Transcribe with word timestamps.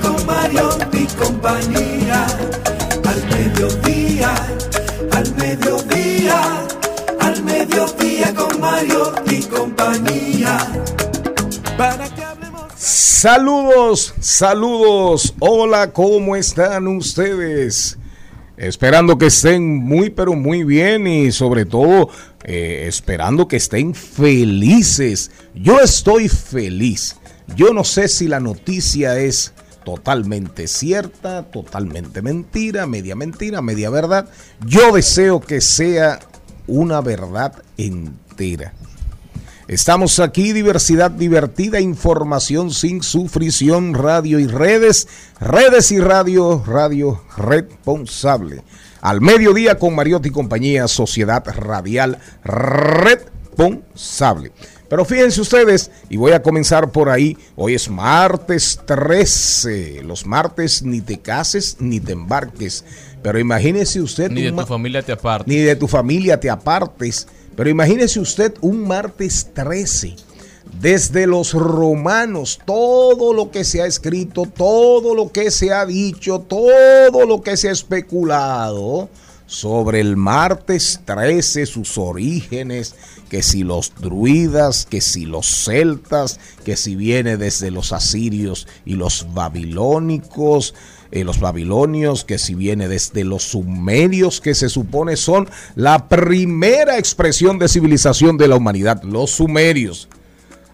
con 0.00 0.24
Mario 0.24 0.68
y 0.92 1.04
compañía. 1.16 2.26
Al 3.04 3.28
mediodía, 3.28 4.34
al 5.10 5.34
mediodía, 5.34 6.66
al 7.20 7.42
mediodía 7.42 8.34
con 8.34 8.60
Mario 8.60 9.12
y 9.26 9.42
compañía. 9.42 10.58
Para 11.76 12.08
que 12.08 12.22
hablemos. 12.22 12.72
Saludos, 12.76 14.14
saludos. 14.20 15.34
Hola, 15.40 15.92
¿cómo 15.92 16.36
están 16.36 16.86
ustedes? 16.86 17.98
Esperando 18.56 19.18
que 19.18 19.26
estén 19.26 19.76
muy, 19.76 20.10
pero 20.10 20.34
muy 20.34 20.62
bien 20.62 21.08
y 21.08 21.32
sobre 21.32 21.64
todo 21.64 22.10
eh, 22.44 22.84
esperando 22.86 23.48
que 23.48 23.56
estén 23.56 23.92
felices. 23.92 25.32
Yo 25.52 25.80
estoy 25.80 26.28
feliz. 26.28 27.16
Yo 27.56 27.74
no 27.74 27.82
sé 27.82 28.06
si 28.06 28.28
la 28.28 28.38
noticia 28.38 29.18
es 29.18 29.52
totalmente 29.84 30.66
cierta, 30.66 31.44
totalmente 31.44 32.22
mentira, 32.22 32.86
media 32.86 33.14
mentira, 33.14 33.62
media 33.62 33.90
verdad. 33.90 34.28
Yo 34.66 34.92
deseo 34.92 35.40
que 35.40 35.60
sea 35.60 36.18
una 36.66 37.00
verdad 37.00 37.62
entera. 37.76 38.72
Estamos 39.66 40.20
aquí, 40.20 40.52
diversidad 40.52 41.10
divertida, 41.10 41.80
información 41.80 42.70
sin 42.70 43.02
sufrición, 43.02 43.94
radio 43.94 44.38
y 44.38 44.46
redes, 44.46 45.08
redes 45.40 45.90
y 45.90 46.00
radio, 46.00 46.62
radio 46.66 47.22
responsable. 47.38 48.62
Al 49.00 49.22
mediodía 49.22 49.78
con 49.78 49.94
Mariotti 49.94 50.28
y 50.28 50.32
compañía, 50.32 50.86
Sociedad 50.88 51.42
Radial 51.46 52.18
Responsable. 52.42 54.52
Pero 54.88 55.04
fíjense 55.04 55.40
ustedes, 55.40 55.90
y 56.08 56.16
voy 56.16 56.32
a 56.32 56.42
comenzar 56.42 56.90
por 56.90 57.08
ahí, 57.08 57.36
hoy 57.56 57.74
es 57.74 57.88
martes 57.88 58.78
13, 58.86 60.02
los 60.04 60.26
martes 60.26 60.82
ni 60.82 61.00
te 61.00 61.18
cases 61.18 61.78
ni 61.80 62.00
te 62.00 62.12
embarques, 62.12 62.84
pero 63.22 63.38
imagínese 63.38 64.02
usted... 64.02 64.30
Ni 64.30 64.42
de 64.42 64.52
tu 64.52 64.66
familia 64.66 65.02
te 65.02 65.12
apartes. 65.12 65.46
ni 65.46 65.60
de 65.60 65.76
tu 65.76 65.88
familia 65.88 66.38
te 66.38 66.50
apartes. 66.50 67.26
Pero 67.56 67.70
imagínese 67.70 68.20
usted 68.20 68.54
un 68.60 68.86
martes 68.86 69.48
13. 69.54 70.16
Desde 70.80 71.26
los 71.26 71.54
romanos, 71.54 72.58
todo 72.66 73.32
lo 73.32 73.50
que 73.50 73.64
se 73.64 73.80
ha 73.80 73.86
escrito, 73.86 74.44
todo 74.44 75.14
lo 75.14 75.30
que 75.30 75.50
se 75.50 75.72
ha 75.72 75.86
dicho, 75.86 76.40
todo 76.40 77.24
lo 77.26 77.42
que 77.42 77.56
se 77.56 77.68
ha 77.68 77.72
especulado 77.72 79.08
sobre 79.46 80.00
el 80.00 80.16
martes 80.16 81.00
13, 81.04 81.66
sus 81.66 81.98
orígenes, 81.98 82.94
que 83.28 83.42
si 83.42 83.62
los 83.62 83.92
druidas, 84.00 84.86
que 84.86 85.00
si 85.00 85.26
los 85.26 85.46
celtas, 85.46 86.40
que 86.64 86.76
si 86.76 86.96
viene 86.96 87.36
desde 87.36 87.70
los 87.70 87.92
asirios 87.92 88.66
y 88.84 88.94
los 88.94 89.34
babilónicos, 89.34 90.74
eh, 91.10 91.24
los 91.24 91.40
babilonios, 91.40 92.24
que 92.24 92.38
si 92.38 92.54
viene 92.54 92.88
desde 92.88 93.24
los 93.24 93.44
sumerios, 93.44 94.40
que 94.40 94.54
se 94.54 94.68
supone 94.68 95.16
son 95.16 95.48
la 95.76 96.08
primera 96.08 96.98
expresión 96.98 97.58
de 97.58 97.68
civilización 97.68 98.36
de 98.36 98.48
la 98.48 98.56
humanidad, 98.56 99.02
los 99.02 99.30
sumerios. 99.30 100.08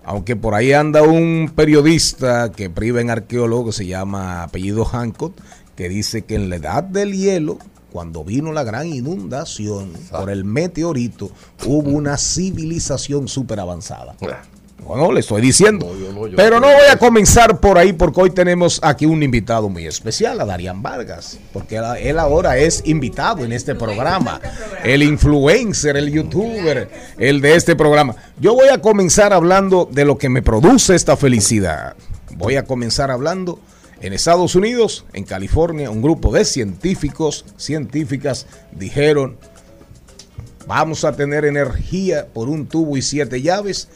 Aunque 0.04 0.36
por 0.36 0.54
ahí 0.54 0.72
anda 0.72 1.02
un 1.02 1.52
periodista 1.54 2.50
que 2.52 2.70
priva 2.70 3.00
en 3.00 3.10
arqueólogo 3.10 3.66
que 3.66 3.72
se 3.72 3.86
llama 3.86 4.42
apellido 4.42 4.84
Hancock, 4.84 5.34
que 5.76 5.88
dice 5.88 6.22
que 6.22 6.36
en 6.36 6.48
la 6.48 6.56
edad 6.56 6.82
del 6.82 7.12
hielo, 7.12 7.58
cuando 7.92 8.24
vino 8.24 8.52
la 8.52 8.64
gran 8.64 8.86
inundación 8.86 9.92
por 10.10 10.30
el 10.30 10.44
meteorito, 10.44 11.30
hubo 11.66 11.90
una 11.90 12.16
civilización 12.16 13.28
súper 13.28 13.60
avanzada. 13.60 14.14
Bueno, 14.84 15.12
le 15.12 15.20
estoy 15.20 15.42
diciendo. 15.42 15.92
Pero 16.36 16.58
no 16.58 16.66
voy 16.66 16.86
a 16.90 16.96
comenzar 16.96 17.60
por 17.60 17.78
ahí 17.78 17.92
porque 17.92 18.22
hoy 18.22 18.30
tenemos 18.30 18.80
aquí 18.82 19.06
un 19.06 19.22
invitado 19.22 19.68
muy 19.68 19.86
especial, 19.86 20.40
a 20.40 20.44
Darían 20.44 20.82
Vargas, 20.82 21.38
porque 21.52 21.80
él 22.00 22.18
ahora 22.18 22.56
es 22.56 22.82
invitado 22.86 23.44
en 23.44 23.52
este 23.52 23.74
programa, 23.74 24.40
el 24.82 25.02
influencer, 25.02 25.96
el 25.96 26.10
youtuber, 26.10 26.90
el 27.18 27.40
de 27.40 27.54
este 27.54 27.76
programa. 27.76 28.16
Yo 28.40 28.54
voy 28.54 28.68
a 28.68 28.80
comenzar 28.80 29.32
hablando 29.32 29.88
de 29.90 30.04
lo 30.04 30.16
que 30.18 30.28
me 30.28 30.42
produce 30.42 30.94
esta 30.94 31.16
felicidad. 31.16 31.94
Voy 32.36 32.56
a 32.56 32.64
comenzar 32.64 33.10
hablando 33.10 33.58
en 34.00 34.14
Estados 34.14 34.54
Unidos, 34.54 35.04
en 35.12 35.24
California, 35.24 35.90
un 35.90 36.00
grupo 36.00 36.32
de 36.32 36.44
científicos, 36.44 37.44
científicas 37.56 38.46
dijeron, 38.72 39.36
vamos 40.66 41.04
a 41.04 41.12
tener 41.12 41.44
energía 41.44 42.26
por 42.32 42.48
un 42.48 42.66
tubo 42.66 42.96
y 42.96 43.02
siete 43.02 43.42
llaves 43.42 43.88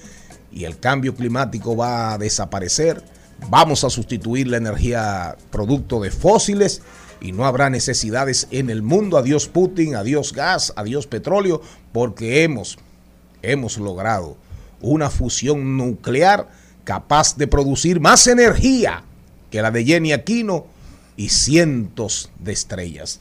y 0.53 0.65
el 0.65 0.79
cambio 0.79 1.15
climático 1.15 1.75
va 1.75 2.13
a 2.13 2.19
desaparecer. 2.19 3.03
Vamos 3.49 3.83
a 3.83 3.91
sustituir 3.91 4.47
la 4.47 4.59
energía 4.59 5.37
producto 5.51 6.01
de 6.01 6.11
fósiles 6.11 6.83
y 7.21 7.33
no 7.33 7.47
habrá 7.47 7.71
necesidades 7.71 8.47
en 8.51 8.69
el 8.69 8.83
mundo. 8.83 9.17
Adiós 9.17 9.49
Putin, 9.49 9.97
adiós 9.97 10.35
gas, 10.35 10.75
adiós 10.77 11.07
petróleo, 11.07 11.63
porque 11.93 12.43
hemos, 12.43 12.79
hemos 13.43 13.79
logrado 13.79 14.37
una 14.83 15.09
fusión 15.09 15.79
nuclear 15.79 16.49
capaz 16.85 17.37
de 17.39 17.47
producir 17.47 18.01
más 18.01 18.27
energía 18.27 19.03
que 19.55 19.63
la 19.63 19.71
de 19.71 19.85
Jenny 19.85 20.11
Aquino 20.11 20.67
y 21.17 21.29
cientos 21.29 22.29
de 22.41 22.51
estrellas. 22.51 23.21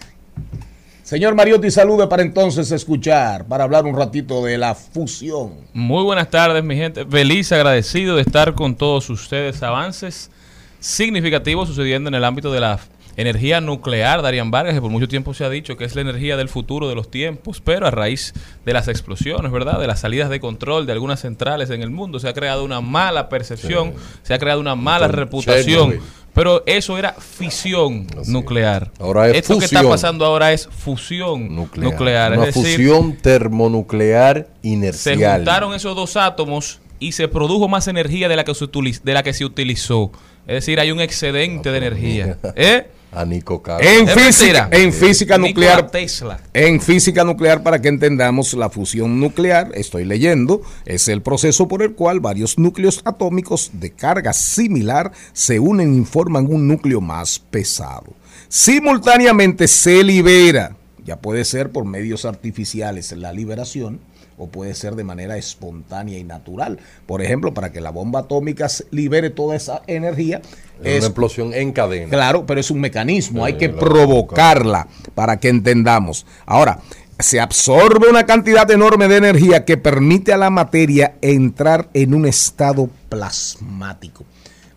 Señor 1.03 1.35
Mariotti, 1.35 1.69
salude 1.69 2.07
para 2.07 2.23
entonces 2.23 2.71
escuchar, 2.71 3.45
para 3.45 3.65
hablar 3.65 3.85
un 3.85 3.95
ratito 3.95 4.43
de 4.43 4.57
la 4.57 4.73
fusión. 4.73 5.53
Muy 5.73 6.03
buenas 6.03 6.31
tardes, 6.31 6.63
mi 6.63 6.75
gente. 6.75 7.05
Feliz, 7.05 7.51
agradecido 7.51 8.15
de 8.15 8.23
estar 8.23 8.55
con 8.55 8.73
todos 8.73 9.11
ustedes. 9.11 9.61
Avances 9.61 10.31
significativos 10.79 11.67
sucediendo 11.67 12.07
en 12.07 12.15
el 12.15 12.23
ámbito 12.23 12.51
de 12.51 12.61
la 12.61 12.79
energía 13.15 13.61
nuclear. 13.61 14.21
Darían 14.21 14.51
Vargas, 14.51 14.73
que 14.73 14.81
por 14.81 14.89
mucho 14.89 15.07
tiempo 15.07 15.33
se 15.33 15.45
ha 15.45 15.49
dicho 15.49 15.77
que 15.77 15.85
es 15.85 15.95
la 15.95 16.01
energía 16.01 16.37
del 16.37 16.49
futuro 16.49 16.89
de 16.89 16.95
los 16.95 17.11
tiempos, 17.11 17.61
pero 17.61 17.87
a 17.87 17.91
raíz 17.91 18.33
de 18.65 18.73
las 18.73 18.87
explosiones, 18.87 19.51
¿verdad? 19.51 19.79
De 19.79 19.85
las 19.85 19.99
salidas 19.99 20.31
de 20.31 20.39
control 20.39 20.85
de 20.85 20.93
algunas 20.93 21.19
centrales 21.19 21.69
en 21.69 21.83
el 21.83 21.91
mundo, 21.91 22.19
se 22.19 22.27
ha 22.27 22.33
creado 22.33 22.63
una 22.63 22.81
mala 22.81 23.29
percepción, 23.29 23.93
se 24.23 24.33
ha 24.33 24.39
creado 24.39 24.59
una 24.59 24.75
mala 24.75 25.07
reputación. 25.07 25.99
Pero 26.33 26.63
eso 26.65 26.97
era 26.97 27.13
fisión 27.13 28.07
nuclear. 28.25 28.91
Ahora 28.99 29.29
es 29.29 29.35
Esto 29.37 29.59
que 29.59 29.65
está 29.65 29.79
fusión. 29.79 29.91
pasando 29.93 30.25
ahora 30.25 30.51
es 30.51 30.67
fusión 30.67 31.53
nuclear. 31.55 32.33
Una 32.33 32.47
es 32.47 32.55
decir, 32.55 32.77
fusión 32.77 33.17
termonuclear 33.17 34.47
se 34.61 34.67
inercial. 34.69 35.35
juntaron 35.37 35.73
esos 35.75 35.95
dos 35.95 36.17
átomos 36.17 36.79
y 36.99 37.11
se 37.11 37.27
produjo 37.27 37.67
más 37.67 37.87
energía 37.87 38.29
de 38.29 38.35
la 38.35 38.43
que 38.43 38.55
se, 38.55 38.65
utiliz- 38.65 39.01
de 39.03 39.13
la 39.13 39.23
que 39.23 39.33
se 39.33 39.45
utilizó. 39.45 40.11
Es 40.47 40.55
decir, 40.55 40.79
hay 40.79 40.91
un 40.91 41.01
excedente 41.01 41.71
de 41.71 41.77
energía. 41.77 42.37
¿Eh? 42.55 42.87
A 43.15 43.25
Nico 43.25 43.61
Carlos. 43.61 43.87
En 43.87 44.07
Es 44.07 44.15
física, 44.15 44.69
en 44.71 44.93
física 44.93 45.37
nuclear. 45.37 45.89
Tesla. 45.89 46.39
En 46.53 46.81
física 46.81 47.23
nuclear, 47.23 47.63
para 47.63 47.81
que 47.81 47.87
entendamos 47.87 48.53
la 48.53 48.69
fusión 48.69 49.19
nuclear, 49.19 49.71
estoy 49.75 50.05
leyendo, 50.05 50.61
es 50.85 51.07
el 51.07 51.21
proceso 51.21 51.67
por 51.67 51.83
el 51.83 51.93
cual 51.93 52.19
varios 52.19 52.57
núcleos 52.57 53.01
atómicos 53.05 53.71
de 53.73 53.91
carga 53.91 54.33
similar 54.33 55.11
se 55.33 55.59
unen 55.59 56.01
y 56.01 56.05
forman 56.05 56.47
un 56.49 56.67
núcleo 56.67 57.01
más 57.01 57.39
pesado. 57.39 58.13
Simultáneamente 58.49 59.67
se 59.67 60.03
libera, 60.03 60.75
ya 61.05 61.17
puede 61.19 61.45
ser 61.45 61.71
por 61.71 61.85
medios 61.85 62.25
artificiales 62.25 63.11
la 63.11 63.33
liberación, 63.33 63.99
o 64.37 64.47
puede 64.47 64.73
ser 64.73 64.95
de 64.95 65.03
manera 65.03 65.37
espontánea 65.37 66.17
y 66.17 66.23
natural. 66.23 66.79
Por 67.05 67.21
ejemplo, 67.21 67.53
para 67.53 67.71
que 67.71 67.81
la 67.81 67.91
bomba 67.91 68.21
atómica 68.21 68.67
libere 68.91 69.29
toda 69.29 69.55
esa 69.55 69.81
energía, 69.87 70.41
Es 70.81 70.87
es 70.87 70.97
una 70.99 71.07
explosión 71.07 71.53
en 71.53 71.71
cadena. 71.71 72.09
Claro, 72.09 72.45
pero 72.45 72.59
es 72.59 72.71
un 72.71 72.79
mecanismo, 72.79 73.45
hay 73.45 73.53
que 73.53 73.67
la 73.67 73.79
provocarla 73.79 74.87
para 75.15 75.37
que 75.37 75.49
entendamos. 75.49 76.25
Ahora, 76.45 76.79
se 77.19 77.39
absorbe 77.39 78.09
una 78.09 78.25
cantidad 78.25 78.69
enorme 78.69 79.07
de 79.07 79.17
energía 79.17 79.65
que 79.65 79.77
permite 79.77 80.33
a 80.33 80.37
la 80.37 80.49
materia 80.49 81.15
entrar 81.21 81.89
en 81.93 82.13
un 82.13 82.25
estado 82.25 82.89
plasmático. 83.09 84.25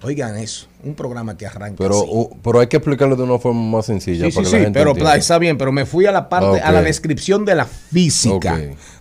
Oigan 0.07 0.37
eso, 0.37 0.69
un 0.85 0.95
programa 0.95 1.37
que 1.37 1.47
arranca 1.47 1.79
Pero, 1.79 1.97
así. 2.03 2.09
uh, 2.09 2.31
pero 2.41 2.61
hay 2.61 2.69
que 2.69 2.77
explicarlo 2.77 3.17
de 3.17 3.25
una 3.25 3.41
forma 3.41 3.61
más 3.79 3.87
sencilla. 3.87 4.27
Sí, 4.27 4.31
sí, 4.31 4.37
para 4.37 4.45
que 4.45 4.51
sí, 4.51 4.57
la 4.57 4.63
gente 4.63 4.79
pero 4.79 4.91
entienda. 4.91 5.17
está 5.17 5.39
bien, 5.39 5.59
pero 5.59 5.73
me 5.73 5.85
fui 5.85 6.07
a 6.07 6.13
la 6.13 6.29
parte, 6.29 6.61
a 6.61 6.71
la 6.71 6.81
descripción 6.81 7.45
de 7.45 7.57
la 7.57 7.65
física, 7.65 8.57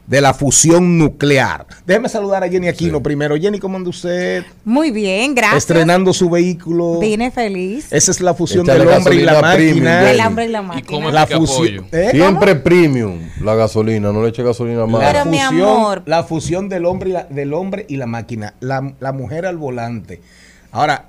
de 0.07 0.21
la 0.21 0.33
fusión 0.33 0.97
nuclear. 0.97 1.67
Déjeme 1.85 2.09
saludar 2.09 2.43
a 2.43 2.49
Jenny 2.49 2.69
Aquino 2.69 3.03
primero. 3.03 3.35
Jenny, 3.37 3.59
¿cómo 3.59 3.77
anda 3.77 3.89
usted? 3.91 4.43
Muy 4.63 4.89
bien, 4.89 5.35
gracias. 5.35 5.57
Estrenando 5.57 6.11
su 6.11 6.27
vehículo. 6.27 6.99
Vine 6.99 7.29
feliz. 7.29 7.91
Esa 7.93 8.09
es 8.11 8.19
la 8.19 8.33
fusión 8.33 8.65
del 8.65 8.83
la 8.83 8.97
hombre 8.97 9.15
y 9.15 9.21
la 9.21 9.41
máquina. 9.41 9.99
Jenny. 9.99 10.09
El 10.11 10.19
hambre 10.21 10.45
y 10.45 10.49
la 10.49 10.61
¿Y 10.61 10.65
máquina. 10.65 10.87
cómo 10.87 11.11
La 11.11 11.27
fusión. 11.27 11.85
¿eh? 11.91 12.09
Siempre 12.11 12.55
premium 12.55 13.19
la 13.41 13.53
gasolina, 13.53 14.11
no 14.11 14.23
le 14.23 14.29
eche 14.29 14.41
gasolina 14.41 14.87
más. 14.87 15.01
La 15.01 15.11
Pero, 15.11 15.25
mi 15.25 15.37
fusión, 15.37 15.69
amor. 15.69 16.01
la 16.07 16.23
fusión 16.23 16.67
del 16.67 16.85
hombre 16.85 17.09
y 17.11 17.13
la, 17.13 17.23
del 17.25 17.53
hombre 17.53 17.85
y 17.87 17.97
la 17.97 18.07
máquina, 18.07 18.55
la, 18.59 18.93
la 18.99 19.11
mujer 19.11 19.45
al 19.45 19.57
volante. 19.57 20.21
Ahora, 20.75 21.06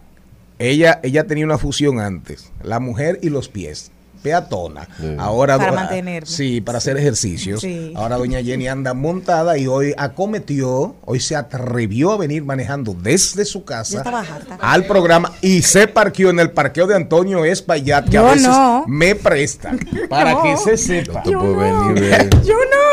ella, 0.61 1.01
ella 1.03 1.27
tenía 1.27 1.45
una 1.45 1.59
fusión 1.59 1.99
antes, 2.01 2.53
la 2.63 2.79
mujer 2.79 3.19
y 3.21 3.31
los 3.31 3.49
pies, 3.49 3.91
peatona. 4.23 4.89
Sí. 5.01 5.17
Ahora 5.19 5.59
Para 5.59 5.73
mantenerme. 5.73 6.25
Sí, 6.27 6.61
para 6.61 6.79
hacer 6.79 6.97
ejercicios. 6.97 7.61
Sí. 7.63 7.93
Ahora 7.97 8.17
doña 8.17 8.41
Jenny 8.43 8.69
anda 8.69 8.95
montada 8.95 9.59
y 9.59 9.67
hoy 9.67 9.93
acometió, 9.99 10.95
hoy 11.05 11.19
se 11.21 11.35
atrevió 11.35 12.13
a 12.13 12.17
venir 12.17 12.45
manejando 12.45 12.95
desde 12.95 13.45
su 13.45 13.65
casa 13.65 14.03
al 14.61 14.85
programa 14.87 15.33
y 15.43 15.63
se 15.63 15.89
parqueó 15.89 16.31
en 16.31 16.39
el 16.41 16.53
parqueo 16.53 16.87
de 16.87 16.95
Antonio 16.95 17.45
Espaillat, 17.45 18.05
que 18.07 18.13
Yo 18.13 18.27
a 18.27 18.33
veces 18.33 18.49
no. 18.49 18.85
me 18.87 19.15
presta 19.17 19.73
para 20.09 20.33
No. 20.33 20.43
que 20.45 20.57
se 20.59 20.77
sepa. 20.77 21.23
Yo 21.25 21.33
no. 21.43 21.95
Yo 21.97 22.55
no. 22.55 22.87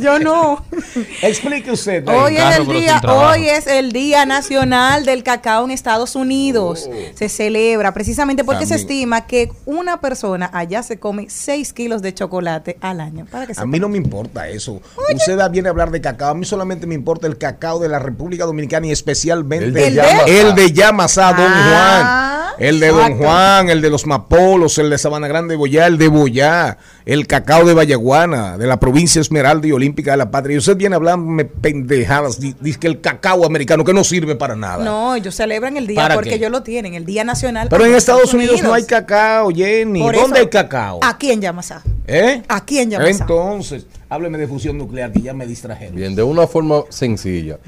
Yo 0.00 0.18
no. 0.18 0.64
Explique 1.22 1.70
usted. 1.72 2.06
Hoy 2.08 2.36
es 2.36 2.56
el 2.58 2.66
día, 2.68 3.00
hoy 3.06 3.48
es 3.48 3.66
el 3.66 3.92
Día 3.92 4.26
Nacional 4.26 5.04
del 5.04 5.22
Cacao 5.22 5.64
en 5.64 5.70
Estados 5.70 6.14
Unidos. 6.16 6.88
Se 7.14 7.28
celebra 7.28 7.92
precisamente 7.92 8.44
porque 8.44 8.66
se 8.66 8.74
estima 8.76 9.26
que 9.26 9.50
una 9.66 10.00
persona 10.00 10.50
allá 10.52 10.82
se 10.82 10.98
come 10.98 11.26
6 11.28 11.72
kilos 11.72 12.02
de 12.02 12.14
chocolate 12.14 12.78
al 12.80 13.00
año. 13.00 13.26
Para 13.30 13.46
que 13.46 13.54
A 13.56 13.66
mí 13.66 13.78
no 13.78 13.88
me 13.88 13.98
importa 13.98 14.48
eso. 14.48 14.80
Usted 15.14 15.38
viene 15.50 15.68
a 15.68 15.70
hablar 15.70 15.90
de 15.90 16.00
cacao. 16.00 16.30
A 16.30 16.34
mí 16.34 16.44
solamente 16.44 16.86
me 16.86 16.94
importa 16.94 17.26
el 17.26 17.38
cacao 17.38 17.78
de 17.78 17.88
la 17.88 17.98
República 17.98 18.44
Dominicana 18.44 18.86
y 18.86 18.92
especialmente 18.92 19.66
El 19.66 19.72
de 19.72 20.02
¿El 20.26 20.54
de 20.54 20.72
Yamasá, 20.72 21.32
Don 21.32 21.46
Ah, 21.50 22.28
Juan. 22.28 22.37
El 22.58 22.80
de 22.80 22.88
Don. 22.88 23.16
Juan, 23.18 23.68
el 23.70 23.80
de 23.80 23.88
los 23.90 24.04
Mapolos, 24.06 24.78
el 24.78 24.90
de 24.90 24.98
Sabana 24.98 25.28
Grande 25.28 25.52
de 25.52 25.56
Boyá, 25.56 25.86
el 25.86 25.96
de 25.96 26.08
Boyá, 26.08 26.78
el 27.06 27.26
cacao 27.28 27.64
de 27.64 27.72
Vallaguana, 27.74 28.58
de 28.58 28.66
la 28.66 28.80
provincia 28.80 29.20
Esmeralda 29.20 29.66
y 29.68 29.72
Olímpica 29.72 30.10
de 30.10 30.16
la 30.16 30.30
Patria. 30.30 30.54
Y 30.54 30.58
usted 30.58 30.76
viene 30.76 30.94
a 30.94 30.96
hablarme 30.96 31.44
pendejadas. 31.44 32.40
di- 32.40 32.56
Dice 32.60 32.78
que 32.80 32.88
el 32.88 33.00
cacao 33.00 33.44
americano 33.46 33.84
que 33.84 33.94
no 33.94 34.02
sirve 34.02 34.34
para 34.34 34.56
nada. 34.56 34.84
No, 34.84 35.14
ellos 35.14 35.34
celebran 35.36 35.76
el 35.76 35.86
día 35.86 35.96
¿Para 36.02 36.14
porque 36.14 36.30
qué? 36.30 36.36
ellos 36.36 36.50
lo 36.50 36.62
tienen, 36.62 36.94
el 36.94 37.04
Día 37.04 37.22
Nacional. 37.22 37.68
Pero 37.70 37.86
en 37.86 37.94
Estados 37.94 38.34
Unidos 38.34 38.62
no 38.62 38.74
hay 38.74 38.84
cacao, 38.84 39.50
Jenny. 39.50 40.00
Por 40.02 40.14
¿Dónde 40.16 40.38
eso, 40.38 40.46
hay 40.46 40.50
cacao? 40.50 40.98
Aquí 41.02 41.30
en 41.30 41.40
Yamasá. 41.40 41.82
¿Eh? 42.06 42.42
Aquí 42.48 42.78
en 42.80 42.90
Yamasá. 42.90 43.10
Entonces, 43.22 43.86
hábleme 44.08 44.36
de 44.38 44.48
fusión 44.48 44.76
nuclear, 44.78 45.12
que 45.12 45.20
ya 45.20 45.32
me 45.32 45.46
distrajeron. 45.46 45.94
Bien, 45.94 46.14
de 46.16 46.22
una 46.24 46.46
forma 46.48 46.82
sencilla. 46.88 47.58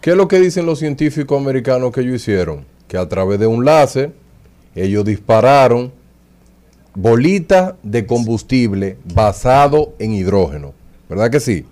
¿Qué 0.00 0.10
es 0.10 0.16
lo 0.16 0.26
que 0.26 0.40
dicen 0.40 0.66
los 0.66 0.80
científicos 0.80 1.40
americanos 1.40 1.92
que 1.92 2.00
ellos 2.00 2.16
hicieron? 2.16 2.64
Que 2.88 2.98
a 2.98 3.08
través 3.08 3.38
de 3.38 3.46
un 3.46 3.64
láser, 3.64 4.12
ellos 4.74 5.04
dispararon 5.04 5.92
bolitas 6.94 7.74
de 7.82 8.06
combustible 8.06 8.96
basado 9.14 9.94
en 9.98 10.12
hidrógeno. 10.12 10.74
¿Verdad 11.08 11.30
que 11.30 11.40
sí? 11.40 11.64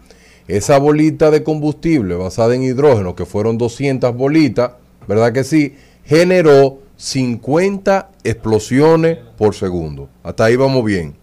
Esa 0.49 0.79
bolita 0.79 1.31
de 1.31 1.43
combustible 1.43 2.14
basada 2.17 2.55
en 2.55 2.62
hidrógeno, 2.62 3.14
que 3.14 3.25
fueron 3.25 3.56
200 3.56 4.17
bolitas, 4.17 4.73
¿verdad 5.06 5.32
que 5.32 5.44
sí? 5.44 5.76
Generó 6.05 6.79
50 6.97 8.11
explosiones 8.25 9.19
por 9.38 9.55
segundo. 9.55 10.08
Hasta 10.23 10.47
ahí 10.47 10.56
vamos 10.56 10.85
bien. 10.85 11.14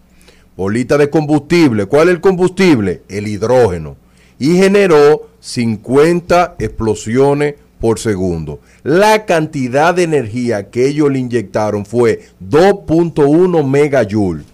Bolita 0.56 0.98
de 0.98 1.10
combustible. 1.10 1.86
¿Cuál 1.86 2.08
es 2.08 2.16
el 2.16 2.20
combustible? 2.20 3.02
El 3.08 3.28
hidrógeno. 3.28 3.96
Y 4.40 4.56
generó 4.56 5.28
50 5.40 6.56
explosiones 6.58 7.54
por 7.80 7.98
segundo. 7.98 8.60
La 8.82 9.26
cantidad 9.26 9.94
de 9.94 10.04
energía 10.04 10.70
que 10.70 10.86
ellos 10.86 11.10
le 11.10 11.18
inyectaron 11.18 11.84
fue 11.86 12.20
2.1 12.42 13.66
megajoule. 13.66 14.44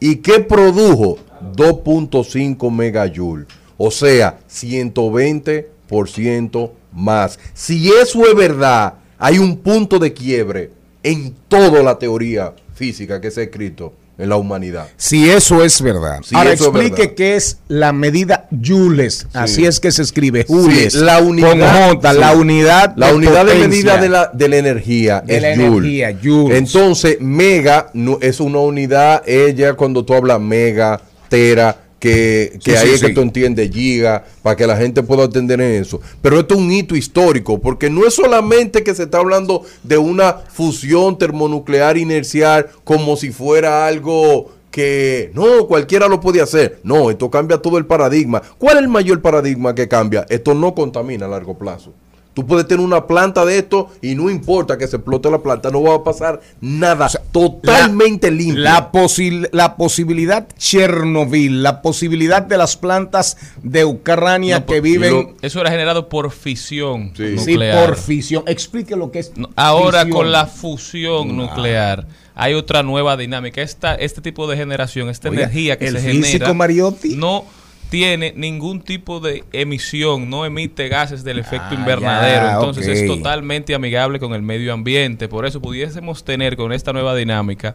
¿Y 0.00 0.16
qué 0.16 0.40
produjo? 0.40 1.18
2.5 1.54 2.70
megajoule. 2.70 3.46
O 3.76 3.90
sea, 3.90 4.38
120% 4.50 6.70
más. 6.92 7.38
Si 7.54 7.88
eso 7.88 8.26
es 8.26 8.34
verdad, 8.34 8.94
hay 9.18 9.38
un 9.38 9.58
punto 9.58 9.98
de 9.98 10.12
quiebre 10.12 10.70
en 11.02 11.34
toda 11.48 11.82
la 11.82 11.98
teoría 11.98 12.54
física 12.74 13.20
que 13.20 13.30
se 13.30 13.40
ha 13.40 13.44
escrito 13.44 13.92
en 14.18 14.28
la 14.30 14.36
humanidad. 14.36 14.86
Si 14.96 15.28
eso 15.28 15.62
es 15.62 15.80
verdad. 15.82 16.20
Si 16.24 16.34
Ahora 16.34 16.52
explique 16.52 17.14
qué 17.14 17.36
es 17.36 17.58
la 17.68 17.92
medida 17.92 18.48
Joules. 18.50 19.26
Así 19.34 19.66
es 19.66 19.78
que 19.78 19.92
se 19.92 20.02
escribe 20.02 20.44
Joules. 20.48 20.92
Sí, 20.94 20.98
la 21.00 21.20
unidad, 21.20 21.50
Con 21.50 21.60
J, 22.00 22.12
sí. 22.12 22.18
la 22.18 22.32
unidad 22.34 22.92
La 22.96 23.14
unidad 23.14 23.44
de 23.44 23.54
medida 23.56 23.96
de 23.98 24.08
la, 24.08 24.30
de 24.32 24.48
la 24.48 24.56
energía 24.56 25.20
De 25.20 25.36
es 25.36 25.42
la 25.42 25.54
joule. 25.54 25.66
energía, 26.02 26.18
joules. 26.22 26.58
Entonces, 26.58 27.18
mega 27.20 27.90
no, 27.92 28.18
es 28.22 28.40
una 28.40 28.58
unidad, 28.60 29.22
ella 29.26 29.74
cuando 29.74 30.04
tú 30.04 30.14
hablas 30.14 30.40
mega, 30.40 31.00
tera, 31.28 31.76
que, 32.06 32.58
que 32.62 32.70
Sí, 32.70 32.76
ahí 32.76 32.88
sí, 32.88 32.94
es 32.94 33.00
que 33.02 33.12
tú 33.12 33.20
entiendes 33.20 33.70
giga, 33.70 34.24
para 34.42 34.56
que 34.56 34.66
la 34.66 34.76
gente 34.76 35.02
pueda 35.02 35.24
entender 35.24 35.60
en 35.60 35.82
eso. 35.82 36.00
Pero 36.22 36.38
esto 36.38 36.54
es 36.54 36.60
un 36.60 36.70
hito 36.70 36.94
histórico, 36.94 37.60
porque 37.60 37.90
no 37.90 38.06
es 38.06 38.14
solamente 38.14 38.84
que 38.84 38.94
se 38.94 39.04
está 39.04 39.18
hablando 39.18 39.62
de 39.82 39.98
una 39.98 40.32
fusión 40.32 41.18
termonuclear 41.18 41.96
inercial 41.96 42.66
como 42.84 43.16
si 43.16 43.30
fuera 43.30 43.86
algo 43.86 44.52
que 44.70 45.30
no, 45.34 45.66
cualquiera 45.66 46.06
lo 46.06 46.20
puede 46.20 46.40
hacer. 46.40 46.80
No, 46.82 47.10
esto 47.10 47.30
cambia 47.30 47.58
todo 47.58 47.78
el 47.78 47.86
paradigma. 47.86 48.42
¿Cuál 48.58 48.76
es 48.76 48.82
el 48.82 48.88
mayor 48.88 49.22
paradigma 49.22 49.74
que 49.74 49.88
cambia? 49.88 50.26
Esto 50.28 50.54
no 50.54 50.74
contamina 50.74 51.26
a 51.26 51.30
largo 51.30 51.56
plazo. 51.56 51.92
Tú 52.36 52.46
puedes 52.46 52.68
tener 52.68 52.84
una 52.84 53.06
planta 53.06 53.46
de 53.46 53.56
esto 53.56 53.88
y 54.02 54.14
no 54.14 54.28
importa 54.28 54.76
que 54.76 54.86
se 54.86 54.96
explote 54.96 55.30
la 55.30 55.38
planta, 55.42 55.70
no 55.70 55.82
va 55.82 55.94
a 55.94 56.04
pasar 56.04 56.38
nada. 56.60 57.08
totalmente 57.32 58.30
La- 58.30 58.36
limpio. 58.36 58.62
La, 58.62 58.92
posi- 58.92 59.48
la 59.52 59.74
posibilidad 59.76 60.46
Chernobyl, 60.58 61.62
la 61.62 61.80
posibilidad 61.80 62.42
de 62.42 62.58
las 62.58 62.76
plantas 62.76 63.38
de 63.62 63.86
Ucrania 63.86 64.58
No, 64.60 64.66
que 64.66 64.74
por- 64.74 64.82
viven 64.82 65.12
lo- 65.14 65.34
Eso 65.40 65.60
era 65.62 65.70
generado 65.70 66.10
por 66.10 66.30
fisión 66.30 67.12
Sí. 67.16 67.38
sí, 67.38 67.52
nuclear. 67.52 67.86
por 67.86 67.96
fisión. 67.96 68.44
Explique 68.46 68.96
lo 68.96 69.10
que 69.10 69.20
es. 69.20 69.32
No, 69.36 69.48
Ahora 69.56 70.00
fisión. 70.02 70.18
con 70.18 70.30
la 70.32 70.46
fusión 70.46 71.36
nuclear 71.36 72.06
hay 72.34 72.52
otra 72.52 72.82
nueva 72.82 73.16
dinámica. 73.16 73.62
Esta, 73.62 73.94
este 73.94 74.20
tipo 74.20 74.46
de 74.46 74.58
generación, 74.58 75.08
esta 75.08 75.30
Oiga, 75.30 75.44
energía 75.44 75.78
que 75.78 75.86
el 75.86 75.94
se 75.98 76.10
físico 76.10 76.24
genera, 76.32 76.52
Mariotti. 76.52 77.16
no 77.16 77.46
tiene 77.90 78.32
ningún 78.36 78.80
tipo 78.80 79.20
de 79.20 79.44
emisión, 79.52 80.28
no 80.28 80.44
emite 80.44 80.88
gases 80.88 81.22
del 81.24 81.38
efecto 81.38 81.68
Ah, 81.70 81.74
invernadero. 81.74 82.42
ya, 82.46 82.52
Entonces 82.54 82.86
es 82.88 83.06
totalmente 83.06 83.74
amigable 83.74 84.18
con 84.18 84.34
el 84.34 84.42
medio 84.42 84.72
ambiente. 84.72 85.28
Por 85.28 85.46
eso 85.46 85.60
pudiésemos 85.60 86.24
tener 86.24 86.56
con 86.56 86.72
esta 86.72 86.92
nueva 86.92 87.14
dinámica 87.14 87.74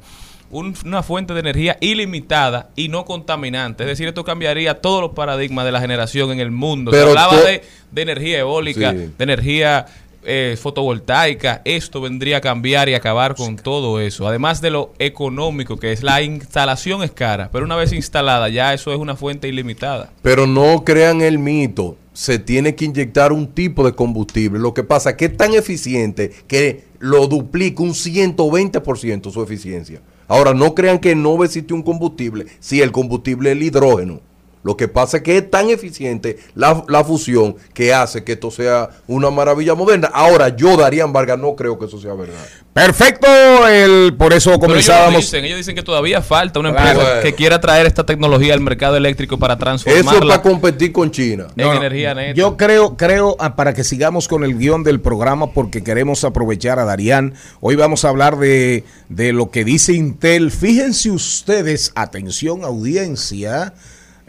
un- 0.49 0.75
una 0.85 1.01
fuente 1.01 1.33
de 1.33 1.39
energía 1.39 1.77
ilimitada 1.79 2.71
y 2.75 2.89
no 2.89 3.05
contaminante. 3.05 3.83
Es 3.83 3.87
decir, 3.89 4.07
esto 4.09 4.25
cambiaría 4.25 4.81
todos 4.81 5.01
los 5.01 5.11
paradigmas 5.11 5.63
de 5.65 5.71
la 5.71 5.79
generación 5.79 6.31
en 6.31 6.39
el 6.41 6.51
mundo. 6.51 6.91
Pero 6.91 7.03
Se 7.05 7.09
hablaba 7.11 7.41
de, 7.41 7.63
de 7.91 8.01
energía 8.01 8.39
eólica, 8.39 8.91
Sí. 8.91 8.97
de 9.17 9.23
energía 9.23 9.85
eh, 10.23 10.57
fotovoltaica. 10.59 11.61
Esto 11.65 12.01
vendría 12.01 12.37
a 12.37 12.41
cambiar 12.41 12.89
y 12.89 12.93
acabar 12.93 13.35
con 13.35 13.55
todo 13.55 13.99
eso. 13.99 14.27
Además 14.27 14.61
de 14.61 14.71
lo 14.71 14.93
económico, 14.99 15.77
que 15.77 15.91
es 15.91 16.03
la 16.03 16.21
instalación 16.21 17.03
es 17.03 17.11
cara, 17.11 17.49
pero 17.51 17.65
una 17.65 17.75
vez 17.75 17.93
instalada 17.93 18.49
ya 18.49 18.73
eso 18.73 18.91
es 18.91 18.99
una 18.99 19.15
fuente 19.15 19.47
ilimitada. 19.47 20.11
Pero 20.21 20.47
no 20.47 20.83
crean 20.83 21.21
el 21.21 21.39
mito. 21.39 21.97
se 22.13 22.39
tiene 22.39 22.75
que 22.75 22.83
inyectar 22.83 23.31
un 23.31 23.47
tipo 23.47 23.85
de 23.85 23.93
combustible. 23.93 24.59
Lo 24.59 24.73
que 24.73 24.83
pasa 24.83 25.11
es 25.11 25.15
que 25.15 25.25
es 25.25 25.37
tan 25.37 25.53
eficiente 25.53 26.31
que 26.45 26.83
lo 26.99 27.27
duplica 27.27 27.81
un 27.81 27.93
120% 27.93 29.31
su 29.31 29.41
eficiencia. 29.41 30.01
Ahora, 30.27 30.53
no 30.53 30.75
crean 30.75 30.99
que 30.99 31.15
no 31.15 31.41
existe 31.43 31.73
un 31.73 31.83
combustible 31.83 32.45
si 32.59 32.81
el 32.81 32.91
combustible 32.91 33.51
es 33.51 33.57
el 33.57 33.63
hidrógeno. 33.63 34.21
Lo 34.63 34.77
que 34.77 34.87
pasa 34.87 35.17
es 35.17 35.23
que 35.23 35.37
es 35.37 35.49
tan 35.49 35.69
eficiente 35.69 36.37
la, 36.55 36.83
la 36.87 37.03
fusión 37.03 37.55
que 37.73 37.93
hace 37.93 38.23
que 38.23 38.33
esto 38.33 38.51
sea 38.51 38.89
una 39.07 39.29
maravilla 39.31 39.73
moderna. 39.75 40.09
Ahora, 40.13 40.49
yo, 40.55 40.77
Darían 40.77 41.11
Vargas, 41.13 41.39
no 41.39 41.55
creo 41.55 41.79
que 41.79 41.85
eso 41.85 41.99
sea 41.99 42.13
verdad. 42.13 42.35
Perfecto, 42.73 43.27
el, 43.67 44.15
por 44.17 44.33
eso 44.33 44.51
ellos, 44.51 44.59
comenzábamos. 44.59 45.21
dicen, 45.21 45.43
ellos 45.45 45.57
dicen 45.57 45.75
que 45.75 45.83
todavía 45.83 46.21
falta 46.21 46.59
una 46.59 46.71
Claro. 46.71 47.01
empresa 47.01 47.21
que 47.21 47.33
quiera 47.33 47.59
traer 47.59 47.85
esta 47.85 48.05
tecnología 48.05 48.53
al 48.53 48.61
mercado 48.61 48.95
eléctrico 48.97 49.37
para 49.37 49.55
Eso 49.55 49.63
es 49.63 49.81
transformarla 49.83 50.35
para 50.35 50.41
competir 50.41 50.91
con 50.91 51.11
China. 51.11 51.47
en 51.57 51.65
No, 51.65 51.73
energía 51.73 52.13
neta. 52.13 52.33
Yo 52.33 52.55
creo, 52.55 52.95
creo, 52.95 53.35
ah, 53.39 53.55
para 53.55 53.73
que 53.73 53.83
sigamos 53.83 54.27
con 54.27 54.43
el 54.43 54.57
guion 54.57 54.83
del 54.83 55.01
programa, 55.01 55.51
porque 55.53 55.83
queremos 55.83 56.23
aprovechar 56.23 56.79
a 56.79 56.85
Darían. 56.85 57.33
Hoy 57.59 57.75
vamos 57.75 58.05
a 58.05 58.09
hablar 58.09 58.37
de, 58.37 58.85
de 59.09 59.33
lo 59.33 59.51
que 59.51 59.65
dice 59.65 59.93
Intel. 59.93 60.49
Fíjense 60.51 61.11
ustedes, 61.11 61.91
atención 61.95 62.63
audiencia, 62.63 63.73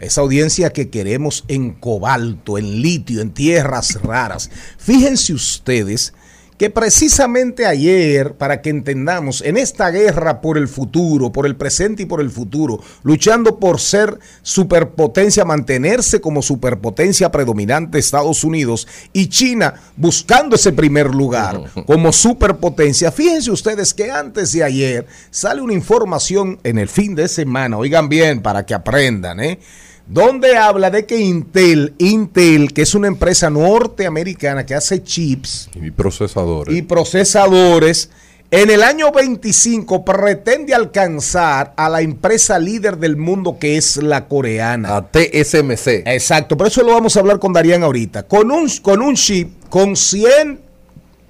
esa 0.03 0.21
audiencia 0.21 0.71
que 0.71 0.89
queremos 0.89 1.45
en 1.47 1.71
cobalto, 1.71 2.57
en 2.57 2.81
litio, 2.81 3.21
en 3.21 3.33
tierras 3.33 4.01
raras. 4.01 4.49
Fíjense 4.77 5.33
ustedes 5.33 6.13
que 6.57 6.69
precisamente 6.69 7.65
ayer, 7.65 8.35
para 8.35 8.61
que 8.61 8.69
entendamos, 8.69 9.41
en 9.41 9.57
esta 9.57 9.89
guerra 9.89 10.41
por 10.41 10.57
el 10.57 10.67
futuro, 10.67 11.31
por 11.31 11.45
el 11.45 11.55
presente 11.55 12.03
y 12.03 12.05
por 12.05 12.21
el 12.21 12.29
futuro, 12.29 12.79
luchando 13.03 13.59
por 13.59 13.79
ser 13.79 14.19
superpotencia, 14.41 15.45
mantenerse 15.45 16.21
como 16.21 16.41
superpotencia 16.41 17.31
predominante 17.31 17.99
Estados 17.99 18.43
Unidos 18.43 18.87
y 19.11 19.27
China 19.27 19.73
buscando 19.97 20.55
ese 20.55 20.71
primer 20.71 21.13
lugar 21.13 21.61
como 21.85 22.13
superpotencia, 22.13 23.11
fíjense 23.11 23.51
ustedes 23.51 23.93
que 23.93 24.11
antes 24.11 24.51
de 24.51 24.63
ayer 24.63 25.07
sale 25.31 25.61
una 25.61 25.73
información 25.73 26.59
en 26.63 26.77
el 26.77 26.87
fin 26.87 27.15
de 27.15 27.27
semana, 27.27 27.77
oigan 27.77 28.09
bien 28.09 28.41
para 28.41 28.65
que 28.65 28.73
aprendan, 28.73 29.39
¿eh? 29.39 29.59
Donde 30.07 30.57
habla 30.57 30.89
de 30.91 31.05
que 31.05 31.17
Intel, 31.19 31.93
Intel, 31.97 32.73
que 32.73 32.81
es 32.81 32.93
una 32.95 33.07
empresa 33.07 33.49
norteamericana 33.49 34.65
que 34.65 34.75
hace 34.75 35.01
chips 35.03 35.69
Y 35.81 35.91
procesadores. 35.91 36.75
y 36.75 36.81
procesadores, 36.81 38.09
en 38.51 38.69
el 38.69 38.83
año 38.83 39.11
25 39.11 40.05
pretende 40.05 40.75
alcanzar 40.75 41.73
a 41.75 41.89
la 41.89 42.01
empresa 42.01 42.59
líder 42.59 42.97
del 42.97 43.17
mundo 43.17 43.57
que 43.59 43.77
es 43.77 43.97
la 43.97 44.27
coreana. 44.27 44.95
a 44.97 45.07
TSMC. 45.11 46.03
Exacto, 46.05 46.55
por 46.57 46.67
eso 46.67 46.83
lo 46.83 46.91
vamos 46.93 47.15
a 47.17 47.21
hablar 47.21 47.39
con 47.39 47.53
Darían 47.53 47.81
ahorita. 47.83 48.23
Con 48.23 48.51
un, 48.51 48.69
con 48.81 49.01
un 49.01 49.15
chip 49.15 49.49
con 49.69 49.95
100, 49.95 50.59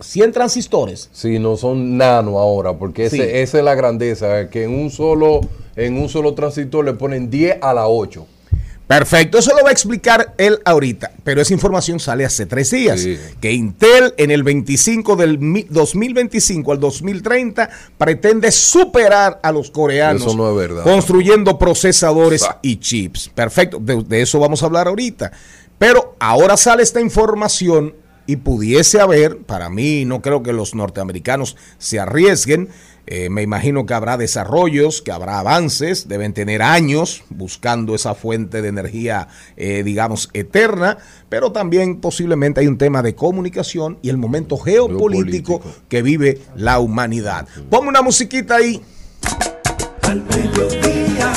100 0.02 0.32
transistores. 0.34 1.10
Sí, 1.14 1.40
no 1.40 1.56
son 1.56 1.96
nano 1.98 2.40
ahora, 2.40 2.74
porque 2.74 3.06
ese- 3.06 3.42
esa 3.42 3.60
es 3.60 3.64
la 3.64 3.76
grandeza, 3.76 4.50
que 4.50 4.64
en 4.64 4.72
un 4.78 4.90
solo 4.90 5.40
en 5.76 5.98
un 5.98 6.08
solo 6.10 6.34
transistor 6.36 6.84
le 6.86 6.94
ponen 6.94 7.30
10 7.32 7.58
a 7.62 7.74
la 7.74 7.88
8. 7.88 8.28
Perfecto, 8.88 9.38
eso 9.40 9.56
lo 9.56 9.64
va 9.64 9.70
a 9.70 9.72
explicar 9.72 10.36
él 10.38 10.60
ahorita, 10.66 11.12
pero 11.24 11.42
esa 11.42 11.54
información 11.54 12.00
sale 12.00 12.26
hace 12.26 12.46
tres 12.46 12.70
días. 12.70 13.00
Sí. 13.00 13.18
Que 13.40 13.54
Intel 13.54 14.14
en 14.18 14.30
el 14.30 14.44
25 14.44 15.16
del 15.16 15.40
mi- 15.40 15.66
2025 15.70 16.72
al 16.72 16.80
2030 16.80 17.70
pretende 17.98 18.52
superar 18.52 19.40
a 19.42 19.52
los 19.52 19.72
coreanos 19.72 20.24
Eso 20.24 20.36
no 20.36 20.50
es 20.52 20.56
verdad. 20.58 20.84
construyendo 20.84 21.58
procesadores 21.58 22.42
Sa- 22.42 22.60
y 22.62 22.78
chips. 22.78 23.30
Perfecto, 23.34 23.80
de, 23.80 24.04
de 24.04 24.22
eso 24.22 24.38
vamos 24.40 24.62
a 24.62 24.66
hablar 24.66 24.88
ahorita. 24.88 25.32
Pero 25.80 26.16
ahora 26.20 26.58
sale 26.58 26.84
esta 26.84 27.00
información 27.02 27.96
y 28.26 28.36
pudiese 28.38 29.00
haber, 29.02 29.40
para 29.40 29.70
mí 29.70 30.06
no 30.06 30.22
creo 30.22 30.44
que 30.44 30.54
los 30.54 30.76
norteamericanos 30.76 31.56
se 31.78 32.00
arriesguen, 32.00 32.70
eh, 33.06 33.30
me 33.30 33.42
imagino 33.42 33.86
que 33.86 33.94
habrá 33.94 34.18
desarrollos, 34.18 35.02
que 35.02 35.12
habrá 35.12 35.40
avances, 35.40 36.08
deben 36.08 36.34
tener 36.34 36.62
años 36.62 37.24
buscando 37.30 37.96
esa 37.96 38.16
fuente 38.16 38.62
de 38.62 38.70
energía, 38.70 39.28
eh, 39.58 39.84
digamos, 39.84 40.30
eterna, 40.34 40.98
pero 41.28 41.52
también 41.52 42.00
posiblemente 42.00 42.62
hay 42.62 42.68
un 42.68 42.78
tema 42.78 43.02
de 43.02 43.14
comunicación 43.16 44.00
y 44.02 44.10
el 44.10 44.18
momento 44.18 44.58
geopolítico, 44.58 45.60
Geopolítico. 45.60 45.86
que 45.90 46.02
vive 46.02 46.42
la 46.56 46.80
humanidad. 46.80 47.48
Ponme 47.70 47.90
una 47.90 48.02
musiquita 48.02 48.56
ahí. 48.56 48.82
Al 50.04 50.24
mediodía, 50.24 51.34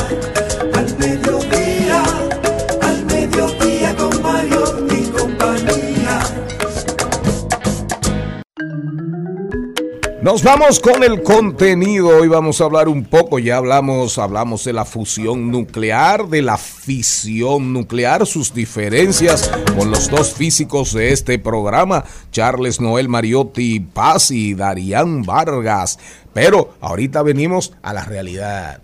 Nos 10.26 10.42
vamos 10.42 10.80
con 10.80 11.04
el 11.04 11.22
contenido. 11.22 12.08
Hoy 12.08 12.26
vamos 12.26 12.60
a 12.60 12.64
hablar 12.64 12.88
un 12.88 13.04
poco, 13.04 13.38
ya 13.38 13.58
hablamos, 13.58 14.18
hablamos 14.18 14.64
de 14.64 14.72
la 14.72 14.84
fusión 14.84 15.52
nuclear, 15.52 16.26
de 16.26 16.42
la 16.42 16.58
fisión 16.58 17.72
nuclear, 17.72 18.26
sus 18.26 18.52
diferencias 18.52 19.48
con 19.78 19.88
los 19.92 20.10
dos 20.10 20.34
físicos 20.34 20.92
de 20.92 21.12
este 21.12 21.38
programa, 21.38 22.04
Charles 22.32 22.80
Noel 22.80 23.08
Mariotti 23.08 23.78
Paz 23.78 24.32
y 24.32 24.54
Darían 24.54 25.22
Vargas. 25.22 26.00
Pero 26.32 26.74
ahorita 26.80 27.22
venimos 27.22 27.74
a 27.82 27.92
la 27.92 28.04
realidad, 28.04 28.80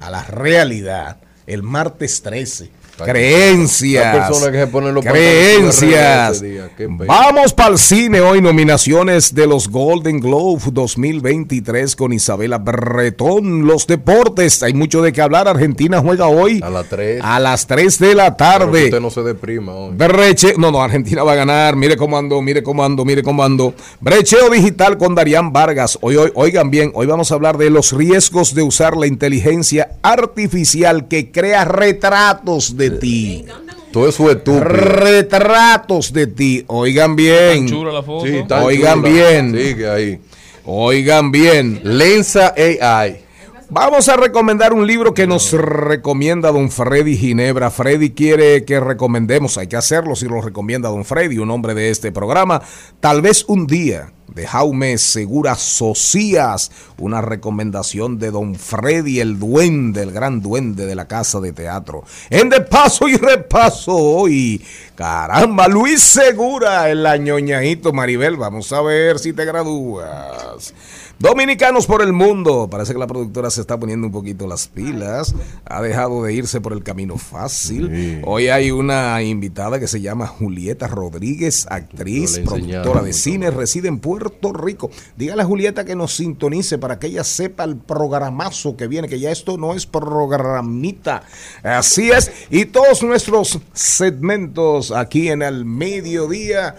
a 0.00 0.10
la 0.10 0.22
realidad. 0.22 1.18
El 1.46 1.62
martes 1.62 2.22
13. 2.22 2.70
Creencias. 2.96 4.28
que 4.28 4.34
se 4.34 5.08
Creencias. 5.08 6.40
día. 6.40 6.70
Vamos 7.06 7.52
para 7.52 7.70
el 7.70 7.78
cine 7.78 8.20
hoy, 8.20 8.40
nominaciones 8.40 9.34
de 9.34 9.46
los 9.46 9.68
Golden 9.68 10.20
Globe 10.20 10.62
2023 10.72 11.96
con 11.96 12.12
Isabela 12.12 12.58
Bretón. 12.58 13.66
Los 13.66 13.86
deportes, 13.86 14.62
hay 14.62 14.74
mucho 14.74 15.02
de 15.02 15.12
qué 15.12 15.22
hablar. 15.22 15.48
Argentina 15.48 16.00
juega 16.00 16.28
hoy 16.28 16.60
A 16.62 16.70
las 16.70 16.88
3. 16.88 17.20
a 17.22 17.40
las 17.40 17.66
3 17.66 17.98
de 17.98 18.14
la 18.14 18.36
tarde. 18.36 18.84
usted 18.84 19.00
no 19.00 19.10
se 19.10 19.22
deprima 19.22 19.72
hoy. 19.72 19.94
Breche, 19.96 20.54
no, 20.56 20.70
no, 20.70 20.82
Argentina 20.82 21.24
va 21.24 21.32
a 21.32 21.36
ganar. 21.36 21.76
Mire 21.76 21.96
cómo 21.96 22.16
ando, 22.16 22.40
mire 22.42 22.62
cómo 22.62 22.84
ando, 22.84 23.04
mire 23.04 23.22
cómo 23.22 23.42
ando. 23.42 23.74
Brecheo 24.00 24.50
digital 24.50 24.98
con 24.98 25.14
Darían 25.14 25.52
Vargas. 25.52 25.98
Hoy, 26.00 26.16
hoy, 26.16 26.30
oigan 26.34 26.70
bien, 26.70 26.92
hoy 26.94 27.06
vamos 27.06 27.32
a 27.32 27.34
hablar 27.34 27.58
de 27.58 27.70
los 27.70 27.92
riesgos 27.92 28.54
de 28.54 28.62
usar 28.62 28.96
la 28.96 29.06
inteligencia 29.06 29.90
artificial 30.02 31.08
que 31.08 31.32
crea 31.32 31.64
retratos 31.64 32.76
de 32.76 32.83
ti. 32.90 33.44
Todo 33.92 34.08
eso 34.08 34.30
es 34.30 34.36
estúpido. 34.36 34.64
Retratos 34.64 36.12
de 36.12 36.26
ti. 36.26 36.64
Oigan 36.66 37.14
bien. 37.14 37.68
Chula 37.68 37.92
la 37.92 38.02
foto. 38.02 38.26
Sí, 38.26 38.42
tan 38.48 38.64
Oigan 38.64 39.02
chula. 39.02 39.08
bien. 39.10 39.52
Sigue 39.56 39.88
ahí. 39.88 40.20
Oigan 40.64 41.30
bien. 41.30 41.80
Lensa 41.84 42.54
AI. 42.56 43.24
Vamos 43.70 44.08
a 44.08 44.16
recomendar 44.16 44.72
un 44.72 44.86
libro 44.86 45.14
que 45.14 45.26
nos 45.26 45.52
recomienda 45.52 46.52
don 46.52 46.70
Freddy 46.70 47.16
Ginebra. 47.16 47.70
Freddy 47.70 48.10
quiere 48.10 48.64
que 48.64 48.78
recomendemos, 48.78 49.58
hay 49.58 49.66
que 49.66 49.76
hacerlo 49.76 50.14
si 50.14 50.26
lo 50.28 50.40
recomienda 50.40 50.90
don 50.90 51.04
Freddy, 51.04 51.38
un 51.38 51.50
hombre 51.50 51.74
de 51.74 51.90
este 51.90 52.12
programa. 52.12 52.62
Tal 53.00 53.22
vez 53.22 53.44
un 53.48 53.66
día 53.66 54.12
de 54.28 54.46
Jaume 54.46 54.98
Segura 54.98 55.54
Socias, 55.54 56.70
una 56.98 57.20
recomendación 57.20 58.18
de 58.18 58.30
don 58.30 58.54
Freddy, 58.54 59.20
el 59.20 59.38
duende, 59.38 60.02
el 60.02 60.12
gran 60.12 60.40
duende 60.40 60.86
de 60.86 60.94
la 60.94 61.06
casa 61.06 61.40
de 61.40 61.52
teatro. 61.52 62.04
En 62.30 62.48
de 62.48 62.60
paso 62.60 63.08
y 63.08 63.16
repaso 63.16 63.94
hoy, 63.94 64.64
caramba, 64.94 65.68
Luis 65.68 66.00
Segura, 66.00 66.90
el 66.90 67.06
añoñadito 67.06 67.92
Maribel, 67.92 68.36
vamos 68.36 68.72
a 68.72 68.82
ver 68.82 69.18
si 69.18 69.32
te 69.32 69.44
gradúas. 69.44 70.74
Dominicanos 71.18 71.86
por 71.86 72.02
el 72.02 72.12
mundo. 72.12 72.68
Parece 72.70 72.92
que 72.92 72.98
la 72.98 73.06
productora 73.06 73.48
se 73.48 73.60
está 73.60 73.78
poniendo 73.78 74.06
un 74.06 74.12
poquito 74.12 74.46
las 74.46 74.66
pilas. 74.66 75.34
Ha 75.64 75.80
dejado 75.80 76.24
de 76.24 76.34
irse 76.34 76.60
por 76.60 76.72
el 76.72 76.82
camino 76.82 77.16
fácil. 77.18 77.88
Sí. 77.90 78.20
Hoy 78.24 78.48
hay 78.48 78.70
una 78.72 79.22
invitada 79.22 79.78
que 79.78 79.86
se 79.86 80.00
llama 80.00 80.26
Julieta 80.26 80.88
Rodríguez, 80.88 81.66
actriz, 81.70 82.40
productora 82.40 83.02
de 83.02 83.12
cine, 83.12 83.50
reside 83.50 83.88
en 83.88 84.00
Puerto 84.14 84.52
Rico. 84.52 84.92
Dígale 85.16 85.42
a 85.42 85.44
Julieta 85.44 85.84
que 85.84 85.96
nos 85.96 86.14
sintonice 86.14 86.78
para 86.78 87.00
que 87.00 87.08
ella 87.08 87.24
sepa 87.24 87.64
el 87.64 87.76
programazo 87.76 88.76
que 88.76 88.86
viene, 88.86 89.08
que 89.08 89.18
ya 89.18 89.32
esto 89.32 89.56
no 89.58 89.74
es 89.74 89.86
programita. 89.86 91.24
Así 91.64 92.12
es. 92.12 92.30
Y 92.48 92.66
todos 92.66 93.02
nuestros 93.02 93.58
segmentos 93.72 94.92
aquí 94.92 95.30
en 95.30 95.42
el 95.42 95.64
mediodía 95.64 96.76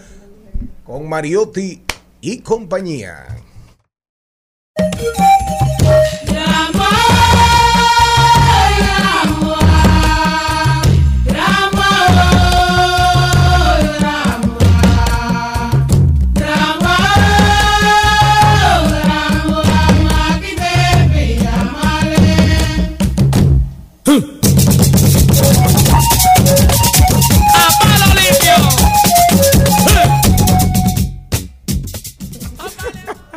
con 0.82 1.06
Mariotti 1.10 1.82
y 2.22 2.38
compañía. 2.38 3.26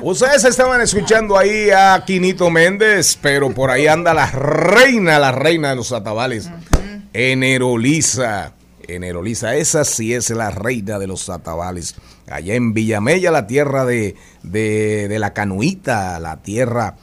Ustedes 0.09 0.43
estaban 0.43 0.81
escuchando 0.81 1.37
ahí 1.37 1.69
a 1.69 2.03
Quinito 2.03 2.49
Méndez, 2.49 3.15
pero 3.21 3.51
por 3.51 3.69
ahí 3.69 3.85
anda 3.85 4.11
la 4.15 4.25
reina, 4.25 5.19
la 5.19 5.31
reina 5.31 5.69
de 5.69 5.75
los 5.75 5.91
atabales, 5.91 6.49
Enerolisa. 7.13 8.53
Enerolisa, 8.87 9.55
esa 9.55 9.85
sí 9.85 10.15
es 10.15 10.31
la 10.31 10.49
reina 10.49 10.97
de 10.97 11.05
los 11.05 11.29
atabales. 11.29 11.93
Allá 12.27 12.55
en 12.55 12.73
Villamella, 12.73 13.29
la 13.29 13.45
tierra 13.45 13.85
de, 13.85 14.15
de, 14.41 15.07
de 15.07 15.19
la 15.19 15.33
canuita, 15.33 16.19
la 16.19 16.37
tierra, 16.37 16.95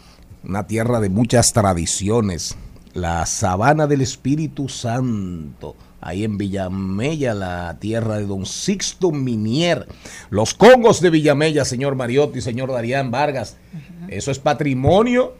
una 0.42 0.66
tierra 0.66 0.98
de 0.98 1.08
muchas 1.08 1.52
tradiciones. 1.52 2.56
La 2.92 3.24
sabana 3.26 3.86
del 3.86 4.00
Espíritu 4.00 4.68
Santo 4.68 5.76
ahí 6.06 6.24
en 6.24 6.38
Villamella, 6.38 7.34
la 7.34 7.76
tierra 7.80 8.18
de 8.18 8.26
don 8.26 8.46
Sixto 8.46 9.10
Minier. 9.10 9.86
Los 10.30 10.54
congos 10.54 11.00
de 11.00 11.10
Villamella, 11.10 11.64
señor 11.64 11.94
Mariotti, 11.96 12.40
señor 12.40 12.72
Darían 12.72 13.10
Vargas. 13.10 13.56
Eso 14.08 14.30
es 14.30 14.38
patrimonio 14.38 15.34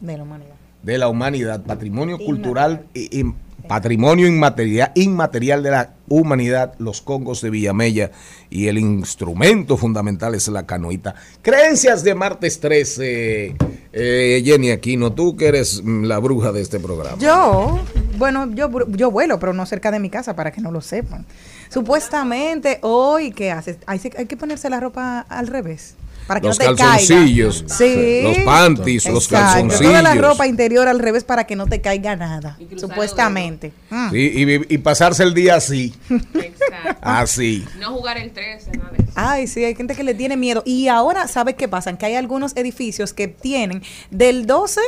De 0.00 0.16
la 0.16 0.22
humanidad. 0.22 0.54
de 0.82 0.98
la 0.98 1.08
humanidad, 1.08 1.62
patrimonio 1.64 2.18
cultural 2.18 2.86
y, 2.94 3.20
y 3.20 3.24
patrimonio 3.68 4.28
inmaterial, 4.28 4.92
inmaterial 4.94 5.62
de 5.62 5.70
la 5.72 5.94
humanidad, 6.08 6.74
los 6.78 7.02
congos 7.02 7.40
de 7.42 7.50
Villamella 7.50 8.12
y 8.48 8.68
el 8.68 8.78
instrumento 8.78 9.76
fundamental 9.76 10.34
es 10.36 10.46
la 10.48 10.64
canoita. 10.66 11.16
Creencias 11.42 12.04
de 12.04 12.14
martes 12.14 12.60
13, 12.60 13.56
eh, 13.92 14.42
Jenny 14.44 14.70
Aquino, 14.70 15.12
tú 15.12 15.36
que 15.36 15.48
eres 15.48 15.82
la 15.84 16.18
bruja 16.20 16.52
de 16.52 16.60
este 16.62 16.78
programa. 16.78 17.18
Yo, 17.18 17.80
bueno, 18.16 18.50
yo, 18.52 18.70
yo 18.88 19.10
vuelo, 19.10 19.38
pero 19.38 19.52
no 19.52 19.66
cerca 19.66 19.90
de 19.90 19.98
mi 19.98 20.10
casa 20.10 20.34
para 20.36 20.50
que 20.50 20.60
no 20.60 20.70
lo 20.70 20.80
sepan. 20.80 21.24
Supuestamente 21.68 22.78
hoy, 22.82 23.32
¿qué 23.32 23.50
haces? 23.50 23.78
Hay, 23.86 24.00
hay 24.16 24.26
que 24.26 24.36
ponerse 24.36 24.70
la 24.70 24.80
ropa 24.80 25.20
al 25.28 25.46
revés. 25.46 25.94
Para 26.26 26.40
que 26.40 26.48
los 26.48 26.58
no 26.58 26.74
te 26.74 26.74
calzoncillos, 26.74 27.62
caiga. 27.62 27.76
Sí. 27.76 28.22
los 28.22 28.38
panties, 28.38 29.06
los 29.06 29.28
calzoncillos. 29.28 29.80
Toda 29.80 30.02
la 30.02 30.14
ropa 30.16 30.46
interior 30.48 30.88
al 30.88 30.98
revés 30.98 31.22
para 31.22 31.44
que 31.44 31.54
no 31.54 31.66
te 31.66 31.80
caiga 31.80 32.16
nada. 32.16 32.58
Supuestamente. 32.76 33.72
Mm. 33.90 34.10
Sí, 34.10 34.32
y, 34.34 34.74
y 34.74 34.78
pasarse 34.78 35.22
el 35.22 35.34
día 35.34 35.54
así, 35.54 35.94
Exacto. 36.10 36.98
así. 37.00 37.64
No 37.78 37.92
jugar 37.92 38.18
el 38.18 38.32
13, 38.32 38.72
nada 38.72 38.90
de 38.90 39.04
eso. 39.04 39.12
Ay, 39.14 39.46
sí, 39.46 39.64
hay 39.64 39.76
gente 39.76 39.94
que 39.94 40.02
le 40.02 40.14
tiene 40.14 40.36
miedo. 40.36 40.64
Y 40.66 40.88
ahora, 40.88 41.28
¿sabes 41.28 41.54
qué 41.54 41.68
pasa? 41.68 41.96
Que 41.96 42.06
hay 42.06 42.16
algunos 42.16 42.56
edificios 42.56 43.12
que 43.12 43.28
tienen 43.28 43.82
del 44.10 44.46
12 44.46 44.80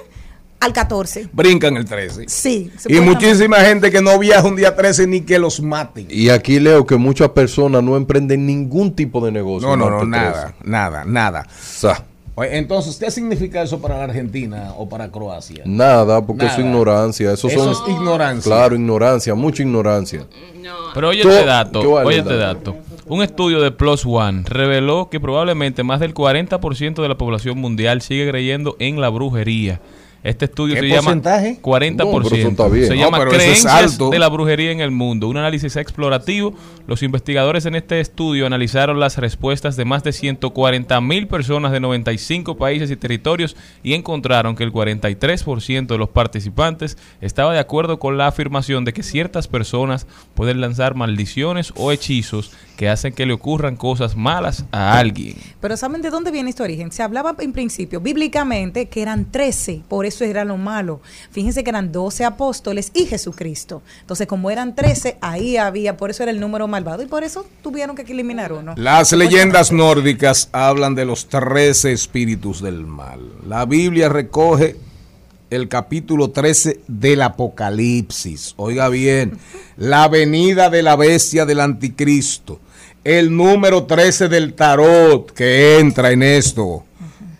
al 0.61 0.73
14. 0.73 1.29
Brincan 1.33 1.77
el 1.77 1.85
13. 1.85 2.25
Sí. 2.29 2.71
Y 2.89 3.01
muchísima 3.01 3.59
gente 3.59 3.91
que 3.91 4.01
no 4.03 4.19
viaja 4.19 4.47
un 4.47 4.57
día 4.57 4.75
13 4.75 5.07
ni 5.07 5.21
que 5.21 5.39
los 5.39 5.61
maten. 5.63 6.07
Y 6.11 6.29
aquí 6.31 6.59
leo 6.61 6.85
que 6.87 6.97
muchas 6.97 7.29
personas 7.31 7.83
no 7.83 7.97
emprenden 7.97 8.47
ningún 8.47 8.93
tipo 8.95 9.25
de 9.25 9.31
negocio. 9.33 9.69
No, 9.69 9.77
no, 9.77 9.91
no, 9.91 10.05
nada, 10.05 10.55
nada, 10.65 11.05
nada. 11.05 11.43
13. 11.45 11.61
Sa- 11.63 12.05
Oye, 12.35 12.57
Entonces, 12.57 12.97
¿qué 12.99 13.11
significa 13.11 13.63
eso 13.63 13.81
para 13.81 13.99
la 13.99 14.05
Argentina 14.05 14.73
o 14.77 14.89
para 14.89 15.11
Croacia? 15.11 15.65
Nada, 15.67 16.25
porque 16.25 16.47
eso 16.47 16.55
es 16.55 16.61
ignorancia. 16.67 17.33
Eso, 17.33 17.49
Eso 17.49 17.75
son, 17.75 17.89
es 17.89 17.97
ignorancia. 17.97 18.49
claro, 18.49 18.77
ignorancia, 18.77 19.35
mucha 19.35 19.65
ignorancia. 19.65 20.21
No, 20.63 20.71
Pero 20.95 21.09
oye 21.09 21.23
este 21.23 21.45
dato, 21.45 21.81
¿qué 21.81 21.87
vale 21.89 22.07
oye 22.07 22.19
este 22.19 22.37
dato? 22.37 22.73
dato. 22.73 22.77
Un 23.07 23.23
estudio 23.23 23.61
de 23.61 23.73
Plus 23.73 24.07
One 24.07 24.43
reveló 24.45 25.09
que 25.11 25.19
probablemente 25.19 25.83
más 25.83 25.99
del 25.99 26.15
40% 26.15 27.03
de 27.03 27.09
la 27.09 27.19
población 27.19 27.59
mundial 27.59 28.03
sigue 28.03 28.29
creyendo 28.31 28.77
en 28.79 29.01
la 29.01 29.09
brujería. 29.09 29.81
Este 30.29 30.45
estudio 30.45 30.75
¿Qué 30.75 30.81
se 30.83 30.89
llama 30.89 31.03
porcentaje? 31.05 31.59
40%. 31.63 31.97
No, 31.97 32.13
pero 32.23 32.37
eso 32.37 32.49
está 32.49 32.69
bien. 32.69 32.87
Se 32.87 32.95
No, 32.97 33.01
llama 33.05 33.19
pero 33.19 33.31
eso 33.31 33.39
es 33.41 33.45
Creencias 33.45 33.73
alto. 33.93 34.11
de 34.11 34.19
la 34.19 34.29
brujería 34.29 34.71
en 34.73 34.81
el 34.81 34.91
mundo. 34.91 35.29
Un 35.29 35.37
análisis 35.39 35.77
explorativo. 35.77 36.55
Los 36.87 37.03
investigadores 37.03 37.65
en 37.67 37.75
este 37.75 38.01
estudio 38.01 38.47
analizaron 38.47 39.01
las 39.01 39.17
respuestas 39.19 39.77
de 39.77 39.85
más 39.85 40.05
de 40.05 40.13
140 40.13 41.01
mil 41.01 41.27
personas 41.29 41.73
de 41.73 41.81
95 41.81 42.57
países 42.57 42.91
y 42.91 42.97
territorios 42.97 43.57
y 43.83 43.95
encontraron 43.95 44.55
que 44.57 44.65
el 44.65 44.73
43% 44.73 45.87
de 45.87 45.99
los 45.99 46.09
participantes 46.11 46.97
estaba 47.21 47.53
de 47.53 47.59
acuerdo 47.59 47.99
con 47.99 48.17
la 48.19 48.27
afirmación 48.27 48.85
de 48.85 48.93
que 48.93 49.03
ciertas 49.03 49.49
personas 49.49 50.07
pueden 50.35 50.61
lanzar 50.61 50.95
maldiciones 50.95 51.73
o 51.77 51.93
hechizos 51.93 52.51
que 52.77 52.89
hacen 52.89 53.13
que 53.13 53.27
le 53.27 53.33
ocurran 53.33 53.77
cosas 53.77 54.17
malas 54.17 54.65
a 54.71 54.99
alguien. 54.99 55.37
Pero 55.61 55.77
¿saben 55.77 56.01
de 56.01 56.11
dónde 56.11 56.31
viene 56.31 56.51
este 56.51 56.63
origen? 56.63 56.93
Se 56.93 57.03
hablaba 57.03 57.35
en 57.41 57.53
principio, 57.53 58.01
bíblicamente, 58.01 58.87
que 58.87 59.03
eran 59.03 59.31
13, 59.31 59.83
por 59.89 60.07
eso 60.07 60.18
era 60.25 60.45
lo 60.45 60.57
malo. 60.57 61.01
Fíjense 61.31 61.65
que 61.65 61.71
eran 61.71 61.93
12 61.93 62.25
apóstoles 62.25 62.91
y 62.95 63.07
Jesucristo. 63.07 63.83
Entonces, 64.01 64.27
como 64.27 64.51
eran 64.51 64.75
13, 64.75 65.19
ahí 65.21 65.57
había, 65.57 65.97
por 65.97 66.11
eso 66.11 66.23
era 66.23 66.33
el 66.33 66.41
número 66.41 66.69
malvado 66.69 67.03
y 67.03 67.07
por 67.07 67.25
eso 67.25 67.47
tuvieron 67.63 67.97
que 67.97 68.03
eliminar 68.03 68.53
uno. 68.53 68.75
Las 68.77 69.13
leyendas 69.13 69.73
nórdicas 69.73 70.49
hablan 70.53 70.95
de 70.95 71.05
los 71.05 71.29
13 71.29 71.93
espíritus 71.93 72.63
del 72.63 72.87
mal. 72.87 73.21
La 73.47 73.65
Biblia 73.65 74.09
recoge 74.09 74.77
el 75.51 75.69
capítulo 75.69 76.31
13 76.31 76.81
del 76.87 77.23
Apocalipsis. 77.23 78.55
Oiga 78.57 78.89
bien, 78.89 79.39
la 79.77 80.09
venida 80.09 80.71
de 80.71 80.83
la 80.83 80.97
bestia 80.97 81.47
del 81.47 81.61
anticristo. 81.61 82.61
El 83.05 83.35
número 83.35 83.85
13 83.85 84.29
del 84.29 84.55
tarot 84.55 85.33
que 85.33 85.79
entra 85.79 86.11
en 86.11 86.23
esto. 86.23 86.85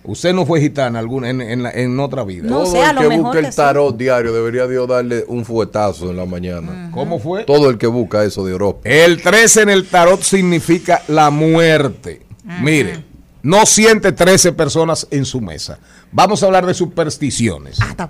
Usted 0.09 0.33
no 0.33 0.47
fue 0.47 0.61
gitana 0.61 0.99
alguna 0.99 1.29
en, 1.31 1.41
en 1.43 1.63
la- 1.63 1.71
en 1.71 2.01
otra 2.01 2.25
vida. 2.25 2.49
No 2.49 2.65
Todo 2.65 2.83
el 2.83 2.97
que 2.97 3.07
busca 3.19 3.33
que 3.33 3.47
el 3.47 3.53
sí. 3.53 3.57
tarot 3.57 3.97
diario 3.97 4.33
debería 4.33 4.67
Dios 4.67 4.89
darle 4.89 5.25
un 5.29 5.45
fuetazo 5.45 6.11
en 6.11 6.17
la 6.17 6.25
mañana. 6.25 6.91
¿Cómo 6.95 7.19
fue? 7.19 7.45
Todo 7.45 7.69
el 7.69 7.77
que 7.77 7.87
busca 7.87 8.25
eso 8.25 8.45
de 8.45 8.53
Europa. 8.53 8.81
El 8.89 9.21
13 9.23 9.63
en 9.63 9.69
el 9.69 9.87
tarot 9.87 10.23
significa 10.23 11.03
la 11.09 11.29
muerte. 11.31 12.23
Mire, 12.63 13.05
no 13.43 13.67
siente 13.67 14.13
13 14.13 14.53
personas 14.53 15.07
en 15.11 15.27
su 15.27 15.41
mesa. 15.43 15.79
Vamos 16.11 16.43
a 16.43 16.47
hablar 16.47 16.65
de 16.65 16.73
supersticiones. 16.75 17.79
Ah, 17.81 17.89
está. 17.91 18.09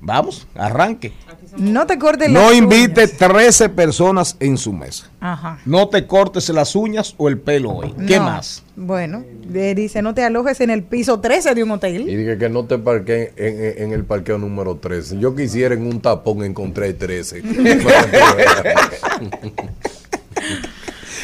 Vamos, 0.00 0.46
arranque. 0.54 1.12
No 1.56 1.86
te 1.86 1.98
cortes 1.98 2.30
No 2.30 2.48
las 2.48 2.54
invite 2.54 3.04
uñas. 3.04 3.18
13 3.18 3.68
personas 3.68 4.36
en 4.40 4.56
su 4.56 4.72
mesa. 4.72 5.10
Ajá. 5.20 5.58
No 5.66 5.88
te 5.88 6.06
cortes 6.06 6.48
las 6.48 6.74
uñas 6.74 7.14
o 7.18 7.28
el 7.28 7.38
pelo 7.38 7.70
hoy. 7.70 7.92
¿Qué 8.06 8.16
No. 8.16 8.24
más? 8.24 8.62
Bueno, 8.74 9.22
de- 9.46 9.74
dice, 9.74 10.00
no 10.00 10.14
te 10.14 10.24
alojes 10.24 10.60
en 10.60 10.70
el 10.70 10.82
piso 10.82 11.20
13 11.20 11.54
de 11.54 11.62
un 11.62 11.68
Y 11.68 11.72
hotel. 11.72 12.06
dije 12.06 12.38
que 12.38 12.48
no 12.48 12.64
te 12.64 12.78
parqué 12.78 13.32
en, 13.36 13.64
en- 13.64 13.82
en 13.84 13.92
el 13.92 14.04
parqueo 14.04 14.38
número 14.38 14.76
13. 14.76 15.18
Yo 15.18 15.34
quisiera 15.36 15.74
en 15.74 15.86
un 15.86 16.00
tapón 16.00 16.42
encontré 16.42 16.94
13. 16.94 17.42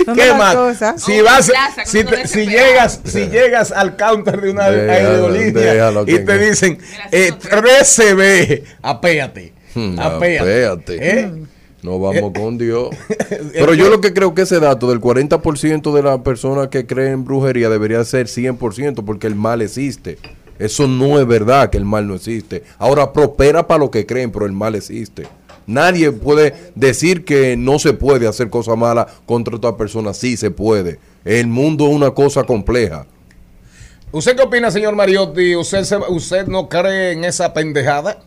Son 0.05 0.15
¿Qué 0.15 0.33
más? 0.35 0.55
cosas. 0.55 1.03
Si 1.03 1.21
vas, 1.21 1.49
plaza, 1.51 1.85
si, 1.85 2.05
te- 2.05 2.23
no 2.23 2.27
si 2.29 2.47
llegas, 2.47 3.01
si 3.05 3.27
llegas 3.29 3.73
al 3.73 3.97
counter 3.97 4.41
de 4.41 4.51
una 4.51 4.65
aerolínea 4.67 5.91
y 6.07 6.19
te 6.25 6.25
no. 6.25 6.39
dicen 6.39 6.79
eh, 7.11 7.33
si 7.39 7.49
no- 7.49 7.63
13B, 7.63 8.63
apéate. 8.83 9.55
Hmm, 9.75 9.99
Apéate. 9.99 10.39
apéate. 10.41 10.99
¿Eh? 11.21 11.33
No 11.83 11.99
vamos 12.01 12.33
con 12.35 12.59
Dios. 12.59 12.89
Pero 13.53 13.73
yo 13.75 13.89
lo 13.89 14.01
que 14.01 14.13
creo 14.13 14.35
que 14.35 14.43
ese 14.43 14.59
dato 14.61 14.89
del 14.89 15.01
40% 15.01 15.95
de 15.95 16.03
las 16.03 16.19
personas 16.21 16.69
que 16.69 16.87
creen 16.87 17.13
en 17.13 17.25
brujería 17.25 17.69
debería 17.69 18.03
ser 18.05 18.27
100% 18.27 19.05
porque 19.05 19.27
el 19.29 19.35
mal 19.37 19.63
existe. 19.63 20.19
Eso 20.59 20.89
no 20.89 21.21
es 21.21 21.27
verdad 21.27 21.71
que 21.71 21.79
el 21.79 21.85
mal 21.85 22.09
no 22.09 22.17
existe. 22.17 22.65
Ahora 22.79 23.13
prospera 23.13 23.67
para 23.69 23.79
los 23.79 23.91
que 23.91 24.07
creen, 24.07 24.33
pero 24.33 24.45
el 24.47 24.53
mal 24.53 24.75
existe. 24.75 25.29
Nadie 25.69 26.11
puede 26.11 26.55
decir 26.75 27.25
que 27.25 27.57
no 27.57 27.79
se 27.79 27.93
puede 27.93 28.27
hacer 28.27 28.51
cosas 28.51 28.77
malas 28.77 29.07
contra 29.27 29.55
otra 29.55 29.77
persona. 29.77 30.13
Sí 30.15 30.37
se 30.37 30.51
puede. 30.51 30.99
El 31.25 31.47
mundo 31.47 31.87
es 31.89 31.95
una 31.95 32.11
cosa 32.11 32.43
compleja. 32.43 33.07
¿Usted 34.11 34.35
qué 34.35 34.43
opina, 34.43 34.71
señor 34.71 34.97
Mariotti? 34.97 35.55
¿Usted, 35.55 35.85
se- 35.85 35.97
¿Usted 35.97 36.47
no 36.49 36.69
cree 36.69 37.13
en 37.13 37.25
esa 37.25 37.53
pendejada? 37.53 38.19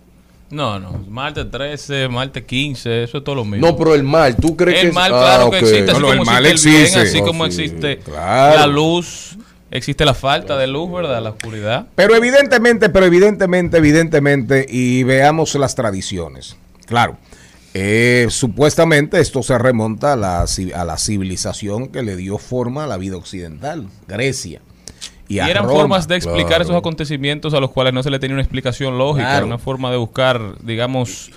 No, 0.52 0.80
no. 0.80 1.04
Martes 1.10 1.50
13, 1.50 2.08
martes 2.10 2.44
15, 2.44 3.04
eso 3.04 3.18
es 3.20 3.24
todo 3.24 3.36
lo 3.36 3.46
mismo. 3.46 3.66
No, 3.68 3.76
pero 3.78 3.96
el 3.96 4.04
mal, 4.04 4.36
¿tú 4.36 4.56
crees 4.58 4.76
que 4.76 4.82
el 4.82 4.88
es- 4.90 4.94
mal, 4.94 5.12
Ah, 5.14 5.20
claro 5.20 5.46
ok. 5.48 5.52
que 5.54 5.60
existe, 5.60 5.92
así 5.92 6.00
No, 6.02 6.08
como 6.08 6.14
el 6.22 6.26
mal 6.26 6.46
existe 6.46 6.70
el 6.70 6.74
bien, 6.76 6.84
existe. 6.86 7.08
así 7.08 7.20
No, 7.20 7.26
como 7.26 7.46
sí, 7.52 7.62
existe 7.64 7.98
claro. 8.00 8.60
la 8.60 8.68
luz, 8.68 9.38
existe 9.72 10.04
la 10.06 10.14
falta 10.14 10.58
de 10.58 10.68
luz, 10.68 10.92
¿verdad? 10.92 11.22
La 11.24 11.30
oscuridad. 11.30 11.88
Pero 11.96 12.16
evidentemente, 12.16 12.90
pero 12.90 13.06
evidentemente, 13.06 13.78
evidentemente, 13.78 14.66
y 14.70 15.04
veamos 15.04 15.56
las 15.56 15.74
tradiciones. 15.76 16.58
Claro, 16.86 17.18
eh, 17.74 18.28
supuestamente 18.30 19.22
esto 19.22 19.42
se 19.44 19.58
remonta 19.58 20.12
a 20.14 20.16
la, 20.18 20.42
a 20.76 20.84
la 20.86 20.98
civilización 20.98 21.88
que 21.88 22.04
le 22.04 22.18
dio 22.18 22.38
forma 22.38 22.84
a 22.84 22.88
la 22.88 22.98
vida 22.98 23.16
occidental, 23.16 23.88
Grecia. 24.10 24.60
Y, 25.36 25.40
eran 25.40 25.64
Roma. 25.66 25.80
formas 25.80 26.08
de 26.08 26.16
explicar 26.16 26.48
claro. 26.48 26.64
esos 26.64 26.76
acontecimientos 26.76 27.54
a 27.54 27.60
los 27.60 27.72
cuales 27.72 27.94
no 27.94 28.04
se 28.04 28.10
le 28.10 28.20
tenía 28.20 28.36
una 28.36 28.44
explicación 28.44 28.98
lógica, 28.98 29.28
Claro. 29.30 29.46
una 29.46 29.58
forma 29.58 29.90
de 29.92 29.98
buscar, 29.98 30.56
digamos, 30.64 31.32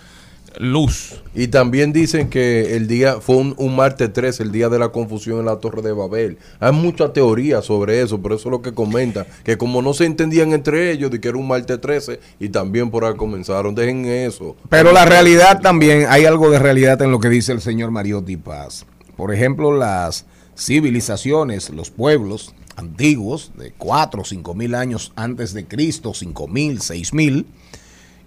luz. 0.59 1.21
Y 1.35 1.49
también 1.49 1.93
dicen 1.93 2.29
que 2.31 2.77
el 2.77 2.87
día 2.87 3.21
fue 3.21 3.37
un, 3.37 3.55
un 3.59 3.75
martes 3.75 4.13
13, 4.13 4.45
el 4.45 4.53
día 4.53 4.69
de 4.69 4.79
la 4.79 4.91
confusión 4.91 5.41
en 5.41 5.47
la 5.47 5.57
Torre 5.57 5.83
de 5.83 5.93
Babel. 5.93 6.39
Hay 6.61 6.71
mucha 6.73 7.13
teoría 7.13 7.61
sobre 7.61 8.01
eso, 8.03 8.23
pero 8.23 8.37
eso 8.37 8.49
es 8.49 8.53
lo 8.53 8.63
que 8.63 8.73
comentan, 8.73 9.27
que 9.43 9.59
como 9.59 9.83
no 9.83 9.95
se 9.95 10.05
entendían 10.07 10.53
entre 10.53 10.93
ellos 10.93 11.11
de 11.11 11.21
que 11.21 11.29
era 11.29 11.39
un 11.39 11.49
martes 11.49 11.81
13 11.81 12.21
y 12.39 12.51
también 12.51 12.91
por 12.91 13.05
ahí 13.05 13.15
comenzaron, 13.15 13.75
dejen 13.75 14.05
eso. 14.07 14.57
Pero 14.69 14.93
la 14.93 15.05
realidad 15.05 15.61
también, 15.61 16.07
hay 16.09 16.25
algo 16.25 16.51
de 16.51 16.59
realidad 16.61 17.03
en 17.03 17.11
lo 17.11 17.19
que 17.19 17.29
dice 17.29 17.51
el 17.53 17.61
señor 17.61 17.91
Mariotti 17.91 18.37
Paz. 18.37 18.87
Por 19.17 19.35
ejemplo, 19.35 19.77
las 19.77 20.25
civilizaciones, 20.57 21.71
los 21.71 21.91
pueblos, 21.91 22.55
antiguos, 22.77 23.53
de 23.57 23.73
4 23.73 24.23
o 24.23 24.25
5 24.25 24.55
mil 24.55 24.75
años 24.75 25.13
antes 25.17 25.55
de 25.55 25.67
Cristo, 25.67 26.15
5 26.15 26.49
mil, 26.49 26.81
6 26.81 27.15
mil, 27.15 27.47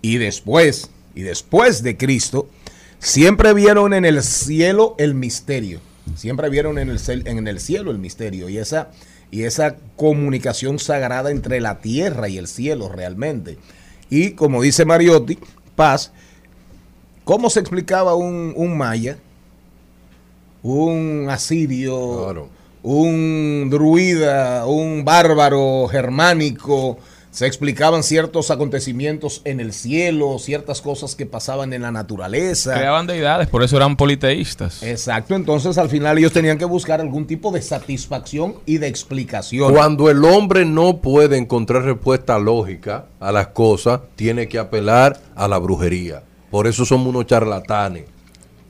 y 0.02 0.18
después, 0.18 0.90
y 1.16 1.22
después 1.22 1.84
de 1.84 1.98
Cristo, 1.98 2.50
siempre 3.00 3.54
vieron 3.54 3.94
en 3.94 4.06
el 4.06 4.24
cielo 4.24 4.96
el 4.98 5.14
misterio. 5.14 5.80
Siempre 6.16 6.50
vieron 6.50 6.78
en 6.78 6.90
el, 6.90 7.00
en 7.08 7.48
el 7.48 7.60
cielo 7.60 7.92
el 7.92 7.98
misterio 7.98 8.48
y 8.50 8.58
esa, 8.58 8.92
y 9.30 9.44
esa 9.44 9.76
comunicación 9.96 10.80
sagrada 10.80 11.32
entre 11.32 11.60
la 11.60 11.80
tierra 11.80 12.30
y 12.30 12.38
el 12.38 12.48
cielo 12.48 12.90
realmente. 12.90 13.58
Y 14.10 14.32
como 14.32 14.62
dice 14.62 14.86
Mariotti, 14.86 15.38
Paz, 15.76 16.12
¿cómo 17.26 17.50
se 17.50 17.60
explicaba 17.60 18.16
un, 18.16 18.54
un 18.56 18.78
maya, 18.78 19.18
un 20.64 21.28
asirio, 21.30 22.24
Claro. 22.24 22.57
Un 22.84 23.68
druida, 23.70 24.66
un 24.66 25.04
bárbaro 25.04 25.88
germánico? 25.88 26.98
Se 27.38 27.46
explicaban 27.46 28.02
ciertos 28.02 28.50
acontecimientos 28.50 29.42
en 29.46 29.60
el 29.60 29.72
cielo, 29.72 30.40
ciertas 30.40 30.82
cosas 30.82 31.16
que 31.16 31.28
pasaban 31.28 31.72
en 31.72 31.84
la 31.84 31.92
naturaleza. 31.92 32.74
Creaban 32.74 33.06
deidades, 33.06 33.48
por 33.48 33.62
eso 33.62 33.78
eran 33.78 33.96
politeístas. 33.96 34.82
Exacto, 34.82 35.36
entonces 35.36 35.78
al 35.78 35.88
final 35.88 36.18
ellos 36.18 36.34
tenían 36.34 36.58
que 36.58 36.66
buscar 36.66 37.00
algún 37.00 37.28
tipo 37.28 37.52
de 37.52 37.62
satisfacción 37.62 38.56
y 38.66 38.80
de 38.80 38.88
explicación. 38.88 39.72
Cuando 39.72 40.10
el 40.10 40.26
hombre 40.26 40.66
no 40.66 40.98
puede 40.98 41.38
encontrar 41.38 41.84
respuesta 41.84 42.40
lógica 42.40 43.06
a 43.20 43.32
las 43.32 43.50
cosas, 43.50 44.02
tiene 44.16 44.48
que 44.48 44.58
apelar 44.58 45.20
a 45.36 45.48
la 45.48 45.60
brujería. 45.60 46.24
Por 46.50 46.66
eso 46.66 46.86
somos 46.86 47.08
unos 47.08 47.28
charlatanes. 47.28 48.06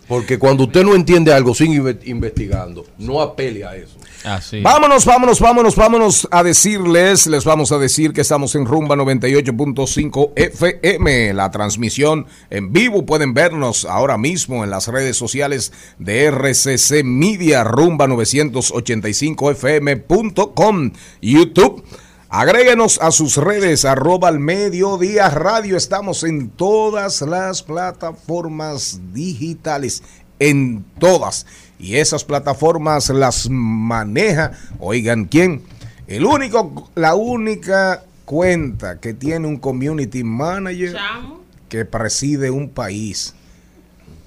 Porque 0.08 0.40
cuando 0.40 0.64
usted 0.64 0.84
no 0.84 0.96
entiende 0.96 1.34
algo, 1.34 1.52
inve- 1.54 2.00
investigando. 2.06 2.86
No 2.98 3.22
apele 3.22 3.66
a 3.66 3.76
eso. 3.76 3.98
Así. 4.24 4.62
Vámonos, 4.62 5.06
vámonos, 5.06 5.40
vámonos, 5.40 5.76
vámonos 5.76 6.28
a 6.32 6.44
decirles, 6.44 7.28
les 7.28 7.44
vamos 7.46 7.72
a 7.72 7.78
decir 7.78 8.14
que 8.14 8.22
estamos 8.22 8.56
en 8.56 8.66
Rumba 8.66 8.96
98.5 8.96 10.32
FM, 10.36 11.34
la 11.34 11.52
transmisión 11.52 12.26
en 12.50 12.74
vivo, 12.74 13.06
pueden 13.06 13.34
vernos 13.34 13.86
ahora 13.86 14.18
mismo 14.18 14.64
en 14.64 14.70
las 14.72 14.88
redes 14.88 15.18
sociales 15.18 15.72
de 16.00 16.26
RCC 16.32 17.04
Media, 17.04 17.64
Rumba 17.64 18.08
985fm.com, 18.08 20.92
YouTube. 21.22 21.84
Agréguenos 22.30 23.00
a 23.02 23.12
sus 23.12 23.38
redes, 23.38 23.86
arroba 23.86 24.28
al 24.28 24.40
mediodía 24.40 25.30
radio. 25.30 25.78
Estamos 25.78 26.24
en 26.24 26.50
todas 26.50 27.22
las 27.22 27.64
plataformas 27.64 29.00
digitales, 29.14 30.04
en 30.38 30.84
todas. 31.00 31.46
Y 31.80 31.96
esas 31.96 32.26
plataformas 32.26 33.10
las 33.10 33.50
maneja, 33.50 34.52
oigan, 34.80 35.26
¿quién? 35.26 35.64
El 36.08 36.26
único, 36.26 36.90
la 36.96 37.16
única 37.16 38.04
cuenta 38.26 39.00
que 39.00 39.14
tiene 39.14 39.48
un 39.48 39.58
community 39.58 40.24
manager 40.26 40.94
Chamo. 40.94 41.42
que 41.70 41.86
preside 41.86 42.52
un 42.52 42.70
país. 42.70 43.36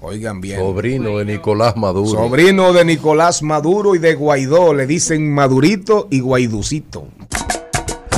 Oigan 0.01 0.41
bien. 0.41 0.59
Sobrino 0.59 1.19
de 1.19 1.27
Nicolás 1.27 1.77
Maduro. 1.77 2.09
Sobrino 2.09 2.73
de 2.73 2.87
Nicolás 2.87 3.43
Maduro 3.43 3.95
y 3.95 3.99
de 3.99 4.15
Guaidó. 4.15 4.73
Le 4.73 4.87
dicen 4.87 5.31
Madurito 5.31 6.09
y 6.11 6.21
Guaiducito. 6.21 7.07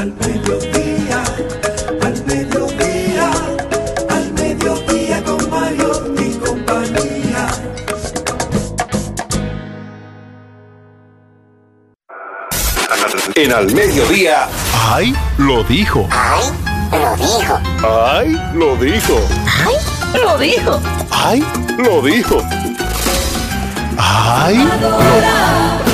Al 0.03 0.13
mediodía, 0.15 1.23
al 2.03 2.25
mediodía, 2.27 3.31
al 4.11 4.33
mediodía 4.33 5.23
con 5.23 5.49
Mario 5.49 5.93
y 6.19 6.33
compañía. 6.39 7.47
En 13.37 13.53
Al 13.53 13.73
Mediodía. 13.73 14.49
¡Ay! 14.93 15.15
Lo 15.39 15.63
dijo. 15.63 16.09
¡Ay! 16.11 16.51
Lo 16.91 17.17
dijo. 17.17 17.61
¡Ay! 17.85 18.41
Lo 18.55 18.77
dijo. 18.77 19.21
Lo 20.15 20.37
dijo. 20.37 20.81
¡Ay! 21.13 21.45
Lo 21.79 22.03
dijo. 22.03 22.43
¡Ay! 23.97 24.57
Esperando 24.57 25.92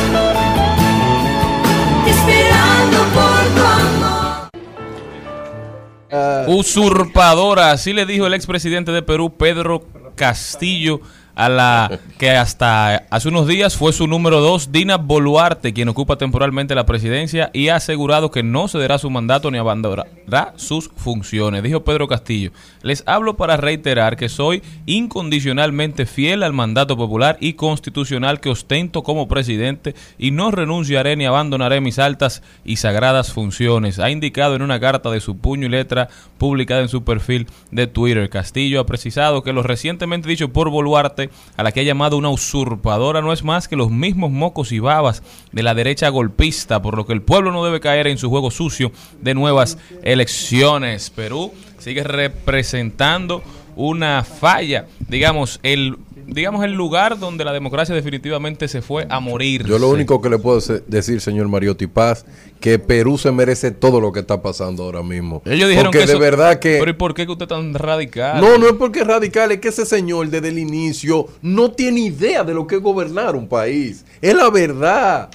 Usurpadora, 6.46 7.70
así 7.70 7.92
le 7.92 8.06
dijo 8.06 8.26
el 8.26 8.34
expresidente 8.34 8.92
de 8.92 9.02
Perú, 9.02 9.34
Pedro 9.36 9.84
Castillo, 10.14 11.00
a 11.38 11.48
la 11.48 12.01
que 12.18 12.31
hasta 12.31 13.07
hace 13.11 13.29
unos 13.29 13.46
días 13.46 13.77
fue 13.77 13.92
su 13.92 14.09
número 14.09 14.40
dos, 14.40 14.72
Dina 14.72 14.96
Boluarte, 14.96 15.72
quien 15.72 15.88
ocupa 15.88 16.18
temporalmente 16.18 16.74
la 16.74 16.85
presidencia 16.85 17.51
y 17.55 17.68
ha 17.68 17.77
asegurado 17.77 18.33
que 18.33 18.42
no 18.42 18.66
cederá 18.66 18.98
su 18.98 19.09
mandato 19.09 19.48
ni 19.53 19.57
abandonará 19.57 20.53
sus 20.57 20.90
funciones. 20.96 21.62
Dijo 21.62 21.85
Pedro 21.85 22.09
Castillo, 22.09 22.51
les 22.83 23.05
hablo 23.07 23.37
para 23.37 23.57
reiterar 23.57 24.16
que 24.16 24.29
soy 24.29 24.64
incondicionalmente 24.87 26.07
fiel 26.07 26.42
al 26.42 26.53
mandato 26.53 26.96
popular 26.96 27.37
y 27.40 27.53
constitucional 27.53 28.40
que 28.40 28.51
ostento 28.51 29.05
como 29.05 29.29
presidente 29.29 29.94
y 30.18 30.33
no 30.33 30.51
renunciaré 30.51 31.14
ni 31.14 31.24
abandonaré 31.24 31.81
mis 31.81 32.01
altas 32.01 32.42
y 32.64 32.79
sagradas 32.79 33.33
funciones, 33.33 34.01
ha 34.01 34.11
indicado 34.11 34.57
en 34.57 34.62
una 34.62 34.81
carta 34.81 35.09
de 35.09 35.20
su 35.20 35.38
puño 35.38 35.66
y 35.66 35.70
letra 35.70 36.09
publicada 36.37 36.81
en 36.81 36.88
su 36.88 37.05
perfil 37.05 37.46
de 37.70 37.87
Twitter. 37.87 38.29
Castillo 38.29 38.81
ha 38.81 38.87
precisado 38.87 39.44
que 39.44 39.53
lo 39.53 39.62
recientemente 39.62 40.29
dicho 40.29 40.48
por 40.48 40.70
Boluarte, 40.70 41.27
a 41.56 41.62
la 41.62 41.72
que 41.72 41.80
ha 41.80 41.84
llamado 41.84 42.16
una 42.16 42.30
usurpadora, 42.30 43.20
no 43.20 43.32
es 43.32 43.44
más 43.44 43.68
que 43.68 43.76
los 43.76 43.90
mismos 43.90 44.30
mocos 44.30 44.72
y 44.72 44.78
babas 44.78 45.22
de 45.52 45.62
la 45.62 45.74
derecha 45.74 46.08
golpista, 46.08 46.82
por 46.82 46.96
lo 46.96 47.06
que 47.06 47.12
el 47.12 47.22
pueblo 47.22 47.52
no 47.52 47.64
debe 47.64 47.80
caer 47.80 48.06
en 48.06 48.18
su 48.18 48.28
juego 48.30 48.50
sucio 48.50 48.92
de 49.20 49.34
nuevas 49.34 49.78
elecciones. 50.02 51.10
Perú 51.10 51.52
sigue 51.78 52.02
representando 52.02 53.42
una 53.76 54.24
falla, 54.24 54.86
digamos, 54.98 55.60
el 55.62 55.96
digamos 56.28 56.64
el 56.64 56.72
lugar 56.72 57.18
donde 57.18 57.44
la 57.44 57.52
democracia 57.52 57.94
definitivamente 57.94 58.68
se 58.68 58.82
fue 58.82 59.06
a 59.08 59.18
morir. 59.20 59.66
Yo 59.66 59.78
lo 59.78 59.88
único 59.88 60.20
que 60.20 60.28
le 60.28 60.38
puedo 60.38 60.60
decir, 60.86 61.20
señor 61.20 61.48
Mariotti 61.48 61.86
Paz, 61.86 62.24
que 62.60 62.78
Perú 62.78 63.18
se 63.18 63.32
merece 63.32 63.70
todo 63.70 64.00
lo 64.00 64.12
que 64.12 64.20
está 64.20 64.42
pasando 64.42 64.84
ahora 64.84 65.02
mismo. 65.02 65.42
Ellos 65.44 65.68
dijeron 65.68 65.86
Porque 65.92 66.00
que 66.00 66.06
de 66.06 66.12
eso- 66.12 66.20
verdad 66.20 66.58
que... 66.58 66.76
Pero 66.78 66.90
¿y 66.90 66.94
por 66.94 67.14
qué 67.14 67.24
que 67.26 67.32
usted 67.32 67.44
es 67.44 67.48
tan 67.48 67.74
radical? 67.74 68.40
No, 68.40 68.58
no 68.58 68.66
es 68.66 68.74
porque 68.74 69.00
es 69.00 69.06
radical, 69.06 69.52
es 69.52 69.60
que 69.60 69.68
ese 69.68 69.86
señor 69.86 70.28
desde 70.28 70.48
el 70.48 70.58
inicio 70.58 71.26
no 71.42 71.70
tiene 71.70 72.00
idea 72.00 72.44
de 72.44 72.54
lo 72.54 72.66
que 72.66 72.76
es 72.76 72.82
gobernar 72.82 73.34
un 73.34 73.48
país. 73.48 74.04
Es 74.20 74.34
la 74.34 74.50
verdad. 74.50 75.30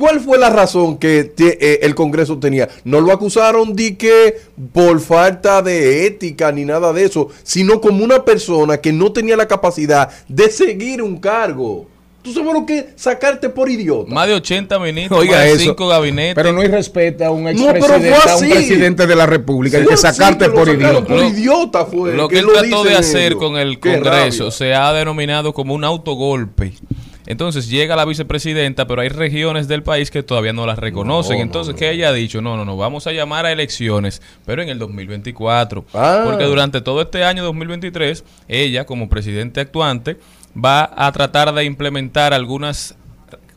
¿Cuál 0.00 0.18
fue 0.20 0.38
la 0.38 0.48
razón 0.48 0.96
que 0.96 1.24
te- 1.24 1.58
eh, 1.74 1.80
el 1.82 1.94
Congreso 1.94 2.38
tenía? 2.38 2.68
No 2.84 3.00
lo 3.02 3.12
acusaron 3.12 3.76
de 3.76 3.96
que 3.98 4.34
por 4.72 4.98
falta 4.98 5.60
de 5.60 6.06
ética 6.06 6.50
ni 6.50 6.64
nada 6.64 6.92
de 6.94 7.04
eso, 7.04 7.28
sino 7.42 7.80
como 7.82 8.02
una 8.02 8.24
persona 8.24 8.78
que 8.78 8.92
no 8.92 9.12
tenía 9.12 9.36
la 9.36 9.46
capacidad 9.46 10.08
de 10.26 10.50
seguir 10.50 11.02
un 11.02 11.18
cargo. 11.20 11.86
¿Tú 12.22 12.32
sabes 12.34 12.52
lo 12.52 12.66
que 12.66 12.88
sacarte 12.96 13.48
por 13.48 13.70
idiota? 13.70 14.10
Más 14.12 14.26
de 14.28 14.34
80 14.34 14.78
ministros, 14.78 15.20
Oiga 15.20 15.36
más 15.36 15.44
de 15.44 15.52
eso. 15.52 15.60
5 15.64 15.88
gabinetes. 15.88 16.34
Pero 16.34 16.52
no 16.52 16.60
hay 16.60 16.68
respeto 16.68 17.24
a 17.24 17.30
un 17.30 17.44
No, 17.44 17.48
expresidente, 17.50 18.14
a 18.14 18.36
un 18.36 18.48
presidente 18.50 19.06
de 19.06 19.16
la 19.16 19.26
República. 19.26 19.76
Hay 19.78 19.84
Fue 19.84 19.90
que 19.90 19.94
así 20.06 20.16
sacarte 20.18 20.44
que 20.46 20.50
lo 20.50 20.54
por 20.54 20.68
idiota. 20.68 21.04
Por 21.06 21.24
idiota 21.24 21.84
fue. 21.86 22.14
Lo 22.14 22.28
que, 22.28 22.38
él 22.40 22.44
lo 22.46 22.52
trató 22.52 22.84
de 22.84 22.94
hacer 22.94 23.32
ellos. 23.32 23.38
con 23.42 23.56
el 23.56 23.78
Congreso 23.80 24.50
se 24.50 24.74
ha 24.74 24.92
denominado 24.92 25.54
como 25.54 25.74
un 25.74 25.84
autogolpe. 25.84 26.72
Entonces 27.30 27.68
llega 27.68 27.94
la 27.94 28.04
vicepresidenta, 28.04 28.88
pero 28.88 29.02
hay 29.02 29.08
regiones 29.08 29.68
del 29.68 29.84
país 29.84 30.10
que 30.10 30.24
todavía 30.24 30.52
no 30.52 30.66
las 30.66 30.80
reconocen. 30.80 31.34
No, 31.34 31.38
no, 31.38 31.44
Entonces, 31.44 31.74
no. 31.74 31.78
¿qué 31.78 31.92
ella 31.92 32.08
ha 32.08 32.12
dicho? 32.12 32.42
No, 32.42 32.56
no, 32.56 32.64
no, 32.64 32.76
vamos 32.76 33.06
a 33.06 33.12
llamar 33.12 33.46
a 33.46 33.52
elecciones, 33.52 34.20
pero 34.44 34.62
en 34.62 34.68
el 34.68 34.80
2024. 34.80 35.84
Ah. 35.94 36.22
Porque 36.24 36.42
durante 36.42 36.80
todo 36.80 37.02
este 37.02 37.22
año 37.22 37.44
2023, 37.44 38.24
ella, 38.48 38.84
como 38.84 39.08
presidente 39.08 39.60
actuante, 39.60 40.16
va 40.56 40.90
a 40.96 41.12
tratar 41.12 41.54
de 41.54 41.62
implementar 41.62 42.34
algunas, 42.34 42.96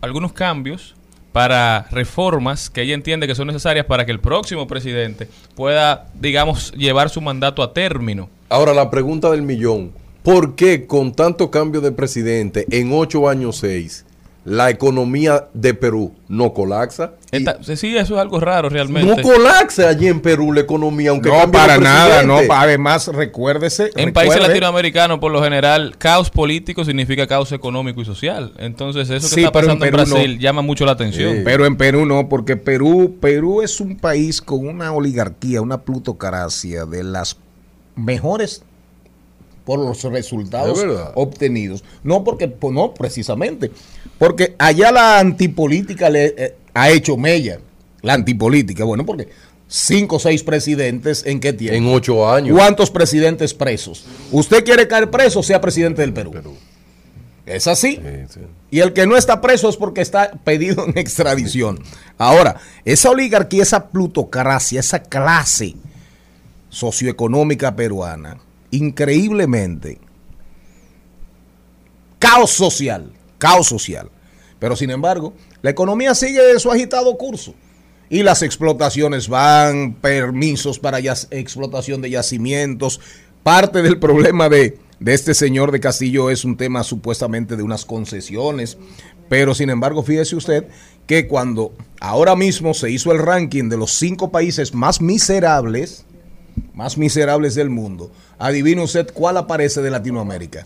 algunos 0.01 0.33
cambios 0.33 0.93
para 1.31 1.87
reformas 1.89 2.69
que 2.69 2.83
ella 2.83 2.93
entiende 2.93 3.25
que 3.25 3.33
son 3.33 3.47
necesarias 3.47 3.87
para 3.87 4.05
que 4.05 4.11
el 4.11 4.19
próximo 4.19 4.67
presidente 4.67 5.29
pueda, 5.55 6.09
digamos, 6.13 6.73
llevar 6.73 7.09
su 7.09 7.21
mandato 7.21 7.63
a 7.63 7.73
término. 7.73 8.29
Ahora 8.49 8.71
la 8.75 8.91
pregunta 8.91 9.31
del 9.31 9.41
millón. 9.41 10.02
¿Por 10.23 10.55
qué 10.55 10.87
con 10.87 11.13
tanto 11.13 11.51
cambio 11.51 11.81
de 11.81 11.91
presidente 11.91 12.65
en 12.71 12.91
ocho 12.93 13.27
años 13.29 13.57
seis 13.57 14.05
la 14.45 14.69
economía 14.69 15.47
de 15.53 15.73
Perú 15.73 16.13
no 16.27 16.53
colapsa? 16.53 17.13
Esta- 17.31 17.61
sí, 17.63 17.95
eso 17.97 18.15
es 18.15 18.21
algo 18.21 18.39
raro 18.39 18.69
realmente. 18.69 19.15
no 19.15 19.21
colapsa 19.21 19.87
allí 19.89 20.07
en 20.07 20.19
Perú 20.21 20.51
la 20.53 20.61
economía, 20.61 21.09
aunque 21.11 21.29
No, 21.29 21.39
de 21.41 21.47
para 21.47 21.77
nada, 21.77 22.23
no. 22.23 22.39
Además, 22.49 23.07
recuérdese. 23.07 23.91
En 23.95 24.13
países 24.13 24.39
latinoamericanos, 24.41 25.19
por 25.19 25.31
lo 25.31 25.41
general, 25.41 25.95
caos 25.97 26.29
político 26.29 26.85
significa 26.85 27.25
caos 27.27 27.51
económico 27.53 28.01
y 28.01 28.05
social. 28.05 28.53
Entonces, 28.59 29.09
eso 29.09 29.27
que 29.29 29.35
Sí, 29.35 29.41
está 29.43 29.51
pero 29.51 29.71
en 29.71 29.79
pasando 29.79 29.85
en, 29.85 29.91
no. 29.91 29.97
Brasil 30.15 30.39
llama 30.39 30.61
mucho 30.61 30.85
la 30.85 30.91
atención. 30.93 31.37
Sí. 31.37 31.41
Pero 31.43 31.65
en 31.65 31.75
Perú 31.75 32.05
no, 32.05 32.29
porque 32.29 32.55
Perú, 32.55 33.17
Perú 33.19 33.61
es 33.61 33.79
un 33.81 33.97
país 33.97 34.41
con 34.41 34.67
una 34.67 34.91
oligarquía, 34.93 35.61
una 35.61 35.81
plutocracia 35.81 36.85
de 36.85 37.03
las 37.03 37.37
mejores 37.95 38.63
por 39.65 39.79
los 39.79 40.03
resultados 40.03 40.85
obtenidos. 41.15 41.83
No 42.03 42.23
porque, 42.23 42.47
pues 42.47 42.73
no, 42.73 42.93
precisamente, 42.93 43.71
porque 44.17 44.55
allá 44.57 44.91
la 44.91 45.19
antipolítica 45.19 46.09
le 46.09 46.33
eh, 46.37 46.55
ha 46.73 46.89
hecho 46.89 47.17
mella. 47.17 47.59
La 48.01 48.13
antipolítica, 48.13 48.83
bueno, 48.83 49.05
porque 49.05 49.29
cinco 49.67 50.17
o 50.17 50.19
seis 50.19 50.43
presidentes 50.43 51.25
en 51.25 51.39
qué 51.39 51.53
tiempo. 51.53 51.77
En 51.77 51.87
ocho 51.87 52.29
años. 52.29 52.55
¿Cuántos 52.57 52.91
presidentes 52.91 53.53
presos? 53.53 54.05
¿Usted 54.31 54.63
quiere 54.63 54.87
caer 54.87 55.09
preso, 55.09 55.41
sea 55.41 55.61
presidente 55.61 56.01
del 56.01 56.13
Perú? 56.13 56.33
Es 57.45 57.67
así. 57.67 57.95
Sí, 57.95 58.33
sí. 58.33 58.39
Y 58.71 58.79
el 58.79 58.93
que 58.93 59.05
no 59.05 59.17
está 59.17 59.41
preso 59.41 59.69
es 59.69 59.77
porque 59.77 60.01
está 60.01 60.31
pedido 60.43 60.85
en 60.85 60.97
extradición. 60.97 61.79
Ahora, 62.17 62.57
esa 62.85 63.09
oligarquía, 63.09 63.63
esa 63.63 63.89
plutocracia, 63.89 64.79
esa 64.79 65.01
clase 65.01 65.75
socioeconómica 66.69 67.75
peruana, 67.75 68.37
increíblemente, 68.73 69.99
caos 72.19 72.51
social, 72.51 73.11
caos 73.37 73.67
social. 73.67 74.09
Pero 74.59 74.75
sin 74.75 74.89
embargo, 74.89 75.33
la 75.61 75.69
economía 75.69 76.15
sigue 76.15 76.59
su 76.59 76.71
agitado 76.71 77.17
curso. 77.17 77.53
Y 78.09 78.23
las 78.23 78.41
explotaciones 78.41 79.27
van, 79.27 79.95
permisos 79.95 80.79
para 80.79 80.99
explotación 80.99 82.01
de 82.01 82.11
yacimientos. 82.11 82.99
Parte 83.43 83.81
del 83.81 83.99
problema 83.99 84.49
de, 84.49 84.77
de 84.99 85.13
este 85.13 85.33
señor 85.33 85.71
de 85.71 85.79
Castillo 85.79 86.29
es 86.29 86.45
un 86.45 86.57
tema 86.57 86.83
supuestamente 86.83 87.55
de 87.55 87.63
unas 87.63 87.85
concesiones. 87.85 88.77
Pero 89.29 89.53
sin 89.53 89.69
embargo, 89.69 90.03
fíjese 90.03 90.35
usted 90.35 90.65
que 91.07 91.27
cuando 91.27 91.73
ahora 91.99 92.35
mismo 92.35 92.73
se 92.73 92.89
hizo 92.89 93.11
el 93.11 93.19
ranking 93.19 93.69
de 93.69 93.77
los 93.77 93.91
cinco 93.93 94.31
países 94.31 94.73
más 94.73 95.01
miserables, 95.01 96.05
más 96.73 96.97
miserables 96.97 97.55
del 97.55 97.69
mundo, 97.69 98.11
adivine 98.39 98.81
usted 98.81 99.11
cuál 99.13 99.37
aparece 99.37 99.81
de 99.81 99.89
Latinoamérica. 99.89 100.65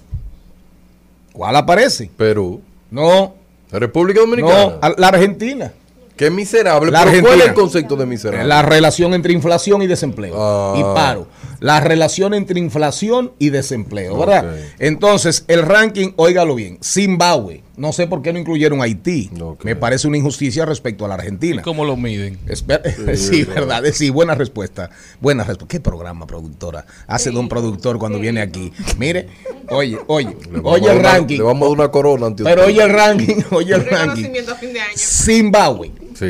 ¿Cuál 1.34 1.56
aparece? 1.56 2.10
Perú. 2.18 2.62
No, 2.90 3.36
República 3.72 4.22
Dominicana. 4.22 4.78
no, 4.82 4.96
la 4.98 5.08
Argentina. 5.10 5.72
Qué 6.16 6.32
miserable. 6.32 6.90
La 6.90 7.04
pero 7.04 7.12
¿Cuál 7.12 7.16
es 7.16 7.24
Argentina. 7.26 7.46
el 7.46 7.54
concepto 7.54 7.96
de 7.96 8.06
miserable? 8.08 8.48
La 8.48 8.64
relación 8.64 9.14
entre 9.14 9.34
inflación 9.34 9.84
y 9.84 9.88
desempleo. 9.88 10.34
Ah. 10.36 10.76
Y 10.76 10.82
paro. 10.82 11.28
La 11.60 11.80
relación 11.80 12.34
entre 12.34 12.60
inflación 12.60 13.32
y 13.40 13.50
desempleo, 13.50 14.18
¿verdad? 14.18 14.56
Entonces, 14.80 15.44
el 15.48 15.64
ranking, 15.64 16.12
óigalo 16.16 16.54
bien, 16.56 16.78
Zimbabue. 16.84 17.64
No 17.78 17.94
sé 17.94 18.08
por 18.08 18.22
qué 18.24 18.34
no 18.34 18.40
incluyeron 18.40 18.82
Haití. 18.82 19.30
Me 19.64 19.76
parece 19.76 20.08
una 20.08 20.18
injusticia 20.18 20.66
respecto 20.66 21.06
a 21.06 21.08
la 21.08 21.16
¿Y 21.16 21.18
Argentina. 21.20 21.62
cómo 21.62 21.86
lo 21.86 21.96
miden? 21.96 22.40
Esper- 22.48 23.16
sí, 23.16 23.44
verdad. 23.44 23.84
Sí, 23.94 24.10
buena 24.10 24.34
respuesta. 24.36 24.90
Buena 25.22 25.44
respuesta. 25.44 25.68
¿Qué 25.68 25.80
programa, 25.80 26.26
productora? 26.26 26.86
Hace 27.06 27.30
don 27.32 27.48
productor 27.48 28.00
cuando 28.00 28.20
viene 28.20 28.42
aquí. 28.42 28.72
Mire, 28.98 29.28
oye, 29.70 29.98
oye, 30.08 30.36
Le 30.52 30.60
oye 30.64 30.78
el 30.82 30.86
dar 30.88 30.98
una- 31.00 31.12
ranking. 31.14 31.38
Le 31.38 31.44
vamos 31.44 31.62
a 31.68 31.70
dar 31.70 31.80
una 31.80 31.92
corona 31.92 32.26
ante 32.28 32.44
Pero 32.44 32.62
usted. 32.62 32.74
oye 32.74 32.84
el 32.84 32.90
ranking, 32.94 33.36
oye 33.52 33.74
el 33.76 33.86
ranking. 33.86 34.24
Reconocimiento 34.24 34.52
a 34.52 34.56
fin 34.56 34.74
de 34.74 34.80
año. 34.80 34.94
Zimbabue, 34.98 35.92
Sí. 36.16 36.26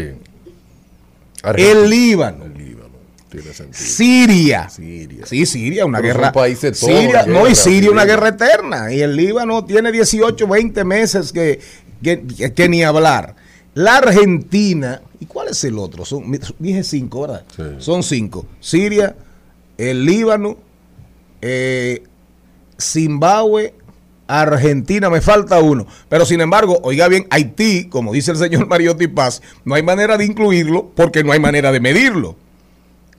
el 1.56 1.90
Líbano, 1.90 2.44
El 2.46 2.54
Líbano. 2.54 2.57
Tiene 3.30 3.54
sentido. 3.54 3.74
Siria. 3.86 4.70
Siria. 4.70 5.26
Sí, 5.26 5.46
Siria, 5.46 5.86
una 5.86 6.00
Pero 6.00 6.14
guerra. 6.14 6.32
países 6.32 6.78
Siria, 6.80 7.26
no, 7.26 7.48
y 7.48 7.56
Siria, 7.56 7.92
una 7.92 8.06
guerra 8.06 8.30
eterna. 8.30 8.92
Y 8.94 9.02
el 9.02 9.16
Líbano 9.16 9.66
tiene 9.66 9.92
18, 9.92 10.48
20 10.48 10.84
meses 10.86 11.32
que, 11.34 11.60
que, 12.02 12.24
que- 12.26 12.54
que 12.54 12.70
ni 12.70 12.84
hablar. 12.84 13.36
La 13.74 13.98
Argentina, 13.98 15.02
¿y 15.20 15.26
cuál 15.26 15.50
es 15.50 15.64
el 15.66 15.78
otro? 15.78 16.04
Son, 16.06 16.24
dije 16.58 16.84
cinco, 16.84 17.22
¿verdad? 17.22 17.44
Sí. 17.56 17.64
Son 17.80 18.02
cinco. 18.02 18.46
Siria, 18.60 19.16
el 19.78 20.06
Líbano, 20.06 20.58
eh, 21.42 22.04
Zimbabue, 22.80 23.74
Argentina, 24.28 25.10
me 25.10 25.22
falta 25.22 25.60
uno. 25.60 25.86
Pero 26.10 26.26
sin 26.26 26.42
embargo, 26.42 26.80
oiga 26.84 27.08
bien, 27.08 27.28
Haití, 27.30 27.86
como 27.90 28.14
dice 28.14 28.32
el 28.32 28.38
señor 28.38 28.68
Mariotti 28.68 29.08
Paz, 29.08 29.42
no 29.66 29.76
hay 29.76 29.84
manera 29.84 30.18
de 30.18 30.26
incluirlo 30.26 30.92
porque 30.96 31.24
no 31.24 31.32
hay 31.32 31.40
manera 31.40 31.72
de 31.72 31.80
medirlo. 31.80 32.36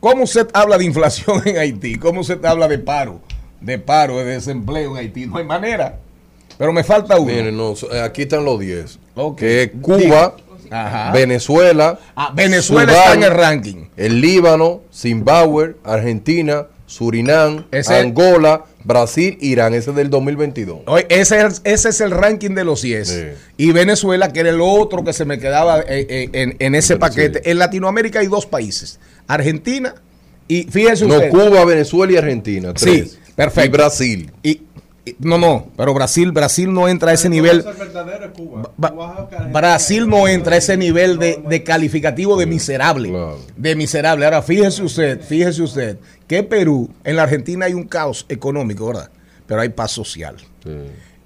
¿Cómo 0.00 0.24
usted 0.24 0.48
habla 0.52 0.78
de 0.78 0.84
inflación 0.84 1.42
en 1.46 1.58
Haití? 1.58 1.96
¿Cómo 1.96 2.20
usted 2.20 2.44
habla 2.44 2.68
de 2.68 2.78
paro? 2.78 3.20
De 3.60 3.78
paro, 3.78 4.18
de 4.18 4.24
desempleo 4.24 4.92
en 4.92 4.96
Haití. 4.98 5.26
No 5.26 5.38
hay 5.38 5.44
manera. 5.44 5.98
Pero 6.56 6.72
me 6.72 6.84
falta 6.84 7.18
uno. 7.18 7.32
Miren, 7.32 7.56
no, 7.56 7.74
eh, 7.92 8.00
aquí 8.00 8.22
están 8.22 8.44
los 8.44 8.58
10. 8.60 8.98
Ok. 9.14 9.38
Que 9.38 9.62
es 9.64 9.70
Cuba, 9.80 10.36
Ajá. 10.70 11.12
Venezuela, 11.12 11.98
Ah, 12.16 12.32
Venezuela 12.34 12.92
Sudán, 12.92 13.04
está 13.04 13.14
en 13.14 13.22
el 13.24 13.30
ranking. 13.38 13.84
el 13.96 14.20
Líbano, 14.20 14.82
Zimbabue, 14.92 15.76
Argentina, 15.84 16.66
Surinam, 16.86 17.66
Ese- 17.70 17.96
Angola, 17.96 18.64
Brasil, 18.84 19.36
Irán. 19.40 19.74
Ese 19.74 19.90
es 19.90 19.96
del 19.96 20.10
2022. 20.10 20.80
Oye, 20.86 21.06
ese, 21.10 21.44
es, 21.44 21.60
ese 21.64 21.88
es 21.90 22.00
el 22.00 22.10
ranking 22.10 22.50
de 22.54 22.64
los 22.64 22.82
10. 22.82 23.08
Sí. 23.08 23.24
Y 23.56 23.72
Venezuela, 23.72 24.32
que 24.32 24.40
era 24.40 24.50
el 24.50 24.60
otro 24.60 25.04
que 25.04 25.12
se 25.12 25.24
me 25.24 25.38
quedaba 25.38 25.80
eh, 25.80 26.06
eh, 26.08 26.28
en, 26.32 26.56
en 26.58 26.74
ese 26.74 26.96
paquete. 26.96 27.50
En 27.50 27.58
Latinoamérica 27.58 28.20
hay 28.20 28.26
dos 28.28 28.46
países. 28.46 28.98
Argentina 29.28 29.94
y 30.48 30.64
fíjese 30.64 31.06
No, 31.06 31.14
usted. 31.14 31.30
Cuba, 31.30 31.64
Venezuela 31.64 32.12
y 32.12 32.16
Argentina. 32.16 32.72
Sí, 32.74 33.04
perfecto. 33.36 33.66
Y 33.68 33.70
Brasil. 33.70 34.32
Y, 34.42 34.50
y- 35.04 35.16
no, 35.20 35.38
no, 35.38 35.68
pero 35.76 35.94
Brasil, 35.94 36.32
Brasil 36.32 36.72
no 36.72 36.88
entra 36.88 37.12
a 37.12 37.14
ese 37.14 37.28
nivel. 37.28 37.64
Brasil 39.52 40.08
no 40.08 40.28
entra 40.28 40.54
a 40.54 40.58
ese 40.58 40.76
nivel 40.76 41.18
de, 41.18 41.42
de 41.48 41.62
calificativo 41.64 42.36
de 42.36 42.46
miserable. 42.46 43.08
Claro. 43.10 43.38
De 43.56 43.76
miserable. 43.76 44.24
Ahora, 44.24 44.42
fíjese 44.42 44.82
usted, 44.82 45.20
fíjese 45.20 45.62
usted, 45.62 45.98
que 46.26 46.42
Perú, 46.42 46.90
en 47.04 47.16
la 47.16 47.22
Argentina 47.24 47.66
hay 47.66 47.74
un 47.74 47.84
caos 47.84 48.26
económico, 48.28 48.86
¿verdad? 48.88 49.10
Pero 49.46 49.60
hay 49.60 49.70
paz 49.70 49.92
social. 49.92 50.36
Sí. 50.62 50.70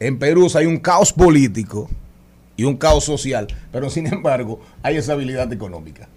En 0.01 0.19
Perú 0.19 0.49
hay 0.55 0.67
un 0.67 0.79
caos 0.79 1.12
político 1.12 1.88
y 2.57 2.65
un 2.65 2.77
caos 2.77 3.05
social, 3.05 3.47
pero 3.71 3.88
sin 3.91 4.07
embargo 4.07 4.61
hay 4.83 4.97
estabilidad 4.97 5.53
económica. 5.53 6.09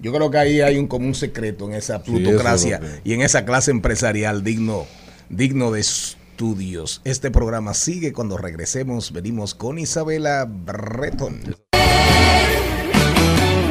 Yo 0.00 0.12
creo 0.12 0.30
que 0.30 0.38
ahí 0.38 0.60
hay 0.60 0.76
un 0.78 0.86
común 0.86 1.14
secreto 1.14 1.66
en 1.66 1.74
esa 1.74 1.96
Sí, 2.04 2.10
plutocracia 2.12 2.76
es 2.76 2.82
lo 2.82 2.88
que- 2.88 3.00
y 3.04 3.12
en 3.14 3.22
esa 3.22 3.44
clase 3.44 3.70
empresarial 3.72 4.44
digno, 4.44 4.86
digno 5.28 5.70
de 5.72 5.80
estudios. 5.80 7.00
Este 7.04 7.30
programa 7.32 7.74
sigue 7.74 8.12
cuando 8.12 8.38
regresemos. 8.38 9.12
Venimos 9.12 9.54
con 9.56 9.78
Isabela 9.78 10.46
Breton. 10.48 11.56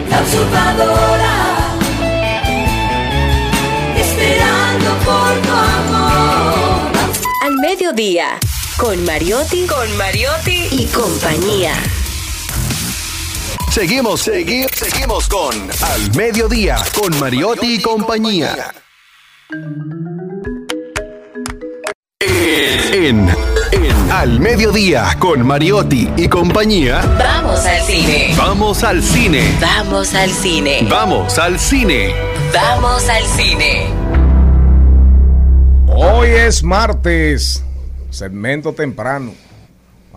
Transformadora, 0.10 1.78
esperando 3.98 4.90
por 5.06 5.42
tu 5.42 5.52
amor. 5.52 6.92
Al 7.46 7.56
mediodía, 7.62 8.38
con 8.78 9.04
Mariotti, 9.06 9.66
con 9.66 9.98
Mariotti 9.98 10.68
y 10.72 10.86
compañía. 10.88 11.74
Seguimos, 13.82 14.28
segui- 14.28 14.68
seguimos 14.74 15.28
con 15.28 15.54
Al 15.84 16.16
Mediodía, 16.16 16.78
con 17.00 17.16
Mariotti 17.20 17.76
y 17.76 17.80
compañía. 17.80 18.74
En, 22.20 23.30
en 23.72 24.12
Al 24.12 24.40
Mediodía, 24.40 25.16
con 25.20 25.46
Mariotti 25.46 26.10
y 26.18 26.28
compañía, 26.28 27.02
Vamos 27.20 27.64
al 27.68 27.82
cine. 27.84 28.34
vamos 28.36 28.84
al 28.84 29.04
cine. 29.04 29.44
Vamos 29.62 30.14
al 30.16 30.32
cine. 30.32 30.88
Vamos 30.90 31.38
al 31.38 31.60
cine. 31.60 32.16
Vamos 32.52 33.08
al 33.08 33.26
cine. 33.28 33.86
Hoy 35.88 36.30
es 36.30 36.64
martes, 36.64 37.64
segmento 38.10 38.74
temprano. 38.74 39.34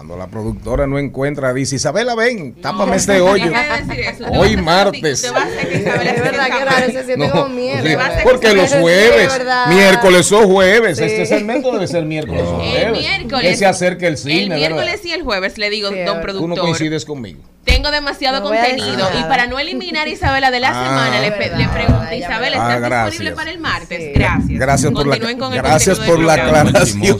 Cuando 0.00 0.16
la 0.16 0.28
productora 0.28 0.86
no 0.86 0.98
encuentra, 0.98 1.52
dice 1.52 1.76
Isabela, 1.76 2.14
ven, 2.14 2.54
tápame 2.54 2.96
este 2.96 3.20
hoyo. 3.20 3.50
Decir 3.50 4.00
eso. 4.00 4.24
Usted 4.24 4.38
Hoy 4.38 4.56
martes. 4.56 5.30
a 5.30 5.46
que 5.46 5.74
Es 5.76 5.84
verdad 5.84 6.46
que 6.46 7.16
No, 7.18 7.48
miedo. 7.50 7.84
sí, 7.86 7.94
porque 8.22 8.48
que 8.48 8.54
los 8.54 8.72
jueves, 8.76 9.40
miércoles 9.68 10.32
o 10.32 10.48
jueves, 10.48 10.96
Sí. 10.96 11.04
este 11.04 11.26
segmento 11.26 11.70
debe 11.70 11.86
ser 11.86 12.06
miércoles 12.06 12.44
o 12.46 12.62
El 12.62 12.70
jueves. 12.70 12.98
miércoles. 12.98 13.42
Que 13.50 13.56
se 13.56 13.66
acerque 13.66 14.06
el 14.06 14.16
cine, 14.16 14.44
El 14.44 14.48
¿verdad? 14.48 14.56
miércoles 14.70 15.04
y 15.04 15.12
el 15.12 15.22
jueves 15.22 15.58
le 15.58 15.68
digo, 15.68 15.90
Sí, 15.90 15.96
don 15.96 16.04
verdad. 16.04 16.12
Tú 16.14 16.16
no 16.16 16.22
productor. 16.54 16.58
coincides 16.60 17.04
conmigo. 17.04 17.40
Tengo 17.66 17.90
demasiado 17.90 18.38
No 18.40 18.46
contenido 18.46 19.06
y 19.18 19.22
para 19.24 19.48
no 19.48 19.58
eliminar 19.58 20.06
a 20.06 20.10
Isabela 20.10 20.50
de 20.50 20.60
la 20.60 20.70
Ah. 20.70 20.82
semana, 20.86 21.20
le, 21.20 21.30
pregunto, 21.30 22.14
Isabela, 22.14 22.56
Ah, 22.58 22.74
¿estás 22.76 23.10
disponible 23.10 23.32
para 23.36 23.50
el 23.50 23.58
martes? 23.58 23.98
Sí. 24.02 24.12
Gracias. 24.14 24.58
Gracias 24.58 24.92
por 24.92 25.06
la, 25.06 25.16
el 25.16 25.36
gracias 25.62 25.98
por 26.00 26.18
la 26.20 26.32
aclaración. 26.32 27.18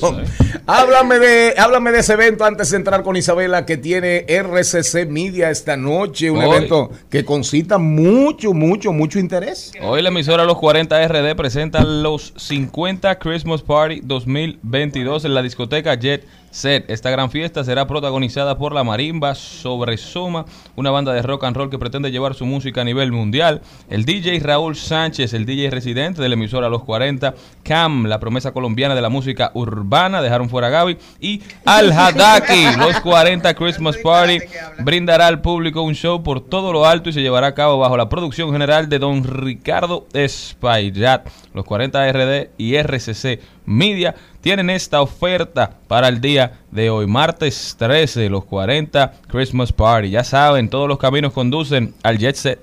Háblame, 0.67 1.19
de, 1.19 1.55
háblame 1.57 1.93
de 1.93 2.01
ese 2.01 2.13
evento 2.13 2.45
antes 2.45 2.71
de 2.71 2.77
entrar 2.77 3.03
con 3.03 3.17
Isabela 3.17 3.67
que 3.67 3.77
tiene 3.77 4.25
RCC 4.29 5.07
Media 5.09 5.51
esta 5.51 5.77
noche. 5.77 6.31
Un 6.31 6.39
Hoy. 6.39 6.57
evento 6.57 6.91
que 7.09 7.25
concita 7.25 7.79
mucho, 7.79 8.53
mucho, 8.53 8.93
mucho 8.93 9.19
interés. 9.19 9.73
Hoy 9.83 10.03
la 10.03 10.11
emisora 10.11 10.45
Los 10.45 10.59
40 10.59 11.09
RD 11.09 11.37
presenta 11.37 11.85
los 11.85 12.33
50 12.37 13.19
Christmas 13.19 13.63
Party 13.63 14.01
2022 14.03 15.25
en 15.25 15.35
la 15.35 15.43
discoteca 15.43 15.95
Jet 15.95 16.25
Set. 16.51 16.91
Esta 16.91 17.11
gran 17.11 17.31
fiesta 17.31 17.63
será 17.63 17.87
protagonizada 17.87 18.59
por 18.59 18.75
la 18.75 18.83
Marimba 18.83 19.35
Sobre 19.35 19.97
Soma, 19.97 20.45
una 20.77 20.91
banda 20.91 21.13
de 21.13 21.23
rock 21.23 21.45
and 21.45 21.57
roll 21.57 21.71
que 21.71 21.79
pretende 21.79 22.11
llevar 22.11 22.35
su 22.35 22.45
música 22.45 22.81
a 22.81 22.85
nivel 22.85 23.13
mundial. 23.13 23.63
El 23.89 24.05
DJ 24.05 24.41
Raúl 24.41 24.75
Sánchez, 24.75 25.33
el 25.35 25.47
DJ 25.47 25.71
residente 25.71 26.21
de 26.21 26.29
la 26.29 26.35
emisora 26.35 26.69
Los 26.69 26.83
40. 26.83 27.35
Cam, 27.63 28.07
la 28.07 28.19
promesa 28.19 28.53
colombiana 28.53 28.95
de 28.95 29.03
la 29.03 29.09
música 29.09 29.53
urbana, 29.55 30.23
dejaron 30.23 30.51
fuera 30.51 30.67
a 30.67 30.71
Gaby. 30.71 30.99
Y 31.21 31.43
Al 31.65 31.93
Hadaki, 31.93 32.77
Los 32.79 33.01
40 33.01 33.55
Christmas 33.55 33.97
Party, 33.99 34.39
brindará 34.81 35.29
al 35.29 35.41
público 35.41 35.83
un 35.83 35.95
show 35.95 36.23
por 36.23 36.41
todo 36.41 36.73
lo 36.73 36.85
alto 36.85 37.11
y 37.11 37.13
se 37.13 37.23
llevará 37.23 37.49
a 37.49 37.55
cabo 37.55 37.79
bajo 37.79 37.97
la 37.97 38.09
producción 38.09 38.51
general 38.53 38.89
de 38.89 38.99
don 38.99 39.23
Ricardo 39.23 40.07
Espaillat. 40.13 41.29
Los 41.55 41.65
40 41.65 42.13
RD 42.13 42.51
y 42.59 42.75
RCC 42.75 43.41
Media 43.71 44.17
tienen 44.41 44.71
esta 44.71 45.03
oferta 45.03 45.73
para 45.87 46.09
el 46.09 46.21
día 46.21 46.61
de 46.71 46.91
hoy, 46.91 47.07
martes 47.07 47.77
13, 47.79 48.29
los 48.31 48.45
40 48.45 49.13
Christmas 49.29 49.73
Party. 49.73 50.11
Ya 50.11 50.25
saben, 50.25 50.69
todos 50.69 50.89
los 50.89 50.99
caminos 50.99 51.33
conducen 51.33 51.95
al 52.03 52.19
Jet 52.19 52.37
Set. 52.37 52.61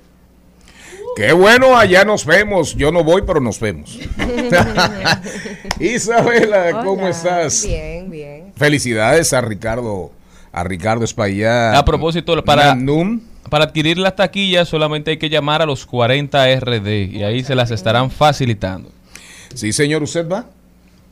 Qué 1.15 1.33
bueno, 1.33 1.75
allá 1.75 2.05
nos 2.05 2.25
vemos. 2.25 2.75
Yo 2.75 2.91
no 2.91 3.03
voy, 3.03 3.23
pero 3.25 3.39
nos 3.39 3.59
vemos. 3.59 3.97
Isabela, 5.79 6.83
¿cómo 6.83 7.01
Hola. 7.03 7.09
estás? 7.09 7.65
Bien, 7.65 8.09
bien. 8.09 8.53
Felicidades 8.55 9.33
a 9.33 9.41
Ricardo, 9.41 10.11
a 10.51 10.63
Ricardo 10.63 11.05
Espaillat. 11.05 11.75
A 11.75 11.85
propósito, 11.85 12.43
para, 12.43 12.77
para 13.49 13.65
adquirir 13.65 13.97
las 13.97 14.15
taquillas 14.15 14.67
solamente 14.67 15.11
hay 15.11 15.17
que 15.17 15.29
llamar 15.29 15.63
a 15.63 15.65
los 15.65 15.87
40 15.87 16.55
RD 16.59 16.87
y 17.11 17.23
ahí 17.23 17.43
se 17.43 17.55
las 17.55 17.71
estarán 17.71 18.11
facilitando. 18.11 18.91
Sí, 19.55 19.73
señor, 19.73 20.03
¿usted 20.03 20.29
va? 20.29 20.45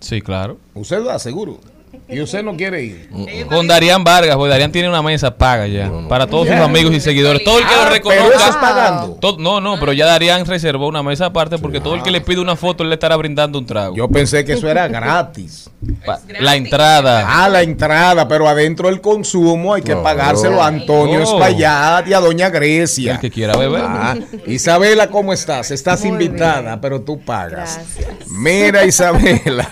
Sí, 0.06 0.22
claro. 0.22 0.60
Usted 0.76 1.04
va, 1.04 1.18
seguro. 1.18 1.60
Y 2.08 2.22
usted 2.22 2.44
no 2.44 2.56
quiere 2.56 2.84
ir. 2.84 3.10
Con 3.50 3.68
Darían 3.68 4.04
Vargas, 4.04 4.36
porque 4.36 4.52
Darían 4.52 4.72
tiene 4.72 4.88
una 4.90 5.02
mesa 5.02 5.36
paga 5.36 5.66
ya. 5.66 5.92
Para 6.08 6.28
todos 6.28 6.48
sus 6.48 6.56
amigos 6.58 6.94
y 6.94 7.00
seguidores. 7.00 7.44
Todo 7.44 7.58
el 7.58 7.66
que 7.66 7.74
Ah, 7.74 7.78
lo 7.78 7.84
eso 7.86 7.94
reconozca. 7.94 8.50
es 8.50 8.56
pagando. 8.58 9.14
todo- 9.20 9.38
no, 9.40 9.60
no, 9.60 9.80
pero 9.80 9.92
ya 9.92 10.06
Darían 10.06 10.46
reservó 10.46 10.88
una 10.88 11.02
mesa 11.02 11.26
aparte 11.28 11.58
porque 11.58 11.80
todo 11.82 11.96
el 11.96 12.04
que 12.04 12.12
le 12.12 12.22
pide 12.22 12.40
una 12.42 12.56
foto 12.56 12.84
él 12.84 12.90
le 12.90 12.96
estará 12.96 13.16
brindando 13.16 13.58
un 13.58 13.66
trago. 13.66 13.96
Yo 13.96 14.08
pensé 14.08 14.46
que 14.46 14.54
eso 14.54 14.70
era 14.70 14.88
gratis. 14.88 15.70
Pa- 16.06 16.20
la 16.40 16.56
entrada. 16.56 17.26
Ah, 17.28 17.50
la 17.50 17.64
entrada, 17.64 18.28
pero 18.28 18.48
adentro 18.48 18.90
el 18.90 19.02
consumo 19.02 19.74
hay 19.74 19.82
que 19.82 19.96
No. 19.96 20.04
pagárselo 20.04 20.62
a 20.62 20.68
Antonio 20.68 21.20
No. 21.20 21.24
Espaillat 21.24 22.08
y 22.08 22.14
a 22.14 22.20
Doña 22.20 22.50
Grecia. 22.50 23.14
El 23.14 23.20
que 23.20 23.32
quiera 23.32 23.58
beber. 23.58 23.82
Ah, 23.84 24.16
Isabela, 24.46 25.08
¿cómo 25.10 25.34
estás? 25.34 25.72
Estás 25.72 26.02
Muy 26.02 26.10
invitada, 26.12 26.62
bien. 26.62 26.82
pero 26.82 27.02
tú 27.02 27.20
pagas. 27.20 27.80
Gracias. 27.98 28.30
Mira, 28.30 28.86
Isabela, 28.86 29.70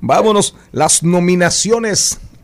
vámonos. 0.00 0.54
Las 0.72 1.02
nominaciones 1.02 1.61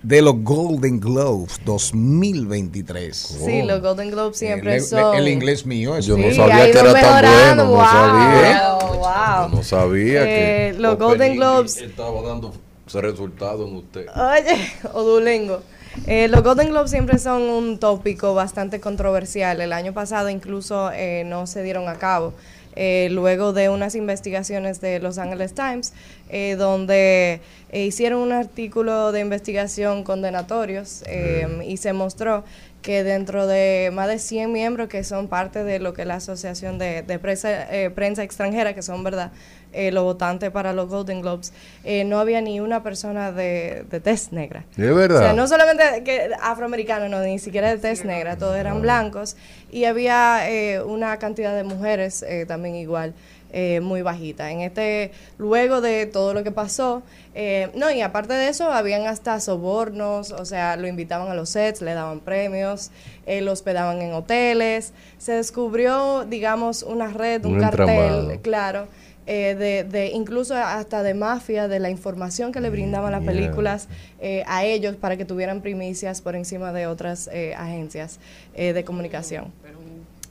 de 0.03 0.23
los 0.23 0.35
Golden 0.45 1.01
Globes 1.01 1.61
2023. 1.65 3.17
Sí, 3.17 3.63
los 3.63 3.81
Golden 3.83 4.11
Globes 4.13 4.37
siempre 4.39 4.77
el, 4.77 4.81
son. 4.83 5.17
el 5.17 5.27
inglés 5.27 5.67
mío 5.67 5.97
es 5.97 6.07
Yo 6.07 6.17
no 6.17 6.33
sabía 6.33 6.71
que 6.71 6.79
era 6.79 6.93
tan 6.93 7.23
bueno, 7.25 7.65
no 7.65 7.71
wow, 7.71 7.85
sabía. 7.85 8.79
wow. 8.81 9.51
Yo 9.51 9.57
no 9.57 9.63
sabía 9.65 10.23
Eh, 10.23 10.73
que 10.73 10.79
los 10.79 10.99
Golden 10.99 11.37
Globes- 11.37 11.83
estaba 11.83 12.23
dando 12.23 12.55
ese 12.87 13.01
resultado 13.01 13.67
en 13.67 13.75
usted. 13.77 14.07
Oye, 14.15 14.71
Odulengo. 14.93 15.63
Eh, 16.07 16.29
los 16.29 16.45
Golden 16.45 16.69
Globes 16.69 16.91
siempre 16.93 17.19
son 17.19 17.43
un 17.43 17.79
tópico 17.79 18.35
bastante 18.35 18.79
controversial. 18.81 19.61
El 19.61 19.73
año 19.73 19.93
pasado 19.93 20.29
incluso 20.31 20.93
eh, 20.93 21.25
no 21.27 21.49
se 21.49 21.65
dieron 21.65 21.89
a 21.89 21.97
cabo. 21.97 22.35
Eh, 22.77 23.09
luego 23.11 23.53
de 23.53 23.69
unas 23.69 23.95
investigaciones 23.95 24.81
de 24.81 25.01
Los 25.01 25.19
Angeles 25.19 25.55
Times, 25.55 25.93
eh, 26.31 26.57
donde 26.57 27.41
eh, 27.71 27.85
hicieron 27.85 28.21
un 28.21 28.33
artículo 28.33 29.13
de 29.13 29.21
investigación 29.21 30.03
condenatorios 30.03 31.03
eh, 31.07 31.47
y 31.67 31.77
se 31.77 31.93
mostró 31.93 32.45
que 32.83 33.05
dentro 33.05 33.47
de 33.47 33.91
más 33.93 34.09
de 34.09 34.19
100 34.19 34.53
miembros 34.53 34.89
que 34.89 35.05
son 35.05 35.29
parte 35.29 35.65
de 35.65 35.79
lo 35.79 35.95
que 35.95 36.03
es 36.03 36.09
la 36.09 36.17
Asociación 36.17 36.79
de, 36.79 37.03
de 37.03 37.19
prensa, 37.19 37.75
eh, 37.75 37.91
prensa 37.91 38.23
Extranjera, 38.23 38.75
que 38.75 38.83
son, 38.83 39.03
¿verdad?, 39.05 39.33
eh, 39.73 39.91
los 39.93 40.03
votantes 40.05 40.51
para 40.51 40.73
los 40.73 40.89
Golden 40.89 41.21
Globes, 41.21 41.53
eh, 41.85 42.05
no 42.05 42.19
había 42.19 42.41
ni 42.41 42.61
una 42.61 42.83
persona 42.83 43.33
de, 43.33 43.85
de 43.91 44.01
tez 44.01 44.33
negra. 44.33 44.65
Es 44.77 44.95
verdad. 44.95 45.19
O 45.19 45.23
sea, 45.23 45.33
no 45.35 45.47
solamente 45.47 46.03
que 46.05 46.31
afroamericanos, 46.41 47.11
no, 47.11 47.21
ni 47.21 47.39
siquiera 47.39 47.69
de 47.69 47.79
tez 47.79 48.05
negra, 48.05 48.37
todos 48.37 48.57
eran 48.57 48.81
blancos. 48.81 49.37
Y 49.71 49.85
había 49.85 50.51
eh, 50.51 50.83
una 50.83 51.19
cantidad 51.19 51.55
de 51.55 51.65
mujeres 51.65 52.23
eh, 52.23 52.47
también 52.47 52.77
igual, 52.77 53.13
eh, 53.53 53.81
muy 53.81 54.03
bajita. 54.03 54.51
En 54.51 54.61
este, 54.61 55.13
luego 55.39 55.81
de 55.81 56.07
todo 56.07 56.35
lo 56.35 56.43
que 56.45 56.51
pasó, 56.53 57.03
eh, 57.35 57.71
no, 57.75 57.91
y 57.91 58.01
aparte 58.03 58.35
de 58.35 58.49
eso, 58.49 58.71
habían 58.73 59.07
hasta 59.07 59.41
sobornos, 59.41 60.33
o 60.33 60.45
sea, 60.45 60.77
lo 60.77 60.87
invitaban 60.87 61.29
a 61.31 61.35
los 61.35 61.51
sets, 61.51 61.81
le 61.83 61.95
daban 61.95 62.21
premios, 62.21 62.91
eh, 63.27 63.41
lo 63.41 63.53
hospedaban 63.53 64.03
en 64.03 64.13
hoteles. 64.13 64.93
Se 65.19 65.33
descubrió, 65.33 66.25
digamos, 66.25 66.83
una 66.83 67.09
red, 67.09 67.45
un, 67.45 67.55
Un 67.55 67.61
cartel, 67.61 67.89
entramado. 67.89 68.41
claro. 68.43 68.87
eh, 69.31 69.55
de, 69.57 69.85
de 69.85 70.07
incluso 70.13 70.55
hasta 70.57 71.03
de 71.03 71.13
mafia, 71.13 71.69
de 71.69 71.79
la 71.81 71.91
información 71.91 72.51
que 72.51 72.61
le 72.63 72.71
brindaban 72.71 73.13
las 73.13 73.21
Yeah. 73.23 73.31
películas 73.33 73.87
eh, 74.21 74.43
a 74.47 74.65
ellos 74.65 74.97
para 74.97 75.19
que 75.19 75.27
tuvieran 75.27 75.61
primicias 75.61 76.23
por 76.23 76.35
encima 76.35 76.73
de 76.73 76.87
otras 76.87 77.29
eh, 77.31 77.55
agencias 77.55 78.21
eh, 78.55 78.73
de 78.73 78.85
comunicación. 78.85 79.53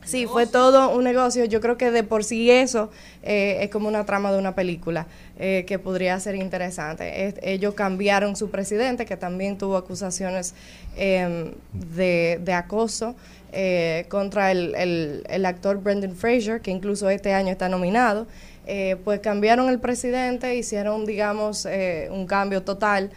Sí, 0.08 0.26
fue 0.26 0.48
todo 0.48 0.89
un 0.96 1.04
negocio. 1.04 1.43
Yo 1.46 1.60
creo 1.60 1.78
que 1.78 1.91
de 1.91 2.04
por 2.04 2.24
sí 2.24 2.50
eso 2.50 2.89
eh, 3.24 3.58
es 3.62 3.70
como 3.70 3.89
una 3.89 4.06
trama 4.06 4.32
de 4.32 4.38
una 4.39 4.56
película 4.56 5.06
eh, 5.38 5.65
que 5.67 5.80
podría 5.80 6.17
ser 6.20 6.36
interesante. 6.36 7.28
Es- 7.28 7.36
ellos 7.41 7.74
cambiaron 7.74 8.36
su 8.38 8.50
presidente, 8.50 9.06
que 9.06 9.17
también 9.17 9.58
tuvo 9.58 9.76
acusaciones 9.76 10.54
eh, 10.96 11.52
de, 11.74 12.54
acoso 12.54 13.15
eh, 13.52 14.06
contra 14.10 14.52
el, 14.52 15.46
actor 15.46 15.82
Brendan 15.82 16.15
Fraser, 16.15 16.62
que 16.62 16.72
incluso 16.72 17.10
este 17.10 17.34
año 17.34 17.52
está 17.52 17.67
nominado. 17.70 18.28
Eh, 18.65 18.98
pues 19.04 19.20
cambiaron 19.20 19.70
el 19.70 19.80
presidente, 19.80 20.56
hicieron, 20.56 21.06
digamos, 21.06 21.67
un 22.12 22.26
cambio 22.28 22.63
total. 22.63 23.12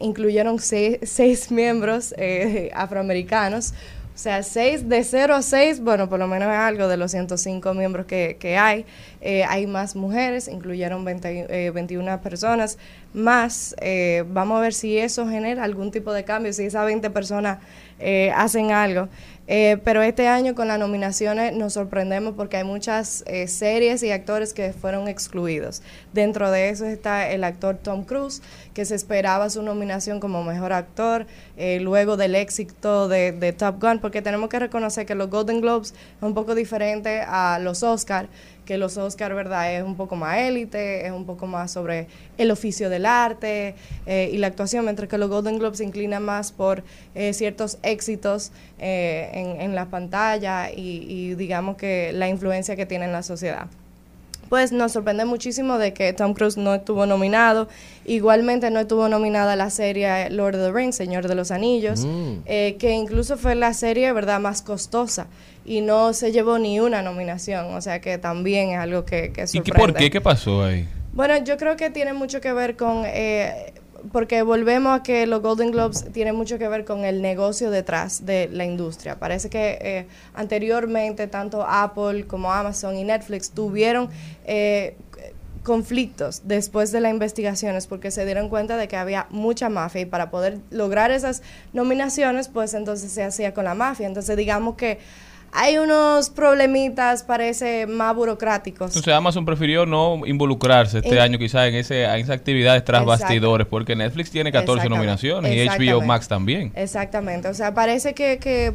Incluyeron 0.00 0.58
seis, 0.60 0.98
seis 1.02 1.50
miembros 1.50 2.14
afroamericanos. 2.74 3.74
O 4.18 4.20
sea, 4.20 4.42
seis 4.42 4.88
de 4.88 5.04
0 5.04 5.32
a 5.32 5.42
6, 5.42 5.80
bueno, 5.80 6.08
por 6.08 6.18
lo 6.18 6.26
menos 6.26 6.48
es 6.48 6.58
algo 6.58 6.88
de 6.88 6.96
los 6.96 7.12
105 7.12 7.72
miembros 7.74 8.04
que, 8.06 8.36
que 8.40 8.58
hay. 8.58 8.84
Eh, 9.20 9.44
hay 9.44 9.68
más 9.68 9.94
mujeres, 9.94 10.48
incluyeron 10.48 11.04
20, 11.04 11.46
eh, 11.48 11.70
21 11.70 12.20
personas 12.20 12.78
más. 13.14 13.76
Eh, 13.80 14.24
vamos 14.26 14.58
a 14.58 14.60
ver 14.62 14.74
si 14.74 14.98
eso 14.98 15.28
genera 15.28 15.62
algún 15.62 15.92
tipo 15.92 16.12
de 16.12 16.24
cambio, 16.24 16.52
si 16.52 16.64
esas 16.64 16.84
20 16.84 17.10
personas 17.10 17.58
eh, 18.00 18.32
hacen 18.34 18.72
algo. 18.72 19.08
Eh, 19.50 19.78
pero 19.82 20.02
este 20.02 20.28
año 20.28 20.54
con 20.54 20.68
las 20.68 20.78
nominaciones 20.78 21.56
nos 21.56 21.72
sorprendemos 21.72 22.34
porque 22.34 22.58
hay 22.58 22.64
muchas 22.64 23.24
eh, 23.26 23.48
series 23.48 24.02
y 24.02 24.10
actores 24.10 24.52
que 24.52 24.74
fueron 24.74 25.08
excluidos. 25.08 25.80
Dentro 26.12 26.50
de 26.50 26.68
eso 26.68 26.84
está 26.84 27.30
el 27.30 27.42
actor 27.44 27.78
Tom 27.82 28.04
Cruise, 28.04 28.42
que 28.74 28.84
se 28.84 28.94
esperaba 28.94 29.48
su 29.48 29.62
nominación 29.62 30.20
como 30.20 30.44
mejor 30.44 30.74
actor, 30.74 31.26
eh, 31.56 31.80
luego 31.80 32.18
del 32.18 32.34
éxito 32.34 33.08
de, 33.08 33.32
de 33.32 33.54
Top 33.54 33.80
Gun, 33.80 34.00
porque 34.00 34.20
tenemos 34.20 34.50
que 34.50 34.58
reconocer 34.58 35.06
que 35.06 35.14
los 35.14 35.30
Golden 35.30 35.62
Globes 35.62 35.92
es 35.92 36.22
un 36.22 36.34
poco 36.34 36.54
diferente 36.54 37.22
a 37.26 37.58
los 37.58 37.82
Oscar, 37.82 38.28
que 38.68 38.76
los 38.76 38.98
Oscar, 38.98 39.34
¿verdad? 39.34 39.74
Es 39.74 39.82
un 39.82 39.96
poco 39.96 40.14
más 40.14 40.36
élite, 40.40 41.06
es 41.06 41.10
un 41.10 41.24
poco 41.24 41.46
más 41.46 41.70
sobre 41.70 42.06
el 42.36 42.50
oficio 42.50 42.90
del 42.90 43.06
arte 43.06 43.74
eh, 44.04 44.28
y 44.30 44.36
la 44.36 44.48
actuación, 44.48 44.84
mientras 44.84 45.08
que 45.08 45.16
los 45.16 45.30
Golden 45.30 45.58
Globes 45.58 45.78
se 45.78 45.84
inclinan 45.84 46.22
más 46.22 46.52
por 46.52 46.84
eh, 47.14 47.32
ciertos 47.32 47.78
éxitos 47.82 48.52
eh, 48.78 49.30
en, 49.32 49.62
en 49.62 49.74
la 49.74 49.86
pantalla 49.86 50.70
y, 50.70 51.06
y 51.08 51.34
digamos 51.34 51.78
que 51.78 52.12
la 52.12 52.28
influencia 52.28 52.76
que 52.76 52.84
tiene 52.84 53.06
en 53.06 53.12
la 53.12 53.22
sociedad 53.22 53.68
pues 54.48 54.72
nos 54.72 54.92
sorprende 54.92 55.24
muchísimo 55.24 55.78
de 55.78 55.92
que 55.92 56.12
Tom 56.12 56.34
Cruise 56.34 56.56
no 56.56 56.74
estuvo 56.74 57.06
nominado. 57.06 57.68
Igualmente 58.04 58.70
no 58.70 58.80
estuvo 58.80 59.08
nominada 59.08 59.56
la 59.56 59.70
serie 59.70 60.30
Lord 60.30 60.56
of 60.56 60.62
the 60.62 60.72
Rings, 60.72 60.96
Señor 60.96 61.28
de 61.28 61.34
los 61.34 61.50
Anillos, 61.50 62.06
eh, 62.46 62.76
que 62.78 62.92
incluso 62.92 63.36
fue 63.36 63.54
la 63.54 63.74
serie, 63.74 64.12
¿verdad?, 64.12 64.40
más 64.40 64.62
costosa 64.62 65.26
y 65.64 65.82
no 65.82 66.14
se 66.14 66.32
llevó 66.32 66.58
ni 66.58 66.80
una 66.80 67.02
nominación. 67.02 67.74
O 67.74 67.80
sea 67.80 68.00
que 68.00 68.18
también 68.18 68.70
es 68.70 68.78
algo 68.78 69.04
que, 69.04 69.32
que 69.32 69.42
¿Y 69.42 69.46
sorprende. 69.46 69.70
qué, 69.70 69.78
por 69.78 69.94
qué? 69.94 70.10
¿Qué 70.10 70.20
pasó 70.20 70.64
ahí? 70.64 70.88
Bueno, 71.12 71.36
yo 71.44 71.56
creo 71.56 71.76
que 71.76 71.90
tiene 71.90 72.12
mucho 72.12 72.40
que 72.40 72.52
ver 72.52 72.76
con, 72.76 73.02
eh, 73.04 73.74
porque 74.12 74.42
volvemos 74.42 74.98
a 74.98 75.02
que 75.02 75.26
los 75.26 75.42
Golden 75.42 75.70
Globes 75.70 76.06
tienen 76.12 76.34
mucho 76.34 76.58
que 76.58 76.68
ver 76.68 76.84
con 76.84 77.04
el 77.04 77.22
negocio 77.22 77.70
detrás 77.70 78.24
de 78.24 78.48
la 78.52 78.64
industria. 78.64 79.18
Parece 79.18 79.50
que 79.50 79.78
eh, 79.80 80.06
anteriormente 80.34 81.26
tanto 81.26 81.64
Apple 81.66 82.26
como 82.26 82.52
Amazon 82.52 82.96
y 82.96 83.04
Netflix 83.04 83.50
tuvieron 83.50 84.08
eh, 84.44 84.96
conflictos 85.62 86.42
después 86.44 86.92
de 86.92 87.00
las 87.00 87.12
investigaciones 87.12 87.86
porque 87.86 88.10
se 88.10 88.24
dieron 88.24 88.48
cuenta 88.48 88.76
de 88.76 88.88
que 88.88 88.96
había 88.96 89.26
mucha 89.30 89.68
mafia 89.68 90.02
y 90.02 90.06
para 90.06 90.30
poder 90.30 90.58
lograr 90.70 91.10
esas 91.10 91.42
nominaciones 91.72 92.48
pues 92.48 92.74
entonces 92.74 93.12
se 93.12 93.22
hacía 93.22 93.52
con 93.52 93.64
la 93.64 93.74
mafia. 93.74 94.06
Entonces 94.06 94.36
digamos 94.36 94.76
que 94.76 94.98
hay 95.52 95.78
unos 95.78 96.30
problemitas, 96.30 97.22
parece, 97.22 97.86
más 97.86 98.14
burocráticos. 98.14 98.88
Entonces 98.90 99.12
Amazon 99.14 99.44
prefirió 99.44 99.86
no 99.86 100.20
involucrarse 100.26 100.98
este 100.98 101.14
En- 101.14 101.18
año 101.20 101.38
quizás 101.38 101.68
en, 101.68 101.74
ese, 101.74 102.04
en 102.04 102.16
esas 102.20 102.36
actividades 102.36 102.84
tras 102.84 103.04
bastidores, 103.04 103.66
porque 103.66 103.96
Netflix 103.96 104.30
tiene 104.30 104.52
14 104.52 104.72
Exactamente. 104.86 104.96
nominaciones 104.96 105.80
y 105.80 105.90
HBO. 105.90 106.02
Max 106.02 106.28
también. 106.28 106.72
Exactamente, 106.74 107.48
o 107.48 107.54
sea, 107.54 107.74
parece 107.74 108.14
que, 108.14 108.38
que 108.38 108.72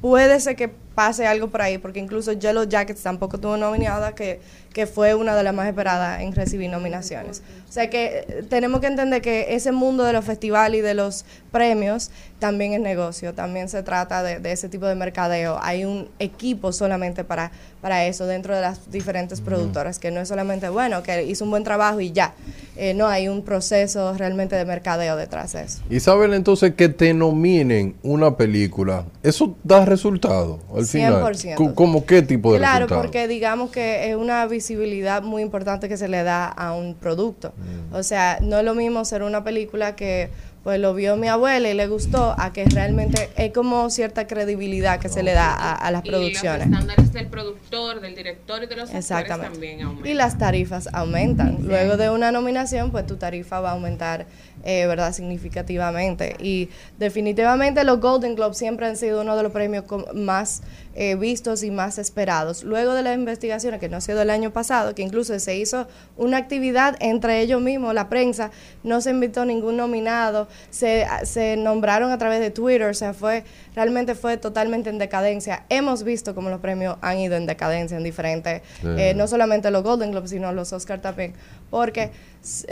puede 0.00 0.40
ser 0.40 0.56
que 0.56 0.70
pase 0.94 1.26
algo 1.26 1.48
por 1.48 1.62
ahí, 1.62 1.78
porque 1.78 2.00
incluso 2.00 2.32
Yellow 2.32 2.64
Jackets 2.64 3.02
tampoco 3.02 3.38
tuvo 3.38 3.56
nominada, 3.56 4.14
que, 4.14 4.40
que 4.72 4.86
fue 4.86 5.14
una 5.14 5.34
de 5.34 5.42
las 5.42 5.54
más 5.54 5.68
esperadas 5.68 6.20
en 6.20 6.32
recibir 6.34 6.70
nominaciones. 6.70 7.42
O 7.68 7.72
sea 7.72 7.90
que 7.90 8.24
eh, 8.28 8.44
tenemos 8.48 8.80
que 8.80 8.86
entender 8.86 9.20
que 9.20 9.54
ese 9.54 9.72
mundo 9.72 10.04
de 10.04 10.12
los 10.12 10.24
festivales 10.24 10.78
y 10.78 10.82
de 10.82 10.94
los 10.94 11.24
premios 11.50 12.10
también 12.38 12.72
es 12.72 12.80
negocio, 12.80 13.34
también 13.34 13.68
se 13.68 13.82
trata 13.82 14.22
de, 14.22 14.38
de 14.38 14.52
ese 14.52 14.68
tipo 14.68 14.86
de 14.86 14.94
mercadeo. 14.94 15.58
Hay 15.62 15.84
un 15.84 16.08
equipo 16.18 16.72
solamente 16.72 17.24
para, 17.24 17.50
para 17.80 18.04
eso 18.06 18.26
dentro 18.26 18.54
de 18.54 18.60
las 18.60 18.90
diferentes 18.90 19.40
productoras, 19.40 19.98
que 19.98 20.10
no 20.10 20.20
es 20.20 20.28
solamente, 20.28 20.68
bueno, 20.68 21.02
que 21.02 21.24
hizo 21.24 21.44
un 21.44 21.50
buen 21.50 21.64
trabajo 21.64 22.00
y 22.00 22.12
ya. 22.12 22.34
Eh, 22.76 22.94
no, 22.94 23.06
hay 23.06 23.28
un 23.28 23.42
proceso 23.42 24.14
realmente 24.14 24.56
de 24.56 24.64
mercadeo 24.64 25.16
detrás 25.16 25.52
de 25.52 25.62
eso. 25.62 25.82
Y 25.88 26.00
saben 26.00 26.32
entonces 26.34 26.74
que 26.74 26.88
te 26.88 27.14
nominen 27.14 27.94
una 28.02 28.36
película, 28.36 29.04
¿eso 29.22 29.56
da 29.62 29.84
resultado 29.84 30.60
al 30.74 30.83
final? 30.86 31.14
100%. 31.34 31.54
Co- 31.56 31.74
¿Cómo 31.74 32.04
qué 32.06 32.22
tipo 32.22 32.52
de 32.52 32.58
Claro, 32.58 32.74
resultado? 32.86 33.02
porque 33.02 33.28
digamos 33.28 33.70
que 33.70 34.10
es 34.10 34.16
una 34.16 34.46
visibilidad 34.46 35.22
muy 35.22 35.42
importante 35.42 35.88
que 35.88 35.96
se 35.96 36.08
le 36.08 36.22
da 36.22 36.46
a 36.46 36.74
un 36.74 36.94
producto. 36.94 37.52
Mm. 37.90 37.94
O 37.94 38.02
sea, 38.02 38.38
no 38.40 38.58
es 38.58 38.64
lo 38.64 38.74
mismo 38.74 39.04
ser 39.04 39.22
una 39.22 39.42
película 39.44 39.96
que 39.96 40.30
pues 40.64 40.80
lo 40.80 40.94
vio 40.94 41.16
mi 41.16 41.28
abuela 41.28 41.70
y 41.70 41.74
le 41.74 41.86
gustó, 41.86 42.34
a 42.38 42.52
que 42.52 42.64
realmente 42.64 43.30
es 43.36 43.52
como 43.52 43.88
cierta 43.90 44.26
credibilidad 44.26 44.98
que 44.98 45.08
se 45.10 45.22
le 45.22 45.32
da 45.34 45.52
a, 45.54 45.74
a 45.74 45.90
las 45.90 46.04
Y 46.04 46.08
producciones. 46.08 46.68
los 46.68 46.78
estándares 46.80 47.12
del 47.12 47.26
productor, 47.28 48.00
del 48.00 48.14
director 48.16 48.62
y 48.62 48.66
de 48.66 48.74
los 48.76 48.84
actores 48.86 49.04
Exactamente. 49.10 49.52
también 49.52 49.82
aumentan. 49.82 50.10
Y 50.10 50.14
las 50.14 50.38
tarifas 50.38 50.88
aumentan. 50.92 51.58
Luego 51.62 51.96
de 51.96 52.10
una 52.10 52.32
nominación, 52.32 52.90
pues 52.90 53.06
tu 53.06 53.16
tarifa 53.16 53.60
va 53.60 53.70
a 53.70 53.72
aumentar, 53.74 54.26
eh, 54.64 54.86
¿verdad? 54.86 55.12
Significativamente. 55.12 56.36
Y 56.40 56.70
definitivamente 56.98 57.84
los 57.84 58.00
Golden 58.00 58.34
Globes 58.34 58.56
siempre 58.58 58.86
han 58.86 58.96
sido 58.96 59.20
uno 59.20 59.36
de 59.36 59.42
los 59.42 59.52
premios 59.52 59.84
más 60.14 60.62
eh, 60.94 61.14
vistos 61.16 61.62
y 61.62 61.70
más 61.70 61.98
esperados. 61.98 62.64
Luego 62.64 62.94
de 62.94 63.02
las 63.02 63.14
investigaciones, 63.16 63.80
que 63.80 63.88
no 63.88 63.98
ha 63.98 64.00
sido 64.00 64.22
el 64.22 64.30
año 64.30 64.52
pasado, 64.52 64.94
que 64.94 65.02
incluso 65.02 65.38
se 65.38 65.56
hizo 65.56 65.86
una 66.16 66.38
actividad 66.38 66.96
entre 67.00 67.40
ellos 67.40 67.60
mismos, 67.60 67.94
la 67.94 68.08
prensa, 68.08 68.50
no 68.82 69.00
se 69.00 69.10
invitó 69.10 69.44
ningún 69.44 69.76
nominado, 69.76 70.48
se, 70.70 71.06
se 71.24 71.56
nombraron 71.56 72.10
a 72.10 72.18
través 72.18 72.40
de 72.40 72.50
Twitter, 72.50 72.88
o 72.88 72.94
sea, 72.94 73.14
fue 73.14 73.44
realmente 73.74 74.14
fue 74.14 74.36
totalmente 74.36 74.90
en 74.90 74.98
decadencia. 74.98 75.64
Hemos 75.68 76.04
visto 76.04 76.34
cómo 76.34 76.50
los 76.50 76.60
premios 76.60 76.96
han 77.00 77.18
ido 77.18 77.36
en 77.36 77.46
decadencia 77.46 77.96
en 77.96 78.04
diferentes, 78.04 78.62
eh, 78.84 79.14
no 79.16 79.26
solamente 79.26 79.70
los 79.70 79.82
Golden 79.82 80.10
Globes, 80.12 80.30
sino 80.30 80.52
los 80.52 80.72
Oscar 80.72 81.00
también, 81.00 81.34
porque 81.70 82.10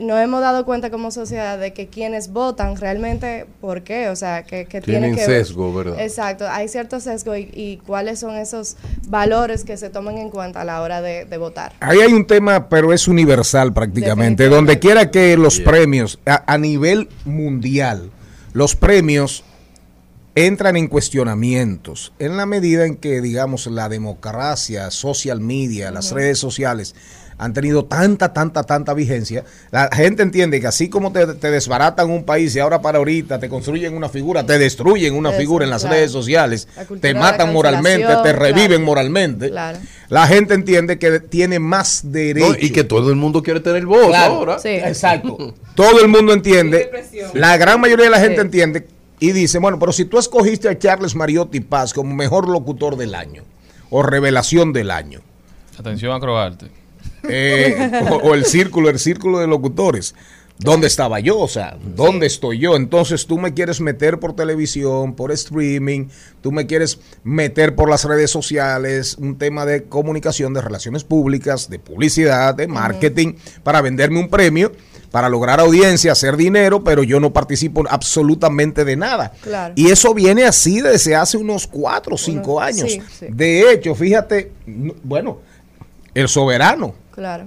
nos 0.03 0.21
hemos 0.21 0.43
dado 0.43 0.67
cuenta 0.67 0.91
como 0.91 1.11
sociedad 1.11 1.59
de 1.59 1.73
que 1.73 1.87
quienes 1.89 2.31
votan 2.33 2.77
realmente, 2.77 3.47
¿por 3.61 3.83
qué? 3.83 4.11
O 4.11 4.17
sea, 4.17 4.43
que, 4.43 4.67
que 4.67 4.83
Tienen 4.83 5.15
tienen 5.15 5.17
que 5.17 5.25
sesgo, 5.25 5.73
¿verdad? 5.73 5.99
Exacto, 5.99 6.47
hay 6.49 6.69
cierto 6.69 7.01
sesgo 7.01 7.35
y, 7.37 7.51
y 7.55 7.79
cuáles 7.87 8.19
son 8.19 8.37
esos 8.37 8.77
valores 9.09 9.65
que 9.65 9.79
se 9.79 9.89
toman 9.89 10.19
en 10.19 10.29
cuenta 10.29 10.61
a 10.61 10.65
la 10.65 10.83
hora 10.83 11.01
de, 11.01 11.25
de 11.25 11.39
votar. 11.39 11.73
Ahí 11.81 12.01
hay 12.01 12.13
un 12.13 12.27
tema, 12.27 12.69
pero 12.69 12.93
es 12.93 13.09
universal 13.09 13.73
prácticamente. 13.73 14.49
Donde 14.49 14.79
quiera 14.79 15.11
que 15.11 15.37
los 15.37 15.57
Yeah. 15.57 15.71
premios, 15.71 16.19
a, 16.27 16.53
a 16.53 16.59
nivel 16.59 17.09
mundial, 17.25 18.11
los 18.53 18.77
premios 18.77 19.45
entran 20.35 20.77
en 20.77 20.89
cuestionamientos 20.89 22.13
en 22.19 22.37
la 22.37 22.47
medida 22.47 22.87
en 22.87 22.97
que, 22.97 23.21
digamos, 23.21 23.67
la 23.67 23.89
democracia, 23.89 24.91
social 24.91 25.41
media, 25.41 25.91
las 25.91 26.11
redes 26.11 26.39
sociales 26.39 26.95
han 27.39 27.53
tenido 27.53 27.85
tanta, 27.85 28.33
tanta, 28.33 28.63
tanta 28.63 28.95
vigencia. 28.95 29.45
La 29.71 29.89
gente 29.93 30.23
entiende 30.23 30.61
que 30.61 30.67
así 30.67 30.89
como 30.89 31.13
te, 31.13 31.27
te 31.27 31.51
desbaratan 31.51 32.11
un 32.11 32.25
país 32.25 32.55
y 32.57 32.61
ahora 32.61 32.81
para 32.83 32.99
ahorita 32.99 33.39
te 33.41 33.49
construyen 33.49 33.95
una 33.95 34.09
figura, 34.09 34.45
te 34.47 34.59
destruyen 34.59 35.15
una 35.15 35.31
Eso, 35.31 35.39
figura 35.39 35.65
en 35.65 35.71
las 35.71 35.83
claro. 35.83 35.97
redes 35.97 36.13
sociales, 36.13 36.69
te 37.01 37.15
matan 37.15 37.53
moralmente, 37.53 38.07
te 38.23 38.33
reviven 38.33 38.67
claro. 38.69 38.85
moralmente. 38.85 39.51
Claro. 39.51 39.79
La 40.09 40.27
gente 40.27 40.55
entiende 40.55 40.99
que 40.99 41.21
tiene 41.21 41.59
más 41.59 42.05
No, 42.05 42.11
derecho. 42.13 42.57
y 42.61 42.71
que 42.71 42.85
todo 42.85 43.11
el 43.11 43.17
mundo 43.17 43.43
quiere 43.43 43.61
tener 43.61 43.87
voz 43.87 44.09
Claro. 44.09 44.35
ahora. 44.35 44.59
Sí. 44.59 44.69
Exacto. 44.69 45.55
Todo 45.75 46.01
el 46.03 46.09
mundo 46.09 46.35
entiende. 46.35 46.91
La 47.33 47.57
gran 47.57 47.81
mayoría 47.81 48.05
de 48.05 48.11
la 48.11 48.19
gente 48.21 48.37
Sí. 48.37 48.41
entiende 48.43 48.87
y 49.21 49.33
dice, 49.33 49.59
bueno, 49.59 49.79
pero 49.79 49.91
si 49.93 50.05
tú 50.05 50.19
escogiste 50.19 50.69
a 50.69 50.79
Charles 50.79 51.15
Mariotti 51.15 51.61
Paz 51.61 51.95
como 51.95 52.15
mejor 52.15 52.47
locutor 52.49 52.97
del 52.97 53.15
año 53.15 53.43
o 53.89 54.03
revelación 54.03 54.73
del 54.73 54.91
año, 54.91 55.21
Atención 55.79 56.13
a 56.13 56.21
Croarte. 56.21 56.67
Eh, 57.29 57.91
o, 58.11 58.17
o 58.17 58.35
el 58.35 58.45
círculo, 58.45 58.89
el 58.91 58.99
círculo 58.99 59.39
de 59.39 59.47
locutores. 59.47 60.15
¿Dónde 60.59 60.87
estaba 60.87 61.19
yo? 61.19 61.41
O 61.41 61.49
sea, 61.49 61.77
¿dónde 61.97 62.27
estoy 62.27 62.59
yo? 62.59 62.77
Entonces 62.77 63.27
tú 63.27 63.37
me 63.39 63.53
quieres 63.53 63.81
meter 63.81 64.21
por 64.21 64.37
televisión, 64.37 65.15
por 65.15 65.33
streaming, 65.33 66.07
tú 66.41 66.53
me 66.53 66.67
quieres 66.67 67.01
meter 67.25 67.75
por 67.75 67.89
las 67.91 68.05
redes 68.05 68.31
sociales, 68.31 69.17
un 69.19 69.39
tema 69.39 69.65
de 69.67 69.85
comunicación, 69.85 70.55
de 70.55 70.61
relaciones 70.61 71.03
públicas, 71.03 71.69
de 71.69 71.81
publicidad, 71.81 72.55
de 72.55 72.69
marketing, 72.69 73.33
para 73.65 73.81
venderme 73.81 74.21
un 74.21 74.29
premio, 74.29 74.71
para 75.11 75.29
lograr 75.29 75.59
audiencia, 75.59 76.13
hacer 76.13 76.37
dinero, 76.37 76.85
pero 76.85 77.03
yo 77.03 77.19
no 77.19 77.33
participo 77.33 77.83
absolutamente 77.89 78.85
de 78.85 78.95
nada. 78.97 79.33
Claro. 79.43 79.73
Y 79.77 79.91
eso 79.91 80.15
viene 80.15 80.45
así 80.45 80.81
desde 80.81 81.17
hace 81.17 81.39
unos 81.39 81.67
cuatro 81.67 82.15
o 82.15 82.19
cinco 82.19 82.61
años. 82.61 82.93
sí, 82.93 83.03
sí. 83.19 83.27
De 83.31 83.73
hecho, 83.73 83.97
fíjate, 83.97 84.53
no- 84.67 84.95
bueno, 85.03 85.39
el 86.15 86.29
soberano. 86.29 87.02
Claro, 87.23 87.45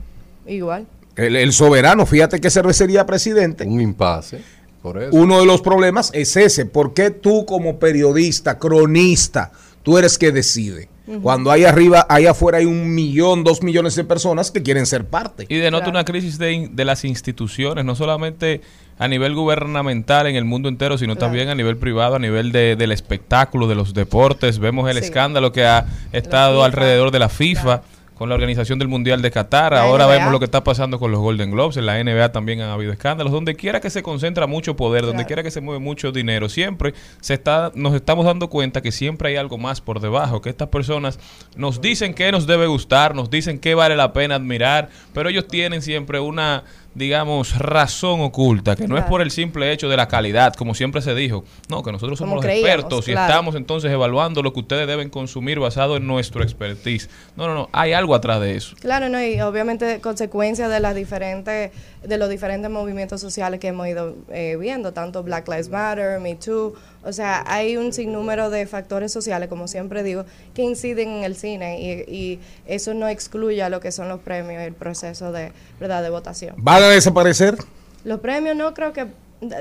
igual. 0.47 0.87
El, 1.17 1.35
el 1.35 1.51
soberano, 1.51 2.05
fíjate 2.05 2.39
que 2.39 2.49
cervecería 2.49 3.05
presidente. 3.05 3.65
Un 3.65 3.81
impasse. 3.81 4.39
Por 4.81 5.01
eso. 5.03 5.09
Uno 5.17 5.41
de 5.41 5.45
los 5.45 5.61
problemas 5.61 6.11
es 6.13 6.37
ese. 6.37 6.65
¿Por 6.65 6.93
qué 6.93 7.09
tú 7.11 7.45
como 7.45 7.77
periodista, 7.77 8.57
cronista, 8.57 9.51
tú 9.83 9.97
eres 9.97 10.17
que 10.17 10.31
decide? 10.31 10.87
Cuando 11.21 11.51
hay 11.51 11.65
arriba, 11.65 12.05
ahí 12.07 12.25
afuera 12.25 12.59
hay 12.59 12.65
un 12.65 12.95
millón, 12.95 13.43
dos 13.43 13.61
millones 13.63 13.95
de 13.95 14.05
personas 14.05 14.49
que 14.49 14.63
quieren 14.63 14.85
ser 14.85 15.03
parte. 15.05 15.45
Y 15.49 15.57
denota 15.57 15.83
Claro. 15.83 15.97
una 15.99 16.05
crisis 16.05 16.37
de, 16.37 16.69
de 16.71 16.85
las 16.85 17.03
instituciones, 17.03 17.83
no 17.83 17.95
solamente 17.95 18.61
a 18.97 19.09
nivel 19.09 19.35
gubernamental 19.35 20.25
en 20.27 20.35
el 20.37 20.45
mundo 20.45 20.69
entero, 20.69 20.97
sino 20.97 21.15
Claro. 21.15 21.27
también 21.27 21.49
a 21.49 21.55
nivel 21.55 21.75
privado, 21.77 22.15
a 22.15 22.19
nivel 22.19 22.51
de- 22.53 22.77
del 22.77 22.93
espectáculo, 22.93 23.67
de 23.67 23.75
los 23.75 23.93
deportes. 23.93 24.57
Vemos 24.57 24.89
el 24.89 24.97
Sí. 24.99 25.03
escándalo 25.05 25.51
que 25.51 25.65
ha 25.65 25.85
estado 26.13 26.63
alrededor 26.63 27.11
de 27.11 27.19
la 27.19 27.27
FIFA. 27.29 27.61
Claro. 27.81 27.94
Con 28.15 28.29
la 28.29 28.35
organización 28.35 28.79
del 28.79 28.87
Mundial 28.87 29.21
de 29.21 29.29
Qatar, 29.29 29.73
La 29.73 29.81
ahora 29.81 30.05
NBA. 30.05 30.13
vemos 30.13 30.31
lo 30.31 30.39
que 30.39 30.45
está 30.45 30.63
pasando 30.63 30.99
con 30.99 31.11
los 31.11 31.19
Golden 31.19 31.51
Globes, 31.51 31.75
en 31.75 31.85
la 31.85 32.01
NBA 32.01 32.31
también 32.31 32.61
han 32.61 32.69
habido 32.69 32.93
escándalos, 32.93 33.33
donde 33.33 33.55
quiera 33.55 33.81
que 33.81 33.89
se 33.89 34.03
concentra 34.03 34.47
mucho 34.47 34.77
poder, 34.77 35.05
donde 35.05 35.25
quiera 35.25 35.43
que 35.43 35.51
se 35.51 35.59
mueve 35.59 35.79
mucho 35.79 36.13
dinero, 36.13 36.47
siempre 36.47 36.93
se 37.19 37.33
está, 37.33 37.73
nos 37.75 37.93
estamos 37.93 38.25
dando 38.25 38.49
cuenta 38.49 38.81
que 38.81 38.93
siempre 38.93 39.29
hay 39.29 39.35
algo 39.35 39.57
más 39.57 39.81
por 39.81 39.99
debajo, 39.99 40.41
que 40.41 40.49
estas 40.49 40.69
personas 40.69 41.19
nos 41.57 41.81
dicen 41.81 42.13
qué 42.13 42.31
nos 42.31 42.47
debe 42.47 42.67
gustar, 42.67 43.15
nos 43.15 43.29
dicen 43.29 43.59
qué 43.59 43.75
vale 43.75 43.97
la 43.97 44.13
pena 44.13 44.35
admirar, 44.35 44.89
pero 45.13 45.27
ellos 45.27 45.47
tienen 45.47 45.81
siempre 45.81 46.19
una, 46.21 46.63
digamos, 46.95 47.59
razón 47.59 48.21
oculta, 48.21 48.75
que 48.75 48.87
no 48.87 48.97
es 48.97 49.03
por 49.03 49.21
el 49.21 49.29
simple 49.29 49.71
hecho 49.71 49.89
de 49.89 49.97
la 49.97 50.07
calidad, 50.07 50.53
como 50.55 50.73
siempre 50.73 51.01
se 51.01 51.13
dijo, 51.13 51.43
no, 51.69 51.83
que 51.83 51.91
nosotros 51.91 52.17
somos 52.17 52.31
Como 52.31 52.35
los 52.37 52.45
creíamos, 52.45 52.69
expertos 52.69 53.07
y 53.09 53.11
claro. 53.11 53.31
estamos 53.31 53.55
entonces 53.55 53.91
evaluando 53.91 54.41
lo 54.41 54.53
que 54.53 54.61
ustedes 54.61 54.87
deben 54.87 55.09
consumir 55.09 55.59
basado 55.59 55.97
en 55.97 56.07
nuestro 56.07 56.41
expertise. 56.41 57.09
No, 57.35 57.47
no, 57.47 57.53
no, 57.53 57.69
hay 57.73 57.93
algo 57.93 58.15
atrás 58.15 58.39
de 58.39 58.55
eso. 58.55 58.75
Claro, 58.79 59.09
no, 59.09 59.21
y 59.21 59.39
obviamente 59.41 59.99
consecuencia 59.99 60.69
de 60.69 60.79
las 60.79 60.95
diferentes, 60.95 61.71
de 62.01 62.17
los 62.17 62.29
diferentes 62.29 62.71
movimientos 62.71 63.19
sociales 63.19 63.59
que 63.59 63.67
hemos 63.67 63.87
ido 63.87 64.15
eh, 64.31 64.55
viendo, 64.57 64.93
tanto 64.93 65.21
Black 65.21 65.47
Lives 65.49 65.69
Matter, 65.69 66.19
Me 66.21 66.35
Too, 66.35 66.73
o 67.05 67.13
sea, 67.13 67.43
hay 67.47 67.77
un 67.77 67.93
sinnúmero 67.93 68.49
de 68.49 68.65
factores 68.65 69.11
sociales, 69.11 69.47
como 69.47 69.67
siempre 69.67 70.03
digo, 70.03 70.25
que 70.53 70.63
inciden 70.63 71.09
en 71.09 71.23
el 71.23 71.35
cine 71.35 71.79
y, 71.81 72.13
y 72.13 72.39
eso 72.65 72.93
no 72.93 73.07
excluye 73.07 73.61
a 73.61 73.69
lo 73.69 73.79
que 73.79 73.91
son 73.91 74.09
los 74.09 74.19
premios 74.21 74.61
y 74.61 74.65
el 74.65 74.73
proceso 74.73 75.31
de, 75.31 75.51
¿verdad? 75.79 76.03
de 76.03 76.09
votación. 76.09 76.55
¿Van 76.57 76.83
a 76.83 76.87
desaparecer? 76.87 77.55
Los 78.03 78.19
premios 78.19 78.55
no 78.55 78.73
creo 78.73 78.93
que 78.93 79.07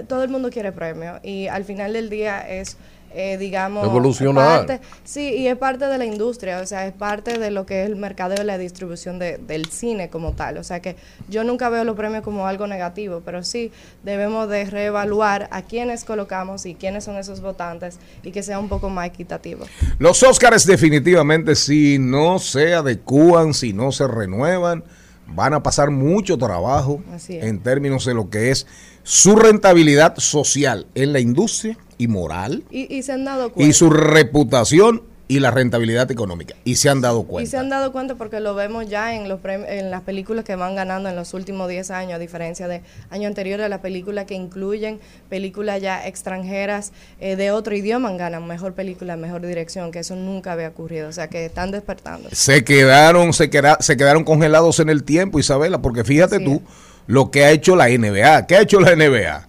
todo 0.09 0.23
el 0.23 0.31
mundo 0.31 0.51
quiere 0.51 0.73
premios 0.73 1.19
y 1.23 1.47
al 1.49 1.65
final 1.65 1.93
del 1.93 2.11
día 2.11 2.41
es, 2.49 2.77
eh, 3.15 3.37
digamos, 3.39 3.87
Evolucionar. 3.87 4.67
parte- 4.67 4.81
sí, 5.05 5.35
y 5.37 5.47
es 5.47 5.57
parte 5.57 5.87
de 5.87 5.99
la 5.99 6.05
industria, 6.05 6.61
o 6.61 6.67
sea, 6.67 6.87
es 6.87 6.93
parte 6.93 7.39
de 7.39 7.51
lo 7.51 7.65
que 7.65 7.83
es 7.83 7.89
el 7.89 7.97
mercadeo 7.97 8.43
y 8.43 8.45
la 8.47 8.59
distribución 8.59 9.19
de- 9.19 9.39
del 9.39 9.67
cine 9.67 10.11
como 10.11 10.33
tal. 10.33 10.59
O 10.59 10.65
sea 10.65 10.81
que 10.81 10.97
yo 11.29 11.45
nunca 11.45 11.69
veo 11.69 11.85
los 11.85 11.97
premios 11.97 12.23
como 12.23 12.47
algo 12.47 12.67
negativo, 12.67 13.23
pero 13.25 13.45
sí 13.45 13.71
debemos 14.03 14.49
de 14.49 14.65
reevaluar 14.65 15.49
a 15.53 15.63
quiénes 15.63 16.05
colocamos 16.05 16.67
y 16.67 16.75
quiénes 16.75 17.05
son 17.05 17.17
esos 17.17 17.41
votantes 17.41 17.99
y 18.23 18.31
que 18.33 18.43
sea 18.43 18.59
un 18.59 18.69
poco 18.69 18.89
más 18.91 19.07
equitativo. 19.07 19.65
Los 19.99 20.23
Óscares 20.23 20.67
definitivamente 20.67 21.55
si 21.55 21.99
no 21.99 22.39
se 22.39 22.75
adecúan, 22.75 23.55
si 23.55 23.73
no 23.73 23.93
se 23.93 24.07
renuevan, 24.09 24.85
van 25.27 25.55
a 25.55 25.63
pasar 25.63 25.91
mucho 25.91 26.37
trabajo 26.39 27.03
en 27.29 27.61
términos 27.61 28.05
de 28.05 28.15
lo 28.15 28.31
que 28.31 28.51
es 28.51 28.67
su 29.03 29.37
rentabilidad 29.37 30.17
social 30.19 30.87
en 30.95 31.13
la 31.13 31.21
industria 31.21 31.77
y 31.99 32.09
moral 32.09 32.65
Y, 32.71 32.93
y 32.95 33.03
se 33.03 33.13
han 33.13 33.25
dado 33.25 33.53
cuenta. 33.53 33.69
y 33.69 33.73
su 33.73 33.91
reputación 33.91 35.03
y 35.37 35.41
la 35.41 35.51
rentabilidad 35.51 36.11
económica. 36.11 36.55
Y 36.65 36.77
se 36.77 36.89
han 36.89 37.01
dado 37.01 37.21
Y 37.21 37.23
se 37.25 37.29
cuenta. 37.29 37.61
han 37.61 37.69
dado 37.71 37.93
cuenta 37.93 38.15
porque 38.15 38.41
lo 38.41 38.55
vemos 38.55 38.89
ya 38.89 39.15
en 39.15 39.29
los 39.29 39.41
en 39.45 39.91
las 39.91 40.03
películas 40.03 40.45
que 40.45 40.55
van 40.57 40.75
ganando 40.75 41.09
en 41.09 41.17
los 41.17 41.35
últimos 41.35 41.69
10 41.69 41.91
años, 41.91 42.15
a 42.15 42.19
diferencia 42.19 42.69
de 42.69 42.83
años 43.11 43.29
anteriores, 43.29 43.69
las 43.69 43.81
películas 43.81 44.27
que 44.27 44.35
incluyen 44.35 45.01
películas 45.29 45.81
ya 45.83 46.07
extranjeras 46.07 46.93
eh, 47.21 47.37
de 47.37 47.51
otro 47.51 47.75
idioma 47.75 48.13
ganan 48.13 48.47
mejor 48.47 48.75
película, 48.75 49.17
mejor 49.17 49.45
dirección, 49.47 49.91
que 49.91 50.01
eso 50.01 50.15
nunca 50.17 50.53
había 50.53 50.69
ocurrido. 50.69 51.09
O 51.09 51.13
sea, 51.13 51.29
que 51.29 51.45
están 51.47 51.71
despertando. 51.71 52.29
Se 52.33 52.65
quedaron, 52.65 53.33
se, 53.33 53.51
queda- 53.51 53.79
se 53.81 53.97
quedaron 53.97 54.25
congelados 54.25 54.79
en 54.81 54.89
el 54.89 55.05
tiempo, 55.05 55.39
Isabela, 55.39 55.79
porque 55.83 56.05
fíjate 56.05 56.39
Sí. 56.39 56.45
tú 56.45 56.63
lo 57.07 57.31
que 57.31 57.45
ha 57.45 57.51
hecho 57.51 57.77
la 57.77 57.89
NBA. 57.89 58.47
¿Qué 58.47 58.57
ha 58.57 58.61
hecho 58.63 58.81
la 58.81 58.93
NBA? 58.95 59.49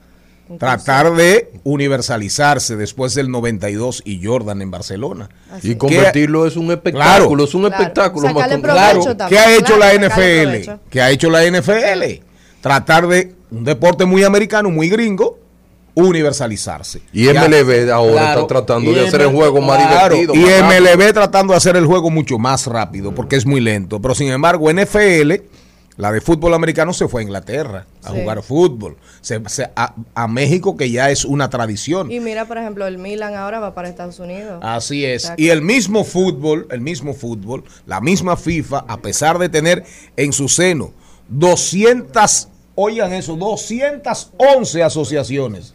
Tratar 0.59 1.13
de 1.15 1.51
universalizarse 1.63 2.75
después 2.75 3.15
del 3.15 3.31
92 3.31 4.03
y 4.05 4.23
Jordan 4.23 4.61
en 4.61 4.69
Barcelona. 4.71 5.29
Así. 5.51 5.71
Y 5.71 5.75
convertirlo 5.75 6.45
es 6.45 6.55
un 6.55 6.71
espectáculo, 6.71 7.43
es 7.45 7.53
un 7.55 7.61
Claro. 7.63 7.77
espectáculo. 7.83 8.27
que 8.27 8.33
un- 8.55 8.61
provecho 8.61 8.61
Claro, 9.01 9.17
también, 9.17 9.27
¿qué 9.29 9.39
ha 9.39 9.55
hecho 9.55 9.65
claro, 9.75 9.79
la 9.79 9.93
NFL? 9.93 10.79
¿Qué 10.89 11.01
ha 11.01 11.09
hecho 11.09 11.29
la 11.31 11.43
NFL? 11.45 12.21
Tratar 12.61 13.07
de 13.07 13.33
un 13.51 13.63
deporte 13.63 14.05
muy 14.05 14.23
americano, 14.23 14.69
muy 14.69 14.87
gringo, 14.89 15.39
universalizarse. 15.95 17.01
Y 17.13 17.25
Ya- 17.25 17.31
MLB 17.45 17.89
ahora 17.91 18.11
Claro, 18.13 18.41
está 18.41 18.47
tratando 18.47 18.91
de 18.91 19.07
hacer 19.07 19.21
el 19.21 19.29
juego 19.29 19.61
más 19.61 19.77
claro, 19.87 20.15
divertido. 20.15 20.35
Y 20.35 20.39
más 20.39 20.61
rápido. 20.61 20.91
MLB 20.93 21.13
tratando 21.13 21.53
de 21.53 21.57
hacer 21.57 21.75
el 21.75 21.85
juego 21.85 22.09
mucho 22.09 22.37
más 22.37 22.67
rápido 22.67 23.13
porque 23.13 23.35
es 23.35 23.45
muy 23.45 23.61
lento. 23.61 24.01
Pero 24.01 24.13
sin 24.15 24.29
embargo, 24.29 24.69
NFL, 24.69 25.41
la 25.97 26.11
de 26.11 26.19
fútbol 26.21 26.53
americano, 26.53 26.91
se 26.93 27.07
fue 27.07 27.21
a 27.21 27.23
Inglaterra 27.23 27.85
a 28.03 28.11
Sí. 28.11 28.19
jugar 28.19 28.43
fútbol. 28.43 28.97
Se- 29.21 29.41
se- 29.47 29.69
a, 29.75 29.95
a 30.13 30.27
México, 30.27 30.75
que 30.75 30.91
ya 30.91 31.09
es 31.09 31.23
una 31.25 31.49
tradición. 31.49 32.11
Y 32.11 32.19
mira, 32.19 32.45
por 32.45 32.57
ejemplo, 32.57 32.85
el 32.85 32.97
Milan 32.97 33.33
ahora 33.35 33.59
va 33.59 33.73
para 33.73 33.87
Estados 33.89 34.19
Unidos. 34.19 34.59
Así 34.61 35.05
es. 35.05 35.23
Exacto. 35.23 35.41
Y 35.41 35.49
el 35.49 35.61
mismo 35.61 36.03
fútbol, 36.03 36.67
el 36.71 36.81
mismo 36.81 37.13
fútbol, 37.13 37.63
la 37.85 38.01
misma 38.01 38.35
FIFA, 38.35 38.85
a 38.87 38.97
pesar 38.97 39.39
de 39.39 39.47
tener 39.49 39.83
en 40.17 40.33
su 40.33 40.49
seno 40.49 40.91
200, 41.29 42.49
oigan 42.75 43.13
eso, 43.13 43.35
211 43.37 44.83
asociaciones, 44.83 45.73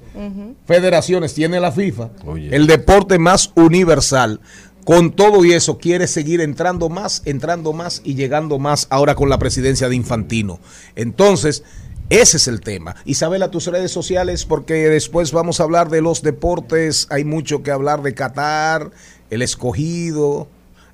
federaciones 0.67 1.33
tiene 1.35 1.59
la 1.61 1.73
FIFA, 1.73 2.11
el 2.51 2.67
deporte 2.67 3.19
más 3.19 3.51
universal. 3.55 4.41
Con 4.85 5.13
todo 5.13 5.45
y 5.45 5.53
eso, 5.53 5.79
quiere 5.79 6.07
seguir 6.07 6.41
entrando 6.41 6.89
más, 6.89 7.23
entrando 7.25 7.73
más 7.73 8.01
y 8.05 8.15
llegando 8.15 8.59
más 8.59 8.87
ahora 8.91 9.15
con 9.15 9.29
la 9.29 9.39
presidencia 9.39 9.89
de 9.89 9.97
Infantino. 9.97 10.59
Entonces, 10.97 11.63
ese 12.09 12.39
es 12.39 12.49
el 12.49 12.61
tema. 12.61 12.97
Isabela, 13.05 13.51
tus 13.51 13.67
redes 13.67 13.93
sociales, 13.93 14.45
porque 14.45 14.75
después 14.89 15.33
vamos 15.33 15.61
a 15.61 15.65
hablar 15.65 15.91
de 15.91 16.01
los 16.03 16.23
deportes. 16.23 17.07
Hay 17.11 17.25
mucho 17.25 17.63
que 17.63 17.71
hablar 17.71 18.03
de 18.03 18.15
Qatar, 18.15 18.91
el 19.31 19.43
escogido, 19.43 20.49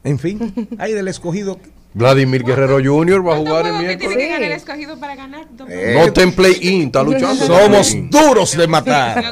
en 0.04 0.18
fin, 0.18 0.68
hay 0.78 0.92
del 0.92 1.08
escogido. 1.08 1.58
Vladimir 1.94 2.44
Guerrero 2.44 2.76
Jr. 2.84 3.26
va 3.26 3.36
a 3.36 3.38
jugar 3.38 3.66
el 3.66 3.72
¿Cómo 3.72 3.86
que 3.88 3.96
tiene 3.96 4.14
miércoles. 4.16 4.18
que 4.18 4.28
ganar 4.28 4.42
el 4.42 4.52
escogido 4.52 5.00
para 5.00 5.16
ganar? 5.16 5.46
Eh, 5.70 5.92
No 5.94 6.04
está 6.04 6.22
en 6.22 6.32
play-in, 6.32 6.82
está 6.88 7.02
luchando. 7.02 7.46
Somos 7.46 7.96
duros 8.10 8.54
de 8.54 8.66
matar. 8.66 9.24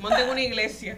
Monten 0.00 0.30
una 0.30 0.40
iglesia. 0.42 0.96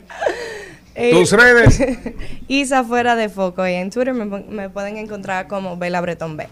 Eh, 0.99 1.11
Tus 1.11 1.32
redes. 1.32 1.78
Isa 2.49 2.82
fuera 2.82 3.16
de 3.16 3.28
foco. 3.28 3.66
Y 3.66 3.74
en 3.74 3.90
Twitter 3.90 4.14
me, 4.14 4.70
pueden 4.70 4.97
encontrar 4.97 5.47
como 5.47 5.76
Bella 5.76 6.01
Bretón 6.01 6.38
B. 6.38 6.49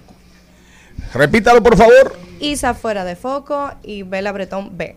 Repítalo, 1.14 1.62
por 1.62 1.76
favor. 1.78 2.14
Isa 2.40 2.74
fuera 2.74 3.04
de 3.04 3.16
foco 3.16 3.72
y 3.82 4.02
Bella 4.02 4.32
Bretón 4.32 4.76
B. 4.76 4.96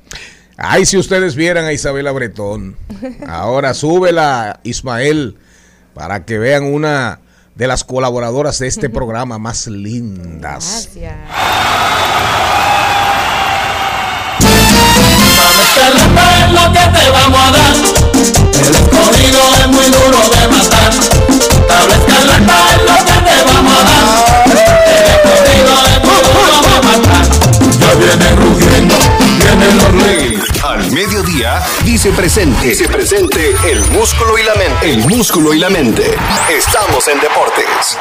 Ay, 0.57 0.85
si 0.85 0.97
ustedes 0.97 1.35
vieran 1.35 1.65
a 1.65 1.71
Isabela 1.71 2.11
Bretón. 2.11 2.75
Ahora 3.27 3.73
súbela, 3.73 4.59
Ismael, 4.63 5.37
para 5.93 6.25
que 6.25 6.39
vean 6.39 6.65
una 6.65 7.21
de 7.55 7.67
las 7.67 7.85
colaboradoras 7.85 8.59
de 8.59 8.67
este 8.67 8.89
programa 8.91 9.37
más 9.37 9.67
lindas. 9.67 10.89
Gracias. 10.93 11.15
es 15.87 16.51
lo 16.51 16.71
que 16.73 16.99
te 16.99 17.09
vamos 17.11 17.39
a 17.39 17.51
dar. 17.51 17.96
El 18.17 18.75
escogido 18.75 19.39
es 19.61 19.67
muy 19.67 19.85
duro 19.85 20.17
de 20.29 20.47
matar. 20.47 20.91
Tabla 21.67 21.95
escarlata 21.95 22.57
es 22.75 22.81
lo 22.83 22.95
que 23.05 23.17
te 23.29 23.37
vamos 23.45 23.73
a 23.73 23.83
dar. 23.83 24.57
El 24.87 25.05
escogido 25.13 25.73
es 25.85 25.99
muy 26.03 26.21
duro 26.33 26.55
de 26.67 26.77
matar. 26.87 27.25
Ya 27.79 27.91
viene 27.95 28.27
rugiendo, 28.35 28.95
vienen 29.39 29.77
los 29.77 29.91
reyes. 30.03 30.63
Al 30.63 30.91
mediodía, 30.91 31.63
dice 31.83 32.11
presente. 32.11 32.67
Dice 32.67 32.87
presente 32.87 33.55
el 33.69 33.79
músculo 33.91 34.37
y 34.37 34.43
la 34.43 34.55
mente. 34.55 34.89
El 34.89 35.07
músculo 35.07 35.53
y 35.53 35.59
la 35.59 35.69
mente. 35.69 36.15
Estamos 36.49 37.07
en 37.07 37.19
deportes. 37.19 37.97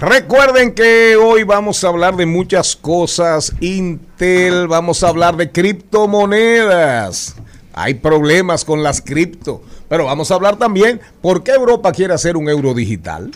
Recuerden 0.00 0.74
que 0.74 1.16
hoy 1.16 1.44
vamos 1.44 1.82
a 1.82 1.88
hablar 1.88 2.16
de 2.16 2.26
muchas 2.26 2.76
cosas. 2.76 3.52
Intel, 3.60 4.68
vamos 4.68 5.02
a 5.02 5.08
hablar 5.08 5.36
de 5.36 5.50
criptomonedas. 5.50 7.36
Hay 7.74 7.94
problemas 7.94 8.64
con 8.64 8.82
las 8.82 9.00
cripto, 9.00 9.62
pero 9.88 10.04
vamos 10.06 10.30
a 10.30 10.34
hablar 10.34 10.56
también 10.56 11.00
por 11.20 11.42
qué 11.42 11.52
Europa 11.52 11.92
quiere 11.92 12.14
hacer 12.14 12.36
un 12.36 12.48
euro 12.48 12.72
digital. 12.72 13.30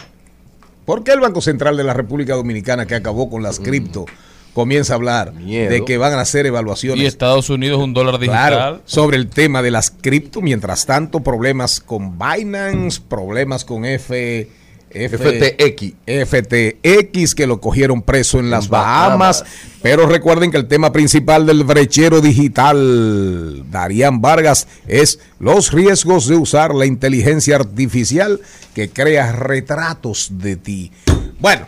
¿Por 0.84 1.04
qué 1.04 1.12
el 1.12 1.20
Banco 1.20 1.40
Central 1.40 1.76
de 1.76 1.84
la 1.84 1.92
República 1.92 2.34
Dominicana, 2.34 2.86
que 2.86 2.94
acabó 2.94 3.28
con 3.28 3.42
las 3.42 3.58
cripto, 3.60 4.06
comienza 4.54 4.94
a 4.94 4.96
hablar 4.96 5.32
Miedo. 5.34 5.70
de 5.70 5.84
que 5.84 5.98
van 5.98 6.14
a 6.14 6.20
hacer 6.20 6.46
evaluaciones? 6.46 7.02
Y 7.02 7.06
Estados 7.06 7.50
Unidos 7.50 7.82
un 7.82 7.92
dólar 7.92 8.18
digital. 8.18 8.52
Claro, 8.54 8.80
sobre 8.86 9.16
el 9.18 9.28
tema 9.28 9.60
de 9.60 9.70
las 9.70 9.90
cripto. 9.90 10.40
Mientras 10.40 10.86
tanto, 10.86 11.20
problemas 11.20 11.80
con 11.80 12.18
Binance, 12.18 13.02
problemas 13.06 13.64
con 13.64 13.84
F, 13.84 14.40
F- 14.40 14.48
FTX. 14.90 15.94
FTX, 16.26 17.34
que 17.34 17.46
lo 17.46 17.60
cogieron 17.60 18.02
preso 18.02 18.38
en 18.38 18.50
las 18.50 18.68
Bahamas. 18.68 19.40
Bahamas. 19.40 19.44
Pero 19.82 20.06
recuerden 20.06 20.50
que 20.50 20.56
el 20.56 20.66
tema 20.66 20.92
principal 20.92 21.46
del 21.46 21.64
brechero 21.64 22.20
digital, 22.20 23.64
Darían 23.70 24.20
Vargas, 24.20 24.66
es 24.86 25.20
los 25.38 25.72
riesgos 25.72 26.26
de 26.26 26.36
usar 26.36 26.74
la 26.74 26.86
inteligencia 26.86 27.56
artificial 27.56 28.40
que 28.74 28.90
crea 28.90 29.32
retratos 29.32 30.30
de 30.32 30.56
ti. 30.56 30.92
Bueno, 31.38 31.66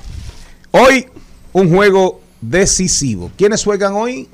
hoy 0.73 1.07
un 1.53 1.75
juego 1.75 2.21
decisivo. 2.41 3.31
¿Quiénes 3.37 3.65
juegan 3.65 3.95
hoy? 3.95 4.29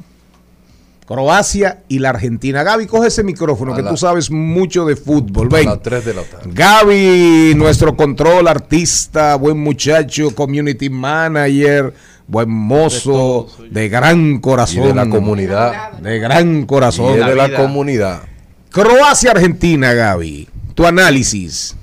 Croacia 1.06 1.82
y 1.88 2.00
la 2.00 2.10
Argentina. 2.10 2.62
Gaby, 2.64 2.86
coge 2.86 3.08
ese 3.08 3.22
micrófono 3.22 3.72
A 3.72 3.76
que 3.76 3.82
la- 3.82 3.90
tú 3.90 3.96
sabes 3.96 4.30
mucho 4.30 4.84
de 4.84 4.96
fútbol. 4.96 5.46
A 5.52 5.56
Ven. 5.56 5.66
las 5.66 5.82
3 5.82 6.04
de 6.04 6.14
la 6.14 6.22
tarde. 6.22 6.50
Gaby, 6.52 7.54
nuestro 7.56 7.96
control, 7.96 8.48
artista, 8.48 9.36
buen 9.36 9.56
muchacho, 9.58 10.34
community 10.34 10.90
manager, 10.90 11.94
buen 12.26 12.50
mozo, 12.50 13.46
de 13.70 13.88
gran 13.88 14.34
Y 14.34 14.40
corazón. 14.40 14.88
de 14.88 14.94
la 14.94 15.08
comunidad. 15.08 15.92
De 15.92 16.18
gran 16.18 16.62
Y 16.62 16.66
corazón. 16.66 17.14
de 17.20 17.34
la 17.36 17.54
comunidad. 17.54 18.22
Croacia, 18.70 19.30
Argentina, 19.30 19.92
Gaby. 19.94 20.48
Tu 20.74 20.84
análisis. 20.84 21.76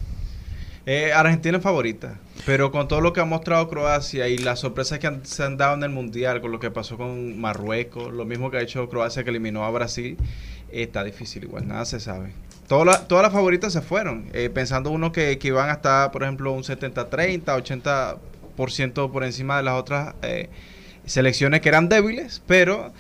Eh, 0.86 1.12
Argentina 1.14 1.58
es 1.58 1.64
favorita, 1.64 2.16
pero 2.46 2.72
con 2.72 2.88
todo 2.88 3.00
lo 3.02 3.14
que 3.14 3.22
ha 3.22 3.26
mostrado 3.26 3.70
Croacia 3.70 4.28
y 4.28 4.38
las 4.38 4.60
sorpresas 4.60 5.00
que 5.00 5.08
han- 5.08 5.26
se 5.26 5.44
han 5.44 5.58
dado 5.58 5.76
en 5.76 5.84
el 5.84 5.90
Mundial, 5.90 6.42
con 6.42 6.52
lo 6.52 6.60
que 6.60 6.72
pasó 6.72 6.98
con 6.98 7.40
Marruecos, 7.40 8.14
lo 8.14 8.26
mismo 8.26 8.52
que 8.52 8.58
ha 8.58 8.62
hecho 8.62 8.90
Croacia 8.90 9.24
que 9.24 9.30
eliminó 9.30 9.64
a 9.66 9.72
Brasil, 9.72 10.18
está 10.72 11.04
difícil 11.04 11.44
igual, 11.44 11.68
nada 11.68 11.86
se 11.86 12.00
sabe. 12.00 12.34
Todas 12.68 13.08
las- 13.08 13.32
favoritas 13.32 13.72
se 13.74 13.82
fueron, 13.82 14.30
eh, 14.34 14.50
pensando 14.50 14.90
uno 14.90 15.12
que, 15.12 15.38
que 15.38 15.50
iban 15.50 15.70
a 15.70 15.74
estar, 15.74 16.12
por 16.12 16.24
ejemplo, 16.24 16.52
un 16.52 16.64
70-30, 16.64 17.56
80% 17.56 19.12
por 19.12 19.24
encima 19.24 19.58
de 19.58 19.64
las 19.64 19.76
otras 19.80 20.16
eh, 20.24 20.50
selecciones 21.06 21.62
que 21.62 21.70
eran 21.70 21.90
débiles, 21.90 22.42
pero 22.48 22.92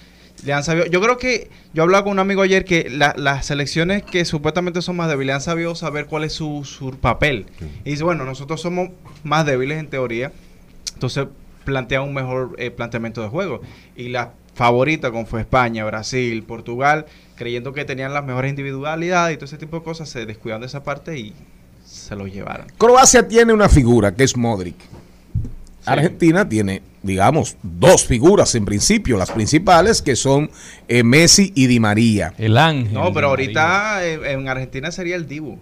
le 0.45 0.53
han 0.53 0.63
sabido. 0.63 0.85
Yo 0.87 0.99
creo 1.01 1.17
que 1.17 1.49
yo 1.73 1.83
hablaba 1.83 2.03
con 2.03 2.13
un 2.13 2.19
amigo 2.19 2.41
ayer 2.41 2.65
que 2.65 2.89
la- 2.89 3.13
las 3.17 3.45
selecciones 3.45 4.03
que 4.03 4.25
supuestamente 4.25 4.81
son 4.81 4.95
más 4.97 5.09
débiles 5.09 5.35
han 5.35 5.41
sabido 5.41 5.73
saber 5.75 6.05
cuál 6.07 6.23
es 6.25 6.33
su, 6.33 6.63
su 6.65 6.91
papel. 6.91 7.45
Y 7.85 7.91
dice, 7.91 8.03
bueno, 8.03 8.25
nosotros 8.25 8.61
somos 8.61 8.89
más 9.23 9.45
débiles 9.45 9.79
en 9.79 9.87
teoría, 9.87 10.31
entonces 10.93 11.27
plantea 11.63 12.01
un 12.01 12.13
mejor 12.13 12.55
eh, 12.57 12.71
planteamiento 12.71 13.21
de 13.21 13.29
juego. 13.29 13.61
Y 13.95 14.09
la 14.09 14.33
favorita, 14.55 15.11
como 15.11 15.25
fue 15.25 15.41
España, 15.41 15.85
Brasil, 15.85 16.43
Portugal, 16.43 17.05
creyendo 17.35 17.71
que 17.73 17.85
tenían 17.85 18.13
las 18.13 18.23
mejores 18.25 18.49
individualidades 18.49 19.33
y 19.33 19.37
todo 19.37 19.45
ese 19.45 19.57
tipo 19.57 19.77
de 19.77 19.83
cosas, 19.83 20.09
se 20.09 20.25
descuidaron 20.25 20.61
de 20.61 20.67
esa 20.67 20.83
parte 20.83 21.17
y 21.17 21.33
se 21.85 22.15
lo 22.15 22.27
llevaron. 22.27 22.67
Croacia 22.77 23.27
tiene 23.27 23.53
una 23.53 23.69
figura 23.69 24.13
que 24.13 24.23
es 24.25 24.35
Modric. 24.35 24.75
Argentina 25.85 26.47
tiene, 26.47 26.81
digamos, 27.03 27.57
dos 27.61 28.05
figuras 28.05 28.55
en 28.55 28.65
principio, 28.65 29.17
las 29.17 29.31
principales 29.31 30.01
que 30.01 30.15
son 30.15 30.49
eh, 30.87 31.03
Messi 31.03 31.51
y 31.53 31.67
Di 31.67 31.79
María. 31.79 32.33
El 32.37 32.57
ángel. 32.57 32.93
No, 32.93 33.13
pero 33.13 33.27
ahorita 33.27 34.03
eh, 34.05 34.31
en 34.31 34.47
Argentina 34.47 34.91
sería 34.91 35.15
el 35.15 35.27
Dibu, 35.27 35.59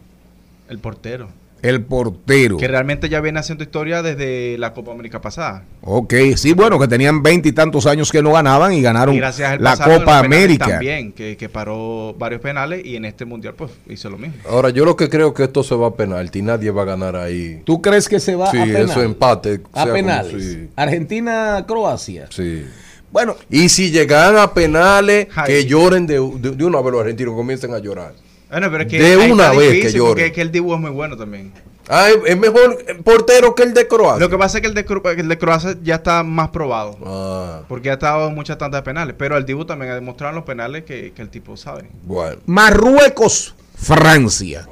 el 0.70 0.80
portero. 0.80 1.30
El 1.62 1.84
portero. 1.84 2.58
Que 2.58 2.68
realmente 2.68 3.08
ya 3.08 3.22
viene 3.22 3.40
haciendo 3.40 3.64
historia 3.64 4.02
desde 4.02 4.58
la 4.58 4.74
Copa 4.74 4.92
América 4.92 5.22
pasada. 5.22 5.64
Ok, 5.82 6.14
sí, 6.36 6.54
bueno, 6.54 6.80
que 6.80 6.88
tenían 6.88 7.22
veinte 7.22 7.50
y 7.50 7.52
tantos 7.52 7.86
años 7.86 8.12
que 8.12 8.22
no 8.24 8.32
ganaban 8.34 8.74
y 8.74 8.82
ganaron 8.82 9.14
Y 9.14 9.20
gracias 9.20 9.52
al 9.52 9.64
la 9.64 9.78
Copa 9.78 10.18
América. 10.20 10.66
También, 10.68 11.12
que, 11.12 11.38
que 11.38 11.50
paró 11.50 12.16
varios 12.18 12.42
penales 12.42 12.84
y 12.84 12.96
en 12.96 13.06
este 13.06 13.26
mundial 13.26 13.54
pues 13.56 13.72
hizo 13.88 14.10
lo 14.10 14.18
mismo. 14.18 14.36
Ahora, 14.50 14.70
yo 14.72 14.86
lo 14.86 14.96
que 14.96 15.08
creo 15.10 15.34
que 15.36 15.44
esto 15.44 15.62
se 15.64 15.76
va 15.76 15.88
a 15.88 15.96
penalti. 15.96 16.42
Nadie 16.42 16.72
va 16.72 16.82
a 16.82 16.86
ganar 16.86 17.16
ahí. 17.16 17.62
¿Tú 17.64 17.80
crees 17.82 18.10
que 18.10 18.20
se 18.20 18.36
va 18.36 18.50
Sí, 18.50 18.58
a 18.58 18.64
penales? 18.64 18.90
eso 18.92 19.04
empate. 19.04 19.62
A 19.74 19.82
como 19.84 19.94
penales. 19.94 20.44
si- 20.44 20.70
Argentina-Croacia. 20.76 22.28
Sí. 22.30 22.66
Bueno, 23.12 23.36
Y 23.50 23.68
si 23.70 23.92
llegan 23.92 24.38
a 24.38 24.54
penales, 24.54 25.28
Ay. 25.36 25.46
que 25.54 25.66
lloren 25.66 26.08
de, 26.08 26.14
de- 26.40 26.52
de 26.52 26.66
una 26.66 26.82
vez 26.82 26.92
los 26.94 27.02
argentinos, 27.02 27.36
comiencen 27.36 27.74
a 27.74 27.80
llorar. 27.80 28.14
Bueno, 28.52 28.70
pero 28.70 28.84
es 28.84 28.90
que 28.90 29.00
De 29.02 29.18
una 29.32 29.52
vez 29.52 29.82
que 29.82 29.92
llore. 29.92 30.10
porque 30.10 30.26
es 30.28 30.32
que 30.34 30.42
el 30.42 30.52
dibujo 30.52 30.76
es 30.76 30.82
muy 30.82 30.92
bueno 30.92 31.18
también. 31.18 31.54
Ah, 31.90 32.10
es- 32.26 32.38
mejor 32.38 32.78
portero 33.04 33.56
que 33.56 33.64
el 33.64 33.74
de 33.74 33.88
Croacia. 33.88 34.20
Lo 34.20 34.30
que 34.30 34.38
pasa 34.38 34.58
es 34.58 34.62
que 34.62 34.68
el 34.68 34.74
de, 34.74 34.86
Cro- 34.86 35.18
el 35.18 35.28
de 35.28 35.38
Croacia 35.38 35.76
ya 35.82 35.96
está 35.96 36.24
más 36.24 36.50
probado. 36.50 36.98
Ah, 37.06 37.62
Porque 37.68 37.90
ha 37.90 37.94
estado 37.94 38.28
en 38.28 38.36
muchas 38.36 38.58
tantas 38.58 38.82
penales. 38.84 39.16
Pero 39.18 39.38
el 39.38 39.46
Dibu 39.46 39.66
también 39.66 39.92
ha 39.92 39.96
demostrado 39.96 40.30
en 40.32 40.36
los 40.36 40.46
penales 40.46 40.84
que, 40.86 41.12
que 41.14 41.22
el 41.22 41.30
tipo 41.30 41.58
sabe. 41.58 41.90
bueno. 42.04 42.38
Marruecos-Francia. 42.46 44.68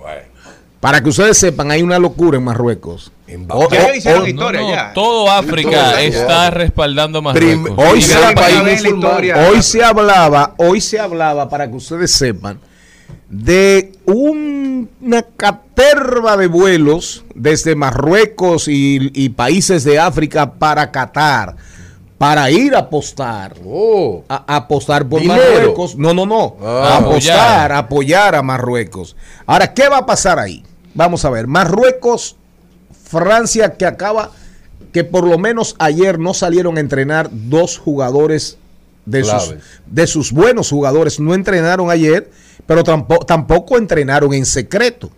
Para 0.79 1.03
que 1.03 1.09
ustedes 1.09 1.37
sepan, 1.37 1.71
hay 1.71 1.81
una 1.81 1.99
locura 1.99 2.37
en 2.37 2.43
Marruecos. 2.45 3.11
En 3.27 3.45
O- 3.49 3.69
Ya 3.69 3.79
o- 3.79 3.83
ellos 3.83 3.97
hicieron 3.97 4.21
o- 4.23 4.27
historia 4.27 4.61
No, 4.61 4.69
no, 4.69 4.73
ya. 4.75 4.93
todo 4.93 5.29
África 5.29 5.69
Todo, 5.71 5.97
está 5.97 6.27
ya. 6.45 6.51
respaldando 6.51 7.19
a 7.19 7.33
Prim- 7.33 7.61
Marruecos. 7.63 7.85
hoy 7.91 8.01
se, 8.01 8.17
hoy 8.17 9.61
se 9.61 9.83
hablaba, 9.83 10.53
hoy 10.57 10.79
se 10.79 10.97
hablaba, 10.99 11.49
para 11.49 11.69
que 11.69 11.75
ustedes 11.75 12.11
sepan, 12.11 12.59
de 13.29 13.91
un- 14.05 14.89
una 15.01 15.21
caterva 15.23 16.35
de 16.37 16.47
vuelos 16.47 17.23
desde 17.35 17.75
Marruecos 17.75 18.67
y, 18.67 19.11
y 19.13 19.29
países 19.29 19.83
de 19.83 19.99
África 19.99 20.53
para 20.53 20.91
Qatar, 20.91 21.55
para 22.17 22.49
ir 22.51 22.75
a 22.75 22.79
apostar. 22.79 23.55
Oh, 23.65 24.23
A, 24.27 24.43
a 24.47 24.55
apostar 24.57 25.07
por 25.07 25.21
Dinero. 25.21 25.41
Marruecos. 25.53 25.95
No, 25.95 26.13
no, 26.13 26.25
no. 26.25 26.55
Ah. 26.61 26.95
a 26.95 26.97
apostar, 26.97 27.71
apoyar 27.71 28.35
a 28.35 28.41
Marruecos. 28.41 29.15
Ahora, 29.45 29.73
¿qué 29.73 29.87
va 29.89 29.99
a 29.99 30.05
pasar 30.05 30.37
ahí? 30.39 30.63
Vamos 30.93 31.23
a 31.23 31.29
ver. 31.29 31.47
Marruecos, 31.47 32.35
Francia, 33.05 33.75
que 33.77 33.85
acaba, 33.85 34.31
que 34.91 35.03
por 35.03 35.23
lo 35.25 35.37
menos 35.37 35.75
ayer 35.79 36.19
no 36.19 36.33
salieron 36.33 36.77
a 36.77 36.81
entrenar 36.81 37.29
dos 37.31 37.77
jugadores 37.77 38.57
de 39.09 39.23
sus, 39.23 39.55
de 39.85 40.07
sus 40.07 40.31
buenos 40.31 40.69
jugadores. 40.69 41.19
No 41.19 41.33
entrenaron 41.33 41.89
ayer, 41.89 42.29
pero 42.65 42.83
tampoco, 42.83 43.25
tampoco 43.25 43.77
entrenaron 43.77 44.33
en 44.33 44.45
secreto. 44.45 45.11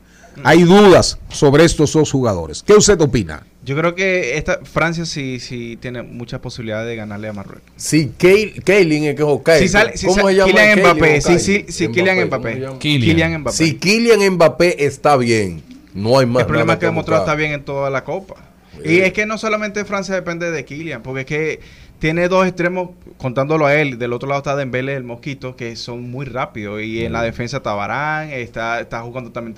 Hay 0.43 0.63
dudas 0.63 1.19
sobre 1.29 1.65
estos 1.65 1.93
dos 1.93 2.11
jugadores. 2.11 2.63
¿Qué 2.63 2.73
usted 2.73 2.99
opina? 3.01 3.45
Yo 3.63 3.75
creo 3.77 3.93
que 3.93 4.37
esta 4.37 4.59
Francia 4.63 5.05
sí, 5.05 5.39
sí 5.39 5.77
tiene 5.79 6.01
muchas 6.01 6.39
posibilidades 6.39 6.87
de 6.87 6.95
ganarle 6.95 7.27
a 7.27 7.33
Marruecos. 7.33 7.71
Keilin 8.17 9.03
es 9.03 9.15
que 9.15 9.23
es. 9.23 9.59
Si 9.59 9.67
sale, 9.67 9.97
si 9.97 10.07
¿Cómo 10.07 10.21
sale- 10.21 10.31
se 10.31 10.37
llama? 10.37 10.51
Kylian 10.51 10.79
Mbappé, 10.79 11.21
sí, 11.21 11.39
sí, 11.39 11.65
sí, 11.69 11.87
Kylian 11.89 12.15
¿cómo 12.15 12.27
Mbappé. 12.39 12.77
Kylian. 12.79 13.41
Mbappé. 13.41 13.55
Si 13.55 13.75
Kylian 13.75 14.29
Mbappé 14.33 14.85
está 14.85 15.15
bien, 15.17 15.61
no 15.93 16.17
hay 16.17 16.25
más 16.25 16.41
el 16.41 16.47
problema 16.47 16.73
es 16.73 16.79
que 16.79 16.85
ha 16.85 16.89
demostrado 16.89 17.21
buscar. 17.21 17.35
está 17.35 17.39
bien 17.39 17.51
en 17.51 17.63
toda 17.63 17.89
la 17.91 18.03
Copa. 18.03 18.35
Y 18.83 18.99
es 18.99 19.13
que 19.13 19.27
no 19.27 19.37
solamente 19.37 19.85
Francia 19.85 20.15
depende 20.15 20.49
de 20.49 20.65
Kylian, 20.65 21.03
porque 21.03 21.19
es 21.21 21.25
que 21.27 21.59
tiene 22.01 22.27
dos 22.27 22.47
extremos, 22.47 22.89
contándolo 23.19 23.67
a 23.67 23.75
él, 23.75 23.99
del 23.99 24.11
otro 24.13 24.27
lado 24.27 24.39
está 24.39 24.55
Dembélé, 24.55 24.95
el 24.95 25.03
Mosquito, 25.03 25.55
que 25.55 25.75
son 25.75 26.09
muy 26.09 26.25
rápidos. 26.25 26.81
Y 26.81 27.05
en 27.05 27.13
la 27.13 27.21
defensa 27.21 27.57
está 27.57 27.73
Barán, 27.73 28.31
está, 28.31 28.79
está 28.79 29.01
jugando 29.01 29.31
también 29.31 29.55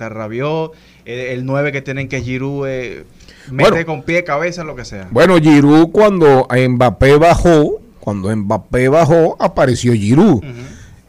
eh, 1.06 1.32
el 1.32 1.46
9 1.46 1.72
que 1.72 1.80
tienen 1.80 2.06
que 2.06 2.20
Giroud, 2.20 2.66
eh, 2.68 3.04
mete 3.50 3.70
Bueno. 3.70 3.86
con 3.86 4.02
pie, 4.02 4.24
cabeza, 4.24 4.62
lo 4.62 4.76
que 4.76 4.84
sea. 4.84 5.08
Bueno, 5.10 5.38
Giroud 5.38 5.90
cuando 5.90 6.46
Mbappé 6.50 7.16
bajó, 7.16 7.80
cuando 7.98 8.36
Mbappé 8.36 8.88
bajó, 8.90 9.38
apareció 9.40 9.94
Giroud. 9.94 10.44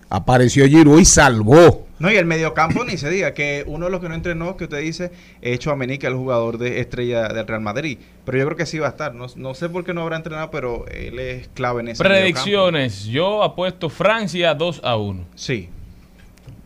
Apareció 0.10 0.66
Giroud 0.68 1.02
y 1.02 1.06
salvó. 1.06 1.85
No, 1.98 2.12
y 2.12 2.16
el 2.18 2.26
mediocampo 2.26 2.84
ni 2.84 2.98
se 2.98 3.10
diga, 3.10 3.34
que 3.34 3.64
uno 3.68 3.86
de 3.86 3.92
los 3.92 4.02
que 4.02 4.10
no 4.10 4.16
entrenó, 4.16 4.58
que 4.58 4.66
usted 4.66 4.80
dice, 4.82 5.12
es 5.42 5.60
Chouameni, 5.60 5.98
que 5.98 6.08
es 6.08 6.12
el 6.12 6.18
jugador 6.18 6.58
de 6.58 6.82
estrella 6.82 7.30
del 7.30 7.48
Real 7.48 7.62
Madrid. 7.62 7.98
Pero 8.26 8.38
yo 8.38 8.46
creo 8.46 8.58
que 8.58 8.66
sí 8.66 8.80
va 8.80 8.88
a 8.88 8.90
estar. 8.90 9.16
No, 9.16 9.28
no 9.36 9.54
sé 9.54 9.70
por 9.70 9.86
qué 9.86 9.94
no 9.94 10.02
habrá 10.02 10.18
entrenado, 10.18 10.52
pero 10.52 10.86
él 10.88 11.20
es 11.20 11.48
clave 11.54 11.82
en 11.82 11.90
ese. 11.90 12.04
Predicciones. 12.04 13.06
Yo 13.06 13.44
apuesto 13.44 13.90
Francia 13.90 14.54
2 14.54 14.82
a 14.84 14.98
1. 14.98 15.24
Sí. 15.36 15.70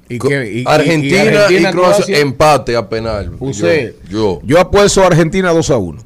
Y 0.08 0.18
que- 0.18 0.64
Argentina 0.66 1.24
y, 1.24 1.28
Argentina, 1.28 1.72
Croacia, 1.72 2.06
Croacia. 2.06 2.18
empate 2.20 2.76
a 2.76 2.90
penal. 2.90 3.32
Yo. 3.40 3.68
yo. 4.10 4.40
Yo 4.44 4.60
apuesto 4.60 5.04
a 5.04 5.08
Argentina 5.08 5.52
2 5.52 5.70
a 5.70 5.78
1. 5.78 6.02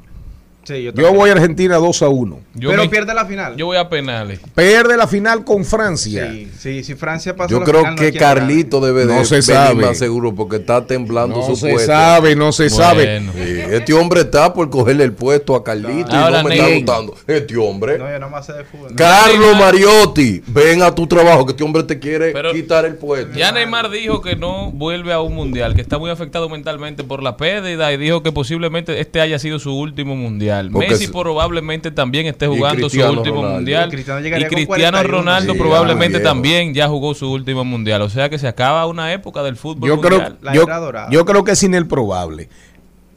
Sí, 0.64 0.82
yo, 0.82 0.92
Yo 0.92 1.14
voy 1.14 1.30
a 1.30 1.32
Argentina 1.32 1.76
2 1.76 2.02
a 2.02 2.08
1. 2.08 2.40
Yo 2.54 2.70
pero 2.70 2.82
me- 2.84 2.88
pierde 2.88 3.12
la 3.14 3.26
final. 3.26 3.56
Yo 3.56 3.66
voy 3.66 3.76
a 3.76 3.88
penales. 3.88 4.40
Pierde 4.54 4.96
la 4.96 5.06
final 5.08 5.44
con 5.44 5.64
Francia. 5.64 6.30
Sí, 6.32 6.48
sí, 6.58 6.84
si 6.84 6.94
Francia 6.94 7.34
pasa 7.34 7.50
Yo 7.50 7.58
la 7.60 7.64
creo 7.64 7.80
final, 7.80 7.94
no 7.96 8.00
que. 8.00 8.12
Carlito 8.12 8.80
debe 8.80 9.04
No 9.06 9.14
de 9.18 9.24
se 9.24 9.34
venir 9.36 9.44
sabe. 9.44 9.86
más 9.86 9.98
seguro 9.98 10.34
porque 10.34 10.56
está 10.56 10.86
temblando 10.86 11.36
No 11.38 11.46
su 11.46 11.56
se 11.56 11.70
puesto. 11.70 11.92
sabe, 11.92 12.36
no 12.36 12.52
se 12.52 12.70
sabe. 12.70 13.04
Bueno. 13.20 13.32
Sí, 13.34 13.60
este 13.70 13.92
hombre 13.92 14.20
está 14.20 14.52
por 14.54 14.70
cogerle 14.70 15.04
el 15.04 15.12
puesto 15.12 15.54
a 15.56 15.64
Carlito 15.64 16.10
y 16.12 16.14
Ahora, 16.14 16.42
no 16.42 16.48
me 16.48 16.54
está 16.56 16.68
gustando. 16.74 17.16
Este 17.26 17.56
hombre. 17.56 17.98
No, 17.98 18.10
yo 18.10 18.18
no 18.18 18.30
más 18.30 18.46
sé 18.46 18.52
de 18.52 18.64
fútbol. 18.64 18.90
¿no? 18.90 18.96
Carlos 18.96 19.56
Mariotti, 19.58 20.42
ven 20.46 20.82
a 20.82 20.94
tu 20.94 21.06
trabajo 21.06 21.44
que 21.46 21.52
este 21.52 21.64
hombre 21.64 21.82
te 21.82 21.98
quiere 21.98 22.32
Pero- 22.32 22.52
quitar 22.52 22.84
el 22.84 22.94
puesto. 22.96 23.36
Ya 23.36 23.50
Neymar 23.52 23.90
dijo 23.90 24.20
que 24.22 24.36
no 24.36 24.70
vuelve 24.70 25.12
a 25.12 25.20
un 25.20 25.34
mundial, 25.34 25.74
que 25.74 25.80
está 25.80 25.98
muy 25.98 26.10
afectado 26.10 26.48
mentalmente 26.48 27.02
por 27.04 27.22
la 27.22 27.36
pérdida 27.36 27.92
y 27.92 27.96
dijo 27.96 28.22
que 28.22 28.32
posiblemente 28.32 29.00
este 29.00 29.20
haya 29.20 29.38
sido 29.38 29.58
su 29.58 29.74
último 29.76 30.14
mundial. 30.16 30.70
Porque 30.72 30.90
Messi 30.90 31.06
se- 31.06 31.12
probablemente 31.12 31.90
también 31.90 32.26
esté 32.26 32.43
jugando 32.46 32.88
su 32.90 32.98
último 33.00 33.36
Ronaldo. 33.36 33.54
mundial. 33.54 33.88
Y 33.88 33.90
Cristiano 33.92 34.20
Y 34.20 34.22
llegaría 34.24 34.48
con 34.48 34.54
Cristiano 34.56 34.98
41. 34.98 35.18
Ronaldo 35.18 35.52
Sí, 35.52 35.58
probablemente 35.58 36.20
también 36.20 36.74
ya 36.74 36.88
jugó 36.88 37.14
su 37.14 37.30
último 37.30 37.64
mundial. 37.64 38.02
O 38.02 38.08
sea 38.10 38.28
que 38.28 38.38
se 38.38 38.48
acaba 38.48 38.86
una 38.86 39.12
época 39.12 39.42
del 39.42 39.56
fútbol 39.56 39.88
Yo 39.88 40.00
creo, 40.00 40.20
mundial. 40.20 40.54
Yo, 40.54 40.66
yo 41.10 41.24
creo 41.24 41.44
que 41.44 41.52
es 41.52 41.62
inelprobable. 41.62 42.48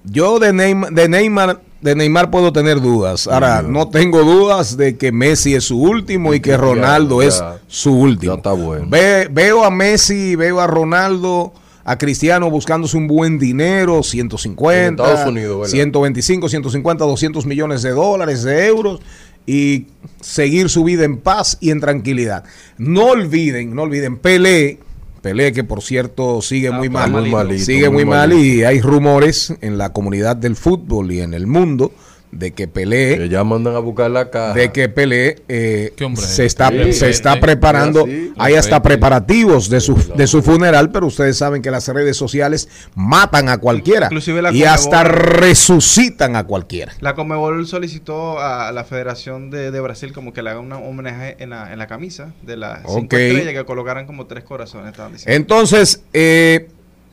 Yo 0.03 0.39
de 0.39 0.53
Neymar, 0.53 0.91
de 0.93 1.09
Neymar, 1.09 1.59
de 1.81 1.95
Neymar 1.95 2.31
puedo 2.31 2.53
tener 2.53 2.79
dudas. 2.79 3.27
Ahora, 3.27 3.61
no 3.61 3.89
tengo 3.89 4.23
dudas 4.23 4.77
de 4.77 4.97
que 4.97 5.11
Messi 5.11 5.53
es 5.55 5.65
su 5.65 5.81
último 5.81 6.33
y 6.33 6.39
que 6.39 6.51
Ya, 6.51 6.57
Ronaldo 6.57 7.21
ya. 7.21 7.27
es 7.27 7.43
su 7.67 7.93
último. 7.93 8.33
Ya 8.33 8.37
está 8.37 8.53
bueno. 8.53 8.85
Ve- 8.89 9.27
veo 9.29 9.65
a 9.65 9.69
Messi, 9.69 10.35
veo 10.37 10.61
a 10.61 10.67
Ronaldo, 10.67 11.51
a 11.87 11.97
Cristiano 11.97 12.51
buscándose 12.51 12.97
un 12.97 13.07
buen 13.07 13.39
dinero, 13.39 14.03
150, 14.03 15.03
En 15.03 15.09
Estados 15.09 15.31
Unidos, 15.31 15.57
¿verdad? 15.61 15.71
125, 15.71 16.49
150, 16.49 17.05
200 17.05 17.45
millones 17.45 17.81
de 17.81 17.91
dólares, 17.91 18.43
de 18.43 18.67
euros 18.67 18.99
y 19.45 19.85
seguir 20.19 20.67
su 20.67 20.83
vida 20.83 21.05
en 21.05 21.17
paz 21.17 21.57
y 21.61 21.71
en 21.71 21.79
tranquilidad. 21.79 22.43
No 22.77 23.05
olviden, 23.05 23.73
no 23.73 23.83
olviden, 23.83 24.17
Pelé, 24.17 24.79
Pelé 25.21 25.53
que 25.53 25.63
por 25.63 25.81
cierto 25.81 26.41
sigue 26.41 26.71
muy 26.71 26.89
mal, 26.89 27.09
muy 27.09 27.31
malito, 27.31 27.63
sigue 27.63 27.89
muy 27.89 28.03
muy, 28.03 28.13
mal 28.13 28.33
y 28.33 28.65
hay 28.65 28.81
rumores 28.81 29.53
en 29.61 29.77
la 29.77 29.93
comunidad 29.93 30.35
del 30.35 30.57
fútbol 30.57 31.13
y 31.13 31.21
en 31.21 31.33
el 31.33 31.47
mundo 31.47 31.93
de 32.31 32.51
que 32.51 32.67
Pelé 32.67 33.17
Que 33.17 33.29
ya 33.29 33.43
mandan 33.45 33.75
a 33.75 33.79
buscar 33.79 34.11
la 34.11 34.29
caja. 34.29 34.53
de 34.53 34.71
que 34.71 34.89
Pelé 34.89 35.37
eh, 35.47 35.93
Qué 35.95 36.03
hombre. 36.03 36.21
se 36.25 36.45
está, 36.45 36.69
Sí, 36.69 36.93
se 36.93 37.09
está 37.09 37.39
preparando, 37.39 38.05
Sí, 38.05 38.33
hay 38.37 38.55
hasta 38.55 38.81
preparativos 38.81 39.69
de 39.69 39.79
su, 39.79 39.95
de 40.15 40.27
su 40.27 40.41
funeral, 40.43 40.91
pero 40.91 41.07
ustedes 41.07 41.37
saben 41.37 41.61
que 41.61 41.71
las 41.71 41.87
redes 41.87 42.17
sociales 42.17 42.67
matan 42.95 43.47
a 43.49 43.57
cualquiera 43.59 44.07
Inclusive 44.07 44.41
la 44.41 44.51
y 44.51 44.63
hasta 44.65 45.03
resucitan 45.05 46.35
a 46.35 46.43
cualquiera. 46.45 46.93
La 46.99 47.15
Comebol 47.15 47.65
solicitó 47.65 48.39
a 48.39 48.71
la 48.71 48.83
Federación 48.83 49.49
de, 49.49 49.71
de 49.71 49.79
Brasil 49.79 50.11
como 50.13 50.33
que 50.33 50.41
le 50.43 50.49
haga 50.49 50.59
un 50.59 50.71
homenaje 50.73 51.37
en 51.39 51.51
la, 51.51 51.71
en 51.71 51.79
la 51.79 51.87
camisa 51.87 52.33
de 52.43 52.57
las 52.57 52.81
cinco 52.81 52.97
Ok. 53.05 53.13
estrellas 53.13 53.53
que 53.53 53.65
colocaran 53.65 54.05
como 54.05 54.25
tres 54.25 54.43
corazones. 54.43 54.91
Estaban 54.91 55.13
diciendo. 55.13 55.35
Entonces, 55.35 56.03
eh, 56.13 56.67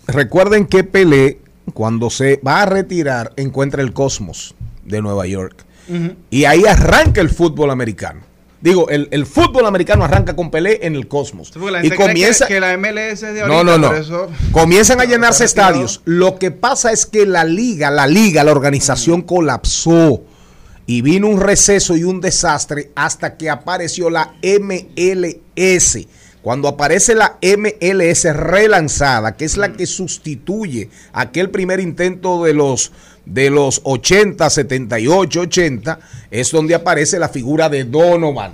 recuerden 0.07 0.67
que 0.67 0.85
Pelé, 0.85 1.39
cuando 1.73 2.11
se 2.11 2.41
va 2.47 2.63
a 2.63 2.67
retirar, 2.67 3.33
encuentra 3.37 3.81
el 3.83 3.93
Cosmos 3.93 4.55
de 4.85 5.03
Nueva 5.03 5.27
York. 5.27 5.65
Y 6.31 6.45
ahí 6.45 6.65
arranca 6.65 7.21
el 7.21 7.29
fútbol 7.31 7.71
americano. 7.71 8.21
Digo, 8.61 8.89
el, 8.89 9.09
el 9.11 9.27
fútbol 9.27 9.67
americano 9.67 10.05
arranca 10.05 10.35
con 10.35 10.51
Pelé 10.51 10.81
en 10.87 10.95
el 10.95 11.07
Cosmos. 11.07 11.53
Y 11.83 11.91
comienza... 11.91 12.47
que, 12.47 12.55
que 12.55 12.61
la 12.61 12.75
MLS 12.79 13.21
de 13.21 13.47
No, 13.47 13.57
ahorita, 13.57 13.65
no, 13.65 13.79
no. 13.79 13.93
eso- 13.95 14.31
Comienzan 14.53 15.01
a 15.01 15.05
No, 15.05 15.11
llenarse 15.11 15.45
estadios. 15.45 16.01
Lo 16.07 16.39
que 16.39 16.51
pasa 16.51 16.91
es 16.91 17.05
que 17.05 17.27
la 17.27 17.45
liga, 17.45 17.91
la 17.91 18.07
liga, 18.07 18.43
la 18.43 18.53
organización 18.53 19.21
colapsó. 19.21 20.23
Y 20.87 21.03
vino 21.03 21.29
un 21.29 21.41
receso 21.41 21.95
y 21.97 22.05
un 22.05 22.23
desastre 22.23 22.91
hasta 22.95 23.37
que 23.37 23.51
apareció 23.51 24.09
la 24.09 24.35
MLS. 24.43 25.99
Cuando 26.43 26.69
aparece 26.69 27.15
la 27.15 27.39
MLS 27.43 28.25
relanzada, 28.35 29.35
que 29.37 29.47
es 29.47 29.57
la 29.57 29.73
que 29.73 29.87
sustituye 29.87 30.91
aquel 31.15 31.49
primer 31.51 31.81
intento 31.81 32.45
de 32.45 32.53
los, 32.53 32.93
de 33.27 33.51
los 33.51 33.81
80, 33.85 34.49
78, 34.51 35.41
80, 35.41 35.99
es 36.31 36.51
donde 36.51 36.75
aparece 36.75 37.19
la 37.19 37.29
figura 37.29 37.69
de 37.69 37.85
Donovan 37.85 38.53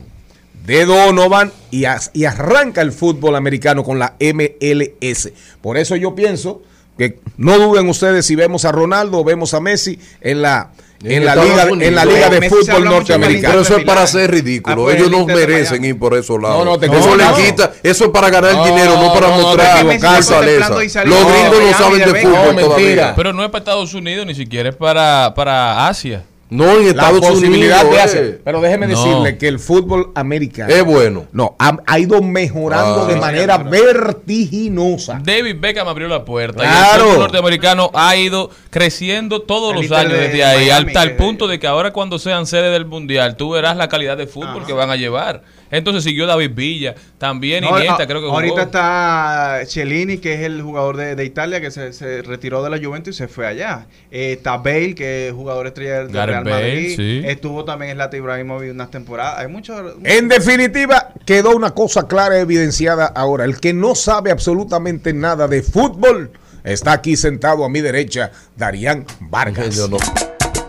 de 0.66 0.84
Donovan 0.84 1.50
y, 1.70 1.86
as- 1.86 2.10
y 2.12 2.26
arranca 2.26 2.82
el 2.82 2.92
fútbol 2.92 3.34
americano 3.34 3.82
con 3.82 3.98
la 3.98 4.14
MLS. 4.20 5.30
Por 5.62 5.78
eso 5.78 5.96
yo 5.96 6.14
pienso, 6.14 6.62
que 6.98 7.18
no 7.38 7.58
duden 7.58 7.88
ustedes 7.88 8.26
si 8.26 8.36
vemos 8.36 8.66
a 8.66 8.72
Ronaldo 8.72 9.18
o 9.20 9.24
vemos 9.24 9.54
a 9.54 9.60
Messi 9.60 9.98
en 10.20 10.42
la 10.42 10.70
en, 11.02 11.24
la 11.24 11.34
liga 11.34 11.64
Unidos. 11.64 11.82
en 11.82 11.94
la 11.94 12.04
liga 12.04 12.28
de 12.28 12.40
Messi 12.40 12.54
fútbol 12.54 12.84
norteamericano. 12.84 13.52
Pero 13.52 13.62
eso 13.62 13.76
es 13.76 13.84
para 13.84 14.06
ser 14.06 14.30
ridículo. 14.30 14.90
Ellos 14.90 15.06
el 15.06 15.12
no 15.12 15.26
merecen 15.26 15.84
ir 15.84 15.98
por 15.98 16.14
esos 16.14 16.40
lados. 16.40 16.64
No, 16.64 16.76
no, 16.76 16.98
eso 16.98 17.16
le 17.16 17.24
quita. 17.42 17.72
Eso 17.82 18.04
es 18.04 18.10
para 18.10 18.30
ganar 18.30 18.54
No, 18.54 18.64
dinero, 18.64 18.96
no 19.00 19.12
para 19.12 19.28
mostrar 19.28 19.78
fortaleza. 19.78 21.04
Los 21.04 21.26
gringos 21.26 21.60
no 21.62 21.78
saben 21.78 21.98
de 21.98 22.20
fútbol 22.20 22.56
todavía. 22.56 23.14
Pero 23.16 23.32
no 23.32 23.44
es 23.44 23.50
para 23.50 23.60
Estados 23.60 23.94
Unidos, 23.94 24.26
ni 24.26 24.34
siquiera 24.34 24.68
es 24.68 24.76
para, 24.76 25.32
para 25.34 25.86
Asia. 25.86 26.24
No, 26.50 26.70
en 26.78 26.84
la 26.84 26.90
Estados 26.90 27.20
posibilidad 27.20 27.86
Unidos. 27.86 28.12
de 28.12 28.20
eh. 28.28 28.40
Pero 28.44 28.60
déjeme 28.60 28.86
No. 28.88 28.96
decirle 28.98 29.38
que 29.38 29.46
el 29.48 29.58
fútbol 29.58 30.10
americano 30.14 30.72
Es 30.74 30.84
bueno. 30.84 31.26
no 31.32 31.54
ha, 31.58 31.78
ha 31.86 31.98
ido 31.98 32.20
mejorando 32.20 33.02
Ah. 33.04 33.06
de 33.06 33.16
manera 33.16 33.56
vertiginosa. 33.58 35.20
David 35.24 35.56
Beckham 35.60 35.88
abrió 35.88 36.08
la 36.08 36.24
puerta. 36.24 36.62
Y 36.64 36.66
el 36.66 37.00
fútbol 37.02 37.18
norteamericano 37.20 37.90
ha 37.94 38.16
ido 38.16 38.50
creciendo 38.70 39.42
todos 39.42 39.74
El 39.74 39.82
los 39.88 39.92
años 39.98 40.12
de 40.12 40.18
desde 40.28 40.44
ahí, 40.44 40.66
Miami, 40.66 40.88
al 40.88 40.92
tal 40.92 41.08
que- 41.10 41.14
punto 41.14 41.46
de 41.48 41.58
que 41.58 41.66
ahora 41.66 41.92
cuando 41.92 42.18
sean 42.18 42.46
sede 42.46 42.70
del 42.70 42.84
Mundial, 42.86 43.36
tú 43.36 43.50
verás 43.50 43.76
la 43.76 43.88
calidad 43.88 44.16
de 44.16 44.26
fútbol 44.26 44.64
que 44.66 44.72
van 44.72 44.90
a 44.90 44.96
llevar. 44.96 45.42
Entonces 45.70 46.02
siguió 46.04 46.26
David 46.26 46.50
Villa, 46.54 46.94
también 47.18 47.62
No, 47.64 47.70
Iniesta, 47.78 48.02
a- 48.02 48.06
creo 48.06 48.20
que 48.20 48.26
ahorita 48.28 48.50
jugó. 48.52 48.62
está 48.62 49.60
Cellini, 49.66 50.18
que 50.18 50.34
es 50.34 50.40
el 50.40 50.62
jugador 50.62 50.96
de, 50.96 51.14
de 51.14 51.24
Italia, 51.24 51.60
que 51.60 51.70
se, 51.70 51.92
se 51.92 52.22
retiró 52.22 52.62
de 52.62 52.70
la 52.70 52.78
Juventus 52.78 53.14
y 53.14 53.18
se 53.18 53.28
fue 53.28 53.46
allá. 53.46 53.86
Eh, 54.10 54.32
está 54.38 54.56
Bale, 54.56 54.94
que 54.94 55.28
es 55.28 55.32
jugador 55.34 55.66
estrella 55.68 56.04
del 56.04 56.12
Real 56.12 56.44
Bale, 56.44 56.50
Madrid. 56.50 56.96
sí. 56.96 57.22
Estuvo 57.24 57.64
también 57.64 57.92
Zlatan 57.94 58.18
Ibrahimovic 58.18 58.72
unas 58.72 58.90
temporadas. 58.90 59.38
Hay 59.38 59.48
muchos... 59.48 59.80
En 60.04 60.28
definitiva, 60.28 61.10
quedó 61.24 61.54
una 61.54 61.70
cosa 61.72 62.08
clara 62.08 62.36
y 62.38 62.40
evidenciada 62.40 63.06
ahora. 63.06 63.44
El 63.44 63.60
que 63.60 63.72
no 63.72 63.94
sabe 63.94 64.30
absolutamente 64.30 65.12
nada 65.12 65.46
de 65.46 65.62
fútbol 65.62 66.30
está 66.64 66.92
aquí 66.92 67.16
sentado 67.16 67.64
a 67.64 67.68
mi 67.68 67.80
derecha, 67.80 68.32
Darían 68.56 69.06
Vargas. 69.20 69.78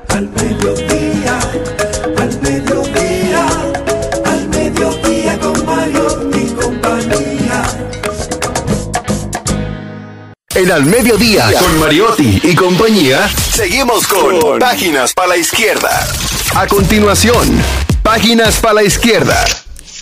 Al 0.10 0.30
mediodía, 0.30 1.39
al 2.18 2.41
mediodía, 2.41 2.81
En 10.62 10.72
Al 10.72 10.86
Mediodía, 10.86 11.51
con 11.59 11.80
Mariotti 11.80 12.39
y 12.43 12.53
compañía, 12.53 13.28
seguimos 13.51 14.05
con 14.05 14.59
Páginas 14.59 15.12
para 15.12 15.30
la 15.30 15.38
Izquierda. 15.38 16.07
A 16.53 16.68
continuación, 16.68 17.59
Páginas 18.03 18.59
para 18.59 18.76
la 18.76 18.84
Izquierda. 18.84 19.43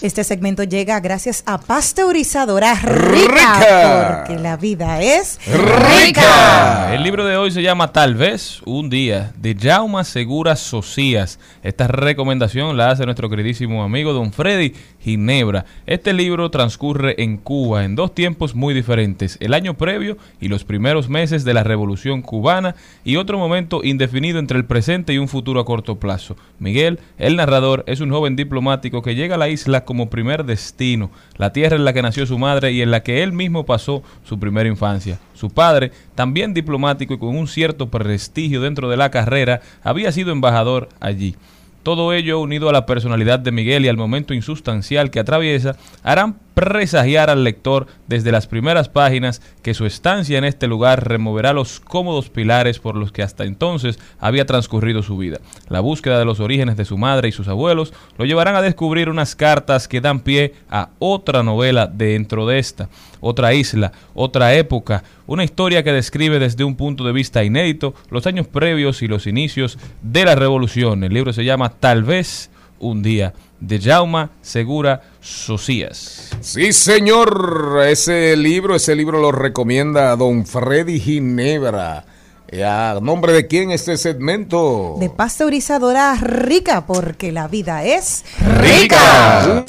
Este 0.01 0.23
segmento 0.23 0.63
llega 0.63 0.97
gracias 1.01 1.43
a 1.45 1.57
Pasteurizadora 1.57 2.73
Rica, 2.75 3.59
Rica. 3.59 4.23
porque 4.25 4.41
la 4.41 4.55
vida 4.55 5.01
es 5.01 5.37
Rica. 5.45 6.93
El 6.95 7.03
libro 7.03 7.25
de 7.25 7.35
hoy 7.35 7.51
se 7.51 7.61
llama 7.61 7.91
Tal 7.91 8.15
vez 8.15 8.61
un 8.63 8.89
día 8.89 9.33
de 9.35 9.57
Jauma 9.59 10.05
Segura 10.05 10.55
Socias. 10.55 11.37
Esta 11.63 11.87
recomendación 11.87 12.77
la 12.77 12.91
hace 12.91 13.03
nuestro 13.03 13.29
queridísimo 13.29 13.83
amigo 13.83 14.13
Don 14.13 14.31
Freddy 14.31 14.73
Ginebra. 15.01 15.65
Este 15.85 16.13
libro 16.13 16.49
transcurre 16.49 17.21
en 17.21 17.35
Cuba 17.35 17.83
en 17.83 17.95
dos 17.95 18.15
tiempos 18.15 18.55
muy 18.55 18.73
diferentes, 18.73 19.37
el 19.41 19.53
año 19.53 19.73
previo 19.73 20.17
y 20.39 20.47
los 20.47 20.63
primeros 20.63 21.09
meses 21.09 21.43
de 21.43 21.53
la 21.53 21.65
Revolución 21.65 22.21
cubana 22.21 22.73
y 23.03 23.17
otro 23.17 23.37
momento 23.37 23.81
indefinido 23.83 24.39
entre 24.39 24.59
el 24.59 24.65
presente 24.65 25.11
y 25.11 25.17
un 25.17 25.27
futuro 25.27 25.59
a 25.59 25.65
corto 25.65 25.99
plazo. 25.99 26.37
Miguel, 26.57 27.01
el 27.17 27.35
narrador, 27.35 27.83
es 27.85 27.99
un 27.99 28.11
joven 28.11 28.37
diplomático 28.37 29.01
que 29.01 29.15
llega 29.15 29.35
a 29.35 29.37
la 29.37 29.49
isla 29.49 29.83
como 29.89 30.11
primer 30.11 30.45
destino, 30.45 31.09
la 31.37 31.51
tierra 31.51 31.75
en 31.75 31.83
la 31.83 31.93
que 31.93 32.03
nació 32.03 32.27
su 32.27 32.37
madre 32.37 32.71
y 32.71 32.83
en 32.83 32.91
la 32.91 33.01
que 33.01 33.23
él 33.23 33.33
mismo 33.33 33.65
pasó 33.65 34.03
su 34.23 34.39
primera 34.39 34.69
infancia. 34.69 35.17
Su 35.33 35.49
padre, 35.49 35.91
también 36.13 36.53
diplomático 36.53 37.15
y 37.15 37.17
con 37.17 37.35
un 37.35 37.47
cierto 37.47 37.89
prestigio 37.89 38.61
dentro 38.61 38.87
de 38.87 38.97
la 38.97 39.09
carrera, 39.09 39.61
había 39.81 40.11
sido 40.11 40.31
embajador 40.31 40.89
allí. 40.99 41.35
Todo 41.81 42.13
ello, 42.13 42.39
unido 42.39 42.69
a 42.69 42.71
la 42.71 42.85
personalidad 42.85 43.39
de 43.39 43.51
Miguel 43.51 43.83
y 43.83 43.87
al 43.87 43.97
momento 43.97 44.35
insustancial 44.35 45.09
que 45.09 45.21
atraviesa, 45.21 45.75
harán 46.03 46.37
presagiar 46.59 47.29
al 47.29 47.43
lector 47.43 47.87
desde 48.07 48.31
las 48.31 48.47
primeras 48.47 48.89
páginas 48.89 49.41
que 49.61 49.73
su 49.73 49.85
estancia 49.85 50.37
en 50.37 50.43
este 50.43 50.67
lugar 50.67 51.07
removerá 51.07 51.53
los 51.53 51.79
cómodos 51.79 52.29
pilares 52.29 52.79
por 52.79 52.95
los 52.95 53.11
que 53.11 53.23
hasta 53.23 53.45
entonces 53.45 53.99
había 54.19 54.45
transcurrido 54.45 55.03
su 55.03 55.17
vida. 55.17 55.39
La 55.69 55.79
búsqueda 55.79 56.19
de 56.19 56.25
los 56.25 56.39
orígenes 56.39 56.77
de 56.77 56.85
su 56.85 56.97
madre 56.97 57.29
y 57.29 57.31
sus 57.31 57.47
abuelos 57.47 57.93
lo 58.17 58.25
llevarán 58.25 58.55
a 58.55 58.61
descubrir 58.61 59.09
unas 59.09 59.35
cartas 59.35 59.87
que 59.87 60.01
dan 60.01 60.19
pie 60.19 60.53
a 60.69 60.89
otra 60.99 61.43
novela 61.43 61.87
dentro 61.87 62.45
de 62.45 62.59
esta, 62.59 62.89
otra 63.21 63.53
isla, 63.53 63.91
otra 64.13 64.53
época, 64.53 65.03
una 65.27 65.43
historia 65.43 65.83
que 65.83 65.93
describe 65.93 66.39
desde 66.39 66.63
un 66.63 66.75
punto 66.75 67.03
de 67.03 67.13
vista 67.13 67.43
inédito 67.43 67.93
los 68.09 68.27
años 68.27 68.47
previos 68.47 69.01
y 69.01 69.07
los 69.07 69.27
inicios 69.27 69.77
de 70.01 70.25
la 70.25 70.35
revolución. 70.35 71.03
El 71.03 71.13
libro 71.13 71.33
se 71.33 71.45
llama 71.45 71.69
Tal 71.79 72.03
vez 72.03 72.49
un 72.79 73.03
día 73.03 73.33
de 73.59 73.79
Jauma 73.79 74.31
Segura 74.41 75.01
Socias. 75.21 76.29
Sí, 76.41 76.73
señor. 76.73 77.79
Ese 77.87 78.35
libro, 78.35 78.75
ese 78.75 78.95
libro 78.95 79.19
lo 79.19 79.31
recomienda 79.31 80.15
don 80.15 80.45
Freddy 80.45 80.99
Ginebra. 80.99 82.05
Eh, 82.47 82.63
¿A 82.63 82.99
nombre 83.01 83.33
de 83.33 83.45
quién 83.47 83.71
este 83.71 83.95
segmento? 83.97 84.95
de 84.99 85.09
Pasteurizadora 85.09 86.15
Rica, 86.15 86.85
porque 86.87 87.31
la 87.31 87.47
vida 87.47 87.83
es 87.83 88.25
Rica. 88.59 89.65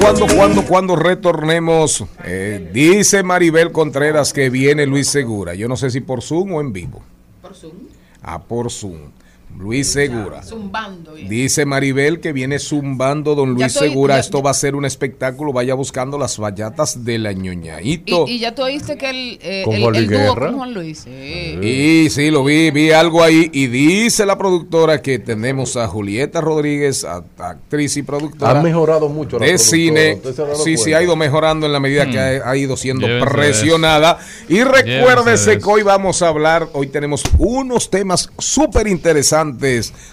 Cuando, 0.00 0.26
cuando, 0.28 0.64
cuando 0.64 0.96
retornemos, 0.96 2.04
eh, 2.24 2.70
dice 2.72 3.24
Maribel 3.24 3.72
Contreras 3.72 4.32
que 4.32 4.48
viene 4.48 4.86
Luis 4.86 5.08
Segura. 5.08 5.54
Yo 5.54 5.66
no 5.66 5.76
sé 5.76 5.90
si 5.90 6.00
por 6.00 6.22
Zoom 6.22 6.52
o 6.52 6.60
en 6.60 6.72
vivo. 6.72 7.02
Por 7.42 7.54
Zoom. 7.54 7.72
Ah, 8.22 8.40
por 8.40 8.70
Zoom. 8.70 9.10
Luis 9.58 9.92
Segura. 9.92 10.42
Zumbando. 10.42 11.12
bien. 11.12 11.28
Dice 11.28 11.66
Maribel 11.66 12.20
que 12.20 12.32
viene 12.32 12.58
zumbando 12.58 13.34
don 13.34 13.50
Luis 13.54 13.66
estoy- 13.66 13.90
Segura. 13.90 14.14
ya- 14.14 14.20
Esto 14.20 14.42
va 14.42 14.52
a 14.52 14.54
ser 14.54 14.74
un 14.74 14.86
espectáculo. 14.86 15.52
Vaya 15.52 15.74
buscando 15.74 16.16
las 16.16 16.38
vallatas 16.38 17.04
de 17.04 17.18
la 17.18 17.32
ñoñaito. 17.32 18.26
Y, 18.26 18.32
y 18.32 18.38
ya 18.38 18.54
tú 18.54 18.62
oíste 18.62 18.96
que 18.96 19.10
el, 19.10 19.38
eh, 19.42 19.62
Con 19.66 19.74
el, 19.74 19.82
Juan 19.82 19.94
el 19.96 20.04
Luis 20.06 20.18
dúo 20.18 20.34
Guerra. 20.34 20.46
con 20.46 20.56
Juan 20.56 20.72
Luis. 20.74 20.98
Sí. 21.00 21.10
Y 21.62 22.08
sí, 22.10 22.30
lo 22.30 22.42
vi, 22.44 22.70
vi 22.70 22.90
algo 22.92 23.22
ahí. 23.22 23.50
Y 23.52 23.66
dice 23.66 24.24
la 24.24 24.38
productora 24.38 25.02
que 25.02 25.18
tenemos 25.18 25.76
a 25.76 25.86
Julieta 25.88 26.40
Rodríguez, 26.40 27.04
a- 27.04 27.24
actriz 27.38 27.96
y 27.98 28.02
productora. 28.02 28.52
Han 28.52 28.62
mejorado 28.62 29.08
mucho 29.10 29.38
la 29.38 29.44
de 29.46 29.58
cine. 29.58 30.14
¿usted 30.14 30.34
se 30.34 30.42
ha 30.42 30.54
Sí, 30.54 30.76
sí, 30.78 30.94
ha 30.94 31.02
ido 31.02 31.16
mejorando 31.16 31.66
en 31.66 31.72
la 31.72 31.80
medida 31.80 32.06
que 32.06 32.16
Hmm. 32.16 32.42
ha, 32.46 32.50
ha 32.50 32.56
ido 32.56 32.76
siendo 32.78 33.06
Llévense 33.06 33.30
presionada. 33.30 34.18
Y 34.48 34.62
recuérdese 34.64 35.50
de 35.50 35.58
que 35.58 35.64
hoy 35.68 35.82
vamos 35.82 36.22
a 36.22 36.28
hablar, 36.28 36.68
hoy 36.72 36.86
tenemos 36.86 37.22
unos 37.38 37.90
temas 37.90 38.30
súper 38.38 38.86
interesantes 38.86 39.39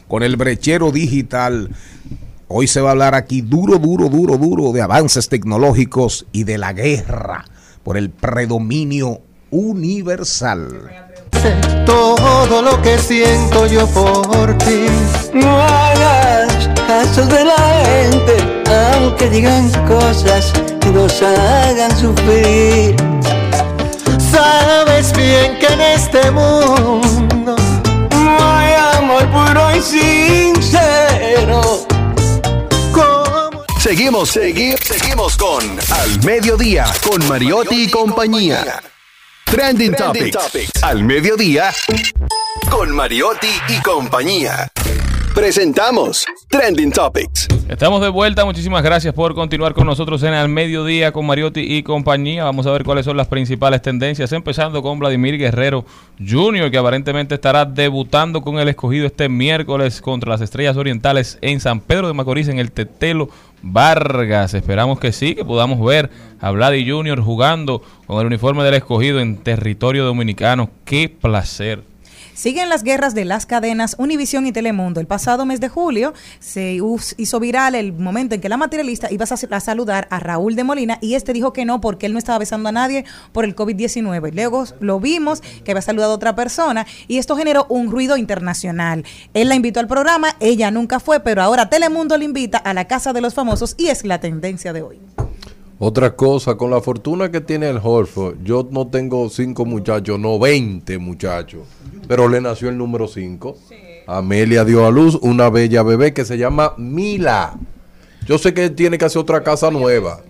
con 0.08 0.24
el 0.24 0.36
brechero 0.36 0.92
digital. 0.92 1.70
Hoy 2.48 2.68
se 2.68 2.80
va 2.80 2.90
a 2.90 2.92
hablar 2.92 3.14
aquí 3.14 3.42
duro, 3.42 3.78
duro, 3.78 4.08
duro, 4.08 4.38
duro 4.38 4.72
de 4.72 4.82
avances 4.82 5.28
tecnológicos 5.28 6.26
y 6.32 6.46
de 6.46 6.58
la 6.58 6.72
guerra 6.74 7.46
por 7.84 7.98
el 7.98 8.10
predominio 8.10 9.22
universal. 9.52 10.90
todo 11.86 12.62
lo 12.62 12.82
que 12.82 12.98
siento 12.98 13.68
yo 13.68 13.86
por 13.88 14.58
ti. 14.60 14.86
No 15.34 15.62
hagas 15.62 16.70
caso 16.88 17.26
de 17.26 17.44
la 17.44 17.84
gente, 17.86 18.64
aunque 18.94 19.30
digan 19.30 19.70
cosas 19.86 20.54
que 20.80 20.90
nos 20.92 21.22
hagan 21.22 21.96
sufrir. 21.98 22.96
Sabes 24.32 25.12
bien 25.14 25.58
que 25.60 25.68
en 25.68 25.82
este 25.82 26.32
mundo 26.32 27.27
sincero. 29.82 31.62
Como 32.94 33.64
Seguimos, 33.80 34.36
segui- 34.36 34.78
seguimos 34.82 35.38
con 35.38 35.64
Al 35.92 36.24
Mediodía, 36.24 36.86
con 37.08 37.26
Mariotti 37.28 37.84
y 37.84 37.90
compañía. 37.90 38.82
Trending, 39.46 39.94
Topics. 39.96 40.84
Al 40.84 41.04
Mediodía, 41.04 41.74
con 42.70 42.92
Mariotti 42.94 43.48
y 43.70 43.82
compañía. 43.82 44.70
Presentamos 45.38 46.26
Trending 46.50 46.92
Topics. 46.92 47.48
Estamos 47.70 48.02
de 48.02 48.10
vuelta, 48.10 48.44
muchísimas 48.44 48.82
gracias 48.82 49.14
por 49.14 49.36
continuar 49.36 49.76
con 49.76 49.86
nosotros 49.86 50.24
en 50.24 50.34
el 50.34 50.50
mediodía 50.50 51.12
con 51.12 51.28
Mariotti 51.28 51.60
y 51.60 51.84
compañía. 51.84 52.44
Vamos 52.44 52.66
a 52.66 52.72
ver 52.72 52.84
cuáles 52.84 53.06
son 53.06 53.18
las 53.18 53.28
principales 53.28 53.84
tendencias, 53.84 54.32
empezando 54.32 54.82
con 54.82 54.98
Vladimir 54.98 55.38
Guerrero 55.38 55.86
Jr., 56.28 56.72
que 56.72 56.80
aparentemente 56.80 57.36
estará 57.36 57.66
debutando 57.66 58.42
con 58.42 58.58
el 58.58 58.68
escogido 58.68 59.06
este 59.06 59.30
miércoles 59.30 60.02
contra 60.02 60.32
las 60.32 60.42
Estrellas 60.42 60.76
Orientales 60.76 61.38
en 61.42 61.60
San 61.60 61.82
Pedro 61.82 62.08
de 62.08 62.16
Macorís, 62.16 62.48
en 62.48 62.58
el 62.58 62.72
Tetelo 62.72 63.30
Vargas. 63.62 64.56
Esperamos 64.56 65.00
que 65.00 65.12
sí, 65.12 65.36
que 65.36 65.46
podamos 65.46 65.80
ver 65.86 66.10
a 66.42 66.50
Vladi 66.50 66.90
Jr. 66.90 67.22
jugando 67.22 67.84
con 68.08 68.20
el 68.22 68.26
uniforme 68.26 68.64
del 68.64 68.74
escogido 68.74 69.20
en 69.20 69.38
territorio 69.38 70.04
dominicano. 70.04 70.72
¡Qué 70.84 71.10
placer! 71.10 71.84
Siguen 72.38 72.70
las 72.70 72.84
guerras 72.84 73.16
de 73.16 73.26
las 73.26 73.48
cadenas 73.48 73.96
Univisión 73.98 74.46
y 74.46 74.52
Telemundo. 74.52 75.00
El 75.00 75.08
pasado 75.08 75.48
mes 75.48 75.60
de 75.60 75.70
julio 75.70 76.14
se 76.40 76.80
hizo 77.18 77.40
viral 77.40 77.74
el 77.74 77.94
momento 77.94 78.36
en 78.36 78.42
que 78.42 78.48
la 78.48 78.58
materialista 78.58 79.12
iba 79.12 79.26
a 79.26 79.60
saludar 79.60 80.08
a 80.12 80.20
Raúl 80.20 80.56
de 80.56 80.64
Molina 80.64 81.00
y 81.02 81.16
este 81.16 81.34
dijo 81.34 81.52
que 81.52 81.66
no 81.66 81.82
porque 81.82 82.06
él 82.06 82.14
no 82.14 82.20
estaba 82.20 82.38
besando 82.38 82.70
a 82.70 82.72
nadie 82.72 83.06
por 83.32 83.44
el 83.44 83.56
COVID-19. 83.56 84.34
Luego 84.36 84.66
lo 84.80 85.00
vimos 85.00 85.42
que 85.42 85.72
había 85.72 85.82
saludado 85.82 86.12
a 86.12 86.16
otra 86.16 86.36
persona 86.36 86.86
y 87.08 87.18
esto 87.18 87.36
generó 87.36 87.66
un 87.70 87.90
ruido 87.90 88.18
internacional. 88.18 89.04
Él 89.34 89.50
la 89.50 89.56
invitó 89.56 89.80
al 89.80 89.88
programa, 89.88 90.36
ella 90.40 90.70
nunca 90.70 91.00
fue, 91.00 91.20
pero 91.20 91.42
ahora 91.42 91.72
Telemundo 91.72 92.20
le 92.20 92.26
invita 92.26 92.60
a 92.60 92.76
la 92.76 92.86
Casa 92.86 93.14
de 93.14 93.22
los 93.22 93.34
Famosos 93.34 93.74
y 93.80 93.88
es 93.88 94.06
la 94.06 94.20
tendencia 94.20 94.74
de 94.74 94.84
hoy. 94.84 95.00
Otra 95.80 96.16
cosa, 96.16 96.56
con 96.56 96.72
la 96.72 96.82
fortuna 96.82 97.30
que 97.32 97.40
tiene 97.40 97.70
el 97.70 97.80
Horford, 97.82 98.38
yo 98.44 98.68
no 98.72 98.88
tengo 98.88 99.30
cinco 99.30 99.64
muchachos, 99.64 100.20
no 100.20 100.40
20 100.40 100.98
muchachos, 100.98 101.62
pero 102.08 102.28
le 102.28 102.42
nació 102.42 102.70
el 102.70 102.78
número 102.78 103.08
5. 103.08 103.56
Amelia 104.08 104.66
dio 104.66 104.88
a 104.88 104.92
luz 104.92 105.16
una 105.22 105.50
bella 105.50 105.84
bebé 105.84 106.14
que 106.14 106.26
se 106.26 106.38
llama 106.38 106.74
Mila. 106.78 107.54
Yo 108.26 108.38
sé 108.38 108.54
que 108.54 108.70
tiene 108.72 108.98
que 108.98 109.06
hacer 109.06 109.22
otra 109.22 109.44
casa 109.44 109.70
nueva, 109.70 110.22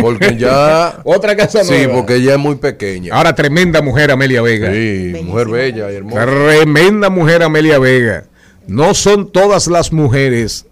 porque 0.00 0.36
ya... 0.36 1.00
Otra 1.04 1.36
casa 1.36 1.62
Sí, 1.64 1.72
nueva. 1.72 1.94
porque 1.94 2.16
ella 2.16 2.32
es 2.34 2.38
muy 2.38 2.56
pequeña. 2.56 3.14
Ahora, 3.14 3.34
tremenda 3.34 3.80
mujer 3.80 4.10
Amelia 4.10 4.42
Vega. 4.42 4.70
Sí, 4.72 5.14
mujer 5.24 5.48
bella 5.48 5.90
y 5.90 5.96
hermosa. 5.96 6.26
Tremenda 6.26 7.08
mujer 7.08 7.42
Amelia 7.42 7.78
Vega. 7.78 8.24
No 8.66 8.92
son 8.92 9.30
todas 9.32 9.68
las 9.68 9.90
mujeres 9.92 10.66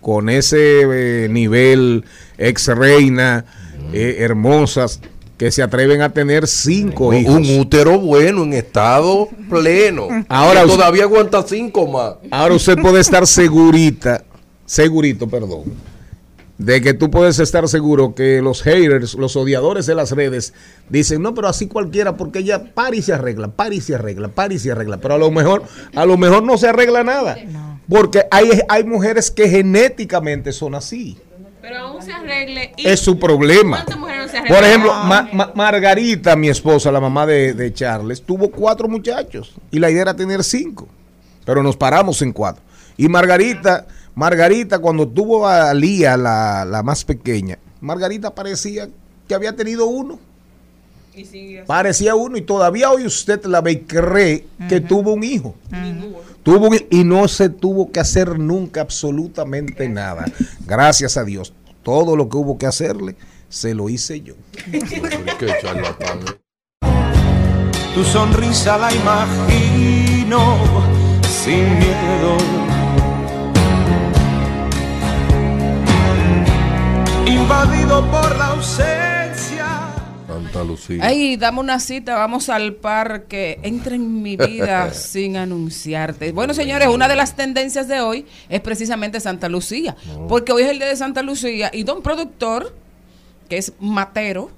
con 0.00 0.28
ese 0.28 1.24
eh, 1.24 1.28
nivel 1.28 2.04
ex 2.38 2.66
reina, 2.66 3.44
eh, 3.94 4.16
hermosas, 4.24 5.00
que 5.36 5.50
se 5.50 5.62
atreven 5.62 6.00
a 6.02 6.10
tener 6.12 6.46
cinco 6.46 7.08
Un- 7.08 7.14
hijos. 7.16 7.34
Un 7.34 7.58
útero 7.58 7.98
bueno, 7.98 8.44
en 8.44 8.52
estado 8.52 9.28
pleno. 9.50 10.06
Ahora 10.28 10.62
Que 10.62 10.68
todavía 10.68 11.02
aguanta 11.04 11.42
cinco 11.42 11.86
más. 11.86 12.14
Ahora 12.30 12.54
usted 12.54 12.78
puede 12.78 13.00
estar 13.00 13.26
segurita, 13.26 14.22
segurito, 14.64 15.28
perdón, 15.28 15.64
de 16.56 16.80
que 16.80 16.94
tú 16.94 17.10
puedes 17.10 17.40
estar 17.40 17.68
seguro 17.68 18.14
que 18.14 18.40
los 18.40 18.62
haters, 18.62 19.14
los 19.14 19.34
odiadores 19.34 19.86
de 19.86 19.96
las 19.96 20.12
redes, 20.12 20.54
dicen, 20.88 21.20
no, 21.20 21.34
pero 21.34 21.48
así 21.48 21.66
cualquiera, 21.66 22.16
porque 22.16 22.38
ella 22.38 22.72
para 22.72 22.94
y 22.94 23.02
se 23.02 23.12
arregla, 23.12 23.48
para 23.48 23.74
y 23.74 23.80
se 23.80 23.96
arregla, 23.96 24.28
para 24.28 24.54
y 24.54 24.60
se 24.60 24.70
arregla. 24.70 24.98
Pero 24.98 25.14
a 25.14 25.18
lo 25.18 25.32
mejor, 25.32 25.64
a 25.96 26.06
lo 26.06 26.16
mejor 26.16 26.44
no 26.44 26.56
se 26.58 26.68
arregla 26.68 27.02
nada. 27.02 27.36
Porque 27.88 28.22
hay, 28.30 28.48
hay 28.68 28.84
mujeres 28.84 29.32
que 29.32 29.48
genéticamente 29.48 30.52
son 30.52 30.76
así. 30.76 31.18
Pero 31.66 31.78
aún 31.78 32.02
se 32.02 32.12
arregle. 32.12 32.72
y- 32.76 32.86
Es 32.86 33.00
su 33.00 33.18
problema. 33.18 33.78
¿Cuántas 33.78 33.98
mujeres 33.98 34.22
no 34.26 34.28
se 34.28 34.36
arreglan? 34.38 34.58
Por 34.58 34.64
ejemplo, 34.68 34.92
Ma- 34.92 35.28
Ma- 35.32 35.52
Margarita, 35.54 36.36
mi 36.36 36.48
esposa, 36.50 36.92
la 36.92 37.00
mamá 37.00 37.24
de, 37.24 37.54
de 37.54 37.72
Charles, 37.72 38.20
tuvo 38.22 38.50
cuatro 38.50 38.86
muchachos 38.86 39.54
y 39.70 39.78
la 39.78 39.90
idea 39.90 40.02
era 40.02 40.14
tener 40.14 40.44
cinco, 40.44 40.86
pero 41.46 41.62
nos 41.62 41.74
paramos 41.76 42.20
en 42.20 42.32
cuatro. 42.32 42.62
Y 42.98 43.08
Margarita, 43.08 43.86
Margarita 44.14 44.78
cuando 44.78 45.08
tuvo 45.08 45.48
a 45.48 45.72
Lía, 45.72 46.18
la, 46.18 46.66
la 46.66 46.82
más 46.82 47.02
pequeña, 47.04 47.58
Margarita 47.80 48.34
parecía 48.34 48.88
que 49.26 49.34
había 49.34 49.56
tenido 49.56 49.86
uno. 49.86 50.18
Y 51.16 51.24
sigue 51.24 51.60
así. 51.60 51.66
Parecía 51.66 52.14
uno 52.14 52.36
y 52.36 52.42
todavía 52.42 52.90
hoy 52.90 53.06
usted 53.06 53.42
la 53.46 53.60
ve 53.62 53.72
y 53.72 53.76
cree 53.80 54.46
que 54.68 54.80
tuvo 54.82 55.14
un 55.14 55.24
hijo. 55.24 55.54
Tuvo 56.44 56.68
y 56.90 57.04
no 57.04 57.26
se 57.26 57.48
tuvo 57.48 57.90
que 57.90 58.00
hacer 58.00 58.38
nunca 58.38 58.82
absolutamente 58.82 59.88
nada. 59.88 60.26
Gracias 60.66 61.16
a 61.16 61.24
Dios. 61.24 61.54
Todo 61.82 62.16
lo 62.16 62.28
que 62.28 62.36
hubo 62.36 62.58
que 62.58 62.66
hacerle, 62.66 63.16
se 63.48 63.74
lo 63.74 63.88
hice 63.88 64.20
yo. 64.20 64.34
Tu 67.94 68.04
sonrisa 68.04 68.76
la 68.76 68.92
imagino 68.92 70.58
sin 71.22 71.78
miedo. 71.78 72.36
Invadido 77.26 78.10
por 78.10 78.36
la 78.36 78.46
ausencia. 78.48 79.13
Santa 80.54 80.64
Lucía. 80.64 80.98
Ay, 81.02 81.36
dame 81.36 81.60
una 81.60 81.80
cita, 81.80 82.16
vamos 82.16 82.48
al 82.48 82.74
parque. 82.74 83.58
Entra 83.62 83.96
en 83.96 84.22
mi 84.22 84.36
vida 84.36 84.92
sin 84.94 85.36
anunciarte. 85.36 86.32
Bueno, 86.32 86.54
señores, 86.54 86.88
una 86.88 87.08
de 87.08 87.16
las 87.16 87.34
tendencias 87.34 87.88
de 87.88 88.00
hoy 88.00 88.26
es 88.48 88.60
precisamente 88.60 89.18
Santa 89.20 89.48
Lucía. 89.48 89.96
Porque 90.28 90.52
hoy 90.52 90.62
es 90.62 90.68
el 90.70 90.78
día 90.78 90.86
de 90.86 90.96
Santa 90.96 91.22
Lucía 91.22 91.70
y 91.72 91.82
don 91.82 92.02
productor, 92.02 92.74
que 93.48 93.58
es 93.58 93.72
matero 93.80 94.50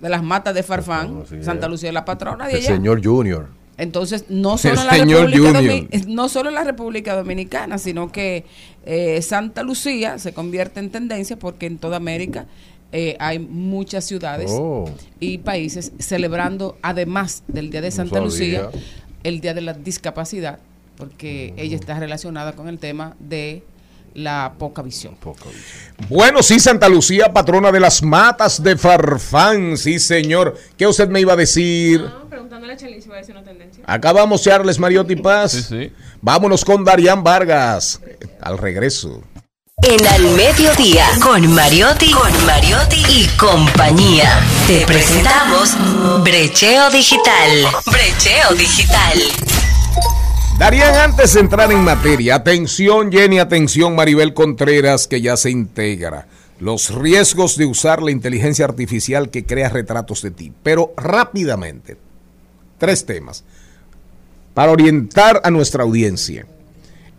de 0.00 0.08
las 0.08 0.22
matas 0.22 0.54
de 0.54 0.62
Farfán. 0.62 1.24
Santa 1.42 1.68
Lucía 1.68 1.90
es 1.90 1.94
la 1.94 2.04
patrona 2.04 2.46
de 2.46 2.54
El 2.54 2.58
ella. 2.60 2.68
señor 2.68 3.04
Junior. 3.04 3.48
Entonces, 3.76 4.26
no 4.28 4.58
solo, 4.58 4.80
en 4.80 4.86
la 4.86 4.92
República 4.92 5.98
no 6.06 6.28
solo 6.28 6.48
en 6.50 6.54
la 6.54 6.64
República 6.64 7.14
Dominicana, 7.14 7.78
sino 7.78 8.12
que 8.12 8.44
eh, 8.84 9.20
Santa 9.22 9.62
Lucía 9.62 10.18
se 10.18 10.32
convierte 10.32 10.80
en 10.80 10.90
tendencia 10.90 11.38
porque 11.38 11.66
en 11.66 11.78
toda 11.78 11.96
América 11.96 12.46
eh, 12.92 13.16
hay 13.20 13.38
muchas 13.38 14.04
ciudades 14.04 14.50
Oh. 14.52 14.90
y 15.20 15.38
países 15.38 15.92
celebrando, 15.98 16.76
además 16.82 17.42
del 17.48 17.70
Día 17.70 17.80
de 17.80 17.90
Santa. 17.90 18.20
Lucía, 18.20 18.70
el 19.22 19.40
Día 19.40 19.54
de 19.54 19.60
la 19.60 19.74
Discapacidad, 19.74 20.58
porque 20.96 21.54
ella 21.56 21.76
está 21.76 21.98
relacionada 21.98 22.52
con 22.54 22.68
el 22.68 22.78
tema 22.78 23.16
de 23.20 23.62
la 24.14 24.54
poca 24.58 24.82
visión. 24.82 25.16
Bueno, 26.08 26.42
sí, 26.42 26.58
Santa 26.58 26.88
Lucía, 26.88 27.32
patrona 27.32 27.70
de 27.70 27.78
las 27.78 28.02
matas 28.02 28.60
de 28.62 28.76
Farfán. 28.76 29.76
Sí, 29.76 29.98
señor. 30.00 30.56
¿Qué 30.76 30.86
usted 30.86 31.08
me 31.08 31.20
iba 31.20 31.34
a 31.34 31.36
decir? 31.36 32.04
preguntándole 32.28 32.72
a 32.72 32.76
Chelly 32.76 33.00
si 33.00 33.08
va 33.08 33.16
a 33.16 33.18
decir 33.18 33.36
una 33.36 33.44
tendencia. 33.44 33.84
Acabamos, 33.86 34.42
Charles 34.42 34.78
Mariotti 34.80 35.14
Paz. 35.16 35.52
Sí, 35.52 35.62
sí. 35.62 35.92
Vámonos 36.20 36.64
con 36.64 36.84
Darían 36.84 37.22
Vargas. 37.22 38.00
Al 38.40 38.58
regreso. 38.58 39.22
En 39.82 40.06
Al 40.06 40.36
Mediodía, 40.36 41.06
con 41.22 41.54
Mariotti, 41.54 42.10
con 42.10 42.46
Mariotti 42.46 43.02
y 43.08 43.26
compañía. 43.38 44.28
Te 44.66 44.84
presentamos 44.84 45.74
Brecheo 46.22 46.90
Digital. 46.90 47.50
Brecheo 47.86 48.54
Digital. 48.56 49.18
Darían, 50.58 50.94
antes 50.96 51.32
de 51.32 51.40
entrar 51.40 51.72
en 51.72 51.82
materia, 51.82 52.34
atención 52.34 53.10
Jenny, 53.10 53.38
atención 53.38 53.94
Maribel 53.96 54.34
Contreras, 54.34 55.08
que 55.08 55.22
ya 55.22 55.38
se 55.38 55.50
integra. 55.50 56.26
Los 56.58 56.94
riesgos 56.94 57.56
de 57.56 57.64
usar 57.64 58.02
la 58.02 58.10
inteligencia 58.10 58.66
artificial 58.66 59.30
que 59.30 59.46
crea 59.46 59.70
retratos 59.70 60.20
de 60.20 60.30
ti. 60.30 60.52
Pero 60.62 60.92
rápidamente, 60.98 61.96
tres 62.76 63.06
temas 63.06 63.44
para 64.52 64.72
orientar 64.72 65.40
a 65.42 65.50
nuestra 65.50 65.84
audiencia. 65.84 66.44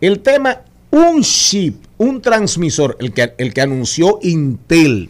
El 0.00 0.20
tema, 0.20 0.60
un 0.90 1.22
chip, 1.22 1.86
un 2.02 2.20
transmisor, 2.20 2.96
el 3.00 3.12
que, 3.12 3.32
el 3.38 3.52
que 3.54 3.60
anunció 3.60 4.18
Intel. 4.22 5.08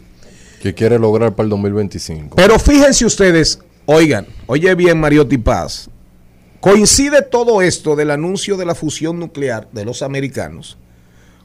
Que 0.61 0.73
quiere 0.73 0.97
lograr 0.99 1.35
para 1.35 1.45
el 1.45 1.49
2025. 1.49 2.35
Pero 2.35 2.57
fíjense 2.59 3.05
ustedes, 3.05 3.59
oigan, 3.85 4.25
oye 4.47 4.73
bien 4.75 4.99
Mariotti 4.99 5.37
Paz, 5.37 5.89
coincide 6.61 7.21
todo 7.21 7.61
esto 7.61 7.95
del 7.95 8.11
anuncio 8.11 8.55
de 8.55 8.65
la 8.65 8.75
fusión 8.75 9.19
nuclear 9.19 9.67
de 9.73 9.83
los 9.83 10.01
americanos, 10.01 10.77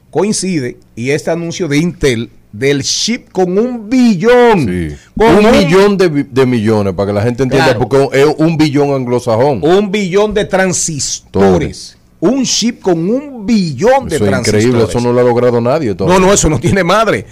coincide, 0.09 0.77
y 0.95 1.09
este 1.11 1.31
anuncio 1.31 1.67
de 1.67 1.77
Intel, 1.77 2.29
del 2.51 2.81
chip 2.81 3.29
con 3.31 3.57
un 3.59 3.89
billón. 3.89 4.65
Sí. 4.65 4.95
Con 5.15 5.45
un 5.45 5.51
millón 5.51 5.97
de, 5.97 6.09
de 6.23 6.45
millones, 6.45 6.93
para 6.95 7.07
que 7.07 7.13
la 7.13 7.21
gente 7.21 7.43
entienda, 7.43 7.75
Claro. 7.75 7.87
porque 7.87 8.19
es 8.21 8.25
un 8.37 8.57
billón 8.57 8.91
anglosajón. 8.91 9.59
Un 9.63 9.91
billón 9.91 10.33
de 10.33 10.45
transistores. 10.45 11.95
Un 12.21 12.43
chip 12.43 12.81
con 12.81 13.09
un 13.09 13.45
billón 13.45 14.09
de 14.09 14.15
Eso 14.17 14.25
es 14.25 14.29
transistores. 14.29 14.65
increíble, 14.65 14.89
eso 14.89 14.99
no 14.99 15.13
lo 15.13 15.19
ha 15.21 15.23
logrado 15.23 15.61
nadie. 15.61 15.95
todavía. 15.95 16.19
No, 16.19 16.25
no, 16.27 16.33
eso 16.33 16.49
no 16.49 16.59
tiene 16.59 16.83
madre. 16.83 17.25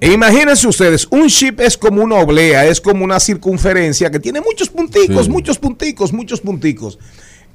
E 0.00 0.12
imagínense 0.12 0.66
ustedes, 0.66 1.06
un 1.10 1.28
chip 1.28 1.60
es 1.60 1.78
como 1.78 2.02
una 2.02 2.16
oblea, 2.16 2.66
es 2.66 2.80
como 2.80 3.04
una 3.04 3.20
circunferencia 3.20 4.10
que 4.10 4.18
tiene 4.18 4.40
muchos 4.40 4.68
punticos, 4.68 5.26
Sí. 5.26 5.30
muchos 5.30 5.58
punticos, 5.58 6.12
muchos 6.12 6.40
punticos. 6.40 6.98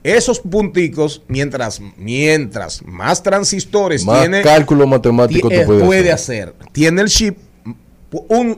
Esos 0.01 0.39
punticos, 0.39 1.21
mientras, 1.27 1.81
mientras 1.97 2.81
más 2.85 3.21
transistores 3.21 4.05
Más 4.05 4.21
tiene, 4.21 4.41
cálculo 4.41 4.87
matemático 4.87 5.49
ti- 5.49 5.55
eh, 5.55 5.65
puede 5.65 6.11
hacer. 6.13 6.53
hacer. 6.57 6.71
Tiene 6.71 7.01
el 7.01 7.09
chip, 7.09 7.37
un, 8.29 8.57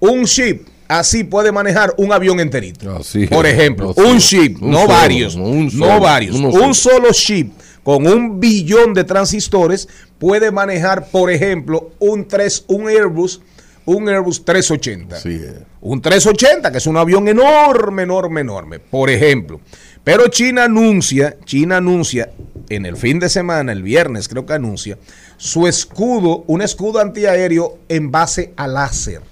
un 0.00 0.24
chip 0.24 0.66
así 0.88 1.24
puede 1.24 1.52
manejar 1.52 1.94
un 1.98 2.12
avión 2.12 2.40
enterito. 2.40 2.96
Así 2.96 3.26
Por 3.26 3.46
ejemplo, 3.46 3.90
así 3.90 4.00
un 4.00 4.16
es. 4.16 4.26
chip, 4.26 4.62
Un 4.62 4.70
no 4.70 4.78
solo, 4.80 4.88
varios, 4.88 5.34
un 5.36 5.64
no 5.66 5.70
solo, 5.70 6.00
varios, 6.00 6.36
uno 6.36 6.48
un 6.48 6.74
solo. 6.74 7.08
chip 7.12 7.52
con 7.82 8.06
un 8.06 8.38
billón 8.40 8.92
de 8.92 9.04
transistores 9.04 9.88
puede 10.18 10.50
manejar, 10.50 11.08
por 11.10 11.30
ejemplo, 11.30 11.92
un 12.00 12.26
3, 12.28 12.64
un 12.68 12.88
Airbus, 12.88 13.40
un 13.86 14.08
Airbus 14.08 14.44
380. 14.44 15.16
Así 15.16 15.34
es. 15.34 15.54
Un 15.80 16.02
380, 16.02 16.70
que 16.72 16.78
es 16.78 16.86
un 16.86 16.96
avión 16.96 17.28
enorme, 17.28 18.02
enorme, 18.02 18.40
enorme, 18.42 18.78
por 18.78 19.08
ejemplo. 19.08 19.60
Pero 20.04 20.28
China 20.28 20.64
anuncia, 20.64 21.36
China 21.44 21.78
anuncia 21.78 22.30
en 22.68 22.84
el 22.84 22.96
fin 22.96 23.18
de 23.18 23.28
semana, 23.30 23.72
el 23.72 23.82
viernes 23.82 24.28
creo 24.28 24.44
que 24.44 24.52
anuncia, 24.52 24.98
su 25.38 25.66
escudo, 25.66 26.44
un 26.46 26.60
escudo 26.60 27.00
antiaéreo 27.00 27.78
en 27.88 28.10
base 28.10 28.52
a 28.56 28.66
láser. 28.66 29.22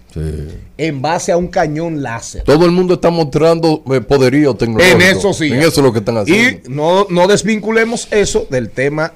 En 0.79 1.03
base 1.03 1.33
a 1.33 1.37
un 1.37 1.49
cañón 1.49 2.03
láser. 2.03 2.43
Todo 2.43 2.65
el 2.65 2.71
mundo 2.73 2.95
está 2.95 3.11
mostrando 3.11 3.83
eh, 3.93 4.01
poderío 4.01 4.55
tecnológico. 4.55 4.97
En 4.97 5.03
eso 5.03 5.33
sí. 5.33 5.47
En 5.47 5.61
eso 5.61 5.69
es 5.69 5.79
lo 5.79 5.93
que 5.93 5.99
están 6.01 6.17
haciendo. 6.19 6.69
Y 6.69 6.73
no, 6.73 7.07
no 7.11 7.27
desvinculemos 7.27 8.09
eso 8.11 8.47
del 8.51 8.71
tema 8.71 9.13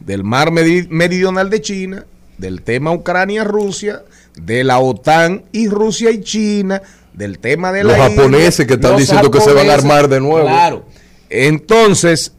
del 0.00 0.24
mar 0.24 0.50
meri- 0.50 0.88
meridional 0.88 1.48
de 1.48 1.60
China, 1.60 2.06
del 2.38 2.62
tema 2.62 2.92
Ucrania-Rusia, 2.92 4.02
de 4.36 4.64
la 4.64 4.78
OTAN 4.80 5.44
y 5.52 5.68
Rusia 5.68 6.10
y 6.10 6.20
China, 6.22 6.82
del 7.12 7.38
tema 7.38 7.70
de 7.72 7.84
Los 7.84 7.96
la 7.96 8.08
japoneses 8.08 8.60
India, 8.60 8.66
que 8.66 8.74
están 8.74 8.96
diciendo 8.96 9.30
que 9.30 9.40
se 9.40 9.52
van 9.52 9.70
a 9.70 9.74
armar 9.74 10.08
de 10.08 10.20
nuevo. 10.20 10.46
Claro. 10.46 10.84
Entonces, 11.30 12.32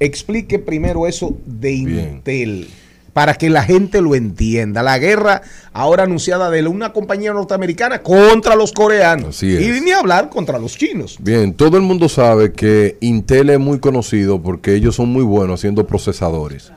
explique 0.00 0.58
primero 0.58 1.06
eso 1.06 1.36
de 1.44 1.72
Intel. 1.72 2.68
Para 3.12 3.34
que 3.34 3.50
la 3.50 3.62
gente 3.62 4.00
lo 4.00 4.14
entienda. 4.14 4.82
La 4.82 4.98
guerra 4.98 5.42
ahora 5.72 6.04
anunciada 6.04 6.50
de 6.50 6.66
una 6.66 6.92
compañía 6.92 7.32
norteamericana 7.32 8.02
contra 8.02 8.54
los 8.54 8.72
coreanos. 8.72 9.36
Así 9.36 9.54
es. 9.54 9.60
Y 9.60 9.80
ni 9.80 9.90
hablar 9.90 10.28
contra 10.28 10.58
los 10.58 10.76
chinos. 10.76 11.16
Bien, 11.20 11.54
todo 11.54 11.76
el 11.76 11.82
mundo 11.82 12.08
sabe 12.08 12.52
que 12.52 12.96
Intel 13.00 13.50
es 13.50 13.58
muy 13.58 13.78
conocido 13.80 14.40
porque 14.40 14.74
ellos 14.74 14.94
son 14.94 15.08
muy 15.08 15.24
buenos 15.24 15.60
haciendo 15.60 15.86
procesadores. 15.86 16.72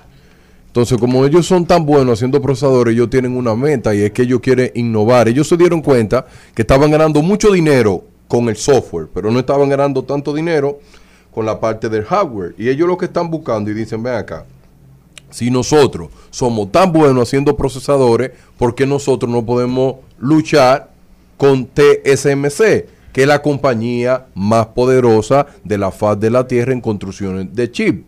Entonces, 0.72 0.98
como 0.98 1.26
ellos 1.26 1.46
son 1.46 1.66
tan 1.66 1.86
buenos 1.86 2.14
haciendo 2.14 2.42
procesadores, 2.42 2.94
ellos 2.94 3.10
tienen 3.10 3.36
una 3.36 3.54
meta 3.56 3.94
y 3.94 4.04
es 4.04 4.12
que 4.12 4.22
ellos 4.22 4.40
quieren 4.40 4.72
innovar. 4.74 5.28
Ellos 5.28 5.50
se 5.50 5.58
dieron 5.58 5.82
cuenta 5.82 6.26
que 6.56 6.62
estaban 6.62 6.90
ganando 6.90 7.22
mucho 7.22 7.52
dinero 7.52 8.06
con 8.30 8.48
el 8.48 8.56
software, 8.56 9.10
pero 9.14 9.30
no 9.32 9.40
estaban 9.40 9.68
ganando 9.68 10.04
tanto 10.04 10.34
dinero 10.34 10.80
con 11.30 11.46
la 11.46 11.60
parte 11.60 11.90
del 11.90 12.06
hardware. 12.06 12.56
Y 12.58 12.70
ellos 12.70 12.88
lo 12.88 12.98
que 12.98 13.08
están 13.08 13.30
buscando 13.30 13.70
y 13.70 13.74
dicen, 13.74 14.02
ven 14.02 14.14
acá, 14.14 14.46
si 15.32 15.50
nosotros 15.50 16.10
somos 16.30 16.72
tan 16.72 16.92
buenos 16.92 17.28
haciendo 17.28 17.58
procesadores, 17.58 18.32
¿por 18.58 18.76
qué 18.76 18.86
nosotros 18.86 19.32
no 19.32 19.46
podemos 19.46 19.96
luchar 20.20 20.92
con 21.38 21.66
TSMC, 21.66 22.86
que 23.12 23.22
es 23.22 23.28
la 23.28 23.42
compañía 23.42 24.28
más 24.36 24.68
poderosa 24.68 25.48
de 25.64 25.78
la 25.78 25.92
faz 25.92 26.20
de 26.20 26.30
la 26.30 26.48
Tierra 26.48 26.74
en 26.74 26.82
construcciones 26.82 27.54
de 27.54 27.72
chip? 27.72 28.06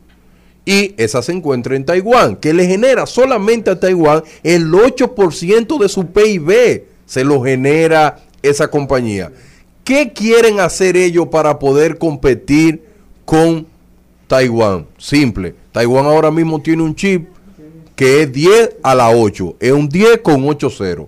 Y 0.65 0.93
esa 0.97 1.21
se 1.21 1.33
encuentra 1.33 1.75
en 1.75 1.85
Taiwán, 1.85 2.37
que 2.37 2.53
le 2.53 2.65
genera 2.65 3.05
solamente 3.05 3.69
a 3.69 3.79
Taiwán 3.79 4.23
el 4.43 4.71
8% 4.71 5.77
de 5.77 5.89
su 5.89 6.07
PIB. 6.07 6.85
Se 7.05 7.23
lo 7.23 7.41
genera 7.41 8.19
esa 8.41 8.69
compañía. 8.69 9.31
¿Qué 9.83 10.13
quieren 10.13 10.61
hacer 10.61 10.95
ellos 10.95 11.27
para 11.27 11.59
poder 11.59 11.97
competir 11.97 12.85
con 13.25 13.67
Taiwán? 14.27 14.87
Simple. 14.97 15.55
Taiwán 15.71 16.05
ahora 16.05 16.31
mismo 16.31 16.61
tiene 16.61 16.83
un 16.83 16.95
chip 16.95 17.27
que 17.95 18.23
es 18.23 18.31
10 18.31 18.77
a 18.83 18.95
la 18.95 19.09
8. 19.09 19.55
Es 19.59 19.71
un 19.71 19.89
10 19.89 20.19
con 20.19 20.47
8 20.47 20.69
ceros. 20.69 21.07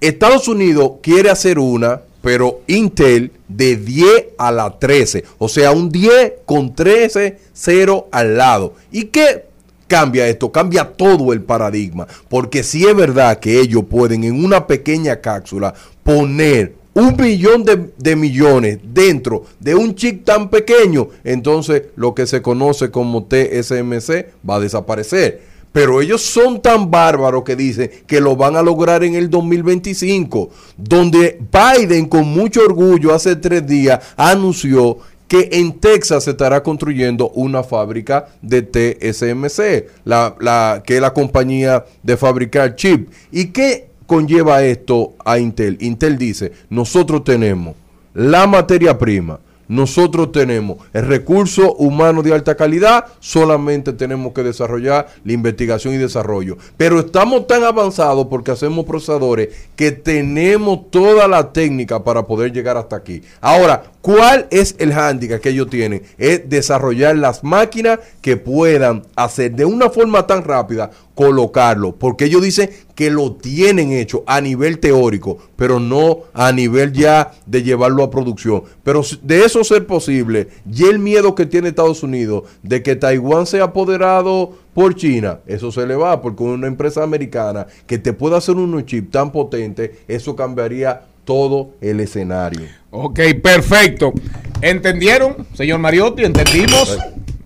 Estados 0.00 0.48
Unidos 0.48 0.92
quiere 1.02 1.30
hacer 1.30 1.58
una, 1.58 2.02
pero 2.20 2.60
Intel 2.66 3.32
de 3.48 3.76
10 3.76 4.08
a 4.38 4.52
la 4.52 4.78
13. 4.78 5.24
O 5.38 5.48
sea, 5.48 5.72
un 5.72 5.90
10 5.90 6.32
con 6.44 6.74
13 6.74 7.38
0 7.52 8.08
al 8.10 8.36
lado. 8.36 8.74
¿Y 8.92 9.04
qué 9.04 9.46
cambia 9.86 10.28
esto? 10.28 10.52
Cambia 10.52 10.92
todo 10.92 11.32
el 11.32 11.42
paradigma. 11.42 12.06
Porque 12.28 12.62
si 12.62 12.86
es 12.86 12.94
verdad 12.94 13.38
que 13.38 13.60
ellos 13.60 13.84
pueden 13.88 14.24
en 14.24 14.44
una 14.44 14.66
pequeña 14.66 15.20
cápsula 15.20 15.74
poner 16.02 16.74
un 16.94 17.16
millón 17.16 17.64
de, 17.64 17.90
de 17.98 18.16
millones 18.16 18.78
dentro 18.82 19.44
de 19.60 19.74
un 19.74 19.94
chip 19.94 20.24
tan 20.24 20.48
pequeño, 20.48 21.08
entonces 21.24 21.82
lo 21.96 22.14
que 22.14 22.26
se 22.26 22.40
conoce 22.40 22.90
como 22.90 23.24
TSMC 23.24 24.26
va 24.48 24.56
a 24.56 24.60
desaparecer. 24.60 25.42
Pero 25.72 26.00
ellos 26.00 26.22
son 26.22 26.62
tan 26.62 26.88
bárbaros 26.88 27.42
que 27.42 27.56
dicen 27.56 27.90
que 28.06 28.20
lo 28.20 28.36
van 28.36 28.54
a 28.54 28.62
lograr 28.62 29.02
en 29.02 29.16
el 29.16 29.28
2025, 29.28 30.50
donde 30.76 31.40
Biden 31.52 32.06
con 32.06 32.26
mucho 32.28 32.60
orgullo 32.64 33.12
hace 33.12 33.34
tres 33.34 33.66
días 33.66 33.98
anunció 34.16 34.98
que 35.26 35.48
en 35.52 35.80
Texas 35.80 36.24
se 36.24 36.30
estará 36.30 36.62
construyendo 36.62 37.30
una 37.30 37.64
fábrica 37.64 38.26
de 38.40 38.62
TSMC, 38.62 39.86
la, 40.04 40.36
la- 40.38 40.82
que 40.86 40.96
es 40.96 41.00
la 41.00 41.12
compañía 41.12 41.84
de 42.04 42.16
fabricar 42.16 42.76
chip. 42.76 43.10
¿Y 43.32 43.46
qué 43.46 43.88
conlleva 44.06 44.62
esto 44.62 45.14
a 45.24 45.38
Intel? 45.38 45.78
Intel 45.80 46.18
dice, 46.18 46.52
nosotros 46.70 47.24
tenemos 47.24 47.74
la 48.14 48.46
materia 48.46 48.96
prima, 48.98 49.40
nosotros 49.66 50.30
tenemos 50.30 50.78
el 50.92 51.06
recurso 51.06 51.74
humano 51.74 52.22
de 52.22 52.34
alta 52.34 52.54
calidad, 52.54 53.06
solamente 53.18 53.92
tenemos 53.92 54.32
que 54.32 54.42
desarrollar 54.42 55.08
la 55.24 55.32
investigación 55.32 55.94
y 55.94 55.98
desarrollo. 55.98 56.58
Pero 56.76 57.00
estamos 57.00 57.46
tan 57.46 57.64
avanzados 57.64 58.26
porque 58.28 58.50
hacemos 58.50 58.84
procesadores 58.84 59.48
que 59.74 59.90
tenemos 59.92 60.90
toda 60.90 61.26
la 61.28 61.52
técnica 61.52 62.04
para 62.04 62.26
poder 62.26 62.52
llegar 62.52 62.76
hasta 62.76 62.96
aquí. 62.96 63.22
Ahora, 63.40 63.84
¿cuál 64.04 64.48
es 64.50 64.76
el 64.80 64.92
hándicap 64.92 65.40
que 65.40 65.48
ellos 65.48 65.70
tienen? 65.70 66.02
Es 66.18 66.46
desarrollar 66.46 67.16
las 67.16 67.42
máquinas 67.42 68.00
que 68.20 68.36
puedan 68.36 69.02
hacer 69.16 69.52
de 69.52 69.64
una 69.64 69.88
forma 69.88 70.26
tan 70.26 70.44
rápida 70.44 70.90
colocarlo, 71.14 71.96
porque 71.96 72.26
ellos 72.26 72.42
dicen 72.42 72.68
que 72.94 73.08
lo 73.10 73.32
tienen 73.32 73.92
hecho 73.92 74.22
a 74.26 74.42
nivel 74.42 74.78
teórico, 74.78 75.38
pero 75.56 75.80
no 75.80 76.24
a 76.34 76.52
nivel 76.52 76.92
ya 76.92 77.32
de 77.46 77.62
llevarlo 77.62 78.02
a 78.02 78.10
producción. 78.10 78.64
Pero 78.82 79.00
de 79.22 79.46
eso 79.46 79.64
ser 79.64 79.86
posible, 79.86 80.48
y 80.70 80.84
el 80.84 80.98
miedo 80.98 81.34
que 81.34 81.46
tiene 81.46 81.68
Estados 81.68 82.02
Unidos 82.02 82.42
de 82.62 82.82
que 82.82 82.96
Taiwán 82.96 83.46
sea 83.46 83.64
apoderado 83.64 84.52
por 84.74 84.94
China, 84.96 85.38
eso 85.46 85.72
se 85.72 85.86
le 85.86 85.96
va, 85.96 86.20
porque 86.20 86.42
una 86.42 86.66
empresa 86.66 87.02
americana 87.02 87.68
que 87.86 87.96
te 87.96 88.12
pueda 88.12 88.36
hacer 88.36 88.56
un 88.56 88.84
chip 88.84 89.10
tan 89.10 89.32
potente, 89.32 90.00
eso 90.08 90.36
cambiaría 90.36 91.06
todo 91.24 91.70
el 91.80 92.00
escenario. 92.00 92.66
Ok, 92.90 93.20
perfecto. 93.42 94.12
¿Entendieron, 94.60 95.46
señor 95.54 95.78
Mariotti? 95.80 96.24
¿Entendimos? 96.24 96.98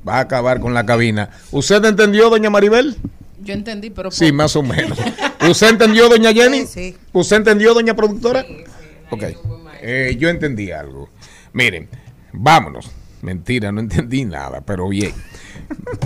Va 0.08 0.16
a 0.16 0.20
acabar 0.20 0.60
con 0.60 0.74
la 0.74 0.84
cabina. 0.86 1.30
¿Usted 1.50 1.84
entendió, 1.84 2.30
doña 2.30 2.50
Maribel? 2.50 2.96
Yo 3.42 3.54
entendí, 3.54 3.90
pero 3.90 4.10
Sí, 4.10 4.26
poco. 4.26 4.36
más 4.36 4.56
o 4.56 4.62
menos. 4.62 4.98
¿Usted 5.48 5.70
entendió, 5.70 6.08
doña 6.08 6.32
Jenny? 6.32 6.60
Sí, 6.60 6.66
sí. 6.66 6.96
¿Usted 7.12 7.36
entendió, 7.36 7.74
doña 7.74 7.94
productora? 7.94 8.44
Ok. 9.10 9.24
Eh, 9.80 10.16
yo 10.18 10.28
entendí 10.28 10.70
algo. 10.70 11.08
Miren, 11.52 11.88
vámonos. 12.32 12.90
Mentira, 13.22 13.72
no 13.72 13.80
entendí 13.80 14.24
nada, 14.24 14.60
pero 14.60 14.88
bien. 14.88 15.12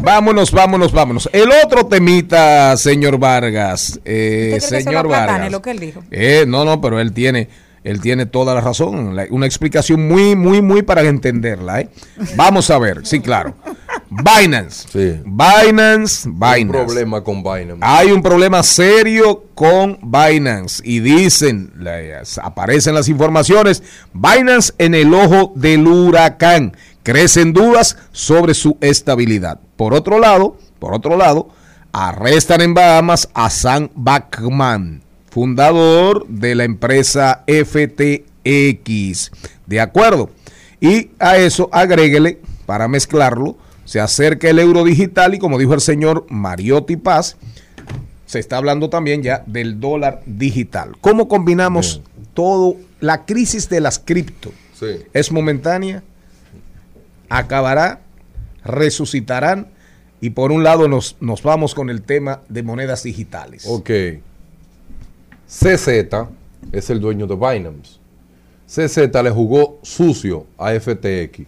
Vámonos, 0.00 0.50
vámonos, 0.50 0.92
vámonos. 0.92 1.28
El 1.32 1.50
otro 1.64 1.86
temita, 1.86 2.76
señor 2.76 3.18
Vargas. 3.18 4.00
Eh, 4.04 4.54
¿Usted 4.56 4.68
cree 4.68 4.78
que 4.78 4.82
se 4.82 4.82
señor 4.82 5.06
platane 5.08 5.32
Vargas. 5.32 5.52
lo 5.52 5.62
que 5.62 5.70
él 5.72 5.78
dijo? 5.78 6.02
Eh, 6.10 6.44
no, 6.48 6.64
no, 6.64 6.80
pero 6.80 7.00
él 7.00 7.12
tiene, 7.12 7.48
él 7.84 8.00
tiene 8.00 8.26
toda 8.26 8.54
la 8.54 8.60
razón. 8.60 9.16
Una 9.30 9.46
explicación 9.46 10.06
muy, 10.08 10.36
muy, 10.36 10.62
muy 10.62 10.82
para 10.82 11.02
entenderla. 11.02 11.80
¿eh? 11.80 11.88
Vamos 12.36 12.70
a 12.70 12.78
ver, 12.78 13.06
sí, 13.06 13.20
claro. 13.20 13.54
Binance. 14.10 14.88
Sí. 14.92 15.20
Binance, 15.24 16.28
Binance. 16.28 16.62
Un 16.64 16.68
problema 16.70 17.24
con 17.24 17.42
Binance. 17.42 17.78
Hay 17.80 18.12
un 18.12 18.22
problema 18.22 18.62
serio 18.62 19.44
con 19.54 19.98
Binance 20.02 20.82
y 20.84 21.00
dicen, 21.00 21.72
las- 21.78 22.38
aparecen 22.38 22.94
las 22.94 23.08
informaciones, 23.08 23.82
Binance 24.12 24.74
en 24.78 24.94
el 24.94 25.12
ojo 25.14 25.52
del 25.56 25.86
huracán. 25.86 26.76
Crecen 27.02 27.52
dudas 27.52 27.96
sobre 28.12 28.54
su 28.54 28.76
estabilidad. 28.80 29.58
Por 29.76 29.92
otro 29.94 30.18
lado, 30.20 30.56
por 30.78 30.94
otro 30.94 31.16
lado, 31.16 31.48
arrestan 31.92 32.60
en 32.60 32.74
Bahamas 32.74 33.28
a 33.34 33.50
Sam 33.50 33.88
Backman, 33.94 35.02
fundador 35.32 36.26
de 36.28 36.54
la 36.54 36.64
empresa 36.64 37.42
FTX. 37.46 39.30
De 39.66 39.80
acuerdo. 39.80 40.28
Y 40.78 41.10
a 41.18 41.38
eso 41.38 41.70
agréguele, 41.72 42.38
para 42.66 42.86
mezclarlo, 42.86 43.56
se 43.86 43.98
acerca 43.98 44.50
el 44.50 44.58
euro 44.58 44.84
digital 44.84 45.34
y 45.34 45.38
como 45.38 45.58
dijo 45.58 45.72
el 45.72 45.80
señor 45.80 46.26
Mariotti 46.28 46.96
Paz, 46.96 47.38
se 48.26 48.40
está 48.40 48.58
hablando 48.58 48.90
también 48.90 49.22
ya 49.22 49.42
del 49.46 49.80
dólar 49.80 50.22
digital. 50.26 50.96
¿Cómo 51.00 51.28
combinamos 51.28 52.02
todo? 52.34 52.76
La 53.00 53.24
crisis 53.24 53.68
de 53.70 53.80
las 53.80 53.98
cripto 53.98 54.52
Sí. 54.78 54.98
es 55.14 55.32
momentánea, 55.32 56.02
acabará, 57.30 58.00
resucitarán 58.64 59.68
y 60.20 60.30
por 60.30 60.52
un 60.52 60.62
lado 60.62 60.88
nos, 60.88 61.16
nos 61.20 61.42
vamos 61.42 61.74
con 61.74 61.88
el 61.88 62.02
tema 62.02 62.42
de 62.48 62.62
monedas 62.62 63.02
digitales. 63.04 63.64
Ok. 63.66 63.90
CZ 65.52 65.86
es 66.72 66.88
el 66.88 66.98
dueño 66.98 67.26
de 67.26 67.34
Binance. 67.34 67.98
CZ 68.66 69.12
le 69.22 69.30
jugó 69.30 69.78
sucio 69.82 70.46
a 70.56 70.72
FTX. 70.72 71.42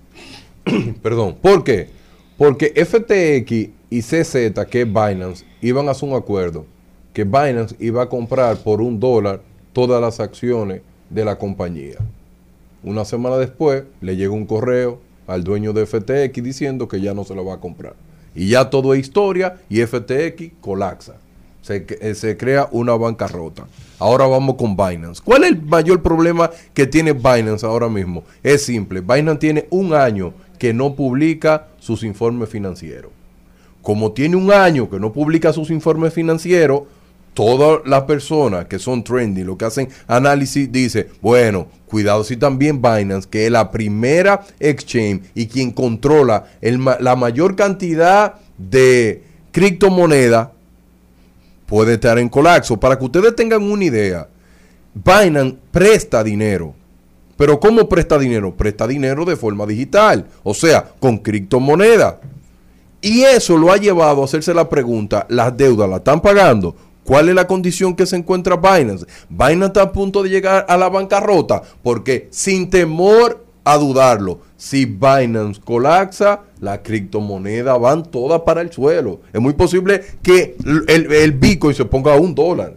Perdón. 1.02 1.36
¿Por 1.40 1.64
qué? 1.64 1.88
Porque 2.36 2.66
FTX 2.84 3.70
y 3.88 4.02
CZ, 4.02 4.52
que 4.68 4.82
es 4.82 4.86
Binance, 4.86 5.46
iban 5.62 5.88
a 5.88 5.92
hacer 5.92 6.06
un 6.06 6.16
acuerdo 6.16 6.66
que 7.14 7.24
Binance 7.24 7.76
iba 7.80 8.02
a 8.02 8.08
comprar 8.10 8.58
por 8.58 8.82
un 8.82 9.00
dólar 9.00 9.40
todas 9.72 10.02
las 10.02 10.20
acciones 10.20 10.82
de 11.08 11.24
la 11.24 11.38
compañía. 11.38 11.96
Una 12.82 13.06
semana 13.06 13.38
después 13.38 13.84
le 14.02 14.16
llega 14.16 14.32
un 14.32 14.44
correo 14.44 15.00
al 15.26 15.44
dueño 15.44 15.72
de 15.72 15.86
FTX 15.86 16.42
diciendo 16.42 16.88
que 16.88 17.00
ya 17.00 17.14
no 17.14 17.24
se 17.24 17.34
lo 17.34 17.46
va 17.46 17.54
a 17.54 17.60
comprar. 17.60 17.94
Y 18.34 18.50
ya 18.50 18.68
todo 18.68 18.92
es 18.92 19.00
historia 19.00 19.62
y 19.70 19.80
FTX 19.80 20.52
colapsa. 20.60 21.23
Se, 21.64 21.86
eh, 21.88 22.14
se 22.14 22.36
crea 22.36 22.68
una 22.72 22.94
bancarrota. 22.94 23.66
Ahora 23.98 24.26
vamos 24.26 24.56
con 24.56 24.76
Binance. 24.76 25.22
¿Cuál 25.24 25.44
es 25.44 25.52
el 25.52 25.62
mayor 25.62 26.02
problema 26.02 26.50
que 26.74 26.86
tiene 26.86 27.14
Binance 27.14 27.64
ahora 27.64 27.88
mismo? 27.88 28.22
Es 28.42 28.66
simple. 28.66 29.00
Binance 29.00 29.38
tiene 29.38 29.66
un 29.70 29.94
año 29.94 30.34
que 30.58 30.74
no 30.74 30.94
publica 30.94 31.68
sus 31.78 32.02
informes 32.02 32.50
financieros. 32.50 33.12
Como 33.80 34.12
tiene 34.12 34.36
un 34.36 34.52
año 34.52 34.90
que 34.90 35.00
no 35.00 35.10
publica 35.10 35.54
sus 35.54 35.70
informes 35.70 36.12
financieros, 36.12 36.82
todas 37.32 37.80
las 37.86 38.02
personas 38.02 38.66
que 38.66 38.78
son 38.78 39.02
trendy, 39.02 39.42
lo 39.42 39.56
que 39.56 39.64
hacen 39.64 39.88
análisis, 40.06 40.70
dice, 40.70 41.08
bueno, 41.22 41.68
cuidado 41.86 42.24
si 42.24 42.36
también 42.36 42.82
Binance, 42.82 43.26
que 43.26 43.46
es 43.46 43.50
la 43.50 43.70
primera 43.70 44.44
exchange 44.60 45.22
y 45.34 45.46
quien 45.46 45.70
controla 45.70 46.44
la 46.60 47.16
mayor 47.16 47.56
cantidad 47.56 48.34
de 48.58 49.22
criptomonedas, 49.50 50.48
puede 51.66 51.94
estar 51.94 52.18
en 52.18 52.28
colapso. 52.28 52.78
Para 52.78 52.98
que 52.98 53.04
ustedes 53.04 53.34
tengan 53.36 53.62
una 53.62 53.84
idea, 53.84 54.28
Binance 54.94 55.56
presta 55.70 56.22
dinero. 56.22 56.74
Pero 57.36 57.58
¿cómo 57.58 57.88
presta 57.88 58.18
dinero? 58.18 58.54
Presta 58.54 58.86
dinero 58.86 59.24
de 59.24 59.36
forma 59.36 59.66
digital, 59.66 60.26
o 60.42 60.54
sea, 60.54 60.84
con 61.00 61.18
criptomonedas. 61.18 62.16
Y 63.00 63.22
eso 63.22 63.58
lo 63.58 63.72
ha 63.72 63.76
llevado 63.76 64.22
a 64.22 64.24
hacerse 64.24 64.54
la 64.54 64.68
pregunta, 64.68 65.26
¿las 65.28 65.54
deudas 65.56 65.88
las 65.88 65.98
están 65.98 66.22
pagando? 66.22 66.74
¿Cuál 67.04 67.28
es 67.28 67.34
la 67.34 67.46
condición 67.46 67.94
que 67.94 68.06
se 68.06 68.16
encuentra 68.16 68.56
Binance? 68.56 69.04
Binance 69.28 69.66
está 69.66 69.82
a 69.82 69.92
punto 69.92 70.22
de 70.22 70.30
llegar 70.30 70.64
a 70.68 70.76
la 70.78 70.88
bancarrota 70.88 71.62
porque 71.82 72.28
sin 72.30 72.70
temor 72.70 73.44
a 73.62 73.76
dudarlo, 73.76 74.40
si 74.56 74.86
Binance 74.86 75.60
colapsa, 75.62 76.40
las 76.64 76.78
criptomonedas 76.80 77.78
van 77.78 78.02
todas 78.10 78.40
para 78.40 78.60
el 78.62 78.72
suelo. 78.72 79.20
Es 79.32 79.40
muy 79.40 79.52
posible 79.52 80.02
que 80.22 80.56
el, 80.88 81.12
el 81.12 81.32
Bitcoin 81.32 81.74
se 81.74 81.84
ponga 81.84 82.14
a 82.14 82.16
un 82.18 82.34
dólar. 82.34 82.74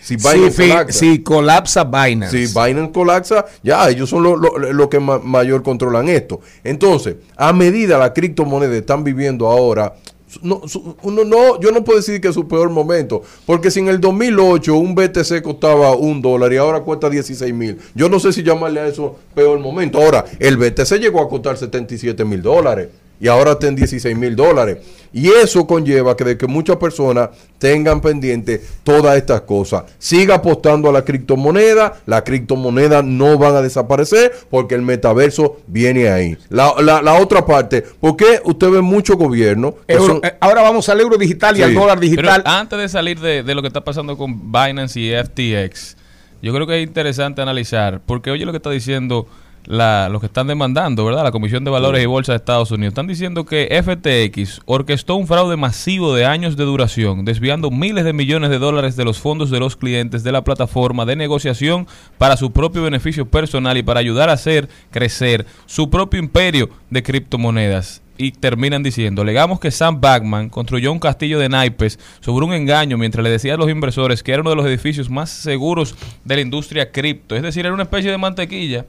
Si 0.00 0.16
Binance 0.16 0.68
colapsa. 0.68 0.98
si 0.98 1.18
colapsa 1.22 1.84
Binance. 1.84 2.46
Si 2.46 2.52
Binance 2.58 2.92
colapsa, 2.92 3.46
ya 3.62 3.88
ellos 3.88 4.10
son 4.10 4.24
los 4.24 4.40
lo, 4.40 4.58
lo 4.58 4.88
que 4.90 4.98
ma- 4.98 5.20
mayor 5.20 5.62
controlan 5.62 6.08
esto. 6.08 6.40
Entonces, 6.64 7.16
a 7.36 7.52
medida 7.52 7.98
las 7.98 8.10
criptomonedas 8.10 8.74
están 8.74 9.04
viviendo 9.04 9.46
ahora, 9.46 9.94
no, 10.42 10.66
su- 10.66 10.96
no, 11.04 11.60
yo 11.60 11.70
no 11.70 11.84
puedo 11.84 11.98
decir 12.00 12.20
que 12.20 12.28
es 12.28 12.34
su 12.34 12.48
peor 12.48 12.68
momento, 12.70 13.22
porque 13.46 13.70
si 13.70 13.78
en 13.78 13.86
el 13.88 14.00
2008 14.00 14.74
un 14.74 14.94
BTC 14.96 15.40
costaba 15.40 15.94
un 15.94 16.20
dólar 16.20 16.52
y 16.52 16.56
ahora 16.56 16.80
cuesta 16.80 17.08
16 17.08 17.54
mil, 17.54 17.78
yo 17.94 18.08
no 18.08 18.18
sé 18.18 18.32
si 18.32 18.42
llamarle 18.42 18.80
a 18.80 18.86
eso 18.88 19.14
peor 19.36 19.60
momento. 19.60 20.02
Ahora, 20.02 20.24
el 20.40 20.56
BTC 20.56 20.98
llegó 20.98 21.20
a 21.20 21.28
costar 21.28 21.56
77 21.56 22.24
mil 22.24 22.42
dólares 22.42 22.88
y 23.22 23.28
ahora 23.28 23.52
está 23.52 23.68
en 23.68 23.76
16 23.76 24.16
mil 24.18 24.34
dólares. 24.36 24.78
Y 25.14 25.28
eso 25.28 25.66
conlleva 25.66 26.16
que 26.16 26.24
de 26.24 26.36
que 26.38 26.46
muchas 26.46 26.76
personas 26.76 27.28
tengan 27.58 28.00
pendiente 28.00 28.60
todas 28.82 29.16
estas 29.16 29.42
cosas. 29.42 29.84
Siga 29.98 30.36
apostando 30.36 30.88
a 30.88 30.92
la 30.92 31.04
criptomoneda, 31.04 32.00
las 32.06 32.22
criptomonedas 32.22 33.04
no 33.04 33.38
van 33.38 33.54
a 33.54 33.62
desaparecer 33.62 34.32
porque 34.50 34.74
el 34.74 34.82
metaverso 34.82 35.60
viene 35.66 36.08
ahí. 36.08 36.36
La, 36.48 36.72
la- 36.80 37.00
la 37.02 37.14
otra 37.20 37.46
parte, 37.46 37.82
¿por 38.00 38.16
qué 38.16 38.40
usted 38.44 38.70
ve 38.70 38.80
mucho 38.80 39.16
gobierno? 39.16 39.74
que 39.86 39.94
Euro- 39.94 40.06
son- 40.14 40.20
eh, 40.24 40.34
ahora 40.40 40.62
vamos 40.62 40.88
al 40.88 41.00
euro 41.00 41.16
digital 41.16 41.54
y 41.54 41.58
Sí. 41.58 41.62
al 41.62 41.74
dólar 41.74 42.00
Pero 42.00 42.10
digital. 42.10 42.42
antes 42.44 42.78
de 42.78 42.88
salir 42.88 43.20
de, 43.20 43.42
de 43.42 43.54
lo 43.54 43.60
que 43.62 43.68
está 43.68 43.82
pasando 43.84 44.16
con 44.16 44.50
Binance 44.50 44.98
y 44.98 45.12
FTX, 45.12 45.96
yo 46.42 46.52
creo 46.52 46.66
que 46.66 46.80
es 46.82 46.86
interesante 46.88 47.40
analizar, 47.42 48.00
porque 48.04 48.30
oye 48.32 48.44
lo 48.44 48.50
que 48.52 48.56
está 48.56 48.70
diciendo 48.70 49.28
la, 49.66 50.08
los 50.08 50.20
que 50.20 50.26
están 50.26 50.46
demandando, 50.46 51.04
¿verdad? 51.04 51.22
La 51.24 51.32
Comisión 51.32 51.64
de 51.64 51.70
Valores 51.70 52.02
y 52.02 52.06
Bolsa 52.06 52.32
de 52.32 52.36
Estados 52.36 52.70
Unidos. 52.70 52.92
Están 52.92 53.06
diciendo 53.06 53.44
que 53.44 53.68
FTX 53.82 54.62
orquestó 54.66 55.16
un 55.16 55.26
fraude 55.26 55.56
masivo 55.56 56.14
de 56.14 56.24
años 56.24 56.56
de 56.56 56.64
duración, 56.64 57.24
desviando 57.24 57.70
miles 57.70 58.04
de 58.04 58.12
millones 58.12 58.50
de 58.50 58.58
dólares 58.58 58.96
de 58.96 59.04
los 59.04 59.18
fondos 59.18 59.50
de 59.50 59.60
los 59.60 59.76
clientes 59.76 60.22
de 60.24 60.32
la 60.32 60.44
plataforma 60.44 61.04
de 61.04 61.16
negociación 61.16 61.86
para 62.18 62.36
su 62.36 62.52
propio 62.52 62.82
beneficio 62.82 63.26
personal 63.26 63.76
y 63.76 63.82
para 63.82 64.00
ayudar 64.00 64.30
a 64.30 64.34
hacer 64.34 64.68
crecer 64.90 65.46
su 65.66 65.90
propio 65.90 66.20
imperio 66.20 66.68
de 66.90 67.02
criptomonedas 67.02 68.02
y 68.18 68.32
terminan 68.32 68.82
diciendo, 68.82 69.24
legamos 69.24 69.58
que 69.58 69.70
Sam 69.70 70.00
Backman 70.00 70.48
construyó 70.48 70.92
un 70.92 70.98
castillo 70.98 71.38
de 71.38 71.48
naipes 71.48 71.98
sobre 72.20 72.46
un 72.46 72.52
engaño 72.52 72.96
mientras 72.98 73.24
le 73.24 73.30
decía 73.30 73.54
a 73.54 73.56
los 73.56 73.70
inversores 73.70 74.22
que 74.22 74.32
era 74.32 74.42
uno 74.42 74.50
de 74.50 74.56
los 74.56 74.66
edificios 74.66 75.10
más 75.10 75.30
seguros 75.30 75.96
de 76.24 76.36
la 76.36 76.42
industria 76.42 76.92
cripto. 76.92 77.34
Es 77.34 77.42
decir, 77.42 77.64
era 77.66 77.74
una 77.74 77.84
especie 77.84 78.10
de 78.10 78.18
mantequilla. 78.18 78.86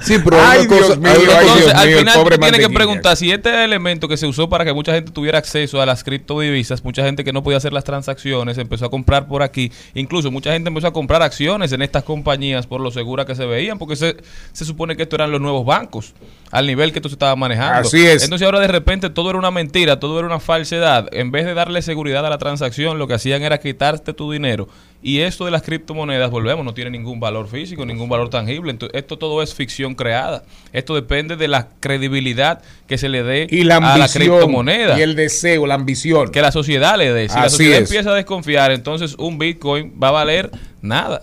Sí, 0.00 0.16
pero 0.24 0.38
Ay, 0.40 0.66
Dios 0.66 0.98
mío, 0.98 1.10
ay, 1.12 1.22
Entonces, 1.22 1.64
Dios 1.64 1.74
al 1.74 1.88
mío, 1.88 1.98
final 1.98 2.14
pobre 2.14 2.38
tienes 2.38 2.60
que 2.60 2.70
preguntar 2.70 3.16
si 3.16 3.30
este 3.30 3.64
elemento 3.64 4.08
que 4.08 4.16
se 4.16 4.26
usó 4.26 4.48
para 4.48 4.64
que 4.64 4.72
mucha 4.72 4.92
gente 4.92 5.12
tuviera 5.12 5.38
acceso 5.38 5.80
a 5.80 5.86
las 5.86 6.02
criptodivisas, 6.04 6.82
mucha 6.84 7.04
gente 7.04 7.24
que 7.24 7.32
no 7.32 7.42
podía 7.42 7.58
hacer 7.58 7.72
las 7.72 7.84
transacciones 7.84 8.58
empezó 8.58 8.86
a 8.86 8.90
comprar 8.90 9.26
por 9.28 9.42
aquí, 9.42 9.70
incluso 9.94 10.30
mucha 10.30 10.52
gente 10.52 10.68
empezó 10.68 10.86
a 10.88 10.92
comprar 10.92 11.22
acciones 11.22 11.72
en 11.72 11.82
estas 11.82 12.04
compañías 12.04 12.66
por 12.66 12.80
lo 12.80 12.90
segura 12.90 13.24
que 13.24 13.34
se 13.34 13.46
veían, 13.46 13.78
porque 13.78 13.96
se, 13.96 14.16
se 14.52 14.64
supone 14.64 14.96
que 14.96 15.02
estos 15.02 15.18
eran 15.18 15.30
los 15.30 15.40
nuevos 15.40 15.64
bancos, 15.64 16.14
al 16.50 16.66
nivel 16.66 16.92
que 16.92 16.98
esto 16.98 17.08
se 17.08 17.14
estaba 17.14 17.34
manejando. 17.36 17.88
Así 17.88 18.06
es. 18.06 18.22
Entonces 18.24 18.44
ahora 18.46 18.60
de 18.60 18.68
repente 18.68 19.10
todo 19.10 19.30
era 19.30 19.38
una 19.38 19.50
mentira, 19.50 19.98
todo 19.98 20.18
era 20.18 20.26
una 20.26 20.40
falsedad. 20.40 21.08
En 21.12 21.30
vez 21.30 21.44
de 21.44 21.54
darle 21.54 21.82
seguridad 21.82 22.24
a 22.24 22.30
la 22.30 22.38
transacción, 22.38 22.98
lo 22.98 23.06
que 23.08 23.14
hacían 23.14 23.42
era 23.42 23.58
quitarte 23.58 24.12
tu 24.12 24.30
dinero. 24.30 24.68
Y 25.02 25.20
esto 25.20 25.44
de 25.44 25.50
las 25.50 25.62
criptomonedas, 25.62 26.30
volvemos, 26.30 26.64
no 26.64 26.74
tiene 26.74 26.90
ningún 26.90 27.20
valor 27.20 27.48
físico, 27.48 27.84
ningún 27.86 28.08
valor 28.08 28.28
tangible. 28.28 28.70
Entonces, 28.72 28.98
esto 28.98 29.18
todo 29.18 29.42
es 29.42 29.54
ficción 29.54 29.94
creada. 29.94 30.42
Esto 30.72 30.94
depende 30.94 31.36
de 31.36 31.48
la 31.48 31.68
credibilidad 31.80 32.62
que 32.88 32.98
se 32.98 33.08
le 33.08 33.22
dé 33.22 33.46
y 33.50 33.62
la 33.64 33.76
a 33.76 33.80
la 33.80 33.94
ambición 33.94 34.24
criptomoneda. 34.24 34.98
y 34.98 35.02
el 35.02 35.14
deseo, 35.14 35.66
la 35.66 35.74
ambición. 35.74 36.30
Que 36.32 36.42
la 36.42 36.50
sociedad 36.50 36.96
le 36.96 37.12
dé. 37.12 37.28
Si 37.28 37.34
la 37.36 37.42
Así 37.42 37.50
sociedad 37.56 37.78
es. 37.82 37.90
empieza 37.90 38.10
a 38.10 38.14
desconfiar, 38.14 38.72
entonces 38.72 39.14
un 39.18 39.38
Bitcoin 39.38 39.92
va 40.02 40.08
a 40.08 40.12
valer 40.12 40.50
nada. 40.80 41.22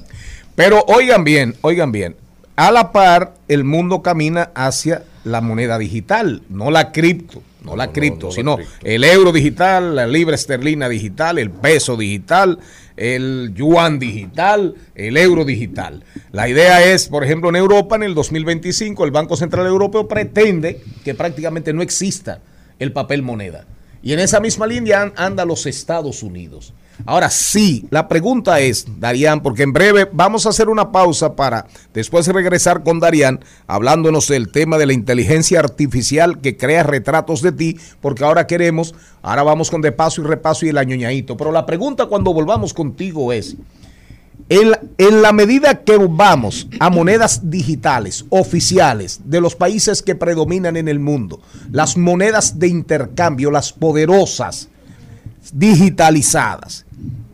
Pero 0.56 0.86
oigan 0.88 1.24
bien, 1.24 1.56
oigan 1.62 1.92
bien. 1.92 2.16
A 2.56 2.72
la 2.72 2.92
par, 2.92 3.34
el 3.48 3.64
mundo 3.64 4.02
camina 4.04 4.52
hacia 4.54 5.04
la 5.24 5.42
moneda 5.42 5.78
digital, 5.78 6.42
no 6.50 6.70
la 6.72 6.92
cripto, 6.92 7.42
no, 7.64 7.76
la 7.76 7.92
cripto, 7.92 8.28
no 8.28 8.32
sino 8.32 8.56
cripto. 8.58 8.74
el 8.84 9.04
euro 9.04 9.32
digital, 9.32 9.96
la 9.96 10.06
libra 10.08 10.36
esterlina 10.36 10.90
digital, 10.90 11.40
el 11.40 11.50
peso 11.50 11.96
digital, 11.96 12.60
el 12.98 13.54
yuan 13.56 14.00
digital, 14.00 14.76
el 14.96 15.18
euro 15.18 15.46
digital. 15.46 16.04
La 16.32 16.48
idea 16.50 16.84
es, 16.84 17.08
por 17.08 17.24
ejemplo, 17.24 17.50
en 17.50 17.56
Europa, 17.56 17.96
en 17.96 18.04
el 18.04 18.14
2025, 18.16 19.06
el 19.06 19.12
Banco 19.12 19.36
Central 19.38 19.66
Europeo 19.66 20.08
pretende 20.08 20.82
que 21.04 21.16
prácticamente 21.16 21.74
no 21.74 21.82
exista 21.82 22.40
el 22.80 22.92
papel 22.92 23.22
moneda. 23.22 23.66
Y 24.04 24.12
en 24.14 24.20
esa 24.20 24.42
misma 24.42 24.68
línea 24.68 25.02
an- 25.02 25.14
anda 25.16 25.46
los 25.46 25.66
Estados 25.66 26.22
Unidos. 26.24 26.74
Ahora 27.06 27.30
sí, 27.30 27.86
la 27.90 28.08
pregunta 28.08 28.60
es, 28.60 28.86
Darían, 29.00 29.42
porque 29.42 29.64
en 29.64 29.74
breve 29.74 30.08
vamos 30.12 30.46
a 30.46 30.50
hacer 30.50 30.70
una 30.70 30.92
pausa 30.92 31.36
para 31.36 31.66
después 31.94 32.28
regresar 32.28 32.84
con 32.84 33.00
Darían, 33.00 33.44
hablándonos 33.68 34.28
del 34.28 34.52
tema 34.52 34.78
de 34.78 34.86
la 34.86 34.94
inteligencia 34.94 35.60
artificial 35.60 36.40
que 36.40 36.56
crea 36.56 36.84
retratos 36.84 37.42
de 37.42 37.52
ti, 37.52 37.78
porque 38.00 38.24
ahora 38.24 38.48
queremos, 38.48 38.96
ahora 39.22 39.44
vamos 39.44 39.70
con 39.70 39.82
de 39.82 39.92
paso 39.92 40.22
y 40.22 40.26
repaso 40.26 40.66
y 40.66 40.70
el 40.70 40.78
añoñadito. 40.78 41.36
Pero 41.36 41.52
la 41.52 41.66
pregunta 41.66 42.06
cuando 42.06 42.34
volvamos 42.34 42.74
contigo 42.74 43.34
es, 43.34 43.58
en 44.50 44.72
la, 44.72 44.82
en 44.98 45.22
la 45.22 45.34
medida 45.34 45.84
que 45.84 45.98
vamos 45.98 46.68
a 46.80 46.90
monedas 46.90 47.50
digitales 47.50 48.26
oficiales 48.30 49.22
de 49.26 49.42
los 49.42 49.56
países 49.56 50.02
que 50.02 50.16
predominan 50.16 50.78
en 50.78 50.88
el 50.88 51.00
mundo, 51.00 51.42
las 51.72 51.98
monedas 51.98 52.60
de 52.60 52.68
intercambio, 52.68 53.52
las 53.52 53.74
poderosas, 53.74 54.70
digitalizadas, 55.52 56.86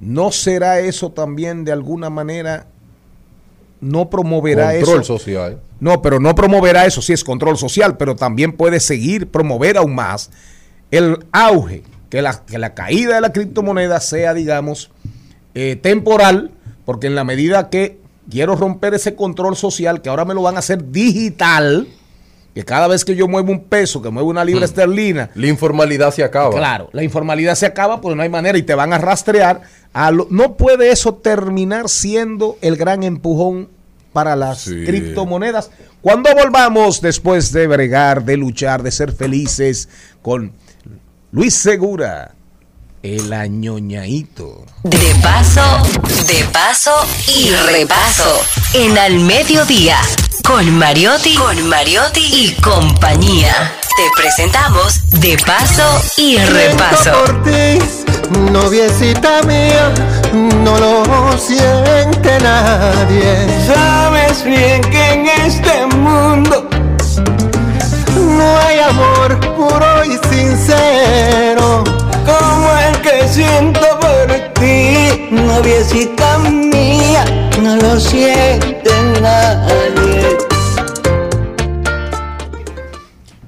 ¿no 0.02 0.32
será 0.32 0.80
eso 0.80 1.12
también 1.12 1.64
de 1.64 1.72
alguna 1.72 2.10
manera, 2.10 2.68
no 3.82 4.10
promoverá 4.10 4.72
Control 4.74 5.02
eso? 5.02 5.18
social. 5.18 5.60
No, 5.80 6.02
pero 6.02 6.20
no 6.20 6.36
promoverá 6.36 6.86
eso, 6.86 7.02
sí 7.02 7.14
es 7.14 7.24
control 7.24 7.58
social, 7.58 7.96
pero 7.96 8.16
también 8.16 8.52
puede 8.52 8.80
seguir, 8.82 9.28
promover 9.28 9.78
aún 9.78 9.96
más 9.96 10.30
el 10.92 11.26
auge, 11.32 11.84
que 12.10 12.22
la, 12.22 12.44
que 12.46 12.58
la 12.58 12.74
caída 12.74 13.16
de 13.16 13.22
la 13.22 13.32
criptomoneda 13.32 14.00
sea, 14.02 14.34
digamos, 14.34 14.90
eh, 15.54 15.76
temporal, 15.76 16.52
porque 16.86 17.08
en 17.08 17.16
la 17.16 17.24
medida 17.24 17.70
que 17.70 18.00
quiero 18.30 18.56
romper 18.56 18.94
ese 18.94 19.16
control 19.16 19.56
social, 19.56 20.02
que 20.02 20.10
ahora 20.10 20.26
me 20.26 20.34
lo 20.34 20.42
van 20.42 20.56
a 20.56 20.60
hacer 20.60 20.92
digital, 20.92 21.88
que 22.60 22.66
cada 22.66 22.90
vez 22.90 23.06
que 23.06 23.16
yo 23.16 23.26
muevo 23.30 23.54
un 23.54 23.64
peso, 23.64 24.02
que 24.02 24.10
muevo 24.10 24.28
una 24.30 24.44
libra 24.44 24.66
esterlina, 24.66 25.30
La 25.34 25.48
informalidad 25.48 26.14
se 26.14 26.26
acaba. 26.26 26.50
Claro, 26.54 26.90
la 26.92 27.04
informalidad 27.04 27.56
se 27.56 27.66
acaba, 27.66 28.02
pues 28.02 28.18
no 28.18 28.22
hay 28.22 28.28
manera 28.28 28.58
y 28.58 28.64
te 28.64 28.76
van 28.76 28.92
a 28.92 28.98
rastrear. 28.98 29.62
A 29.94 30.12
lo- 30.12 30.28
no 30.30 30.58
puede 30.58 30.92
eso 30.92 31.14
terminar 31.14 31.88
siendo 31.88 32.58
el 32.60 32.76
gran 32.76 33.04
empujón 33.04 33.70
para 34.12 34.36
las 34.36 34.60
Sí. 34.64 34.84
criptomonedas. 34.86 35.72
Cuando 36.02 36.34
volvamos 36.36 37.00
después 37.00 37.54
de 37.54 37.68
bregar, 37.68 38.26
de 38.26 38.36
luchar, 38.36 38.84
de 38.84 38.92
ser 38.92 39.14
felices 39.14 39.88
con 40.22 40.52
Luis 41.32 41.54
Segura, 41.54 42.36
el 43.04 43.32
añoñaito. 43.32 44.66
De 44.84 45.16
paso, 45.24 45.62
de 46.28 46.44
paso 46.52 46.92
y 47.38 47.52
repaso. 47.72 48.42
En 48.74 48.98
al 48.98 49.18
mediodía, 49.22 49.96
con 50.44 50.78
Mariotti, 50.78 51.36
con 51.36 51.68
Mariotti 51.68 52.22
y 52.22 52.54
compañía. 52.62 53.74
Te 53.96 54.22
presentamos 54.22 55.02
De 55.20 55.38
Paso 55.46 56.02
y 56.18 56.38
Repaso. 56.38 57.12
por 57.12 57.44
ti, 57.44 57.80
noviecita 58.52 59.42
mía, 59.44 59.94
no 60.34 60.78
lo 60.80 61.38
siente 61.38 62.40
nadie. 62.42 63.48
Sabes 63.68 64.44
bien 64.44 64.82
que 64.82 65.14
en 65.14 65.28
este 65.46 65.86
mundo 65.96 66.70
no 68.16 68.58
hay 68.60 68.80
amor 68.80 69.40
puro 69.56 70.06
y 70.06 70.18
sincero 70.30 71.84
como 72.26 72.70
el 72.88 73.02
que 73.02 73.28
siento 73.28 73.82
por 74.00 74.54
ti, 74.54 75.28
noviecita 75.32 76.38
mía, 76.40 77.26
no 77.62 77.76
lo 77.78 78.00
siente 78.00 78.92
nadie. 79.22 80.50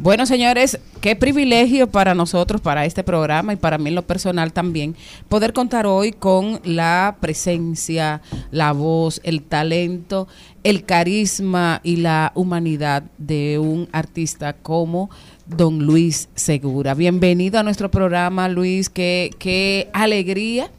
Bueno, 0.03 0.25
señores, 0.25 0.79
qué 0.99 1.15
privilegio 1.15 1.85
para 1.85 2.15
nosotros, 2.15 2.59
para 2.59 2.85
este 2.85 3.03
programa 3.03 3.53
y 3.53 3.55
para 3.55 3.77
mí 3.77 3.89
en 3.89 3.95
lo 3.95 4.01
personal 4.01 4.51
también, 4.51 4.95
poder 5.29 5.53
contar 5.53 5.85
hoy 5.85 6.11
con 6.11 6.59
la 6.63 7.17
presencia, 7.19 8.23
la 8.49 8.71
voz, 8.71 9.21
el 9.23 9.43
talento, 9.43 10.27
el 10.63 10.85
carisma 10.85 11.81
y 11.83 11.97
la 11.97 12.31
humanidad 12.33 13.03
de 13.19 13.59
un 13.59 13.89
artista 13.91 14.53
como 14.53 15.11
don 15.55 15.85
Luis 15.85 16.29
Segura. 16.35 16.93
Bienvenido 16.93 17.59
a 17.59 17.63
nuestro 17.63 17.91
programa, 17.91 18.47
Luis. 18.49 18.89
Qué, 18.89 19.31
qué 19.39 19.89
alegría, 19.93 20.69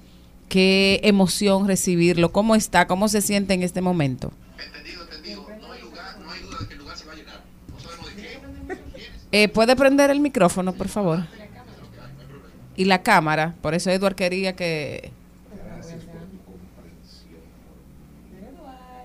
qué 0.49 1.01
emoción 1.05 1.69
recibirlo. 1.69 2.33
¿Cómo 2.33 2.55
está? 2.55 2.87
¿Cómo 2.87 3.09
se 3.09 3.21
siente 3.21 3.55
en 3.55 3.63
este 3.63 3.81
momento? 3.81 4.33
Eh, 9.35 9.49
¿Puede 9.49 9.77
prender 9.77 10.11
el 10.11 10.21
micrófono, 10.21 10.75
por 10.75 10.89
favor? 10.89 11.21
Y 12.77 12.85
la 12.85 13.03
cámara. 13.03 13.55
Por 13.63 13.75
eso 13.75 13.91
Edward 13.91 14.15
quería 14.15 14.55
que... 14.55 15.11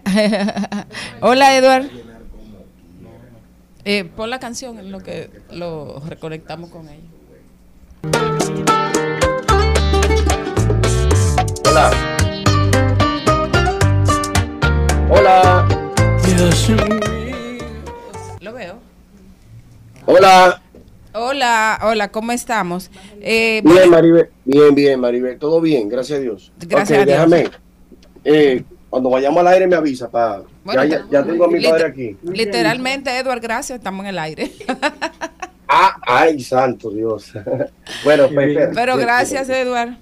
Hola, 1.22 1.58
Edward. 1.58 1.90
Eh, 3.90 4.04
pon 4.04 4.30
la 4.30 4.38
canción 4.38 4.78
en 4.80 4.92
lo 4.92 5.00
que 5.00 5.30
lo 5.50 6.02
reconectamos 6.06 6.70
con 6.70 6.90
ella. 6.90 7.08
Hola. 11.66 11.92
Hola. 15.10 15.68
Lo 18.42 18.52
veo. 18.52 18.76
Hola. 20.06 20.62
Hola, 21.14 21.80
hola, 21.84 22.12
¿cómo 22.12 22.34
estamos? 22.34 22.92
Eh, 23.22 23.62
Bien, 23.64 23.90
Maribel. 23.90 24.30
Bien, 24.44 24.76
bien, 24.76 25.00
Maribel. 25.00 25.40
Todo 25.40 25.62
bien, 25.62 25.88
gracias 25.88 26.20
a 26.20 26.22
Dios. 26.22 26.52
Gracias 26.60 27.00
Ok, 27.00 27.04
a 27.04 27.06
Dios. 27.06 27.30
déjame. 27.32 27.50
Eh, 28.26 28.66
cuando 28.90 29.10
vayamos 29.10 29.40
al 29.42 29.48
aire 29.48 29.68
me 29.68 29.76
avisa. 29.76 30.10
Pa... 30.10 30.42
Bueno, 30.64 30.84
ya, 30.86 30.98
ya, 31.00 31.06
ya 31.12 31.24
tengo 31.24 31.46
a 31.46 31.48
mi 31.50 31.62
padre 31.64 31.86
aquí. 31.86 32.18
Literalmente, 32.24 33.10
Edward, 33.18 33.42
gracias, 33.42 33.78
estamos 33.80 34.04
en 34.04 34.10
el 34.10 34.20
aire. 34.20 34.52
Ah, 35.70 35.98
ay, 36.08 36.40
santo 36.42 36.90
Dios. 36.92 37.34
bueno, 38.06 38.30
pues, 38.34 38.48
espera. 38.52 38.72
Pero 38.74 38.96
gracias. 38.96 39.50
Edward. 39.50 39.98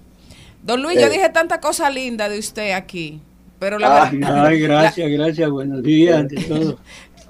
Don 0.62 0.80
Luis, 0.84 0.99
yo 0.99 1.07
Eh. 1.07 1.10
dije 1.10 1.28
tanta 1.30 1.60
cosa 1.60 1.90
linda 1.90 2.30
de 2.30 2.38
usted 2.38 2.72
aquí, 2.74 3.20
pero 3.57 3.80
la 3.80 4.03
Ah, 4.03 4.10
verdad, 4.14 4.45
Ay, 4.45 4.60
gracias, 4.60 5.10
gracias, 5.10 5.49
buenos 5.49 5.82
días, 5.82 6.18
ante 6.20 6.36
todo. 6.44 6.78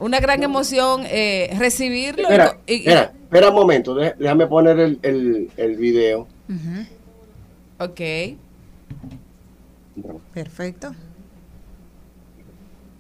una 0.02 0.20
gran 0.20 0.44
emoción 0.44 1.04
eh, 1.06 1.50
recibirlo. 1.58 2.24
y 2.24 2.34
Espera, 2.34 2.58
y- 2.68 2.74
espera, 2.76 3.14
espera 3.24 3.50
un 3.50 3.56
momento. 3.56 3.96
dé- 3.96 4.16
Déjame 4.20 4.48
poner 4.48 4.80
el, 4.82 5.00
el, 5.02 5.50
el 5.56 5.76
video. 5.78 6.28
ok. 7.80 8.02
Perfecto. 10.34 10.94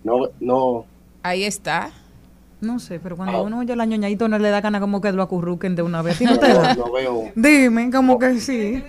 No, 0.05 0.29
no. 0.39 0.85
Ahí 1.23 1.43
está. 1.43 1.91
No 2.61 2.79
sé, 2.79 2.99
pero 2.99 3.17
cuando 3.17 3.37
Ah. 3.39 3.41
uno 3.41 3.59
oye 3.59 3.75
la 3.75 3.85
ñoñadito 3.85 4.27
no 4.29 4.39
le 4.39 4.49
da 4.49 4.61
gana 4.61 4.79
como 4.79 5.01
que 5.01 5.11
lo 5.11 5.21
acurruquen 5.21 5.75
de 5.75 5.81
una 5.81 6.01
vez. 6.01 6.17
¿Sí 6.17 6.23
no 6.25 6.39
te 6.39 6.47
No, 6.49 6.61
da? 6.61 6.75
no 6.75 6.91
veo. 6.91 7.31
Dime, 7.35 7.91
como 7.91 8.17
que 8.17 8.39
sí. 8.39 8.81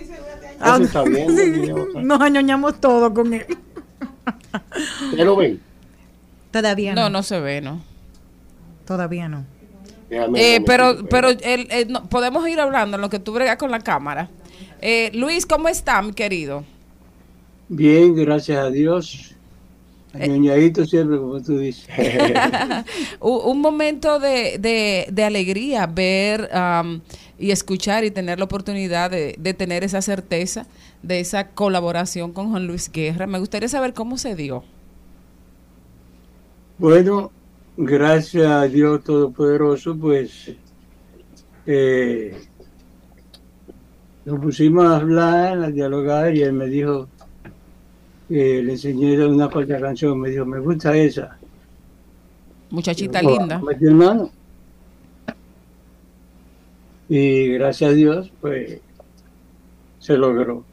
Eso 0.63 0.83
está 0.83 1.03
bien, 1.03 1.35
sí, 1.35 1.71
Nos 2.01 2.21
añoñamos 2.21 2.79
todo 2.79 3.13
con 3.13 3.33
él. 3.33 3.45
¿Ustedes 5.03 5.25
lo 5.25 5.35
ven? 5.35 5.59
Todavía 6.51 6.95
no. 6.95 7.01
No, 7.01 7.09
no 7.09 7.23
se 7.23 7.39
ve, 7.39 7.61
¿no? 7.61 7.81
Todavía 8.85 9.27
no. 9.27 9.43
Déjame 10.09 10.55
Eh, 10.55 10.61
pero 10.65 11.05
pero 11.09 11.29
el- 11.29 11.67
el- 11.69 11.91
no, 11.91 12.05
podemos 12.05 12.47
ir 12.47 12.59
hablando 12.59 12.95
en 12.95 13.01
lo 13.01 13.09
que 13.09 13.19
tú 13.19 13.33
bregas 13.33 13.57
con 13.57 13.69
la 13.71 13.81
cámara. 13.81 14.29
Eh, 14.81 15.11
Luis, 15.13 15.45
¿cómo 15.45 15.67
está, 15.67 16.01
mi 16.01 16.13
querido? 16.13 16.63
Bien, 17.67 18.15
gracias 18.15 18.57
a 18.59 18.69
Dios. 18.69 19.35
Añoñadito 20.19 20.85
siempre, 20.85 21.17
como 21.17 21.41
tú 21.41 21.57
dices. 21.59 21.87
Un 23.19 23.61
momento 23.61 24.19
de, 24.19 24.57
de- 24.59 25.07
de 25.11 25.23
alegría 25.23 25.87
ver 25.87 26.49
y 27.37 27.51
escuchar 27.51 28.03
y 28.03 28.11
tener 28.11 28.39
la 28.39 28.45
oportunidad 28.45 29.11
de, 29.11 29.35
de 29.39 29.53
tener 29.53 29.83
esa 29.83 30.01
certeza 30.01 30.67
de 31.03 31.19
esa 31.19 31.49
colaboración 31.51 32.33
con 32.33 32.49
Juan 32.51 32.67
Luis 32.67 32.91
Guerra. 32.91 33.27
Me 33.27 33.39
gustaría 33.39 33.69
saber 33.69 33.93
cómo 33.93 34.17
se 34.17 34.35
dio. 34.35 34.63
Bueno, 36.77 37.33
gracias 37.75 38.47
a 38.47 38.67
Dios 38.67 39.03
Todopoderoso, 39.03 39.97
pues 39.99 40.57
eh, 41.65 42.47
nos 44.25 44.39
pusimos 44.39 44.85
a 44.85 44.97
hablar, 44.97 45.63
a 45.63 45.71
dialogar 45.71 46.35
y 46.35 46.41
él 46.43 46.53
me 46.53 46.67
dijo, 46.67 47.11
le 48.29 48.71
enseñé 48.73 49.25
una 49.25 49.49
corta 49.49 49.79
canción, 49.79 50.19
me 50.19 50.29
dijo, 50.29 50.45
me 50.45 50.59
gusta 50.59 50.95
esa. 50.95 51.37
Muchachita 52.69 53.21
linda. 53.21 53.59
"Mete 53.59 53.89
mano". 53.91 54.29
Y 57.09 57.47
gracias 57.53 57.91
a 57.91 57.93
Dios, 57.93 58.31
pues 58.41 58.79
se 59.99 60.17
logró. 60.17 60.63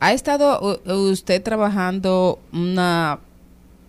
¿Ha 0.00 0.12
estado 0.12 0.80
usted 0.86 1.42
trabajando 1.42 2.38
una, 2.52 3.20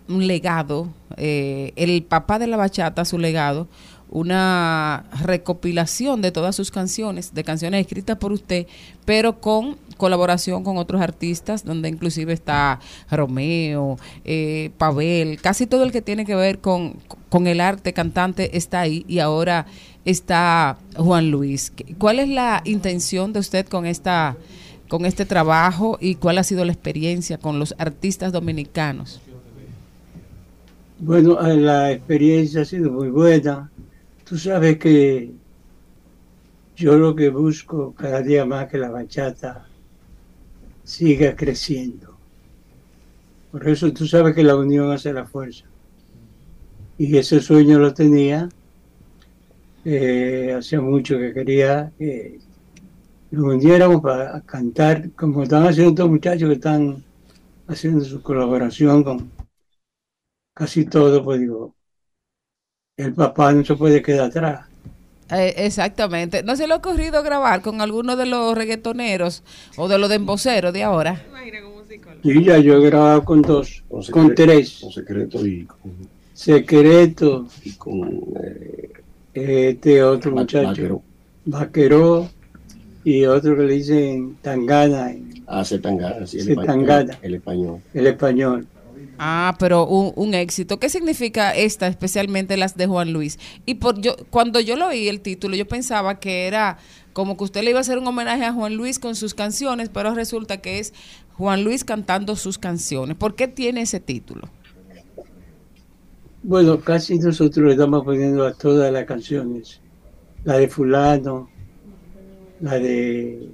un 0.08 0.26
legado, 0.26 0.88
eh, 1.16 1.72
el 1.76 2.02
papá 2.02 2.38
de 2.38 2.46
la 2.46 2.56
bachata, 2.56 3.04
su 3.04 3.18
legado, 3.18 3.66
una 4.12 5.04
recopilación 5.22 6.20
de 6.22 6.30
todas 6.30 6.54
sus 6.54 6.70
canciones, 6.70 7.34
de 7.34 7.42
canciones 7.44 7.80
escritas 7.80 8.18
por 8.18 8.30
usted, 8.30 8.66
pero 9.04 9.40
con 9.40 9.76
colaboración 9.96 10.62
con 10.64 10.76
otros 10.76 11.00
artistas, 11.00 11.64
donde 11.64 11.88
inclusive 11.88 12.32
está 12.32 12.78
Romeo, 13.10 13.98
eh, 14.24 14.70
Pavel, 14.78 15.40
casi 15.40 15.66
todo 15.66 15.82
el 15.82 15.92
que 15.92 16.02
tiene 16.02 16.24
que 16.26 16.34
ver 16.34 16.58
con, 16.58 16.94
con 17.30 17.46
el 17.46 17.60
arte 17.60 17.92
cantante 17.92 18.56
está 18.56 18.80
ahí 18.80 19.04
y 19.08 19.18
ahora 19.20 19.66
está 20.04 20.76
Juan 20.96 21.30
Luis. 21.30 21.70
¿Qué- 21.74 21.94
¿Cuál 21.98 22.18
es 22.18 22.28
la 22.28 22.60
intención 22.64 23.32
de 23.32 23.40
usted 23.40 23.66
con 23.66 23.86
esta 23.86 24.36
con 24.88 25.06
este 25.06 25.24
trabajo 25.24 25.96
y 26.02 26.16
cuál 26.16 26.36
ha 26.36 26.42
sido 26.44 26.66
la 26.66 26.72
experiencia 26.72 27.38
con 27.38 27.58
los 27.58 27.74
artistas 27.78 28.30
dominicanos? 28.30 29.22
Bueno, 30.98 31.40
eh, 31.44 31.56
la 31.56 31.90
experiencia 31.92 32.60
ha 32.60 32.64
sido 32.66 32.92
muy 32.92 33.08
buena. 33.08 33.71
Tú 34.32 34.38
sabes 34.38 34.78
que 34.78 35.30
yo 36.74 36.96
lo 36.96 37.14
que 37.14 37.28
busco 37.28 37.92
cada 37.92 38.22
día 38.22 38.46
más 38.46 38.66
que 38.66 38.78
la 38.78 38.88
bachata 38.88 39.68
siga 40.84 41.36
creciendo. 41.36 42.16
Por 43.50 43.68
eso 43.68 43.92
tú 43.92 44.06
sabes 44.06 44.34
que 44.34 44.42
la 44.42 44.56
unión 44.56 44.90
hace 44.90 45.12
la 45.12 45.26
fuerza. 45.26 45.66
Y 46.96 47.14
ese 47.18 47.42
sueño 47.42 47.78
lo 47.78 47.92
tenía. 47.92 48.48
eh, 49.84 50.54
hacía 50.56 50.80
mucho 50.80 51.18
que 51.18 51.34
quería 51.34 51.92
que 51.98 52.38
nos 53.32 53.44
uniéramos 53.44 54.00
para 54.00 54.40
cantar, 54.40 55.10
como 55.10 55.42
están 55.42 55.66
haciendo 55.66 55.90
estos 55.90 56.08
muchachos 56.08 56.48
que 56.48 56.54
están 56.54 57.04
haciendo 57.66 58.02
su 58.02 58.22
colaboración 58.22 59.04
con 59.04 59.30
casi 60.54 60.86
todo, 60.86 61.22
pues 61.22 61.38
digo, 61.38 61.74
el 62.96 63.12
papá 63.14 63.52
no 63.52 63.64
se 63.64 63.74
puede 63.74 64.02
quedar 64.02 64.26
atrás. 64.26 64.66
Eh, 65.30 65.54
exactamente. 65.56 66.42
¿No 66.42 66.56
se 66.56 66.66
le 66.66 66.74
ha 66.74 66.76
ocurrido 66.76 67.22
grabar 67.22 67.62
con 67.62 67.80
alguno 67.80 68.16
de 68.16 68.26
los 68.26 68.54
reggaetoneros 68.54 69.42
o 69.76 69.88
de 69.88 69.98
los 69.98 70.10
demboceros 70.10 70.72
de 70.74 70.82
ahora? 70.82 71.22
Y 72.22 72.44
ya 72.44 72.58
yo 72.58 72.76
he 72.76 72.86
grabado 72.86 73.24
con 73.24 73.40
dos, 73.42 73.82
Con 73.88 74.02
con, 74.04 74.34
tres, 74.34 74.78
Con 74.82 74.92
secreto 74.92 75.46
y 75.46 75.64
con, 75.64 75.92
Secreto, 76.34 77.46
y 77.64 77.72
con 77.72 78.20
eh, 78.42 78.90
este 79.34 80.02
otro 80.02 80.34
Va- 80.34 80.40
muchacho, 80.42 80.68
Vaquero. 80.68 81.02
Vaqueró, 81.44 82.28
y 83.04 83.24
otro 83.24 83.56
que 83.56 83.62
le 83.62 83.74
dicen 83.74 84.36
Tangana, 84.42 85.12
Ah, 85.46 85.64
Zetangana, 85.64 86.26
sí, 86.26 86.38
el 86.38 86.50
español. 86.50 87.10
El 87.22 87.34
español. 87.34 87.80
el 87.94 88.06
español. 88.06 88.66
Ah, 89.24 89.54
pero 89.56 89.86
un, 89.86 90.34
éxito. 90.34 90.80
¿Qué 90.80 90.88
significa 90.88 91.54
esta, 91.54 91.86
especialmente 91.86 92.56
las 92.56 92.76
de 92.76 92.88
Juan 92.88 93.12
Luis? 93.12 93.38
Y 93.64 93.76
por 93.76 94.00
yo 94.00 94.16
cuando 94.30 94.58
yo 94.58 94.74
lo 94.74 94.88
oí 94.88 95.06
el 95.06 95.20
título, 95.20 95.54
yo 95.54 95.68
pensaba 95.68 96.18
que 96.18 96.48
era 96.48 96.78
como 97.12 97.36
que 97.36 97.44
usted 97.44 97.62
le 97.62 97.70
iba 97.70 97.78
a 97.78 97.82
hacer 97.82 97.98
un 97.98 98.06
homenaje 98.08 98.44
a 98.44 98.52
Juan 98.52 98.74
Luis 98.74 98.98
con 98.98 99.14
sus 99.14 99.32
canciones, 99.34 99.90
pero 99.90 100.12
resulta 100.12 100.56
que 100.56 100.80
es 100.80 100.92
Juan 101.34 101.62
Luis 101.62 101.84
cantando 101.84 102.34
sus 102.34 102.58
canciones. 102.58 103.16
¿Por 103.16 103.36
qué 103.36 103.46
tiene 103.46 103.82
ese 103.82 104.00
título? 104.00 104.48
Bueno, 106.42 106.80
casi 106.80 107.16
nosotros 107.20 107.66
le 107.66 107.72
estamos 107.74 108.04
poniendo 108.04 108.44
a 108.44 108.52
todas 108.54 108.92
las 108.92 109.04
canciones. 109.04 109.80
La 110.42 110.58
de 110.58 110.66
fulano, 110.66 111.48
la 112.60 112.76
de... 112.80 113.48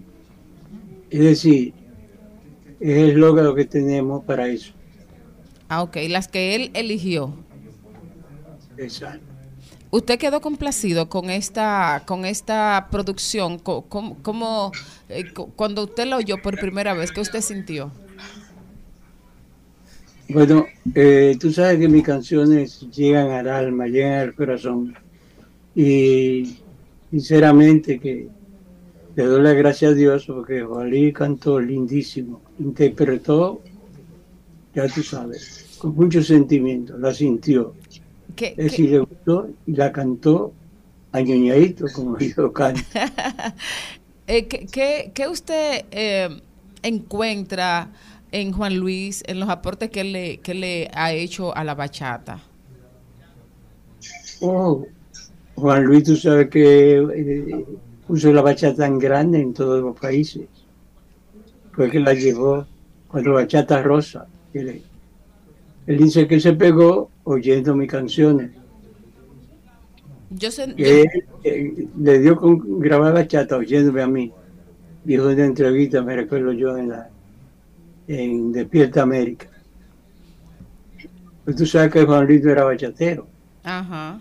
Es 1.10 1.20
decir, 1.20 1.74
es 2.80 2.96
el 2.96 3.10
eslogan 3.10 3.54
que 3.54 3.66
tenemos 3.66 4.24
para 4.24 4.48
eso. 4.48 4.77
Ah, 5.68 5.82
ok, 5.82 5.96
las 6.08 6.28
que 6.28 6.54
él 6.54 6.70
eligió. 6.74 7.34
Exacto. 8.76 9.24
¿Usted 9.90 10.18
quedó 10.18 10.40
complacido 10.40 11.08
con 11.08 11.30
esta 11.30 12.02
con 12.06 12.24
esta 12.24 12.88
producción? 12.90 13.58
Com- 13.58 14.14
¿Cómo, 14.22 14.72
eh, 15.08 15.24
cu- 15.32 15.50
cuando 15.56 15.84
usted 15.84 16.06
la 16.06 16.16
oyó 16.18 16.42
por 16.42 16.58
primera 16.58 16.92
vez, 16.94 17.10
qué 17.10 17.20
usted 17.22 17.40
sintió? 17.40 17.90
Bueno, 20.28 20.66
eh, 20.94 21.36
tú 21.40 21.50
sabes 21.50 21.78
que 21.78 21.88
mis 21.88 22.02
canciones 22.04 22.80
llegan 22.92 23.30
al 23.30 23.48
alma, 23.48 23.86
llegan 23.86 24.20
al 24.20 24.34
corazón. 24.34 24.94
Y 25.74 26.58
sinceramente 27.10 27.98
que 27.98 28.28
le 29.16 29.24
doy 29.24 29.42
las 29.42 29.54
gracias 29.56 29.92
a 29.92 29.94
Dios 29.94 30.26
porque 30.26 30.60
Luis 30.60 31.14
cantó 31.14 31.60
lindísimo, 31.60 32.42
interpretó, 32.58 33.62
ya 34.78 34.90
tú 34.94 35.02
sabes, 35.02 35.42
con 35.78 35.94
mucho 35.94 36.22
sentimiento, 36.22 36.98
la 36.98 37.12
sintió. 37.14 37.78
¿Qué, 38.36 38.54
Es 38.56 38.64
decir, 38.66 38.90
le 38.92 39.00
gustó 39.00 39.48
y 39.66 39.74
la 39.74 39.92
cantó 39.92 40.58
añoñadito, 41.12 41.92
como 41.92 42.18
yo 42.36 42.52
canto. 42.52 42.88
Eh, 44.26 44.46
¿qué, 44.48 44.66
qué- 44.70 45.12
qué 45.14 45.28
usted 45.28 45.86
eh, 45.90 46.42
encuentra 46.82 47.92
en 48.30 48.52
Juan 48.52 48.76
Luis, 48.76 49.22
en 49.26 49.40
los 49.40 49.48
aportes 49.48 49.90
que 49.90 50.04
le, 50.04 50.40
que 50.42 50.54
le 50.54 50.90
ha 50.94 51.12
hecho 51.12 51.56
a 51.56 51.64
la 51.64 51.74
bachata? 51.74 52.42
Oh, 54.40 54.92
Juan 55.56 55.84
Luis, 55.84 56.04
tú 56.04 56.16
sabes 56.16 56.50
que 56.50 56.98
eh, 56.98 57.66
puso 58.06 58.32
la 58.32 58.42
bachata 58.42 58.76
tan 58.84 58.98
grande 58.98 59.40
en 59.40 59.54
todos 59.54 59.82
los 59.82 59.98
países. 59.98 60.50
Fue 61.72 61.90
que 61.90 62.00
la 62.00 62.12
llevó 62.12 62.68
cuando 63.06 63.32
bachata 63.32 63.82
rosa. 63.82 64.30
Él, 64.54 64.82
él 65.86 65.98
dice 65.98 66.26
que 66.26 66.40
se 66.40 66.52
pegó 66.54 67.10
oyendo 67.24 67.74
mis 67.74 67.90
canciones. 67.90 68.50
Yo 70.30 70.50
sé, 70.50 70.74
Que 70.74 71.02
él, 71.44 71.88
le 71.98 72.18
dio 72.18 72.36
con 72.36 72.80
grabar 72.80 73.14
bachata 73.14 73.56
oyéndome 73.56 74.02
a 74.02 74.06
mí. 74.06 74.32
Dijo 75.04 75.30
en 75.30 75.36
una 75.36 75.44
entrevista, 75.46 76.02
me 76.02 76.16
recuerdo 76.16 76.52
yo, 76.52 76.76
en 76.76 76.90
la 76.90 77.08
en 78.08 78.52
Despierta 78.52 79.02
América. 79.02 79.48
Pues 81.44 81.56
tú 81.56 81.66
sabes 81.66 81.92
que 81.92 82.04
Juan 82.04 82.26
Luis 82.26 82.44
era 82.44 82.64
bachatero. 82.64 83.26
Ajá. 83.62 84.20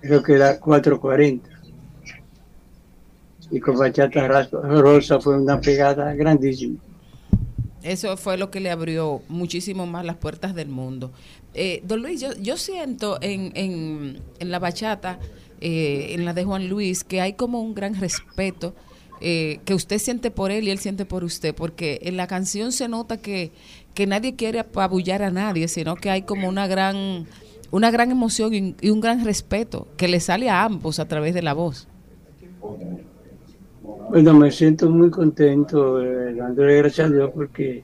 creo 0.00 0.22
que 0.22 0.34
era 0.34 0.58
440. 0.58 1.48
Y 3.50 3.60
con 3.60 3.78
Bachata 3.78 4.48
Rosa 4.50 5.20
fue 5.20 5.38
una 5.38 5.60
pegada 5.60 6.12
grandísima. 6.14 6.78
Eso 7.86 8.16
fue 8.16 8.36
lo 8.36 8.50
que 8.50 8.58
le 8.58 8.70
abrió 8.70 9.22
muchísimo 9.28 9.86
más 9.86 10.04
las 10.04 10.16
puertas 10.16 10.54
del 10.56 10.68
mundo. 10.68 11.12
Eh, 11.54 11.82
don 11.84 12.02
Luis, 12.02 12.20
yo, 12.20 12.34
yo 12.34 12.56
siento 12.56 13.18
en, 13.22 13.52
en, 13.54 14.20
en 14.40 14.50
la 14.50 14.58
bachata, 14.58 15.20
eh, 15.60 16.08
en 16.10 16.24
la 16.24 16.34
de 16.34 16.44
Juan 16.44 16.68
Luis, 16.68 17.04
que 17.04 17.20
hay 17.20 17.34
como 17.34 17.60
un 17.60 17.74
gran 17.74 17.94
respeto 17.94 18.74
eh, 19.20 19.60
que 19.64 19.72
usted 19.72 19.98
siente 19.98 20.32
por 20.32 20.50
él 20.50 20.66
y 20.66 20.70
él 20.70 20.78
siente 20.78 21.04
por 21.04 21.22
usted, 21.22 21.54
porque 21.54 22.00
en 22.02 22.16
la 22.16 22.26
canción 22.26 22.72
se 22.72 22.88
nota 22.88 23.18
que, 23.18 23.52
que 23.94 24.06
nadie 24.06 24.34
quiere 24.34 24.58
apabullar 24.58 25.22
a 25.22 25.30
nadie, 25.30 25.68
sino 25.68 25.94
que 25.94 26.10
hay 26.10 26.22
como 26.22 26.48
una 26.48 26.66
gran, 26.66 27.26
una 27.70 27.92
gran 27.92 28.10
emoción 28.10 28.52
y, 28.52 28.74
y 28.80 28.90
un 28.90 29.00
gran 29.00 29.24
respeto 29.24 29.86
que 29.96 30.08
le 30.08 30.18
sale 30.18 30.50
a 30.50 30.64
ambos 30.64 30.98
a 30.98 31.06
través 31.06 31.34
de 31.34 31.42
la 31.42 31.54
voz. 31.54 31.86
Bueno, 34.08 34.34
me 34.34 34.52
siento 34.52 34.88
muy 34.88 35.10
contento, 35.10 36.00
eh, 36.00 36.32
dándole 36.34 36.76
gracias 36.76 37.10
a 37.10 37.12
Dios 37.12 37.30
porque 37.34 37.82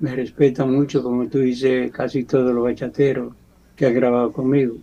me 0.00 0.16
respeta 0.16 0.64
mucho, 0.64 1.02
como 1.02 1.28
tú 1.28 1.38
dices, 1.38 1.92
casi 1.92 2.24
todos 2.24 2.54
los 2.54 2.64
bachateros 2.64 3.34
que 3.76 3.86
han 3.86 3.94
grabado 3.94 4.32
conmigo. 4.32 4.76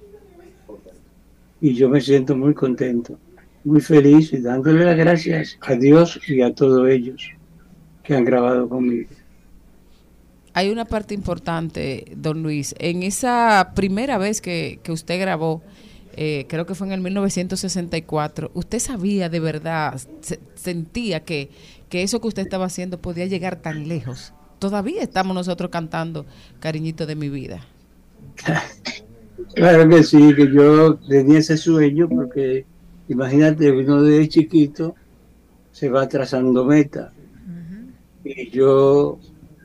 Y 1.60 1.74
yo 1.74 1.90
me 1.90 2.00
siento 2.00 2.36
muy 2.36 2.54
contento, 2.54 3.18
muy 3.64 3.82
feliz 3.82 4.32
y 4.34 4.38
dándole 4.38 4.86
las 4.86 4.98
gracias 4.98 5.58
a 5.62 5.74
Dios 5.74 6.20
y 6.28 6.42
a 6.42 6.54
todos 6.54 6.88
ellos 6.88 7.28
que 8.04 8.16
han 8.16 8.24
grabado 8.24 8.70
conmigo. 8.70 9.10
Hay 10.54 10.70
una 10.70 10.86
parte 10.86 11.16
importante, 11.16 12.06
don 12.16 12.44
Luis. 12.44 12.76
En 12.78 13.02
esa 13.02 13.74
primera 13.76 14.18
vez 14.18 14.42
que, 14.42 14.80
que 14.84 14.92
usted 14.92 15.20
grabó, 15.20 15.64
eh, 16.18 16.46
creo 16.50 16.66
que 16.66 16.76
fue 16.76 16.88
en 16.88 16.94
el 16.94 17.02
1964, 17.02 18.52
usted 18.54 18.80
sabía 18.80 19.30
de 19.30 19.40
verdad, 19.40 20.00
se- 20.22 20.40
sentía 20.56 21.24
que, 21.24 21.50
que 21.90 22.04
eso 22.04 22.20
que 22.22 22.28
usted 22.28 22.44
estaba 22.44 22.66
haciendo 22.66 23.00
podía 23.00 23.26
llegar 23.26 23.62
tan 23.62 23.88
lejos. 23.88 24.34
Todavía 24.60 25.04
estamos 25.04 25.36
nosotros 25.36 25.70
cantando 25.70 26.26
Cariñito 26.60 27.06
de 27.06 27.16
mi 27.16 27.30
vida. 27.30 27.66
Claro 29.54 29.88
que 29.90 30.04
sí, 30.04 30.34
que 30.36 30.52
yo 30.52 30.98
tenía 30.98 31.40
ese 31.40 31.58
sueño 31.58 32.08
porque 32.10 32.66
imagínate, 33.08 33.72
uno 33.72 34.02
de 34.04 34.28
chiquito 34.28 34.96
se 35.72 35.90
va 35.90 36.08
trazando 36.08 36.66
meta. 36.66 37.14
Y 38.24 38.50
yo 38.52 39.20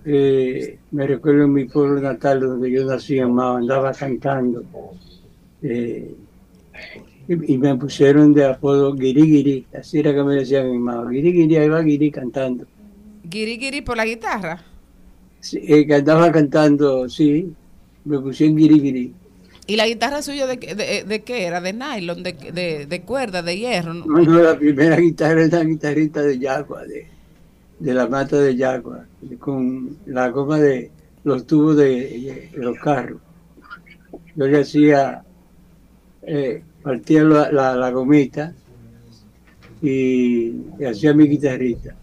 eh, 0.04 0.78
me 0.90 1.06
recuerdo 1.06 1.44
en 1.44 1.52
mi 1.52 1.64
pueblo 1.66 2.00
natal 2.00 2.40
donde 2.40 2.70
yo 2.70 2.84
nací 2.84 3.20
Mao, 3.20 3.56
andaba 3.56 3.92
cantando. 3.92 4.62
eh, 5.62 6.14
y, 7.28 7.54
y 7.54 7.58
me 7.58 7.76
pusieron 7.76 8.32
de 8.32 8.44
apodo 8.46 8.94
Guiri 8.94 9.22
Guiri, 9.22 9.66
así 9.78 9.98
era 10.00 10.12
que 10.14 10.22
me 10.22 10.34
decían 10.36 10.66
en 10.66 10.80
Mao, 10.82 11.08
Guiri 11.08 11.32
Guiri, 11.32 11.56
ahí 11.56 11.68
va 11.68 11.82
Guiri 11.82 12.10
cantando. 12.10 12.66
Guiri 13.24 13.56
Guiri 13.58 13.82
por 13.82 13.96
la 13.96 14.04
guitarra. 14.04 14.62
Sí, 15.40 15.58
eh, 15.62 15.86
que 15.86 15.94
andaba 15.94 16.30
cantando, 16.30 17.08
sí, 17.08 17.52
me 18.04 18.18
pusieron 18.20 18.56
Guiri 18.56 18.80
Guiri. 18.80 19.14
¿Y 19.66 19.76
la 19.76 19.86
guitarra 19.86 20.22
suya 20.22 20.46
de, 20.46 20.56
de, 20.56 21.04
de 21.04 21.22
qué 21.22 21.44
era? 21.44 21.60
¿De 21.60 21.72
nylon? 21.72 22.22
¿De, 22.22 22.32
de, 22.32 22.86
de 22.86 23.02
cuerda? 23.02 23.42
¿De 23.42 23.56
hierro? 23.56 23.94
¿no? 23.94 24.06
No, 24.06 24.22
no, 24.22 24.42
la 24.42 24.58
primera 24.58 24.96
guitarra 24.96 25.42
es 25.42 25.52
una 25.52 25.62
guitarrita 25.62 26.22
de 26.22 26.38
yagua, 26.38 26.84
de, 26.84 27.06
de 27.78 27.94
la 27.94 28.08
mata 28.08 28.38
de 28.40 28.56
yagua, 28.56 29.06
con 29.38 29.96
la 30.06 30.28
goma 30.30 30.58
de 30.58 30.90
los 31.24 31.46
tubos 31.46 31.76
de, 31.76 32.50
de 32.52 32.58
los 32.58 32.76
carros. 32.78 33.20
Yo 34.34 34.46
le 34.46 34.60
hacía, 34.60 35.22
eh, 36.22 36.62
partía 36.82 37.22
la, 37.24 37.74
la, 37.74 37.90
gomita 37.90 38.52
y, 39.80 40.52
y 40.78 40.84
hacía 40.84 41.14
mi 41.14 41.26
guitarrita. 41.26 41.94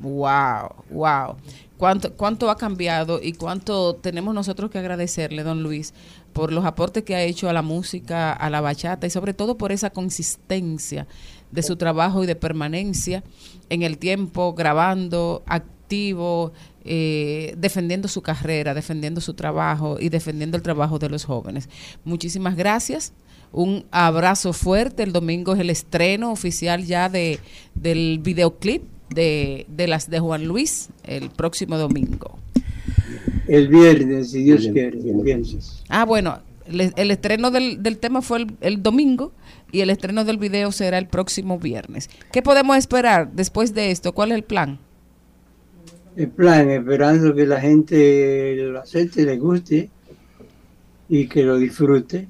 Wow, 0.00 0.84
wow. 0.90 1.36
¿Cuánto, 1.76 2.12
¿Cuánto 2.14 2.50
ha 2.50 2.56
cambiado 2.56 3.20
y 3.22 3.34
cuánto 3.34 3.94
tenemos 3.94 4.34
nosotros 4.34 4.70
que 4.70 4.78
agradecerle, 4.78 5.44
don 5.44 5.62
Luis, 5.62 5.94
por 6.32 6.52
los 6.52 6.64
aportes 6.64 7.04
que 7.04 7.14
ha 7.14 7.22
hecho 7.22 7.48
a 7.48 7.52
la 7.52 7.62
música, 7.62 8.32
a 8.32 8.50
la 8.50 8.60
bachata 8.60 9.06
y 9.06 9.10
sobre 9.10 9.32
todo 9.32 9.56
por 9.56 9.70
esa 9.70 9.90
consistencia 9.90 11.06
de 11.52 11.62
su 11.62 11.76
trabajo 11.76 12.24
y 12.24 12.26
de 12.26 12.36
permanencia 12.36 13.22
en 13.70 13.82
el 13.82 13.98
tiempo, 13.98 14.54
grabando, 14.54 15.42
activo, 15.46 16.52
eh, 16.84 17.54
defendiendo 17.56 18.08
su 18.08 18.22
carrera, 18.22 18.74
defendiendo 18.74 19.20
su 19.20 19.34
trabajo 19.34 19.98
y 20.00 20.08
defendiendo 20.08 20.56
el 20.56 20.62
trabajo 20.62 20.98
de 20.98 21.08
los 21.08 21.24
jóvenes. 21.24 21.68
Muchísimas 22.04 22.56
gracias. 22.56 23.12
Un 23.52 23.84
abrazo 23.90 24.52
fuerte. 24.52 25.02
El 25.02 25.12
domingo 25.12 25.54
es 25.54 25.60
el 25.60 25.70
estreno 25.70 26.30
oficial 26.32 26.84
ya 26.84 27.08
de, 27.08 27.38
del 27.74 28.20
videoclip 28.22 28.82
de, 29.10 29.66
de 29.68 29.86
las 29.88 30.10
de 30.10 30.20
Juan 30.20 30.44
Luis, 30.46 30.90
el 31.04 31.30
próximo 31.30 31.78
domingo. 31.78 32.38
El 33.46 33.68
viernes, 33.68 34.32
si 34.32 34.42
Dios 34.42 34.68
quiere, 34.72 34.98
el 34.98 35.22
viernes. 35.22 35.82
Ah, 35.88 36.04
bueno, 36.04 36.40
el, 36.66 36.92
el 36.94 37.10
estreno 37.10 37.50
del, 37.50 37.82
del 37.82 37.96
tema 37.96 38.20
fue 38.20 38.38
el, 38.40 38.56
el 38.60 38.82
domingo 38.82 39.32
y 39.72 39.80
el 39.80 39.90
estreno 39.90 40.24
del 40.24 40.36
video 40.36 40.70
será 40.70 40.98
el 40.98 41.06
próximo 41.06 41.58
viernes. 41.58 42.10
¿Qué 42.30 42.42
podemos 42.42 42.76
esperar 42.76 43.32
después 43.32 43.72
de 43.72 43.90
esto? 43.90 44.12
¿Cuál 44.12 44.32
es 44.32 44.36
el 44.36 44.44
plan? 44.44 44.78
El 46.16 46.28
plan, 46.28 46.68
esperando 46.68 47.34
que 47.34 47.46
la 47.46 47.60
gente 47.60 48.56
lo 48.56 48.80
acepte, 48.80 49.24
le 49.24 49.38
guste 49.38 49.88
y 51.08 51.26
que 51.28 51.42
lo 51.44 51.56
disfrute. 51.56 52.28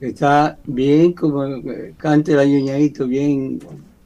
Está 0.00 0.56
bien 0.64 1.12
como 1.12 1.44
eh, 1.44 1.94
cante 1.96 2.32
el 2.32 2.38
añoñadito, 2.38 3.06
bien 3.06 3.58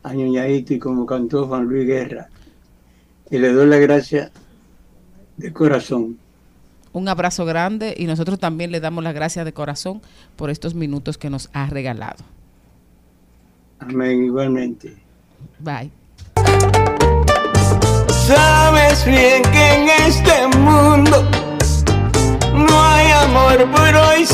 añoñadito 0.03 0.75
y 0.75 0.79
como 0.79 1.05
cantó 1.05 1.47
Juan 1.47 1.65
Luis 1.65 1.87
Guerra. 1.87 2.29
Y 3.31 3.39
le 3.39 3.53
doy 3.53 3.67
la 3.67 3.79
gracia 3.79 4.31
de 5.37 5.53
corazón. 5.53 6.19
Un 6.93 7.09
abrazo 7.09 7.45
grande 7.45 7.95
y 7.97 8.07
nosotros 8.07 8.39
también 8.39 8.71
le 8.71 8.81
damos 8.81 9.03
las 9.05 9.15
gracias 9.15 9.45
de 9.45 9.53
corazón 9.53 10.03
por 10.37 10.51
estos 10.51 10.75
minutos 10.75 11.19
que 11.19 11.31
nos 11.31 11.51
ha 11.53 11.67
regalado. 11.67 12.25
Amén, 13.79 14.25
igualmente. 14.25 14.95
Bye. 15.59 15.91
Sabes 18.27 19.05
bien 19.05 19.43
que 19.43 19.75
en 19.75 19.89
este 20.07 20.59
mundo 20.59 21.29
no 22.55 22.83
hay 22.83 23.11
amor 23.11 23.71
puro 23.73 24.19
y 24.21 24.27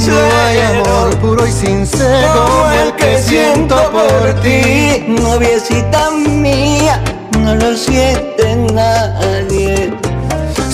sincero. 0.00 0.28
No 0.28 0.40
hay 0.40 0.60
amor 0.60 1.18
puro 1.18 1.46
y 1.46 1.52
sincero 1.52 2.32
como 2.34 2.70
el 2.70 2.96
que 2.96 3.18
siento 3.22 3.76
por 3.90 4.40
ti. 4.42 5.04
Noviecita 5.08 6.10
mía, 6.10 7.02
no 7.38 7.54
lo 7.54 7.76
siente 7.76 8.56
nadie. 8.72 9.92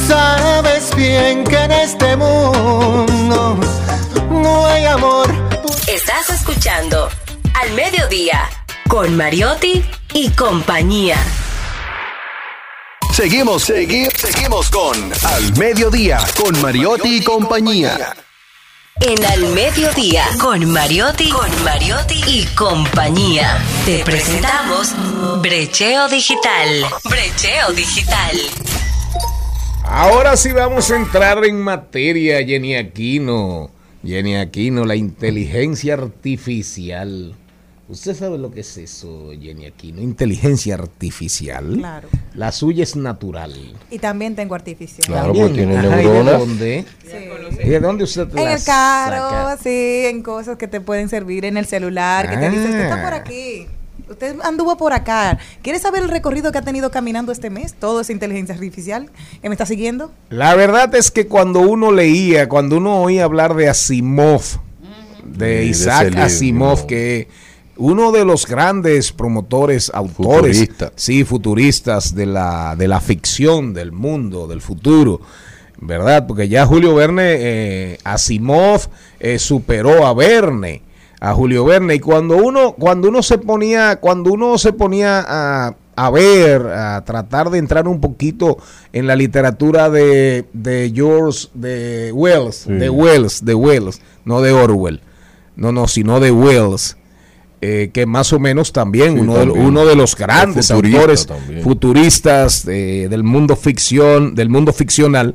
Sabes 0.09 0.94
bien 0.97 1.44
que 1.44 1.56
en 1.56 1.72
este 1.72 2.16
mundo 2.16 3.59
no 4.30 4.66
hay 4.66 4.84
amor. 4.86 5.28
Estás 5.86 6.30
escuchando 6.30 7.09
Al 7.60 7.72
Mediodía 7.72 8.48
con 8.88 9.16
Mariotti 9.16 9.84
y 10.14 10.30
compañía. 10.30 11.16
Seguimos, 13.12 13.64
seguimos, 13.64 14.14
seguimos 14.14 14.70
con 14.70 14.97
Al 15.24 15.56
Mediodía, 15.59 16.18
con 16.36 16.60
Mariotti 16.62 17.16
y 17.16 17.24
compañía. 17.24 18.14
En 19.02 19.24
Al 19.24 19.55
Mediodía 19.55 20.24
con 20.39 20.70
Mariotti, 20.70 21.31
con 21.31 21.64
Mariotti 21.64 22.20
y 22.27 22.44
compañía. 22.55 23.59
Te 23.86 24.05
presentamos 24.05 24.94
Brecheo 25.40 26.06
Digital. 26.09 26.85
Brecheo 27.05 27.72
Digital. 27.72 28.36
Ahora 29.85 30.36
sí 30.36 30.52
vamos 30.52 30.90
a 30.90 30.97
entrar 30.97 31.44
en 31.47 31.62
materia, 31.62 32.44
Jenny 32.44 32.77
Aquino. 32.77 33.70
Jenny 34.05 34.36
Aquino, 34.36 34.85
la 34.85 34.97
inteligencia 34.97 35.94
artificial. 35.94 37.35
¿Usted 37.90 38.14
sabe 38.16 38.38
lo 38.38 38.50
que 38.52 38.60
es 38.60 38.76
eso, 38.78 39.30
Jenny 39.40 39.66
Aquino? 39.66 40.00
Inteligencia 40.00 40.74
artificial. 40.74 41.74
Claro. 41.78 42.08
La 42.34 42.52
suya 42.52 42.84
es 42.84 42.94
natural. 42.94 43.52
Y 43.90 43.98
también 43.98 44.36
tengo 44.36 44.54
artificial. 44.54 45.06
Claro, 45.06 45.32
También. 45.32 45.46
pues 45.46 45.56
tiene 45.56 45.74
¿y 45.74 45.76
de 45.76 45.88
neuronas. 46.04 46.38
dónde? 46.38 46.84
¿Y 47.64 47.68
de 47.68 47.80
dónde 47.80 48.04
usted 48.04 48.28
En 48.36 48.44
la 48.44 48.54
el 48.54 48.62
carro, 48.64 49.30
saca? 49.30 49.56
sí, 49.62 50.02
en 50.06 50.22
cosas 50.22 50.56
que 50.56 50.68
te 50.68 50.80
pueden 50.80 51.08
servir 51.08 51.44
en 51.44 51.56
el 51.56 51.66
celular, 51.66 52.30
que 52.30 52.36
te 52.36 52.50
dice, 52.50 52.64
usted 52.66 52.80
está 52.80 53.02
por 53.02 53.12
Ah. 53.14 53.16
aquí. 53.16 53.66
Usted 54.08 54.36
anduvo 54.42 54.76
por 54.76 54.92
acá. 54.92 55.38
¿Quiere 55.62 55.78
saber 55.78 56.02
el 56.02 56.08
recorrido 56.08 56.50
que 56.52 56.58
ha 56.58 56.62
tenido 56.62 56.90
caminando 56.90 57.30
este 57.32 57.48
mes? 57.50 57.74
Todo 57.74 58.00
es 58.00 58.10
inteligencia 58.10 58.54
artificial. 58.54 59.08
¿Que 59.42 59.48
me 59.48 59.54
está 59.54 59.66
siguiendo? 59.66 60.10
La 60.30 60.54
verdad 60.56 60.92
es 60.96 61.10
que 61.12 61.26
cuando 61.28 61.60
uno 61.60 61.92
leía, 61.92 62.48
cuando 62.48 62.76
uno 62.78 63.00
oía 63.02 63.24
hablar 63.24 63.54
de 63.54 63.68
Asimov, 63.68 64.42
de 65.24 65.64
Isaac. 65.64 66.16
Asimov, 66.16 66.86
que 66.86 67.28
uno 67.81 68.12
de 68.12 68.24
los 68.27 68.47
grandes 68.47 69.11
promotores, 69.11 69.90
autores, 69.94 70.59
Futurista. 70.59 70.93
sí, 70.97 71.24
futuristas 71.24 72.15
de 72.15 72.27
la, 72.27 72.77
de 72.77 72.86
la 72.89 73.01
ficción, 73.01 73.73
del 73.74 73.90
mundo, 73.90 74.47
del 74.47 74.61
futuro, 74.61 75.20
¿verdad? 75.81 76.27
Porque 76.27 76.48
ya 76.48 76.66
Julio 76.66 76.94
Verne, 76.94 77.36
eh, 77.39 77.98
Asimov 78.05 78.82
eh, 79.19 79.39
superó 79.39 80.07
a 80.07 80.12
Verne, 80.15 80.82
a 81.20 81.32
Julio 81.35 81.65
Verne, 81.65 81.94
y 81.94 82.01
cuando 82.01 82.36
uno, 82.36 82.73
cuando 82.78 83.09
uno 83.09 83.23
se 83.23 83.39
ponía, 83.39 83.97
cuando 83.97 84.31
uno 84.32 84.59
se 84.59 84.73
ponía 84.74 85.24
a, 85.27 85.74
a 85.97 86.11
ver, 86.11 86.66
a 86.66 87.02
tratar 87.07 87.48
de 87.48 87.59
entrar 87.59 87.89
un 87.89 88.01
poquito 88.01 88.59
en 88.93 89.07
la 89.07 89.16
literatura 89.16 89.89
de, 89.89 90.44
de 90.52 90.93
George, 90.94 91.48
de 91.55 92.12
Wells, 92.12 92.57
Sí. 92.66 92.73
de 92.73 92.90
Wells, 92.90 93.44
de 93.44 93.55
Wells, 93.55 94.01
no 94.27 94.43
de 94.43 94.52
Orwell, 94.52 95.01
no, 95.57 95.73
no, 95.73 95.89
sino 95.89 96.20
de 96.20 96.31
Wells. 96.31 96.97
Eh, 97.62 97.91
que 97.93 98.07
más 98.07 98.32
o 98.32 98.39
menos 98.41 98.73
también, 98.73 99.15
Sí, 99.15 99.20
uno, 99.20 99.35
de, 99.35 99.45
también. 99.47 99.66
uno 99.66 99.85
de 99.87 99.95
los 99.97 100.16
grandes 100.16 100.69
futurista 100.69 100.97
autores 100.99 101.27
también. 101.27 101.62
futuristas 101.62 102.66
eh, 102.69 103.07
del 103.11 103.23
mundo 103.24 103.57
ficción, 103.57 104.35
del 104.35 104.49
mundo 104.49 104.73
ficcional 104.73 105.35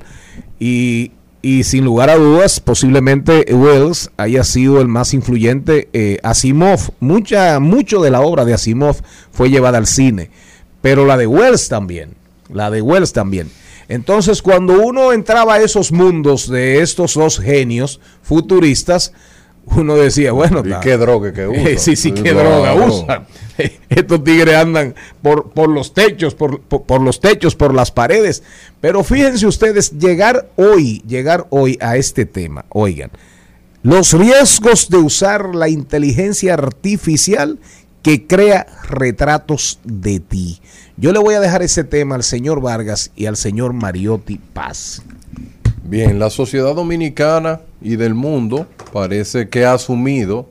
y, 0.59 1.11
y 1.41 1.63
sin 1.63 1.85
lugar 1.85 2.09
a 2.09 2.15
dudas 2.15 2.59
posiblemente 2.59 3.45
Wells 3.53 4.09
haya 4.17 4.43
sido 4.43 4.81
el 4.81 4.87
más 4.87 5.13
influyente. 5.13 5.87
eh, 5.93 6.17
Asimov, 6.23 6.79
mucha, 6.99 7.59
mucho 7.59 8.01
de 8.01 8.09
la 8.09 8.21
obra 8.21 8.45
de 8.45 8.53
Asimov 8.55 8.97
fue 9.31 9.49
llevada 9.51 9.77
al 9.77 9.85
cine, 9.87 10.31
pero 10.81 11.05
la 11.05 11.17
de 11.17 11.27
Wells 11.27 11.67
también, 11.69 12.11
la 12.51 12.71
de 12.71 12.81
Wells 12.81 13.13
también. 13.13 13.49
Entonces 13.87 14.41
cuando 14.41 14.81
uno 14.81 15.13
entraba 15.13 15.53
a 15.55 15.61
esos 15.61 15.91
mundos 15.91 16.49
de 16.49 16.81
estos 16.81 17.13
dos 17.13 17.37
genios 17.37 17.99
futuristas, 18.23 19.13
uno 19.65 19.95
decía, 19.95 20.31
bueno, 20.31 20.63
¿Y 20.65 20.79
qué 20.81 20.97
droga 20.97 21.33
que 21.33 21.47
usan? 21.47 21.67
Eh, 21.67 21.77
sí, 21.77 21.95
sí, 21.95 22.11
qué 22.11 22.31
Claro. 22.31 22.49
droga 22.49 22.73
usan. 22.85 23.25
Estos 23.89 24.23
tigres 24.23 24.55
andan 24.55 24.95
por, 25.21 25.51
por 25.51 25.69
los 25.69 25.93
techos, 25.93 26.35
por, 26.35 26.59
por- 26.61 26.83
por 26.83 27.01
los 27.01 27.19
techos, 27.19 27.55
por 27.55 27.73
las 27.73 27.91
paredes. 27.91 28.43
Pero 28.81 29.03
fíjense 29.03 29.47
ustedes, 29.47 29.91
llegar 29.97 30.49
hoy, 30.55 31.01
llegar 31.07 31.47
hoy 31.49 31.77
a 31.81 31.97
este 31.97 32.25
tema, 32.25 32.65
oigan, 32.69 33.11
los 33.81 34.13
riesgos 34.13 34.89
de 34.89 34.97
usar 34.97 35.55
la 35.55 35.69
inteligencia 35.69 36.53
artificial 36.55 37.59
que 38.01 38.27
crea 38.27 38.67
retratos 38.89 39.79
de 39.83 40.19
ti. 40.19 40.59
Yo 40.97 41.11
le 41.11 41.19
voy 41.19 41.35
a 41.35 41.39
dejar 41.39 41.61
ese 41.63 41.83
tema 41.83 42.15
al 42.15 42.23
señor 42.23 42.61
Vargas 42.61 43.11
y 43.15 43.25
al 43.25 43.37
señor 43.37 43.73
Mariotti 43.73 44.37
Paz. 44.37 45.01
Bien, 45.83 46.17
la 46.19 46.29
sociedad 46.29 46.73
dominicana 46.75 47.61
y 47.81 47.95
del 47.95 48.15
mundo 48.15 48.67
parece 48.91 49.49
que 49.49 49.65
ha 49.65 49.73
asumido 49.73 50.47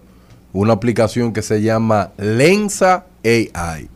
una 0.52 0.72
aplicación 0.74 1.32
que 1.32 1.42
se 1.42 1.62
llama 1.62 2.12
Lensa 2.16 3.06
AI. 3.24 3.88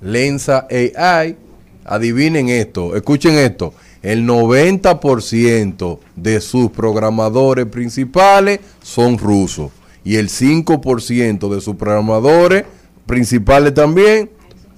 Lensa 0.00 0.66
AI, 0.70 1.36
adivinen 1.84 2.48
esto, 2.48 2.94
escuchen 2.96 3.34
esto, 3.34 3.74
el 4.02 4.26
90% 4.26 5.98
de 6.14 6.40
sus 6.40 6.70
programadores 6.70 7.66
principales 7.66 8.60
son 8.82 9.18
rusos 9.18 9.72
y 10.04 10.16
el 10.16 10.28
5% 10.28 11.52
de 11.52 11.60
sus 11.60 11.74
programadores 11.74 12.64
principales 13.06 13.74
también 13.74 14.30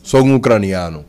son 0.03 0.33
ucranianos. 0.33 1.03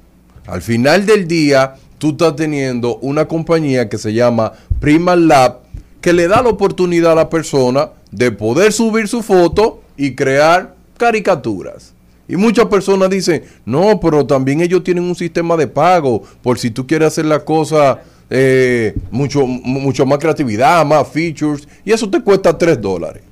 Al 0.46 0.62
final 0.62 1.06
del 1.06 1.28
día, 1.28 1.76
tú 1.98 2.10
estás 2.10 2.36
teniendo 2.36 2.98
una 2.98 3.26
compañía 3.26 3.88
que 3.88 3.98
se 3.98 4.14
llama 4.14 4.52
Prima 4.82 5.16
Lab 5.16 5.60
que 6.02 6.14
le 6.14 6.28
da 6.28 6.42
la 6.42 6.50
oportunidad 6.50 7.14
a 7.14 7.16
la 7.16 7.30
persona 7.30 7.90
de 8.12 8.32
poder 8.32 8.74
subir 8.74 9.08
su 9.08 9.22
foto 9.22 9.82
y 9.98 10.16
crear 10.16 10.76
caricaturas. 10.98 11.94
Y 12.28 12.36
muchas 12.36 12.68
personas 12.68 13.10
dicen, 13.10 13.44
no, 13.66 14.00
pero 14.00 14.26
también 14.26 14.62
ellos 14.62 14.84
tienen 14.84 15.04
un 15.04 15.16
sistema 15.16 15.58
de 15.58 15.68
pago 15.68 16.22
por 16.44 16.60
si 16.60 16.70
tú 16.70 16.86
quieres 16.86 17.08
hacer 17.08 17.26
la 17.26 17.44
cosa 17.44 18.02
eh, 18.30 18.96
mucho, 19.10 19.48
mucho 19.48 20.06
más 20.06 20.20
creatividad, 20.20 20.86
más 20.86 21.08
features, 21.08 21.68
y 21.84 21.92
eso 21.92 22.08
te 22.10 22.22
cuesta 22.22 22.56
3 22.56 22.80
dólares. 22.80 23.24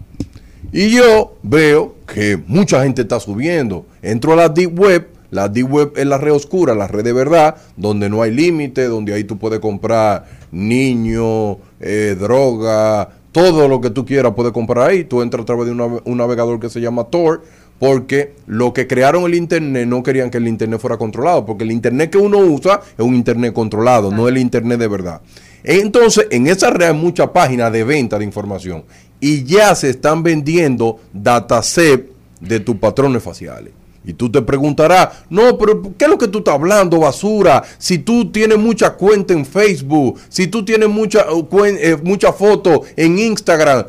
Y 0.71 0.89
yo 0.89 1.35
veo 1.43 1.95
que 2.11 2.39
mucha 2.47 2.83
gente 2.83 3.03
está 3.03 3.19
subiendo. 3.19 3.85
Entro 4.01 4.33
a 4.33 4.35
la 4.35 4.49
Deep 4.49 4.77
Web. 4.77 5.07
La 5.31 5.49
Deep 5.49 5.71
Web 5.71 5.93
es 5.95 6.05
la 6.05 6.17
red 6.17 6.33
oscura, 6.33 6.73
la 6.73 6.87
red 6.87 7.03
de 7.03 7.13
verdad, 7.13 7.55
donde 7.75 8.09
no 8.09 8.21
hay 8.21 8.31
límite, 8.31 8.85
donde 8.85 9.13
ahí 9.13 9.23
tú 9.23 9.37
puedes 9.37 9.59
comprar 9.59 10.25
niños, 10.51 11.57
eh, 11.79 12.15
droga, 12.19 13.09
todo 13.31 13.67
lo 13.67 13.81
que 13.81 13.89
tú 13.89 14.05
quieras 14.05 14.33
puedes 14.35 14.53
comprar 14.53 14.89
ahí. 14.89 15.03
Tú 15.03 15.21
entras 15.21 15.43
a 15.43 15.45
través 15.45 15.67
de 15.67 15.71
un 15.71 16.17
navegador 16.17 16.59
que 16.59 16.69
se 16.69 16.81
llama 16.81 17.05
Tor, 17.05 17.43
porque 17.79 18.33
lo 18.47 18.73
que 18.73 18.87
crearon 18.87 19.25
el 19.25 19.35
Internet 19.35 19.87
no 19.87 20.01
querían 20.01 20.29
que 20.29 20.37
el 20.37 20.47
Internet 20.47 20.79
fuera 20.79 20.97
controlado, 20.97 21.45
porque 21.45 21.63
el 21.63 21.71
Internet 21.71 22.09
que 22.11 22.17
uno 22.17 22.39
usa 22.39 22.81
es 22.97 23.05
un 23.05 23.15
Internet 23.15 23.53
controlado, 23.53 24.11
no 24.11 24.27
el 24.27 24.37
Internet 24.37 24.79
de 24.79 24.87
verdad. 24.87 25.21
Entonces, 25.63 26.27
en 26.31 26.47
esa 26.47 26.69
red 26.69 26.87
hay 26.87 26.93
muchas 26.93 27.29
páginas 27.29 27.71
de 27.71 27.83
venta 27.83 28.17
de 28.17 28.25
información 28.25 28.85
y 29.19 29.43
ya 29.43 29.75
se 29.75 29.89
están 29.89 30.23
vendiendo 30.23 30.99
dataset 31.13 32.09
de 32.39 32.59
tus 32.59 32.77
patrones 32.77 33.21
faciales. 33.21 33.73
Y 34.07 34.13
tú 34.13 34.31
te 34.31 34.41
preguntarás, 34.41 35.09
no, 35.29 35.57
pero 35.57 35.81
¿qué 35.97 36.05
es 36.05 36.09
lo 36.09 36.17
que 36.17 36.29
tú 36.29 36.37
estás 36.37 36.53
hablando, 36.53 36.99
basura? 36.99 37.61
Si 37.77 37.97
tú 37.97 38.31
tienes 38.31 38.57
mucha 38.57 38.93
cuenta 38.93 39.33
en 39.33 39.45
Facebook, 39.45 40.17
si 40.29 40.47
tú 40.47 40.63
tienes 40.63 40.87
mucha, 40.87 41.29
uh, 41.29 41.45
eh, 41.65 41.97
mucha 42.01 42.31
foto 42.31 42.83
en 42.95 43.19
Instagram, 43.19 43.83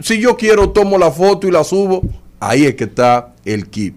si 0.00 0.20
yo 0.20 0.36
quiero 0.36 0.68
tomo 0.70 0.98
la 0.98 1.10
foto 1.10 1.48
y 1.48 1.50
la 1.50 1.64
subo, 1.64 2.02
ahí 2.38 2.66
es 2.66 2.74
que 2.74 2.84
está 2.84 3.32
el 3.46 3.70
kit. 3.70 3.94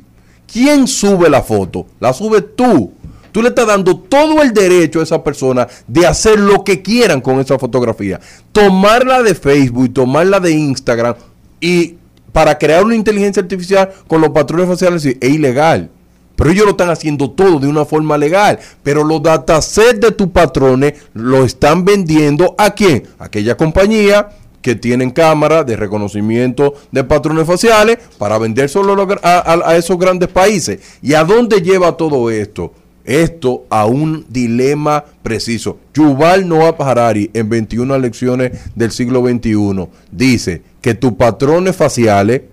¿Quién 0.51 0.87
sube 0.87 1.29
la 1.29 1.43
foto? 1.43 1.87
La 1.99 2.13
subes 2.13 2.55
tú. 2.55 2.93
Tú 3.33 3.41
le 3.41 3.49
estás 3.49 3.67
dando 3.67 3.97
todo 3.97 4.41
el 4.41 4.53
derecho 4.53 5.01
a 5.01 5.03
esa 5.03 5.21
persona 5.21 5.67
de 5.87 6.07
hacer 6.07 6.39
lo 6.39 6.63
que 6.63 6.81
quieran 6.81 7.19
con 7.19 7.41
esa 7.41 7.59
fotografía. 7.59 8.21
Tomarla 8.53 9.23
de 9.23 9.35
Facebook, 9.35 9.93
tomarla 9.93 10.39
de 10.39 10.51
Instagram 10.51 11.15
y 11.59 11.95
para 12.35 12.57
crear 12.57 12.83
una 12.83 12.97
inteligencia 12.97 13.41
artificial 13.41 13.93
con 14.09 14.19
los 14.19 14.31
patrones 14.31 14.67
faciales 14.67 15.05
es 15.05 15.17
ilegal. 15.21 15.89
Pero 16.35 16.49
ellos 16.49 16.65
lo 16.65 16.71
están 16.71 16.89
haciendo 16.89 17.31
todo 17.31 17.59
de 17.59 17.67
una 17.69 17.85
forma 17.85 18.17
legal. 18.17 18.59
Pero 18.83 19.05
los 19.05 19.23
datasets 19.23 20.01
de 20.01 20.11
tus 20.11 20.27
patrones 20.27 20.95
lo 21.13 21.45
están 21.45 21.85
vendiendo 21.85 22.53
a 22.57 22.71
quién? 22.71 23.03
A 23.19 23.25
aquella 23.25 23.55
compañía 23.55 24.31
que 24.61 24.75
tienen 24.75 25.11
cámara 25.11 25.63
de 25.63 25.77
reconocimiento 25.77 26.73
de 26.91 27.05
patrones 27.05 27.47
faciales 27.47 27.99
para 28.17 28.37
vender 28.37 28.67
solo 28.67 29.07
a 29.23 29.75
esos 29.77 29.97
grandes 29.97 30.27
países. 30.27 30.81
¿Y 31.01 31.13
a 31.13 31.23
dónde 31.23 31.61
lleva 31.61 31.95
todo 31.95 32.29
esto? 32.29 32.73
Esto 33.05 33.63
a 33.69 33.85
un 33.85 34.25
dilema 34.27 35.05
preciso. 35.23 35.77
Yuval 35.93 36.49
Noah 36.49 36.75
Harari, 36.79 37.29
en 37.33 37.47
21 37.47 37.97
lecciones 37.99 38.51
del 38.75 38.91
siglo 38.91 39.21
XXI, 39.21 39.87
dice 40.11 40.74
que 40.85 40.93
tus 40.93 41.13
patrones 41.13 41.75
faciales 41.75 42.43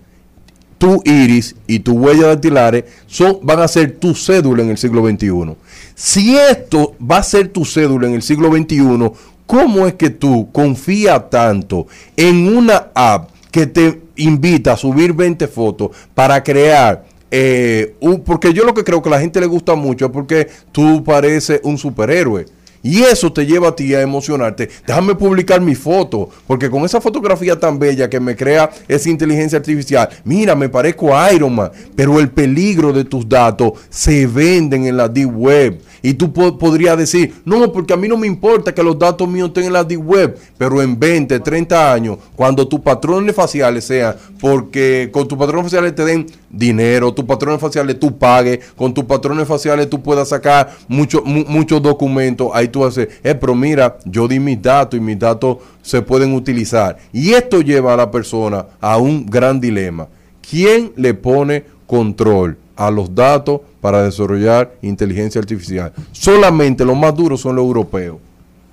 tu 0.79 1.03
iris 1.05 1.55
y 1.67 1.81
tu 1.81 1.93
huella 1.93 2.29
dactilares 2.29 2.85
son, 3.05 3.37
van 3.43 3.59
a 3.59 3.67
ser 3.67 3.99
tu 3.99 4.15
cédula 4.15 4.63
en 4.63 4.71
el 4.71 4.77
siglo 4.79 5.07
XXI. 5.07 5.55
Si 5.93 6.35
esto 6.35 6.95
va 6.99 7.17
a 7.17 7.23
ser 7.23 7.49
tu 7.49 7.63
cédula 7.63 8.07
en 8.07 8.15
el 8.15 8.23
siglo 8.23 8.51
XXI, 8.51 9.11
¿cómo 9.45 9.85
es 9.85 9.93
que 9.93 10.09
tú 10.09 10.49
confías 10.51 11.29
tanto 11.29 11.85
en 12.17 12.57
una 12.57 12.87
app 12.95 13.29
que 13.51 13.67
te 13.67 14.01
invita 14.15 14.73
a 14.73 14.77
subir 14.77 15.13
20 15.13 15.47
fotos 15.47 15.91
para 16.15 16.41
crear 16.41 17.05
eh, 17.29 17.95
porque 18.25 18.51
yo 18.51 18.63
lo 18.63 18.73
que 18.73 18.83
creo 18.83 19.03
que 19.03 19.09
a 19.09 19.11
la 19.11 19.19
gente 19.19 19.39
le 19.39 19.45
gusta 19.45 19.75
mucho 19.75 20.05
es 20.05 20.11
porque 20.11 20.49
tú 20.71 21.03
pareces 21.03 21.61
un 21.63 21.77
superhéroe. 21.77 22.47
Y 22.83 23.01
eso 23.01 23.31
te 23.31 23.45
lleva 23.45 23.69
a 23.69 23.75
ti 23.75 23.95
a 23.95 24.01
emocionarte. 24.01 24.69
Déjame 24.85 25.15
publicar 25.15 25.61
mi 25.61 25.73
foto, 25.73 26.29
porque 26.45 26.69
con 26.69 26.83
esa 26.83 26.99
fotografía 26.99 27.57
tan 27.57 27.79
bella 27.79 28.09
que 28.09 28.19
me 28.19 28.35
crea 28.35 28.69
esa 28.89 29.09
inteligencia 29.09 29.57
artificial, 29.57 30.09
mira, 30.25 30.53
me 30.53 30.67
parezco 30.67 31.15
a 31.15 31.31
Iron 31.31 31.55
Man, 31.55 31.71
pero 31.95 32.19
el 32.19 32.29
peligro 32.29 32.91
de 32.91 33.05
tus 33.05 33.27
datos 33.27 33.71
se 33.89 34.27
venden 34.27 34.85
en 34.85 34.97
la 34.97 35.07
deep 35.07 35.33
web. 35.33 35.81
Y 36.05 36.15
tú 36.15 36.33
po- 36.33 36.57
podrías 36.57 36.97
decir, 36.97 37.33
no, 37.45 37.71
porque 37.71 37.93
a 37.93 37.97
mí 37.97 38.09
no 38.09 38.17
me 38.17 38.27
importa 38.27 38.75
que 38.75 38.83
los 38.83 38.99
datos 38.99 39.25
míos 39.27 39.47
estén 39.47 39.63
en 39.63 39.73
la 39.73 39.85
deep 39.85 40.05
web, 40.05 40.37
pero 40.57 40.81
en 40.81 40.99
20, 40.99 41.39
30 41.39 41.93
años, 41.93 42.17
cuando 42.35 42.67
tus 42.67 42.81
patrones 42.81 43.33
faciales 43.33 43.85
sean, 43.85 44.15
porque 44.41 45.09
con 45.13 45.27
tus 45.29 45.37
patrones 45.37 45.63
faciales 45.63 45.95
te 45.95 46.03
den 46.03 46.25
dinero, 46.49 47.13
tus 47.13 47.23
patrones 47.23 47.61
faciales 47.61 47.97
tú 47.99 48.17
pagues, 48.17 48.59
con 48.75 48.93
tus 48.93 49.05
patrones 49.05 49.47
faciales 49.47 49.89
tú 49.89 50.01
puedas 50.03 50.27
sacar 50.27 50.75
mucho- 50.89 51.23
mu- 51.23 51.45
muchos 51.47 51.81
documentos, 51.81 52.49
ahí 52.53 52.67
tú 52.67 52.83
haces, 52.83 53.07
eh, 53.23 53.33
pero 53.33 53.55
mira, 53.55 53.97
yo 54.03 54.27
di 54.27 54.39
mis 54.41 54.61
datos 54.61 54.97
y 54.99 55.01
mis 55.01 55.17
datos 55.17 55.57
se 55.81 56.01
pueden 56.01 56.33
utilizar. 56.33 56.97
Y 57.13 57.31
esto 57.31 57.61
lleva 57.61 57.93
a 57.93 57.97
la 57.97 58.11
persona 58.11 58.65
a 58.81 58.97
un 58.97 59.25
gran 59.25 59.61
dilema. 59.61 60.07
¿Quién 60.49 60.91
le 60.97 61.13
pone 61.13 61.63
control 61.87 62.57
a 62.75 62.91
los 62.91 63.15
datos 63.15 63.61
para 63.83 64.01
desarrollar 64.01 64.71
inteligencia 64.81 65.39
artificial? 65.39 65.91
Solamente 66.13 66.85
los 66.85 66.97
más 66.97 67.13
duros 67.13 67.41
son 67.41 67.57
los 67.57 67.65
europeos. 67.65 68.15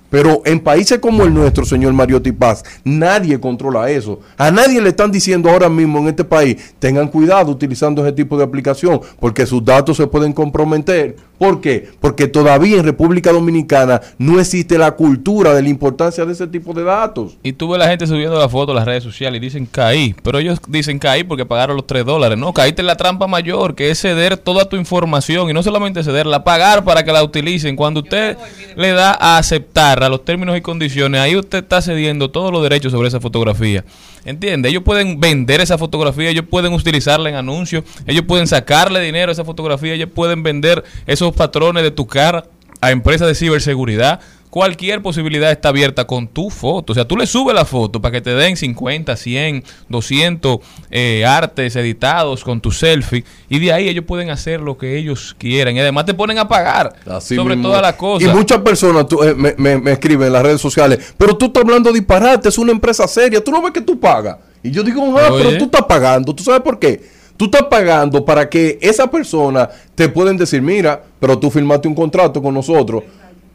Pero 0.09 0.41
en 0.45 0.59
países 0.59 0.99
como 0.99 1.23
el 1.23 1.33
nuestro, 1.33 1.65
señor 1.65 1.93
Mariotti 1.93 2.31
Paz, 2.31 2.63
nadie 2.83 3.39
controla 3.39 3.89
eso. 3.89 4.19
A 4.37 4.51
nadie 4.51 4.81
le 4.81 4.89
están 4.89 5.11
diciendo 5.11 5.49
ahora 5.49 5.69
mismo 5.69 5.99
en 5.99 6.07
este 6.07 6.23
país, 6.23 6.73
tengan 6.79 7.09
cuidado 7.09 7.51
utilizando 7.51 8.01
ese 8.05 8.13
tipo 8.13 8.37
de 8.37 8.43
aplicación, 8.43 9.01
porque 9.19 9.45
sus 9.45 9.63
datos 9.63 9.97
se 9.97 10.07
pueden 10.07 10.33
comprometer. 10.33 11.15
¿Por 11.41 11.59
qué? 11.59 11.89
Porque 11.99 12.27
todavía 12.27 12.77
en 12.77 12.83
República 12.83 13.31
Dominicana 13.31 13.99
no 14.19 14.39
existe 14.39 14.77
la 14.77 14.91
cultura 14.91 15.55
de 15.55 15.63
la 15.63 15.69
importancia 15.69 16.23
de 16.23 16.33
ese 16.33 16.45
tipo 16.45 16.71
de 16.71 16.83
datos. 16.83 17.35
Y 17.41 17.53
tú 17.53 17.69
ves 17.69 17.79
la 17.79 17.87
gente 17.87 18.05
subiendo 18.05 18.37
la 18.37 18.47
foto 18.47 18.73
a 18.73 18.75
las 18.75 18.85
redes 18.85 19.03
sociales 19.03 19.41
y 19.41 19.45
dicen 19.45 19.65
caí, 19.65 20.13
pero 20.21 20.37
ellos 20.37 20.59
dicen 20.67 20.99
caí 20.99 21.23
porque 21.23 21.43
pagaron 21.47 21.77
los 21.77 21.87
3 21.87 22.05
dólares. 22.05 22.37
No, 22.37 22.53
caíste 22.53 22.83
en 22.83 22.85
la 22.85 22.95
trampa 22.95 23.25
mayor, 23.25 23.73
que 23.73 23.89
es 23.89 23.99
ceder 23.99 24.37
toda 24.37 24.69
tu 24.69 24.75
información 24.75 25.49
y 25.49 25.53
no 25.53 25.63
solamente 25.63 26.03
cederla, 26.03 26.43
pagar 26.43 26.83
para 26.83 27.03
que 27.03 27.11
la 27.11 27.23
utilicen. 27.23 27.75
Cuando 27.75 28.01
usted 28.01 28.37
le 28.75 28.91
da 28.91 29.17
a 29.19 29.39
aceptar 29.39 30.03
a 30.03 30.09
los 30.09 30.23
términos 30.23 30.55
y 30.55 30.61
condiciones, 30.61 31.21
ahí 31.21 31.35
usted 31.35 31.63
está 31.63 31.81
cediendo 31.81 32.29
todos 32.29 32.51
los 32.51 32.61
derechos 32.61 32.91
sobre 32.91 33.07
esa 33.07 33.19
fotografía. 33.19 33.83
¿Entiende? 34.23 34.69
Ellos 34.69 34.83
pueden 34.83 35.19
vender 35.19 35.61
esa 35.61 35.77
fotografía, 35.77 36.29
ellos 36.29 36.45
pueden 36.49 36.73
utilizarla 36.73 37.29
en 37.29 37.35
anuncios, 37.35 37.83
ellos 38.05 38.25
pueden 38.25 38.47
sacarle 38.47 38.99
dinero 38.99 39.29
a 39.29 39.33
esa 39.33 39.45
fotografía, 39.45 39.93
ellos 39.93 40.09
pueden 40.13 40.43
vender 40.43 40.83
esos 41.07 41.33
patrones 41.33 41.83
de 41.83 41.91
tu 41.91 42.05
cara 42.05 42.45
a 42.81 42.91
empresas 42.91 43.27
de 43.27 43.35
ciberseguridad. 43.35 44.19
Cualquier 44.51 45.01
posibilidad 45.01 45.49
está 45.49 45.69
abierta 45.69 46.05
con 46.05 46.27
tu 46.27 46.49
foto. 46.49 46.91
O 46.91 46.93
sea, 46.93 47.05
tú 47.07 47.15
le 47.15 47.25
subes 47.25 47.55
la 47.55 47.63
foto 47.63 48.01
para 48.01 48.11
que 48.11 48.19
te 48.21 48.31
den 48.35 48.57
50, 48.57 49.15
100, 49.15 49.63
200 49.87 50.57
eh, 50.91 51.25
artes 51.25 51.73
editados 51.77 52.43
con 52.43 52.59
tu 52.59 52.69
selfie. 52.71 53.23
Y 53.47 53.59
de 53.59 53.71
ahí 53.71 53.87
ellos 53.87 54.03
pueden 54.05 54.29
hacer 54.29 54.59
lo 54.59 54.77
que 54.77 54.97
ellos 54.97 55.35
quieran. 55.39 55.77
Y 55.77 55.79
además 55.79 56.03
te 56.05 56.13
ponen 56.13 56.37
a 56.37 56.49
pagar 56.49 56.93
Así 57.09 57.35
sobre 57.37 57.55
todas 57.55 57.81
las 57.81 57.93
cosas. 57.93 58.27
Y 58.29 58.31
muchas 58.35 58.59
personas 58.59 59.07
tú, 59.07 59.23
eh, 59.23 59.33
me, 59.33 59.55
me- 59.57 59.77
me 59.79 59.93
escriben 59.93 60.27
en 60.27 60.33
las 60.33 60.43
redes 60.43 60.59
sociales, 60.59 61.13
pero 61.17 61.37
tú 61.37 61.45
estás 61.45 61.63
hablando 61.63 61.93
disparate, 61.93 62.49
es 62.49 62.57
una 62.57 62.73
empresa 62.73 63.07
seria, 63.07 63.41
tú 63.41 63.51
no 63.51 63.61
ves 63.61 63.71
que 63.71 63.81
tú 63.81 63.97
pagas. 63.99 64.35
Y 64.61 64.69
yo 64.69 64.83
digo, 64.83 65.01
ah, 65.17 65.29
Oye. 65.31 65.45
pero 65.45 65.57
tú 65.59 65.63
estás 65.65 65.83
pagando, 65.83 66.35
¿tú 66.35 66.43
sabes 66.43 66.59
por 66.61 66.77
qué? 66.77 67.01
Tú 67.37 67.45
estás 67.45 67.63
pagando 67.63 68.23
para 68.23 68.47
que 68.49 68.77
esa 68.81 69.09
persona 69.09 69.67
te 69.95 70.09
pueden 70.09 70.37
decir, 70.37 70.61
mira, 70.61 71.01
pero 71.19 71.39
tú 71.39 71.49
firmaste 71.49 71.87
un 71.87 71.95
contrato 71.95 72.39
con 72.41 72.53
nosotros. 72.53 73.01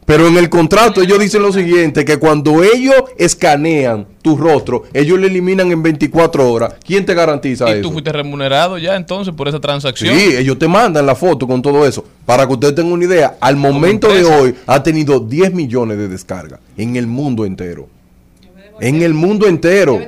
Pero 0.07 0.25
en 0.25 0.37
el 0.37 0.47
contrato 0.47 1.01
ellos 1.01 1.19
dicen 1.19 1.41
lo 1.41 1.51
siguiente, 1.51 2.05
que 2.05 2.15
cuando 2.15 2.63
ellos 2.63 2.95
escanean 3.17 4.07
tu 4.21 4.37
rostro, 4.37 4.83
ellos 4.93 5.19
le 5.19 5.27
eliminan 5.27 5.69
en 5.69 5.83
24 5.83 6.49
horas. 6.49 6.75
¿Quién 6.81 7.05
te 7.05 7.13
garantiza 7.13 7.67
y 7.67 7.73
eso? 7.73 7.81
tú 7.81 7.91
fuiste 7.91 8.13
remunerado 8.13 8.77
ya 8.77 8.95
entonces 8.95 9.33
por 9.35 9.49
esa 9.49 9.59
transacción. 9.59 10.17
Sí, 10.17 10.37
ellos 10.37 10.57
te 10.57 10.69
mandan 10.69 11.05
la 11.05 11.13
foto 11.13 11.45
con 11.45 11.61
todo 11.61 11.85
eso. 11.85 12.05
Para 12.25 12.47
que 12.47 12.53
ustedes 12.53 12.75
tengan 12.75 12.93
una 12.93 13.03
idea, 13.03 13.35
al 13.41 13.57
momento 13.57 14.07
de 14.07 14.23
hoy 14.23 14.55
ha 14.65 14.81
tenido 14.81 15.19
10 15.19 15.53
millones 15.53 15.97
de 15.97 16.07
descargas 16.07 16.61
en 16.77 16.95
el 16.95 17.05
mundo 17.05 17.43
entero. 17.43 17.89
En 18.79 19.01
el 19.01 19.13
mundo 19.13 19.45
entero. 19.45 19.99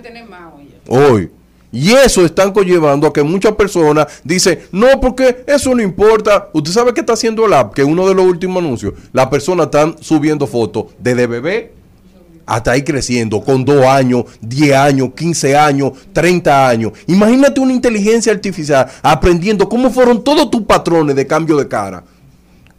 Hoy. 0.88 1.30
Y 1.72 1.92
eso 1.92 2.26
están 2.26 2.52
conllevando 2.52 3.08
a 3.08 3.14
que 3.14 3.22
muchas 3.22 3.54
personas 3.54 4.08
dicen, 4.24 4.60
no, 4.72 5.00
porque 5.00 5.44
eso 5.48 5.74
no 5.76 5.82
importa. 5.82 6.50
Usted 6.54 6.72
sabe 6.72 6.94
qué 6.94 7.02
está 7.02 7.14
haciendo 7.14 7.46
el 7.46 7.54
app, 7.54 7.74
que 7.74 7.84
uno 7.84 8.08
de 8.08 8.16
los 8.16 8.26
últimos 8.26 8.64
anuncios, 8.64 8.94
las 9.14 9.28
personas 9.28 9.68
están 9.68 9.96
subiendo 10.02 10.48
fotos 10.48 10.86
desde 10.98 11.28
bebé 11.28 11.80
hasta 12.50 12.72
ahí 12.72 12.82
creciendo, 12.82 13.42
con 13.42 13.64
2 13.64 13.86
años, 13.86 14.26
10 14.42 14.74
años, 14.76 15.10
15 15.16 15.56
años, 15.56 15.92
30 16.12 16.68
años. 16.68 16.94
Imagínate 17.06 17.62
una 17.62 17.74
inteligencia 17.74 18.32
artificial 18.32 18.88
aprendiendo 19.04 19.70
cómo 19.70 19.92
fueron 19.92 20.24
todos 20.24 20.50
tus 20.50 20.64
patrones 20.64 21.16
de 21.16 21.28
cambio 21.28 21.58
de 21.58 21.68
cara. 21.68 22.04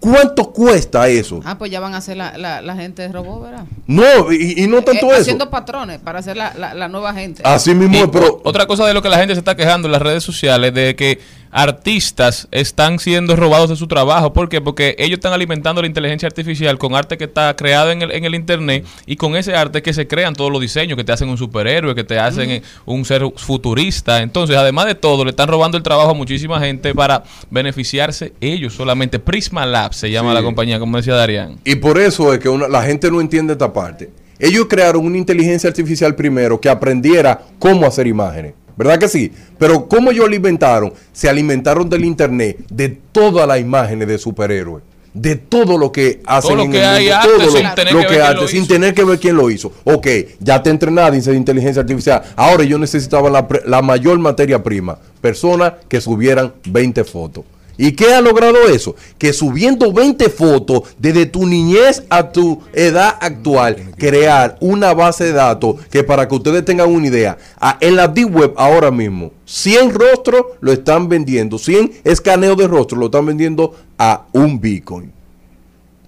¿Cuánto 0.01 0.51
cuesta 0.51 1.07
eso? 1.09 1.41
Ah, 1.45 1.59
pues 1.59 1.71
ya 1.71 1.79
van 1.79 1.93
a 1.95 1.99
hacer 1.99 2.17
la, 2.17 2.37
la, 2.39 2.63
la 2.63 2.75
gente 2.75 3.03
de 3.03 3.09
robot, 3.13 3.43
¿verdad? 3.43 3.65
No, 3.87 4.33
y, 4.33 4.55
y 4.65 4.67
no 4.67 4.83
tanto 4.83 5.07
Eh, 5.07 5.11
eso. 5.13 5.21
Haciendo 5.21 5.51
patrones 5.51 5.99
para 6.01 6.21
hacer 6.21 6.39
la, 6.39 6.55
la, 6.55 6.73
la 6.73 6.89
nueva 6.89 7.13
gente. 7.13 7.43
Así 7.45 7.75
mismo, 7.75 8.05
Y 8.05 8.07
pero 8.07 8.41
otra 8.45 8.67
cosa 8.67 8.87
de 8.87 8.95
lo 8.95 9.03
que 9.03 9.11
la 9.11 9.19
gente 9.19 9.35
se 9.35 9.41
está 9.41 9.55
quejando 9.57 9.89
en 9.89 9.93
las 9.93 10.01
redes 10.01 10.25
sociales 10.25 10.73
de 10.73 10.97
que 10.97 11.21
artistas 11.51 12.49
están 12.51 12.99
siendo 12.99 13.37
robados 13.37 13.71
de 13.71 13.77
su 13.77 13.87
trabajo. 13.87 14.33
¿Por 14.33 14.49
qué? 14.49 14.61
Porque 14.61 14.95
ellos 14.99 15.19
están 15.19 15.33
alimentando 15.33 15.81
la 15.81 15.87
inteligencia 15.87 16.27
artificial 16.27 16.79
con 16.79 16.95
arte 16.95 17.17
que 17.19 17.25
está 17.25 17.55
creado 17.57 17.91
en 17.91 18.03
el, 18.03 18.13
en 18.13 18.25
el 18.25 18.35
internet 18.35 18.85
y 19.07 19.17
con 19.17 19.37
ese 19.37 19.55
arte 19.55 19.83
que 19.83 19.93
se 19.93 20.07
crean 20.07 20.35
todos 20.35 20.51
los 20.51 20.61
diseños 20.61 20.97
que 20.97 21.05
te 21.05 21.13
hacen 21.13 21.29
un 21.29 21.39
superhéroe, 21.39 21.95
que 21.95 22.05
te 22.05 22.19
hacen 22.19 22.51
eh, 22.51 22.63
un 22.87 23.05
ser 23.05 23.23
futurista. 23.37 24.23
Entonces, 24.23 24.57
además 24.57 24.87
de 24.87 24.95
todo, 24.95 25.25
le 25.25 25.31
están 25.31 25.49
robando 25.49 25.77
el 25.77 25.83
trabajo 25.83 26.11
a 26.11 26.15
muchísima 26.15 26.61
gente 26.61 26.95
para 26.95 27.23
beneficiarse 27.51 28.33
ellos 28.41 28.75
solamente. 28.75 29.19
Prisma 29.19 29.67
Labs 29.67 29.97
se 29.97 30.11
llama 30.11 30.31
Sí. 30.31 30.35
la 30.35 30.43
compañía, 30.43 30.79
como 30.79 30.97
decía 30.97 31.15
Darían. 31.15 31.59
Y 31.65 31.77
por 31.77 31.99
eso 31.99 32.33
es 32.33 32.39
que 32.39 32.49
una- 32.49 32.69
la 32.69 32.83
gente 32.83 33.11
no 33.11 33.21
entiende 33.21 33.53
esta 33.53 33.73
parte. 33.73 34.11
Ellos 34.39 34.67
crearon 34.71 35.05
una 35.05 35.19
inteligencia 35.19 35.69
artificial 35.69 36.15
primero 36.15 36.59
que 36.61 36.71
aprendiera 36.71 37.43
cómo 37.59 37.87
hacer 37.87 38.07
imágenes. 38.07 38.55
¿Verdad 38.77 38.99
que 38.99 39.09
sí? 39.09 39.33
Pero 39.59 39.87
¿cómo 39.89 40.11
ellos 40.11 40.27
alimentaron? 40.27 40.93
Se 41.13 41.29
alimentaron 41.29 41.89
del 41.89 42.05
internet, 42.05 42.59
de 42.71 42.89
todas 42.89 43.47
las 43.47 43.61
imágenes 43.61 44.09
de 44.09 44.19
superhéroes. 44.19 44.83
De 45.13 45.35
todo 45.35 45.77
lo 45.77 45.91
que 45.91 46.21
hacen 46.25 46.61
en 46.61 46.71
que 46.71 46.79
el 46.79 46.85
hay 46.85 47.05
mundo, 47.07 47.17
arte 47.17 47.29
todo 47.37 47.51
sin 47.51 47.65
lo, 47.65 47.75
tener 47.75 47.95
lo 47.95 48.01
que 48.01 48.07
que 48.07 48.23
arte, 48.23 48.49
sin 48.49 48.59
hizo. 48.61 48.69
tener 48.73 48.95
que 48.95 49.05
ver 49.05 49.19
quién 49.19 49.37
lo 49.37 49.51
hizo. 49.51 49.73
Ok, 49.83 50.07
ya 50.39 50.63
te 50.63 50.71
entrenada 50.71 51.11
dice 51.11 51.35
inteligencia 51.35 51.83
artificial. 51.83 52.23
Ahora 52.37 52.63
yo 52.63 52.79
necesitaba 52.79 53.29
la, 53.29 53.49
la 53.67 53.83
mayor 53.83 54.19
materia 54.21 54.63
prima. 54.63 54.99
Personas 55.21 55.73
que 55.89 56.01
subieran 56.01 56.53
20 56.65 57.03
fotos. 57.03 57.45
¿Y 57.83 57.93
qué 57.93 58.13
ha 58.13 58.21
logrado 58.21 58.69
eso? 58.69 58.95
Que 59.17 59.33
subiendo 59.33 59.91
20 59.91 60.29
fotos 60.29 60.83
desde 60.99 61.25
tu 61.25 61.47
niñez 61.47 62.03
a 62.11 62.31
tu 62.31 62.61
edad 62.75 63.17
actual, 63.19 63.95
crear 63.97 64.59
una 64.61 64.93
base 64.93 65.25
de 65.25 65.33
datos 65.33 65.77
que 65.91 66.05
para 66.05 66.29
que 66.29 66.35
ustedes 66.35 66.63
tengan 66.63 66.91
una 66.91 67.07
idea, 67.07 67.39
en 67.81 67.97
la 67.97 68.07
Deep 68.07 68.37
Web 68.37 68.53
ahora 68.59 68.91
mismo, 68.91 69.33
100 69.47 69.95
rostros 69.95 70.43
lo 70.61 70.73
están 70.73 71.09
vendiendo, 71.09 71.57
100 71.57 72.03
escaneos 72.05 72.59
de 72.59 72.69
rostro 72.69 72.99
lo 72.99 73.07
están 73.07 73.25
vendiendo 73.25 73.75
a 73.97 74.27
un 74.33 74.61
Bitcoin. 74.61 75.11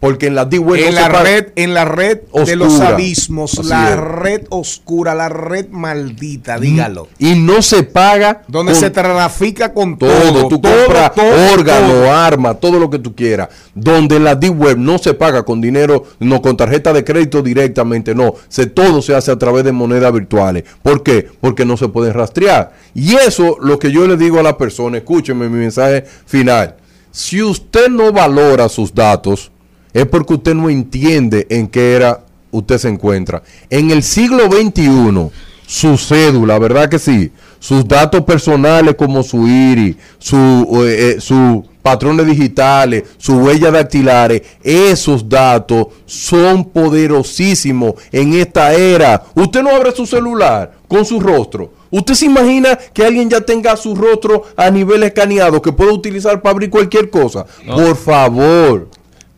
Porque 0.02 0.26
en 0.26 0.34
la 0.34 0.44
Deep 0.46 0.66
Web 0.66 0.80
no 0.80 0.86
en 0.88 0.92
se 0.94 1.00
la 1.00 1.06
paga- 1.06 1.22
red, 1.22 1.46
en 1.54 1.74
la 1.74 1.84
red 1.84 2.18
de 2.44 2.56
los 2.56 2.72
Oscura. 2.72 2.88
abismos, 2.88 3.56
Así 3.60 3.68
la 3.68 3.90
es. 3.90 3.96
red 3.96 4.42
oscura, 4.50 5.14
la 5.14 5.28
red 5.28 5.68
maldita, 5.70 6.58
dígalo. 6.58 7.06
Y 7.20 7.36
no 7.36 7.62
se 7.62 7.84
paga 7.84 8.42
Donde 8.48 8.74
se 8.74 8.90
trafica 8.90 9.72
con 9.72 9.96
todo. 9.96 10.10
todo. 10.10 10.48
tú 10.48 10.58
todo, 10.58 10.72
compras 10.86 11.14
todo, 11.14 11.52
órgano, 11.54 12.12
arma, 12.12 12.54
todo 12.54 12.80
lo 12.80 12.90
que 12.90 12.98
tú 12.98 13.14
quieras. 13.14 13.48
Donde 13.76 14.16
en 14.16 14.24
la 14.24 14.34
Deep 14.34 14.60
Web 14.60 14.76
no 14.78 14.98
se 14.98 15.14
paga 15.14 15.44
con 15.44 15.60
dinero, 15.60 16.02
no 16.18 16.42
con 16.42 16.56
tarjeta 16.56 16.92
de 16.92 17.04
crédito 17.04 17.40
directamente, 17.40 18.12
no. 18.12 18.34
Se, 18.48 18.66
todo 18.66 19.02
se 19.02 19.14
hace 19.14 19.30
a 19.30 19.38
través 19.38 19.62
de 19.62 19.70
monedas 19.70 20.12
virtuales. 20.12 20.64
¿Por 20.82 21.04
qué? 21.04 21.28
Porque 21.40 21.64
no 21.64 21.76
se 21.76 21.86
pueden 21.86 22.12
rastrear. 22.14 22.72
Y 22.92 23.14
eso 23.14 23.56
lo 23.60 23.78
que 23.78 23.92
yo 23.92 24.08
le 24.08 24.16
digo 24.16 24.40
a 24.40 24.42
la 24.42 24.58
persona, 24.58 24.98
escúcheme 24.98 25.48
mi 25.48 25.58
mensaje 25.58 26.04
final. 26.26 26.74
Si 27.12 27.40
usted 27.40 27.88
no 27.88 28.10
valora 28.10 28.68
sus 28.68 28.92
datos, 28.92 29.52
es 29.92 30.06
porque 30.06 30.34
usted 30.34 30.54
no 30.54 30.70
entiende 30.70 31.46
en 31.50 31.68
qué 31.68 31.94
era 31.94 32.20
usted 32.50 32.78
se 32.78 32.88
encuentra. 32.88 33.42
En 33.70 33.90
el 33.90 34.02
siglo 34.02 34.44
XXI, 34.50 35.30
su 35.66 35.96
cédula, 35.96 36.58
¿verdad 36.58 36.88
que 36.88 36.98
sí? 36.98 37.32
Sus 37.58 37.86
datos 37.86 38.22
personales 38.22 38.94
como 38.96 39.22
su 39.22 39.46
IRI, 39.46 39.96
su, 40.18 40.36
eh, 40.84 41.16
eh, 41.16 41.20
su 41.20 41.64
patrones 41.82 42.26
digitales, 42.26 43.04
su 43.18 43.38
huella 43.38 43.70
dactilares, 43.70 44.42
esos 44.62 45.28
datos 45.28 45.88
son 46.06 46.64
poderosísimos 46.64 47.94
en 48.12 48.34
esta 48.34 48.72
era. 48.72 49.24
Usted 49.34 49.62
no 49.62 49.70
abre 49.70 49.92
su 49.92 50.06
celular 50.06 50.72
con 50.88 51.04
su 51.04 51.20
rostro. 51.20 51.72
¿Usted 51.90 52.14
se 52.14 52.26
imagina 52.26 52.78
que 52.94 53.04
alguien 53.04 53.28
ya 53.28 53.40
tenga 53.40 53.76
su 53.76 53.94
rostro 53.94 54.44
a 54.56 54.70
nivel 54.70 55.02
escaneado 55.02 55.60
que 55.60 55.72
pueda 55.72 55.92
utilizar 55.92 56.40
para 56.40 56.52
abrir 56.52 56.70
cualquier 56.70 57.10
cosa? 57.10 57.44
No. 57.66 57.76
Por 57.76 57.96
favor. 57.96 58.88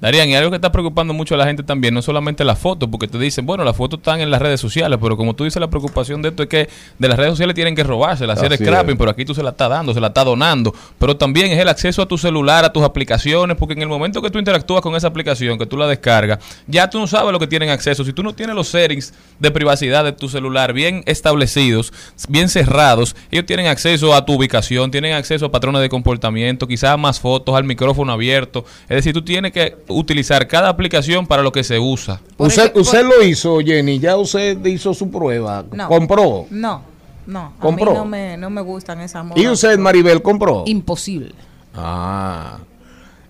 Darían, 0.04 0.28
y 0.28 0.34
algo 0.34 0.50
que 0.50 0.56
está 0.56 0.70
preocupando 0.70 1.14
mucho 1.14 1.34
a 1.34 1.38
la 1.38 1.46
gente 1.46 1.62
también, 1.62 1.94
no 1.94 2.02
solamente 2.02 2.44
las 2.44 2.58
fotos, 2.58 2.90
porque 2.90 3.08
te 3.08 3.16
dicen, 3.18 3.46
bueno, 3.46 3.64
las 3.64 3.74
fotos 3.74 4.00
están 4.00 4.20
en 4.20 4.30
las 4.30 4.42
redes 4.42 4.60
sociales, 4.60 4.98
pero 5.00 5.16
como 5.16 5.32
tú 5.34 5.44
dices, 5.44 5.58
la 5.58 5.70
preocupación 5.70 6.20
de 6.20 6.28
esto 6.28 6.42
es 6.42 6.48
que 6.50 6.68
de 6.98 7.08
las 7.08 7.16
redes 7.16 7.32
sociales 7.32 7.54
tienen 7.54 7.74
que 7.74 7.82
robárselas, 7.82 8.36
hacer 8.36 8.54
scrapping, 8.54 8.98
pero 8.98 9.10
aquí 9.10 9.24
tú 9.24 9.34
se 9.34 9.42
la 9.42 9.48
estás 9.48 9.70
dando, 9.70 9.94
se 9.94 10.02
la 10.02 10.08
estás 10.08 10.26
donando. 10.26 10.74
Pero 10.98 11.16
también 11.16 11.52
es 11.52 11.58
el 11.58 11.70
acceso 11.70 12.02
a 12.02 12.06
tu 12.06 12.18
celular, 12.18 12.66
a 12.66 12.70
tus 12.70 12.82
aplicaciones, 12.82 13.56
porque 13.56 13.72
en 13.72 13.80
el 13.80 13.88
momento 13.88 14.20
que 14.20 14.28
tú 14.28 14.38
interactúas 14.38 14.82
con 14.82 14.94
esa 14.94 15.06
aplicación, 15.06 15.56
que 15.56 15.64
tú 15.64 15.78
la 15.78 15.86
descargas, 15.86 16.38
ya 16.66 16.90
tú 16.90 17.00
no 17.00 17.06
sabes 17.06 17.32
lo 17.32 17.38
que 17.38 17.46
tienen 17.46 17.70
acceso. 17.70 18.04
Si 18.04 18.12
tú 18.12 18.22
no 18.22 18.34
tienes 18.34 18.54
los 18.54 18.68
settings 18.68 19.14
de 19.38 19.50
privacidad 19.52 20.04
de 20.04 20.12
tu 20.12 20.28
celular 20.28 20.74
bien 20.74 21.02
establecidos, 21.06 21.94
bien 22.28 22.50
cerrados, 22.50 23.16
ellos 23.30 23.46
tienen 23.46 23.68
acceso 23.68 24.14
a 24.14 24.26
tu 24.26 24.34
ubicación, 24.34 24.90
tienen 24.90 25.14
acceso 25.14 25.46
a 25.46 25.50
patrones 25.50 25.80
de 25.80 25.88
comportamiento, 25.88 26.66
quizás 26.66 26.98
más 26.98 27.20
fotos, 27.20 27.54
al 27.54 27.64
micrófono 27.64 28.12
abierto. 28.12 28.66
Es 28.82 28.96
decir, 28.96 29.14
tú 29.14 29.22
tienes 29.22 29.50
que 29.52 29.78
utilizar 29.94 30.46
cada 30.48 30.68
aplicación 30.68 31.26
para 31.26 31.42
lo 31.42 31.52
que 31.52 31.64
se 31.64 31.78
usa. 31.78 32.20
Usted, 32.36 32.72
usted 32.76 33.04
lo 33.04 33.22
hizo, 33.22 33.58
Jenny, 33.60 33.98
ya 33.98 34.16
usted 34.16 34.64
hizo 34.66 34.92
su 34.94 35.10
prueba, 35.10 35.64
No. 35.72 35.88
compró. 35.88 36.46
No, 36.50 36.82
no. 37.26 37.52
¿Compró? 37.60 37.90
A 37.90 37.94
mí 37.94 37.98
no 37.98 38.04
me, 38.04 38.36
no 38.36 38.50
me 38.50 38.60
gustan 38.60 39.00
esas 39.00 39.24
modas. 39.24 39.42
¿Y 39.42 39.48
usted, 39.48 39.78
Maribel, 39.78 40.20
compró? 40.22 40.64
Imposible. 40.66 41.32
Ah. 41.74 42.58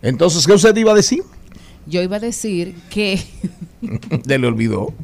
Entonces, 0.02 0.46
¿qué 0.46 0.52
usted 0.52 0.76
iba 0.76 0.92
a 0.92 0.94
decir? 0.94 1.22
Yo 1.86 2.02
iba 2.02 2.16
a 2.16 2.20
decir 2.20 2.74
que 2.90 3.20
Ya 4.24 4.38
le 4.38 4.46
olvidó. 4.46 4.94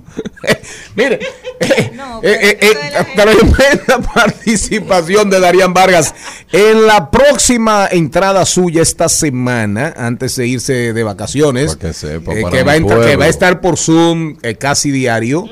Mire, 0.97 1.21
eh, 1.61 1.91
eh, 2.23 2.59
eh, 2.61 3.07
tremenda 3.15 3.99
participación 4.15 5.29
de 5.31 5.39
Darían 5.41 5.75
Vargas. 5.75 6.15
En 6.51 6.87
la 6.87 7.11
próxima 7.11 7.87
entrada 7.91 8.45
suya 8.47 8.81
esta 8.83 9.09
semana, 9.09 9.93
antes 9.97 10.37
de 10.37 10.47
irse 10.47 10.93
de 10.93 11.03
vacaciones, 11.03 11.77
que 11.77 11.93
sepa, 11.93 12.33
eh, 12.33 12.43
que, 12.51 12.63
va 12.63 12.77
entrar- 12.77 13.05
que 13.05 13.17
va 13.17 13.27
a 13.27 13.29
estar 13.29 13.61
por 13.61 13.77
Zoom 13.77 14.37
eh, 14.43 14.55
casi 14.57 14.91
diario. 14.91 15.45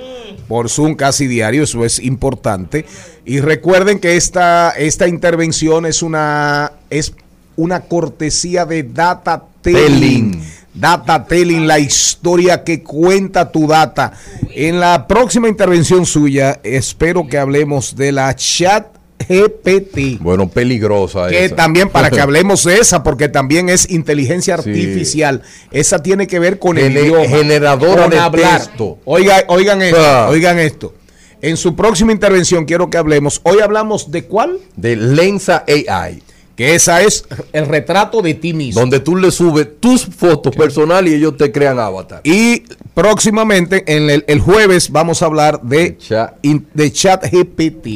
Por 0.49 0.71
Zoom 0.71 0.95
casi 0.95 1.27
diario, 1.27 1.65
eso 1.65 1.85
es 1.85 1.99
importante. 1.99 2.87
Y 3.27 3.41
recuerden 3.41 3.99
que 3.99 4.17
esta, 4.17 4.71
esta 4.71 5.07
intervención 5.07 5.85
es 5.85 6.03
una, 6.03 6.73
es 6.89 7.13
una 7.57 7.81
cortesía 7.83 8.65
de 8.65 8.83
Data 8.85 9.45
Telling. 9.61 10.43
Data 10.75 11.25
Telling, 11.25 11.67
la 11.67 11.79
historia 11.79 12.63
que 12.65 12.83
cuenta 12.83 13.51
tu 13.51 13.67
data. 13.67 14.13
En 14.55 14.79
la 14.81 15.07
próxima 15.09 15.49
intervención 15.49 16.07
suya, 16.07 16.61
espero 16.63 17.27
que 17.27 17.39
hablemos 17.39 17.97
de 17.97 18.13
la 18.13 18.35
chat 18.37 18.87
GPT. 19.29 20.21
Bueno, 20.21 20.49
peligrosa 20.49 21.29
Que 21.29 21.47
esa. 21.47 21.57
también 21.57 21.89
para 21.89 22.11
que 22.11 22.21
hablemos 22.21 22.63
de 22.65 22.79
esa, 22.79 23.03
porque 23.03 23.29
también 23.29 23.69
es 23.69 23.91
inteligencia 23.91 24.55
artificial. 24.55 25.43
Esa 25.73 26.03
tiene 26.03 26.27
que 26.27 26.39
ver 26.39 26.59
con 26.59 26.79
el 26.79 26.97
idioma, 26.97 27.25
generadora 27.27 28.03
con 28.03 28.11
de 28.11 28.19
hablar. 28.19 28.61
texto. 28.61 28.99
Oiga, 29.05 29.43
oigan 29.49 29.83
esto, 29.83 30.01
Ah. 30.01 30.29
oigan 30.29 30.59
esto. 30.59 30.95
En 31.41 31.57
su 31.57 31.75
próxima 31.77 32.13
intervención 32.13 32.65
quiero 32.65 32.91
que 32.91 32.99
hablemos. 32.99 33.41
Hoy 33.45 33.61
hablamos 33.61 34.11
de 34.11 34.25
cuál? 34.25 34.59
De 34.77 34.97
Lensa 34.97 35.65
AI. 35.67 36.23
Que 36.59 36.75
esa 36.75 37.01
es 37.03 37.25
el 37.53 37.67
retrato 37.67 38.21
de 38.21 38.35
ti 38.35 38.53
mismo. 38.53 38.81
Donde 38.81 38.99
tú 38.99 39.15
le 39.17 39.31
subes 39.31 39.69
tus 39.81 40.05
fotos 40.05 40.55
personales 40.57 41.13
y 41.13 41.17
ellos 41.17 41.37
te 41.37 41.53
crean 41.53 41.79
avatar. 41.79 42.21
Y 42.25 42.65
próximamente, 42.95 43.85
en 43.87 44.11
el, 44.11 44.25
el 44.27 44.41
jueves, 44.41 44.91
vamos 44.91 45.23
a 45.23 45.27
hablar 45.27 45.63
de, 45.63 45.97
in- 46.43 46.67
de 46.75 46.93
chat 46.93 47.25
GPT. 47.33 47.87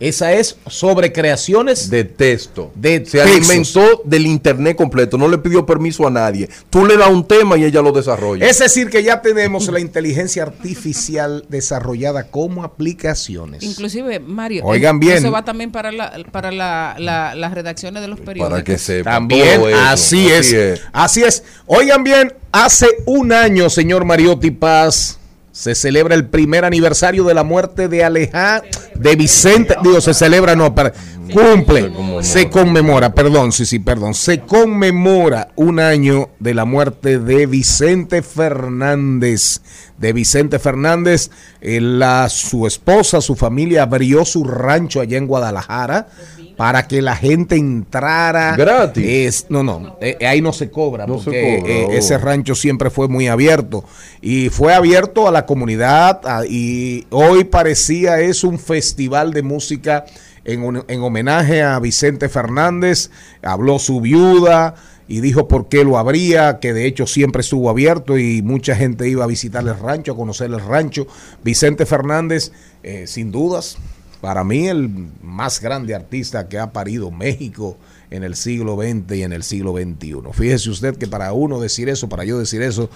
Esa 0.00 0.32
es 0.32 0.56
sobre 0.66 1.12
creaciones 1.12 1.88
de 1.88 2.04
texto. 2.04 2.72
De 2.74 3.04
Se 3.06 3.18
textos. 3.18 3.20
alimentó 3.22 4.02
del 4.04 4.26
internet 4.26 4.76
completo, 4.76 5.16
no 5.16 5.28
le 5.28 5.38
pidió 5.38 5.64
permiso 5.64 6.06
a 6.06 6.10
nadie. 6.10 6.48
Tú 6.68 6.84
le 6.84 6.96
das 6.96 7.08
un 7.10 7.26
tema 7.26 7.56
y 7.56 7.64
ella 7.64 7.80
lo 7.80 7.92
desarrolla. 7.92 8.46
Es 8.46 8.58
decir, 8.58 8.90
que 8.90 9.02
ya 9.02 9.22
tenemos 9.22 9.68
la 9.68 9.78
inteligencia 9.80 10.42
artificial 10.42 11.44
desarrollada 11.48 12.24
como 12.28 12.64
aplicaciones. 12.64 13.62
inclusive, 13.62 14.18
Mario, 14.20 14.64
Oigan 14.64 14.98
bien. 14.98 15.18
eso 15.18 15.30
va 15.30 15.44
también 15.44 15.70
para, 15.70 15.92
la, 15.92 16.12
para 16.32 16.50
la, 16.50 16.96
la- 16.98 17.34
las 17.34 17.54
redacciones 17.54 18.02
de 18.02 18.08
los 18.08 18.18
periódicos. 18.20 18.50
Para 18.50 18.64
que 18.64 18.78
sepa. 18.78 19.12
También, 19.12 19.56
todo 19.60 19.68
eso. 19.68 19.78
así, 19.80 20.28
es, 20.28 20.80
Así 20.92 21.22
es. 21.22 21.44
Oigan 21.66 22.02
bien, 22.04 22.32
hace 22.52 22.88
un 23.06 23.32
año, 23.32 23.70
señor 23.70 24.04
Mariotti 24.04 24.50
Paz, 24.50 25.18
se 25.54 25.76
celebra 25.76 26.16
el 26.16 26.26
primer 26.26 26.64
aniversario 26.64 27.22
de 27.22 27.32
la 27.32 27.44
muerte 27.44 27.86
de 27.86 28.02
Alejá, 28.02 28.60
de 28.96 29.14
Vicente. 29.14 29.76
Digo, 29.84 30.00
se 30.00 30.12
celebra, 30.12 30.56
no, 30.56 30.74
para, 30.74 30.92
cumple, 31.32 31.92
se 32.22 32.50
conmemora, 32.50 33.14
perdón, 33.14 33.52
sí, 33.52 33.64
sí, 33.64 33.78
perdón. 33.78 34.14
Se 34.14 34.40
conmemora 34.40 35.52
un 35.54 35.78
año 35.78 36.30
de 36.40 36.54
la 36.54 36.64
muerte 36.64 37.20
de 37.20 37.46
Vicente 37.46 38.22
Fernández. 38.22 39.60
De 39.96 40.12
Vicente 40.12 40.58
Fernández, 40.58 41.30
eh, 41.60 41.80
la, 41.80 42.28
su 42.30 42.66
esposa, 42.66 43.20
su 43.20 43.36
familia 43.36 43.84
abrió 43.84 44.24
su 44.24 44.42
rancho 44.42 45.00
allá 45.00 45.18
en 45.18 45.28
Guadalajara 45.28 46.08
para 46.56 46.86
que 46.86 47.02
la 47.02 47.16
gente 47.16 47.56
entrara 47.56 48.54
Gratis. 48.56 49.04
es, 49.04 49.46
no, 49.48 49.62
no, 49.62 49.96
eh, 50.00 50.16
ahí 50.26 50.40
no 50.40 50.52
se 50.52 50.70
cobra, 50.70 51.06
No 51.06 51.18
se 51.18 51.24
porque 51.24 51.58
cobra, 51.60 51.72
eh, 51.72 51.86
oh. 51.88 51.92
ese 51.92 52.18
rancho 52.18 52.54
siempre 52.54 52.90
fue 52.90 53.08
muy 53.08 53.26
abierto 53.28 53.84
y 54.22 54.50
fue 54.50 54.72
abierto 54.74 55.26
a 55.26 55.32
la 55.32 55.46
comunidad 55.46 56.20
a- 56.24 56.46
y 56.46 57.06
hoy 57.10 57.44
parecía 57.44 58.20
es 58.20 58.44
un 58.44 58.58
festival 58.58 59.32
de 59.32 59.42
música 59.42 60.04
en, 60.44 60.62
un- 60.62 60.84
en 60.88 61.02
homenaje 61.02 61.62
a 61.62 61.78
Vicente 61.80 62.28
Fernández, 62.28 63.10
habló 63.42 63.78
su 63.78 64.00
viuda 64.00 64.74
y 65.08 65.20
dijo 65.20 65.48
por 65.48 65.68
qué 65.68 65.84
lo 65.84 65.98
abría, 65.98 66.60
que 66.60 66.72
de 66.72 66.86
hecho 66.86 67.06
siempre 67.06 67.40
estuvo 67.40 67.68
abierto 67.68 68.16
y 68.16 68.42
mucha 68.42 68.74
gente 68.76 69.08
iba 69.08 69.24
a 69.24 69.26
visitar 69.26 69.62
el 69.62 69.78
rancho, 69.78 70.12
a 70.12 70.16
conocer 70.16 70.50
el 70.50 70.60
rancho. 70.60 71.06
Vicente 71.42 71.84
Fernández, 71.84 72.52
eh, 72.82 73.04
sin 73.06 73.30
dudas, 73.30 73.76
para 74.24 74.42
mí 74.42 74.68
el 74.68 74.88
más 75.20 75.60
grande 75.60 75.94
artista 75.94 76.48
que 76.48 76.58
ha 76.58 76.72
parido 76.72 77.10
México 77.10 77.76
en 78.08 78.24
el 78.24 78.36
siglo 78.36 78.74
XX 78.74 79.16
y 79.16 79.22
en 79.22 79.34
el 79.34 79.42
siglo 79.42 79.74
XXI. 79.74 80.16
Fíjese 80.32 80.70
usted 80.70 80.96
que 80.96 81.06
para 81.06 81.34
uno 81.34 81.60
decir 81.60 81.90
eso, 81.90 82.08
para 82.08 82.24
yo 82.24 82.38
decir 82.38 82.62
eso, 82.62 82.88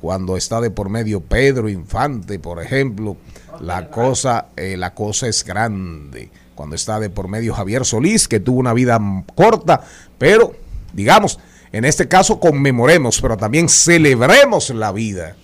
cuando 0.00 0.36
está 0.36 0.60
de 0.60 0.70
por 0.70 0.88
medio 0.88 1.22
Pedro 1.22 1.68
Infante, 1.68 2.38
por 2.38 2.62
ejemplo, 2.62 3.16
la 3.60 3.90
cosa, 3.90 4.50
eh, 4.56 4.76
la 4.76 4.94
cosa 4.94 5.26
es 5.26 5.44
grande. 5.44 6.30
Cuando 6.54 6.76
está 6.76 7.00
de 7.00 7.10
por 7.10 7.26
medio 7.26 7.52
Javier 7.52 7.84
Solís, 7.84 8.28
que 8.28 8.38
tuvo 8.38 8.60
una 8.60 8.72
vida 8.72 9.00
corta, 9.34 9.80
pero 10.18 10.52
digamos, 10.92 11.40
en 11.72 11.84
este 11.84 12.06
caso 12.06 12.38
conmemoremos, 12.38 13.20
pero 13.20 13.36
también 13.36 13.68
celebremos 13.68 14.70
la 14.70 14.92
vida. 14.92 15.34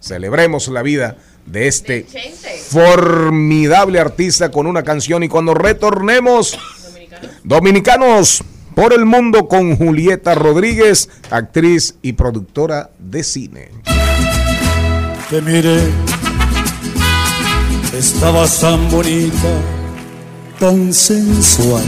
Celebremos 0.00 0.66
la 0.66 0.82
vida 0.82 1.16
de 1.50 1.66
este 1.66 2.06
formidable 2.68 3.98
artista 3.98 4.50
con 4.50 4.66
una 4.66 4.82
canción 4.82 5.22
y 5.22 5.28
cuando 5.28 5.54
retornemos, 5.54 6.58
dominicanos 7.42 8.44
por 8.74 8.92
el 8.92 9.04
mundo 9.06 9.48
con 9.48 9.76
Julieta 9.76 10.34
Rodríguez, 10.34 11.08
actriz 11.30 11.96
y 12.02 12.12
productora 12.12 12.90
de 12.98 13.24
cine. 13.24 13.70
Te 15.30 15.42
miré, 15.42 15.80
estabas 17.92 18.60
tan 18.60 18.90
bonita, 18.90 19.48
tan 20.60 20.92
sensual. 20.92 21.84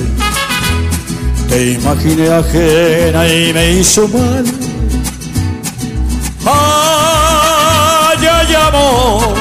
Te 1.49 1.73
imaginé 1.73 2.29
ajena 2.29 3.29
y 3.29 3.53
me 3.53 3.73
hizo 3.73 4.09
mal. 4.09 4.45
Ay, 6.45 8.27
ay, 8.27 8.55
amor. 8.55 9.40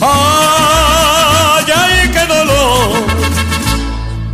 Ay, 0.00 1.64
ay, 1.74 2.10
qué 2.12 2.26
dolor. 2.26 3.04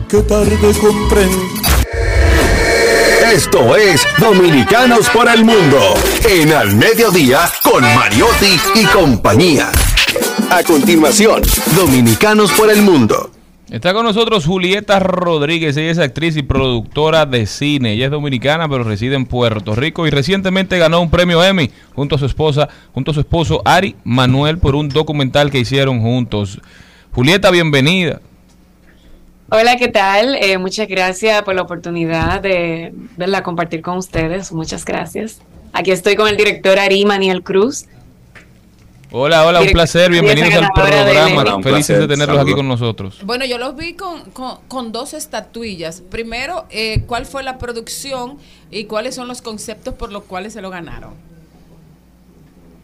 Qué 0.09 0.21
tarde 0.23 0.73
comprendí. 0.81 1.65
Esto 3.33 3.75
es 3.77 4.07
Dominicanos 4.19 5.09
por 5.09 5.29
el 5.29 5.45
Mundo 5.45 5.95
en 6.29 6.53
Al 6.53 6.77
Mediodía 6.77 7.51
con 7.63 7.83
Mariotti 7.83 8.61
y 8.75 8.85
compañía. 8.85 9.73
A 10.51 10.63
continuación, 10.63 11.43
Dominicanos 11.75 12.53
por 12.53 12.71
el 12.71 12.83
Mundo. 12.83 13.34
Está 13.75 13.93
con 13.93 14.05
nosotros 14.05 14.47
Julieta 14.47 15.01
Rodríguez, 15.01 15.77
ella 15.77 15.91
es 15.91 15.99
actriz 15.99 16.37
y 16.37 16.45
productora 16.45 17.27
de 17.27 17.45
cine. 17.45 17.95
Ella 17.95 18.05
es 18.05 18.11
dominicana, 18.13 18.69
pero 18.69 18.85
reside 18.85 19.17
en 19.17 19.27
Puerto 19.27 19.75
Rico 19.75 20.07
y 20.07 20.11
recientemente 20.11 20.79
ganó 20.79 21.01
un 21.01 21.11
premio 21.11 21.43
Emmy 21.43 21.73
junto 21.93 22.15
a 22.15 22.19
su 22.21 22.27
esposa, 22.27 22.69
junto 22.93 23.11
a 23.11 23.15
su 23.15 23.19
esposo 23.19 23.63
Ari 23.65 23.97
Manuel 24.05 24.59
por 24.59 24.77
un 24.77 24.89
documental 24.91 25.51
que 25.51 25.59
hicieron 25.59 26.01
juntos. 26.03 26.61
Julieta, 27.11 27.51
bienvenida. 27.51 28.21
Hola, 29.51 29.75
¿qué 29.77 29.89
tal? 29.89 30.37
Eh, 30.37 30.57
muchas 30.57 30.87
gracias 30.87 31.43
por 31.43 31.57
la 31.57 31.63
oportunidad 31.63 32.41
de 32.43 32.95
verla 33.17 33.43
compartir 33.43 33.83
con 33.83 33.99
ustedes. 33.99 34.53
Muchas 34.53 34.85
gracias. 34.85 35.41
Aquí 35.73 35.91
estoy 35.91 36.15
con 36.15 36.29
el 36.29 36.37
director 36.37 36.79
Ari 36.79 37.05
Maniel 37.05 37.43
Cruz. 37.43 37.87
Hola, 39.17 39.47
hola, 39.47 39.61
un 39.61 39.69
placer. 39.69 40.11
Bienvenidos 40.11 40.53
al 40.55 40.71
programa. 40.75 41.63
Felices 41.63 41.63
placer, 41.63 42.01
de 42.01 42.09
tenerlos 42.09 42.37
aquí 42.37 42.53
con 42.53 42.67
nosotros. 42.67 43.21
Bueno, 43.23 43.45
yo 43.45 43.59
los 43.59 43.77
vi 43.77 43.93
con, 43.93 44.23
con, 44.33 44.59
con 44.67 44.91
dos 44.91 45.15
estatuillas. 45.15 46.01
Primero, 46.01 46.65
eh, 46.69 47.05
¿cuál 47.07 47.25
fue 47.25 47.45
la 47.45 47.57
producción 47.59 48.39
y 48.73 48.87
cuáles 48.87 49.15
son 49.15 49.29
los 49.29 49.41
conceptos 49.41 49.95
por 49.95 50.11
los 50.11 50.25
cuales 50.25 50.53
se 50.53 50.63
lo 50.63 50.69
ganaron? 50.69 51.15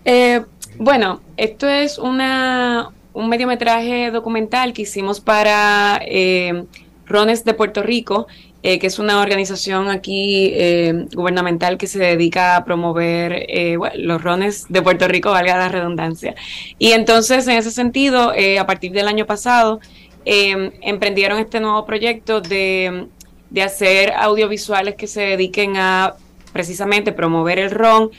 Eh, 0.05 0.45
bueno, 0.79 1.21
esto 1.37 1.67
es 1.67 1.99
una, 1.99 2.91
un 3.13 3.29
mediometraje 3.29 4.13
documental 4.13 4.73
que 4.73 4.83
hicimos 4.83 5.19
para 5.19 6.01
eh, 6.05 6.65
Rones 7.07 7.45
de 7.45 7.55
Puerto 7.55 7.83
Rico, 7.83 8.29
eh, 8.63 8.79
que 8.79 8.87
es 8.87 8.99
una 8.99 9.21
organización 9.21 9.89
aquí 9.89 10.51
eh, 10.55 11.07
gubernamental 11.15 11.79
que 11.79 11.87
se 11.87 11.99
dedica 11.99 12.57
a 12.57 12.65
promover 12.65 13.33
eh, 13.49 13.77
los 13.97 14.23
rones 14.23 14.67
de 14.69 14.83
Puerto 14.83 15.09
Rico, 15.09 15.31
valga 15.31 15.57
la 15.57 15.69
redundancia. 15.69 16.35
Y 16.79 16.93
entonces, 16.93 17.47
en 17.49 17.57
ese 17.57 17.71
sentido, 17.71 18.33
a 18.59 18.67
partir 18.67 18.93
del 18.93 19.09
año 19.09 19.27
pasado, 19.27 19.81
eh, 20.25 20.73
emprendieron 20.83 21.39
este 21.39 21.61
nuevo 21.61 21.87
proyecto 21.87 22.41
de, 22.41 23.07
de 23.49 23.63
hacer 23.63 24.13
audiovisuales 24.13 24.95
que 24.95 25.07
se 25.07 25.23
dediquen 25.23 25.77
a 25.77 26.15
precisamente 26.53 27.13
promover 27.13 27.59
el 27.59 27.71
ron 27.71 28.11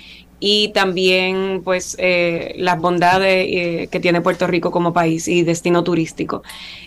y 0.43 0.69
también 0.69 1.61
pues 1.63 1.95
eh, 1.99 2.55
las 2.57 2.80
bondades 2.80 3.45
eh, 3.47 3.88
que 3.91 3.99
tiene 3.99 4.22
Puerto 4.22 4.47
Rico 4.47 4.72
como 4.72 4.91
país 4.91 5.27
y 5.27 5.43
destino 5.43 5.84
turístico. 5.84 6.41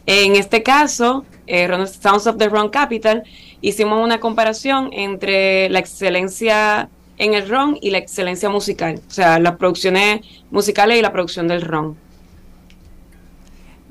En 0.07 0.35
este 0.35 0.65
caso, 0.65 1.25
eh, 1.47 1.69
Sounds 1.87 2.27
of 2.27 2.37
the 2.37 2.49
Ron 2.49 2.69
Capital, 2.69 3.23
hicimos 3.61 4.05
una 4.05 4.19
comparación 4.19 4.91
entre 4.93 5.71
la 5.71 5.79
excelencia 5.79 6.91
en 7.17 7.35
el 7.35 7.49
ron 7.49 7.79
y 7.81 7.91
la 7.91 7.99
excelencia 7.99 8.51
musical, 8.51 9.01
o 9.07 9.11
sea, 9.11 9.39
las 9.39 9.55
producciones 9.55 10.23
musicales 10.51 10.99
y 10.99 11.03
la 11.03 11.13
producción 11.13 11.47
del 11.47 11.63
ron. 11.63 11.97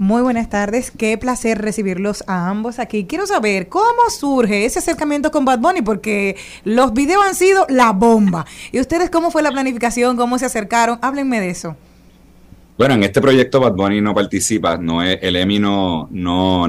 Muy 0.04 0.22
buenas 0.22 0.50
tardes, 0.50 0.92
qué 0.92 1.18
placer 1.18 1.60
recibirlos 1.62 2.26
a 2.28 2.50
ambos 2.50 2.78
aquí. 2.78 3.06
Quiero 3.06 3.26
saber 3.26 3.70
cómo 3.70 4.10
surge 4.10 4.66
ese 4.66 4.80
acercamiento 4.80 5.32
con 5.32 5.46
Bad 5.46 5.60
Bunny, 5.60 5.82
porque 5.82 6.36
los 6.66 6.92
videos 6.92 7.24
han 7.26 7.36
sido 7.36 7.66
la 7.70 7.94
bomba. 7.94 8.46
¿Y 8.74 8.82
ustedes 8.82 9.10
cómo 9.10 9.32
fue 9.32 9.42
la 9.44 9.52
planificación? 9.52 10.18
¿Cómo 10.18 10.38
se 10.38 10.46
acercaron? 10.46 11.00
Háblenme 11.02 11.40
de 11.40 11.52
eso. 11.52 11.78
Bueno, 12.78 12.96
en 12.96 13.04
este 13.04 13.22
proyecto 13.22 13.62
Bad 13.62 13.76
Bunny 13.76 14.02
no 14.02 14.14
participa, 14.14 14.76
no 14.78 15.02
es, 15.02 15.20
el 15.22 15.38
EMI 15.38 15.60
no, 15.60 16.10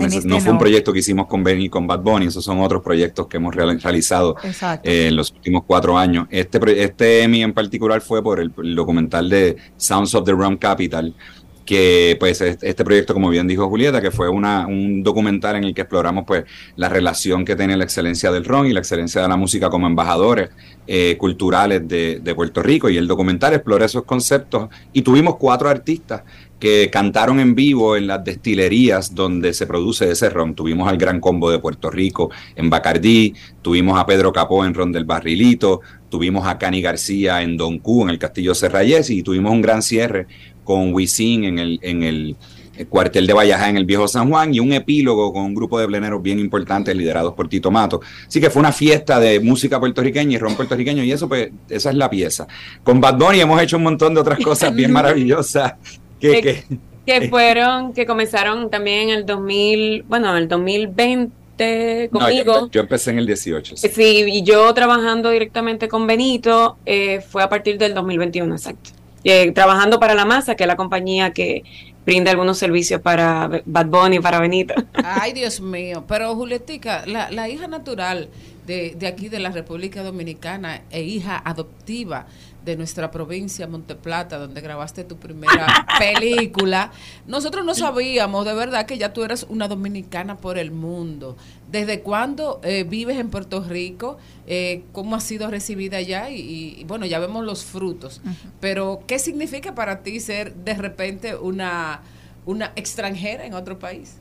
este 0.01 0.29
no 0.29 0.39
fue 0.39 0.53
un 0.53 0.59
proyecto 0.59 0.93
que 0.93 1.01
hicimos 1.01 1.27
con 1.27 1.43
Benny 1.43 1.65
y 1.65 1.69
con 1.69 1.89
Bad 1.89 2.03
Bunny, 2.03 2.27
esos 2.27 2.45
son 2.45 2.61
otros 2.61 2.83
proyectos 2.85 3.27
que 3.27 3.39
hemos 3.39 3.53
real- 3.53 3.81
realizado 3.81 4.37
eh, 4.85 5.07
en 5.09 5.17
los 5.17 5.33
últimos 5.33 5.65
cuatro 5.67 5.99
años. 5.99 6.29
Este, 6.31 6.85
este 6.85 7.23
EMI 7.23 7.43
en 7.43 7.53
particular 7.53 8.01
fue 8.01 8.23
por 8.23 8.39
el, 8.39 8.53
el 8.59 8.77
documental 8.77 9.29
de 9.29 9.57
Sounds 9.77 10.15
of 10.15 10.25
the 10.25 10.33
Rum 10.33 10.57
Capital, 10.59 11.17
que 11.65 12.17
pues 12.21 12.41
es- 12.41 12.59
este 12.63 12.85
proyecto, 12.85 13.15
como 13.15 13.31
bien 13.31 13.47
dijo 13.49 13.69
Julieta, 13.69 14.01
que 14.03 14.11
fue 14.11 14.29
una, 14.29 14.67
un 14.67 15.03
documental 15.03 15.57
en 15.57 15.65
el 15.65 15.75
que 15.75 15.83
exploramos 15.83 16.25
pues 16.27 16.45
la 16.77 16.89
relación 16.89 17.45
que 17.45 17.57
tiene 17.57 17.77
la 17.77 17.85
excelencia 17.85 18.31
del 18.31 18.45
ron 18.45 18.67
y 18.67 18.73
la 18.73 18.81
excelencia 18.81 19.23
de 19.23 19.29
la 19.29 19.37
música 19.37 19.71
como 19.71 19.87
embajadores 19.87 20.51
eh, 20.87 21.17
culturales 21.19 21.87
de, 21.89 22.21
de 22.23 22.35
Puerto 22.35 22.63
Rico 22.63 22.91
y 22.91 22.97
el 22.99 23.07
documental 23.09 23.55
explora 23.55 23.87
esos 23.87 24.05
conceptos 24.05 24.69
y 24.93 25.01
tuvimos 25.03 25.37
cuatro 25.37 25.69
artistas 25.71 26.23
que 26.61 26.89
cantaron 26.91 27.41
en 27.41 27.55
vivo 27.55 27.97
en 27.97 28.07
las 28.07 28.25
destilerías 28.25 29.15
donde 29.15 29.53
se 29.53 29.67
produce 29.67 30.11
ese 30.11 30.31
ron. 30.31 30.55
Tuvimos 30.55 30.89
al 30.89 30.97
Gran 30.97 31.21
Combo 31.21 31.51
de 31.51 31.59
Puerto 31.59 31.91
Rico 31.91 32.31
en 32.57 32.71
Bacardí, 32.71 33.35
tuvimos 33.61 33.99
a 33.99 34.07
Pedro 34.07 34.33
Capó 34.33 34.65
en 34.65 34.73
Ron 34.73 34.93
del 34.93 35.05
Barrilito, 35.05 35.81
tuvimos 36.09 36.47
a 36.47 36.57
Cani 36.57 36.81
García 36.81 37.43
en 37.43 37.57
Don 37.59 37.79
Q, 37.81 38.05
en 38.05 38.11
el 38.11 38.19
Castillo 38.19 38.55
Serrayes, 38.55 39.11
y 39.11 39.23
tuvimos 39.23 39.53
un 39.53 39.61
gran 39.61 39.83
cierre 39.83 40.27
con 40.65 40.93
Wisin 40.95 41.45
en 41.45 41.59
el, 41.59 41.79
en 41.83 42.03
el 42.03 42.37
eh, 42.77 42.87
cuartel 42.87 43.27
de 43.27 43.33
Vallajá 43.33 43.69
en 43.69 43.77
el 43.77 43.85
Viejo 43.85 44.09
San 44.09 44.29
Juan 44.29 44.53
y 44.53 44.59
un 44.61 44.73
epílogo 44.73 45.33
con 45.33 45.43
un 45.45 45.55
grupo 45.55 45.79
de 45.79 45.87
pleneros 45.87 46.21
bien 46.23 46.39
importantes 46.41 46.97
liderados 46.97 47.35
por 47.35 47.49
Tito 47.49 47.71
Mato. 47.71 48.01
Así 48.27 48.41
que 48.41 48.51
fue 48.51 48.61
una 48.61 48.73
fiesta 48.73 49.21
de 49.21 49.39
música 49.41 49.79
puertorriqueña 49.79 50.33
y 50.35 50.39
ron 50.39 50.57
puertorriqueño 50.57 51.05
y 51.05 51.13
eso 51.13 51.29
pues 51.29 51.51
esa 51.69 51.91
es 51.91 51.97
la 51.97 52.11
pieza. 52.11 52.47
Con 52.83 53.01
Bad 53.01 53.17
Bunny 53.19 53.41
hemos 53.41 53.63
hecho 53.63 53.77
un 53.77 53.85
montón 53.85 54.15
de 54.15 54.21
otras 54.21 54.41
cosas 54.41 54.75
bien 54.75 54.91
maravillosas 54.93 55.75
que, 56.19 56.41
que- 56.41 56.65
Que 57.07 57.29
fueron, 57.29 57.93
que 57.93 58.07
comenzaron 58.07 58.71
también 58.71 59.11
en 59.11 59.19
el 59.19 59.27
2000, 59.27 60.05
bueno, 60.09 60.31
en 60.31 60.43
el 60.43 60.49
2020 60.49 62.09
no, 62.11 62.19
yo, 62.31 62.45
conmigo. 62.45 62.69
yo 62.73 62.81
empecé 62.81 63.11
en 63.11 63.19
el 63.19 63.27
18. 63.27 63.77
sí. 63.77 63.89
Sí, 63.89 64.25
y 64.27 64.43
yo 64.43 64.73
trabajando 64.75 65.31
directamente 65.31 65.87
con 65.87 66.07
Benito 66.07 66.79
eh, 66.87 67.21
fue 67.21 67.43
a 67.43 67.49
partir 67.49 67.79
del 67.79 67.95
2021, 67.95 68.55
exacto. 68.55 68.91
Eh, 69.25 69.53
trabajando 69.53 69.99
para 69.99 70.15
La 70.15 70.27
Masa, 70.27 70.55
que 70.55 70.65
es 70.65 70.69
la 70.69 70.77
compañía 70.77 71.33
que 71.33 71.65
brinda 72.05 72.31
algunos 72.31 72.59
servicios 72.59 73.01
para 73.01 73.63
Bad 73.65 73.87
Bunny, 73.87 74.21
para 74.21 74.39
Benito. 74.39 74.75
Ay, 74.93 75.33
Dios 75.33 75.61
mío. 75.61 76.05
Pero, 76.07 76.35
Julietica, 76.35 77.05
la, 77.07 77.31
la 77.31 77.49
hija 77.49 77.67
natural 77.67 78.29
de, 78.67 78.95
de 78.97 79.07
aquí 79.07 79.31
de 79.31 79.39
la 79.39 79.51
República 79.51 80.03
Dominicana 80.03 80.83
e 80.91 81.03
hija 81.03 81.41
adoptiva 81.43 82.27
de 82.65 82.77
nuestra 82.77 83.11
provincia, 83.11 83.67
Monteplata, 83.67 84.39
donde 84.39 84.61
grabaste 84.61 85.05
tu 85.05 85.17
primera 85.17 85.87
película, 85.99 86.91
nosotros 87.27 87.65
no 87.65 87.75
sabíamos 87.75 88.45
de 88.47 88.55
verdad 88.55 88.87
que 88.87 88.97
ya 88.97 89.13
tú 89.13 89.23
eras 89.23 89.47
una 89.49 89.69
dominicana 89.69 90.37
por 90.37 90.59
el 90.59 90.71
mundo. 90.71 91.37
¿Desde 91.71 92.01
cuándo 92.01 92.61
eh, 92.63 92.85
vives 92.85 93.19
en 93.19 93.31
Puerto 93.31 93.63
Rico? 93.63 94.17
Eh, 94.47 94.85
¿Cómo 94.93 95.17
has 95.17 95.25
sido 95.25 95.51
recibida 95.51 95.99
allá? 95.99 96.31
Y, 96.31 96.77
y, 96.79 96.85
bueno, 96.85 97.05
ya 97.05 97.19
vemos 97.19 97.45
los 97.45 97.65
frutos. 97.65 98.21
Pero, 98.61 99.03
¿qué 99.07 99.19
significa 99.19 99.75
para 99.75 100.03
ti 100.03 100.21
ser 100.21 100.55
de 100.55 100.75
repente 100.75 101.35
una, 101.37 102.03
una 102.47 102.73
extranjera 102.77 103.45
en 103.45 103.55
otro 103.55 103.79
país? 103.79 104.19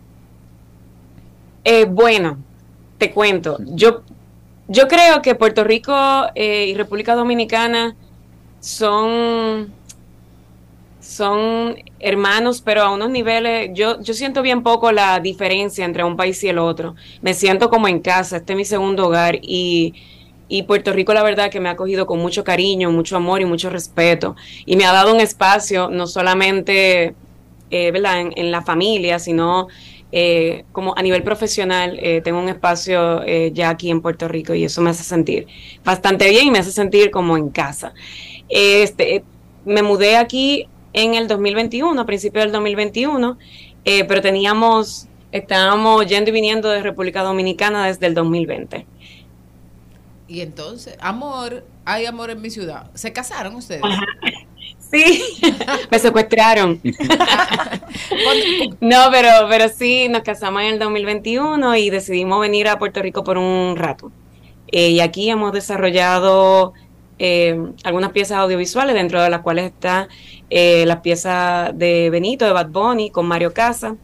Eh, 1.64 1.86
bueno, 1.86 2.40
te 2.98 3.12
cuento. 3.12 3.58
Yo, 3.60 4.04
yo 4.68 4.88
creo 4.88 5.22
que 5.22 5.36
Puerto 5.36 5.64
Rico 5.64 5.94
eh, 6.36 6.68
y 6.68 6.74
República 6.74 7.16
Dominicana 7.16 7.96
son, 8.64 9.74
son 11.02 11.76
hermanos, 12.00 12.62
pero 12.62 12.84
a 12.84 12.94
unos 12.94 13.10
niveles, 13.10 13.72
yo, 13.74 14.00
yo 14.02 14.14
siento 14.14 14.42
bien 14.42 14.64
poco 14.64 14.94
la 14.94 15.20
diferencia 15.20 15.84
entre 15.84 16.06
un 16.06 16.16
país 16.16 16.42
y 16.46 16.48
el 16.48 16.60
otro. 16.60 16.96
Me 17.22 17.34
siento 17.34 17.70
como 17.70 17.90
en 17.90 18.00
casa, 18.00 18.38
este 18.38 18.54
es 18.54 18.58
mi 18.58 18.64
segundo 18.64 19.08
hogar 19.08 19.38
y, 19.42 19.94
y 20.48 20.64
Puerto 20.64 20.94
Rico 20.94 21.14
la 21.14 21.24
verdad 21.24 21.52
que 21.52 21.60
me 21.60 21.68
ha 21.68 21.74
acogido 21.74 22.06
con 22.06 22.20
mucho 22.20 22.46
cariño, 22.46 22.90
mucho 22.90 23.18
amor 23.18 23.42
y 23.42 23.46
mucho 23.46 23.70
respeto 23.70 24.38
y 24.66 24.78
me 24.78 24.86
ha 24.86 24.94
dado 24.94 25.14
un 25.14 25.20
espacio 25.20 25.90
no 25.90 26.08
solamente 26.08 27.16
eh, 27.70 27.92
¿verdad? 27.92 28.32
En, 28.36 28.52
la 28.52 28.62
familia, 28.62 29.20
sino 29.20 29.68
eh, 30.16 30.66
como 30.72 30.96
a 30.96 31.02
nivel 31.02 31.24
profesional, 31.24 31.98
eh, 32.00 32.22
tengo 32.22 32.40
un 32.40 32.48
espacio 32.48 33.24
eh, 33.24 33.50
ya 33.52 33.72
aquí 33.72 33.90
en 33.90 34.00
Puerto 34.00 34.28
Rico 34.28 34.54
y 34.54 34.64
eso 34.64 34.80
me 34.80 34.92
hace 34.92 35.04
sentir 35.04 35.48
bastante 35.84 36.30
bien 36.30 36.46
y 36.46 36.52
me 36.52 36.60
hace 36.60 36.72
sentir 36.72 37.10
como 37.10 37.36
en 37.36 37.50
casa. 37.50 37.96
Este, 38.50 39.24
me 39.66 39.82
mudé 39.84 40.18
aquí 40.18 40.68
en 40.94 41.16
el 41.16 41.28
2021, 41.28 42.00
a 42.00 42.06
principios 42.06 42.46
del 42.46 42.52
2021, 42.52 43.38
eh, 43.86 44.04
pero 44.06 44.22
teníamos, 44.22 45.08
estábamos 45.32 46.06
yendo 46.06 46.30
y 46.30 46.34
viniendo 46.34 46.70
de 46.70 46.82
República 46.82 47.24
Dominicana 47.24 47.88
desde 47.88 48.08
el 48.08 48.14
2020. 48.14 48.86
Y 50.28 50.42
entonces, 50.42 50.98
amor, 51.00 51.66
hay 51.86 52.06
amor 52.06 52.30
en 52.30 52.42
mi 52.42 52.50
ciudad. 52.50 52.90
¿Se 52.94 53.12
casaron 53.12 53.56
ustedes? 53.56 53.84
Sí, 54.94 55.24
me 55.92 55.98
secuestraron. 55.98 56.80
no, 58.80 58.98
pero, 59.12 59.30
pero 59.50 59.68
sí, 59.70 60.08
nos 60.08 60.22
casamos 60.22 60.62
en 60.62 60.74
el 60.74 60.80
2021 60.80 61.76
y 61.78 61.90
decidimos 61.90 62.40
venir 62.40 62.68
a 62.68 62.78
Puerto 62.78 63.02
Rico 63.02 63.24
por 63.24 63.40
un 63.40 63.76
rato. 63.76 64.12
Eh, 64.68 64.90
y 64.90 65.00
aquí 65.00 65.32
hemos 65.32 65.52
desarrollado 65.52 66.74
eh, 67.20 67.60
algunas 67.84 68.12
piezas 68.12 68.38
audiovisuales, 68.38 68.96
dentro 68.96 69.22
de 69.22 69.30
las 69.30 69.42
cuales 69.42 69.66
está 69.66 70.08
eh, 70.50 70.86
la 70.86 71.02
pieza 71.02 71.72
de 71.74 72.10
Benito, 72.10 72.46
de 72.46 72.52
Bad 72.52 72.70
Bunny, 72.70 73.10
con 73.10 73.26
Mario 73.26 73.54
Casa, 73.54 73.96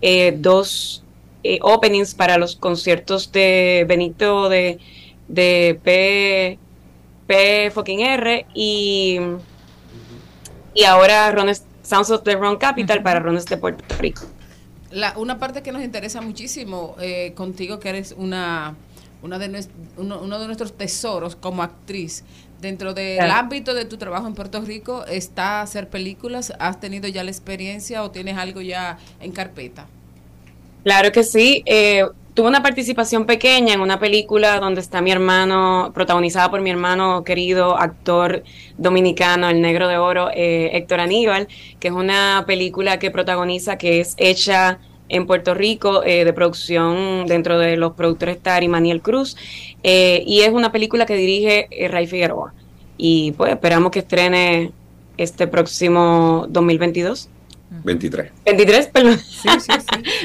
eh, 0.00 0.34
dos 0.36 1.02
eh, 1.42 1.58
openings 1.62 2.14
para 2.14 2.38
los 2.38 2.56
conciertos 2.56 3.32
de 3.32 3.84
Benito 3.88 4.48
de, 4.48 4.78
de 5.28 5.80
P, 5.82 6.58
P 7.26 7.70
fucking 7.70 8.00
R 8.00 8.46
y, 8.54 9.18
y 10.74 10.84
ahora 10.84 11.30
Rones, 11.32 11.64
Sounds 11.82 12.10
of 12.10 12.22
the 12.24 12.34
Ron 12.34 12.56
Capital 12.56 13.02
para 13.02 13.20
Rones 13.20 13.44
de 13.46 13.56
Puerto 13.56 13.84
Rico. 13.98 14.22
La, 14.90 15.16
una 15.16 15.38
parte 15.38 15.62
que 15.62 15.72
nos 15.72 15.82
interesa 15.82 16.20
muchísimo 16.20 16.96
eh, 17.00 17.32
contigo, 17.34 17.78
que 17.80 17.88
eres 17.88 18.14
una, 18.16 18.74
una 19.22 19.38
de 19.38 19.66
uno, 19.96 20.20
uno 20.20 20.38
de 20.38 20.46
nuestros 20.46 20.72
tesoros 20.72 21.36
como 21.36 21.62
actriz. 21.62 22.24
Dentro 22.60 22.94
del 22.94 23.18
Claro. 23.18 23.32
ámbito 23.34 23.74
de 23.74 23.84
tu 23.84 23.98
trabajo 23.98 24.26
en 24.26 24.34
Puerto 24.34 24.60
Rico, 24.62 25.04
¿está 25.06 25.60
hacer 25.60 25.88
películas? 25.90 26.52
¿Has 26.58 26.80
tenido 26.80 27.08
ya 27.08 27.22
la 27.24 27.30
experiencia 27.30 28.02
o 28.02 28.10
tienes 28.10 28.38
algo 28.38 28.60
ya 28.62 28.98
en 29.20 29.32
carpeta? 29.32 29.86
Claro 30.84 31.10
que 31.12 31.24
sí. 31.24 31.62
Eh, 31.66 32.04
tuve 32.34 32.46
una 32.48 32.62
participación 32.62 33.26
pequeña 33.26 33.74
en 33.74 33.80
una 33.80 33.98
película 33.98 34.60
donde 34.60 34.80
está 34.80 35.00
mi 35.00 35.10
hermano, 35.10 35.90
protagonizada 35.94 36.50
por 36.50 36.60
mi 36.60 36.70
hermano 36.70 37.24
querido 37.24 37.76
actor 37.76 38.44
dominicano, 38.78 39.48
el 39.48 39.60
negro 39.60 39.88
de 39.88 39.98
oro, 39.98 40.30
eh, 40.32 40.70
Héctor 40.74 41.00
Aníbal, 41.00 41.48
que 41.80 41.88
es 41.88 41.94
una 41.94 42.44
película 42.46 42.98
que 42.98 43.10
protagoniza, 43.10 43.78
que 43.78 44.00
es 44.00 44.14
hecha 44.16 44.78
en 45.08 45.26
Puerto 45.26 45.54
Rico, 45.54 46.02
eh, 46.04 46.24
de 46.24 46.32
producción 46.32 47.26
dentro 47.26 47.58
de 47.58 47.76
los 47.76 47.92
productores 47.92 48.36
está 48.36 48.56
Arimaníel 48.56 49.02
Cruz, 49.02 49.36
eh, 49.82 50.22
y 50.26 50.40
es 50.40 50.50
una 50.52 50.72
película 50.72 51.06
que 51.06 51.14
dirige 51.14 51.68
eh, 51.70 51.88
Ray 51.88 52.06
Figueroa. 52.06 52.52
Y 52.98 53.32
pues 53.32 53.52
esperamos 53.52 53.90
que 53.92 54.00
estrene 54.00 54.72
este 55.16 55.46
próximo 55.46 56.46
2022. 56.48 57.28
23. 57.84 58.30
23, 58.44 58.86
perdón. 58.88 59.18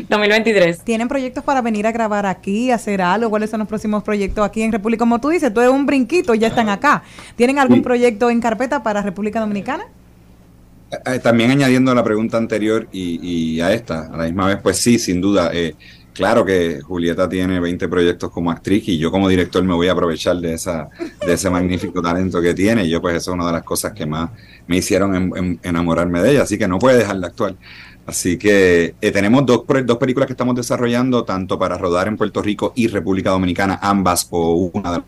2023. 0.09 0.79
¿Tienen 0.83 1.07
proyectos 1.07 1.43
para 1.43 1.61
venir 1.61 1.87
a 1.87 1.91
grabar 1.91 2.25
aquí, 2.25 2.71
hacer 2.71 3.01
algo? 3.01 3.29
¿Cuáles 3.29 3.49
son 3.49 3.59
los 3.59 3.67
próximos 3.67 4.03
proyectos 4.03 4.45
aquí 4.45 4.61
en 4.61 4.71
República? 4.71 4.99
Como 4.99 5.19
tú 5.19 5.29
dices, 5.29 5.53
tú 5.53 5.61
es 5.61 5.69
un 5.69 5.85
brinquito, 5.85 6.33
ya 6.35 6.47
están 6.47 6.69
acá. 6.69 7.03
¿Tienen 7.35 7.59
algún 7.59 7.77
Sí. 7.77 7.83
proyecto 7.83 8.29
en 8.29 8.41
carpeta 8.41 8.83
para 8.83 9.01
República 9.01 9.39
Dominicana? 9.39 9.85
Eh, 11.05 11.19
También 11.19 11.51
añadiendo 11.51 11.91
a 11.91 11.95
la 11.95 12.03
pregunta 12.03 12.37
anterior 12.37 12.87
y, 12.91 13.55
y 13.55 13.61
a 13.61 13.73
esta, 13.73 14.07
a 14.07 14.17
la 14.17 14.23
misma 14.25 14.47
vez, 14.47 14.57
pues 14.61 14.77
sí, 14.77 14.99
sin 14.99 15.21
duda. 15.21 15.51
eh, 15.53 15.75
claro 16.13 16.43
que 16.43 16.81
Julieta 16.81 17.29
tiene 17.29 17.59
20 17.61 17.87
proyectos 17.87 18.29
como 18.31 18.51
actriz 18.51 18.83
y 18.89 18.97
yo 18.97 19.09
como 19.11 19.29
director 19.29 19.63
me 19.63 19.73
voy 19.73 19.87
a 19.87 19.93
aprovechar 19.93 20.35
de, 20.37 20.53
esa, 20.53 20.89
de 21.25 21.33
ese 21.33 21.49
magnífico 21.49 22.01
talento 22.01 22.41
que 22.41 22.53
tiene. 22.53 22.89
Yo 22.89 23.01
pues 23.01 23.15
eso 23.15 23.31
es 23.31 23.35
una 23.35 23.45
de 23.47 23.53
las 23.53 23.63
cosas 23.63 23.93
que 23.93 24.05
más 24.05 24.31
me 24.67 24.77
hicieron 24.77 25.15
en- 25.15 25.37
en- 25.37 25.59
enamorarme 25.63 26.21
de 26.21 26.31
ella, 26.31 26.43
así 26.43 26.57
que 26.57 26.67
no 26.67 26.77
puede 26.79 26.97
dejar 26.97 27.19
de 27.19 27.27
actuar. 27.27 27.55
Así 28.05 28.37
que 28.37 28.95
eh, 28.99 29.11
tenemos 29.11 29.45
dos, 29.45 29.63
dos 29.85 29.97
películas 29.97 30.27
que 30.27 30.33
estamos 30.33 30.55
desarrollando, 30.55 31.23
tanto 31.23 31.57
para 31.57 31.77
rodar 31.77 32.07
en 32.09 32.17
Puerto 32.17 32.41
Rico 32.41 32.73
y 32.75 32.87
República 32.87 33.29
Dominicana, 33.29 33.79
ambas 33.81 34.27
o 34.31 34.71
una 34.73 34.91
de 34.91 34.97
las 34.97 35.05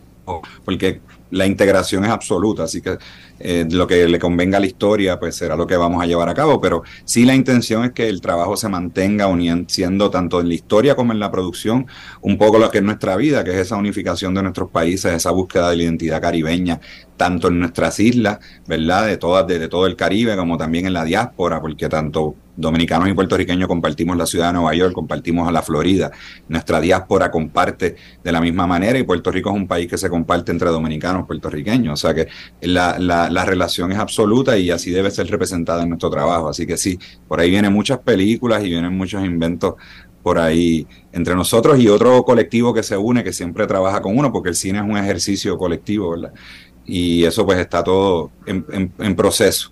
porque 0.64 1.00
la 1.34 1.46
integración 1.46 2.04
es 2.04 2.10
absoluta, 2.10 2.64
así 2.64 2.80
que 2.80 2.96
eh, 3.40 3.66
lo 3.70 3.86
que 3.86 4.06
le 4.08 4.18
convenga 4.18 4.58
a 4.58 4.60
la 4.60 4.66
historia, 4.66 5.18
pues 5.18 5.36
será 5.36 5.56
lo 5.56 5.66
que 5.66 5.76
vamos 5.76 6.02
a 6.02 6.06
llevar 6.06 6.28
a 6.28 6.34
cabo, 6.34 6.60
pero 6.60 6.82
sí 7.04 7.24
la 7.24 7.34
intención 7.34 7.84
es 7.84 7.92
que 7.92 8.08
el 8.08 8.20
trabajo 8.20 8.56
se 8.56 8.68
mantenga 8.68 9.28
siendo 9.66 10.10
tanto 10.10 10.40
en 10.40 10.48
la 10.48 10.54
historia 10.54 10.94
como 10.94 11.12
en 11.12 11.18
la 11.18 11.30
producción 11.30 11.86
un 12.20 12.38
poco 12.38 12.58
lo 12.58 12.70
que 12.70 12.78
es 12.78 12.84
nuestra 12.84 13.16
vida, 13.16 13.42
que 13.42 13.50
es 13.50 13.56
esa 13.56 13.76
unificación 13.76 14.34
de 14.34 14.42
nuestros 14.42 14.70
países, 14.70 15.12
esa 15.12 15.32
búsqueda 15.32 15.70
de 15.70 15.76
la 15.76 15.82
identidad 15.82 16.20
caribeña, 16.20 16.80
tanto 17.16 17.48
en 17.48 17.60
nuestras 17.60 18.00
islas, 18.00 18.38
¿verdad? 18.66 19.06
De 19.06 19.16
todas, 19.16 19.46
de, 19.46 19.58
de 19.58 19.68
todo 19.68 19.86
el 19.86 19.96
Caribe, 19.96 20.36
como 20.36 20.56
también 20.56 20.86
en 20.86 20.92
la 20.92 21.04
diáspora, 21.04 21.60
porque 21.60 21.88
tanto 21.88 22.34
dominicanos 22.56 23.08
y 23.08 23.12
puertorriqueños 23.14 23.66
compartimos 23.66 24.16
la 24.16 24.26
ciudad 24.26 24.48
de 24.48 24.54
Nueva 24.54 24.74
York, 24.74 24.92
compartimos 24.92 25.48
a 25.48 25.52
la 25.52 25.62
Florida, 25.62 26.12
nuestra 26.48 26.80
diáspora 26.80 27.30
comparte 27.30 27.96
de 28.22 28.32
la 28.32 28.40
misma 28.40 28.66
manera 28.66 28.98
y 28.98 29.02
Puerto 29.02 29.30
Rico 29.30 29.50
es 29.50 29.56
un 29.56 29.66
país 29.66 29.88
que 29.88 29.98
se 29.98 30.08
comparte 30.08 30.52
entre 30.52 30.70
dominicanos 30.70 31.24
y 31.24 31.26
puertorriqueños, 31.26 31.94
o 31.94 31.96
sea 31.96 32.14
que 32.14 32.28
la, 32.60 32.98
la, 32.98 33.28
la 33.28 33.44
relación 33.44 33.90
es 33.92 33.98
absoluta 33.98 34.56
y 34.56 34.70
así 34.70 34.90
debe 34.90 35.10
ser 35.10 35.26
representada 35.28 35.82
en 35.82 35.88
nuestro 35.88 36.10
trabajo, 36.10 36.48
así 36.48 36.66
que 36.66 36.76
sí, 36.76 36.98
por 37.26 37.40
ahí 37.40 37.50
vienen 37.50 37.72
muchas 37.72 37.98
películas 37.98 38.62
y 38.62 38.68
vienen 38.68 38.96
muchos 38.96 39.24
inventos 39.24 39.74
por 40.22 40.38
ahí 40.38 40.86
entre 41.12 41.34
nosotros 41.34 41.78
y 41.78 41.88
otro 41.88 42.24
colectivo 42.24 42.72
que 42.72 42.82
se 42.82 42.96
une, 42.96 43.22
que 43.22 43.32
siempre 43.32 43.66
trabaja 43.66 44.00
con 44.00 44.16
uno, 44.16 44.32
porque 44.32 44.48
el 44.48 44.54
cine 44.54 44.78
es 44.78 44.84
un 44.84 44.96
ejercicio 44.96 45.58
colectivo, 45.58 46.12
¿verdad? 46.12 46.32
Y 46.86 47.24
eso 47.24 47.44
pues 47.46 47.58
está 47.58 47.82
todo 47.82 48.30
en, 48.46 48.64
en- 48.72 48.92
en 48.98 49.16
proceso. 49.16 49.70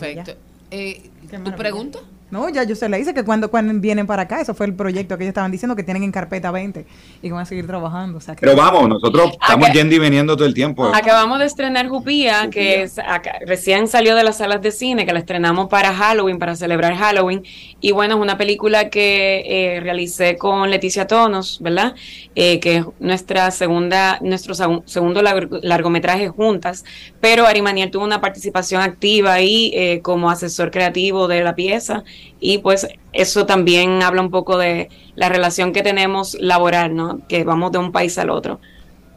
Perfecto. 0.00 0.32
Eh, 0.70 1.10
¿Tu 1.44 1.52
pregunta? 1.56 1.98
No, 2.30 2.48
ya 2.48 2.62
yo 2.64 2.76
se 2.76 2.88
le 2.88 2.98
hice 3.00 3.12
que 3.12 3.24
cuando, 3.24 3.50
cuando 3.50 3.72
vienen 3.80 4.06
para 4.06 4.22
acá, 4.22 4.40
eso 4.40 4.54
fue 4.54 4.66
el 4.66 4.74
proyecto 4.74 5.16
que 5.18 5.24
ellos 5.24 5.30
estaban 5.30 5.50
diciendo 5.50 5.74
que 5.74 5.82
tienen 5.82 6.02
en 6.04 6.12
carpeta 6.12 6.50
20 6.50 6.86
y 7.22 7.26
que 7.28 7.32
van 7.32 7.42
a 7.42 7.44
seguir 7.44 7.66
trabajando. 7.66 8.18
O 8.18 8.20
sea, 8.20 8.34
que- 8.36 8.40
Pero 8.42 8.56
vamos, 8.56 8.88
nosotros 8.88 9.32
estamos 9.40 9.66
Acá- 9.68 9.74
yendo 9.74 9.94
y 9.94 9.98
viniendo 9.98 10.36
todo 10.36 10.46
el 10.46 10.54
tiempo. 10.54 10.86
Acabamos 10.94 11.38
de 11.40 11.46
estrenar 11.46 11.88
Jupía, 11.88 12.48
que 12.50 12.82
es 12.82 12.98
acá- 12.98 13.38
recién 13.46 13.88
salió 13.88 14.14
de 14.14 14.22
las 14.24 14.36
salas 14.38 14.62
de 14.62 14.70
cine, 14.70 15.06
que 15.06 15.12
la 15.12 15.18
estrenamos 15.18 15.68
para 15.68 15.92
Halloween, 15.92 16.38
para 16.38 16.54
celebrar 16.56 16.94
Halloween. 16.96 17.42
Y 17.80 17.92
bueno, 17.92 18.14
es 18.14 18.20
una 18.20 18.38
película 18.38 18.90
que 18.90 19.42
eh, 19.76 19.80
realicé 19.80 20.36
con 20.36 20.70
Leticia 20.70 21.06
Tonos, 21.06 21.58
¿verdad? 21.60 21.94
Eh, 22.36 22.60
que 22.60 22.76
es 22.76 22.84
nuestra 23.00 23.50
segunda, 23.50 24.18
nuestro 24.22 24.54
segun- 24.54 24.82
segundo 24.86 25.20
largo- 25.22 25.58
largometraje 25.62 26.28
juntas. 26.28 26.84
Pero 27.20 27.46
Ari 27.46 27.60
Maniel 27.62 27.90
tuvo 27.90 28.04
una 28.04 28.20
participación 28.20 28.82
activa 28.82 29.32
ahí 29.32 29.72
eh, 29.74 30.00
como 30.02 30.30
asesor 30.30 30.70
creativo 30.70 31.26
de 31.26 31.42
la 31.42 31.54
pieza. 31.54 32.04
Y 32.40 32.58
pues 32.58 32.88
eso 33.12 33.46
también 33.46 34.02
habla 34.02 34.22
un 34.22 34.30
poco 34.30 34.58
de 34.58 34.88
la 35.14 35.28
relación 35.28 35.72
que 35.72 35.82
tenemos 35.82 36.36
laboral, 36.40 36.94
¿no? 36.96 37.26
Que 37.28 37.44
vamos 37.44 37.72
de 37.72 37.78
un 37.78 37.92
país 37.92 38.18
al 38.18 38.30
otro. 38.30 38.60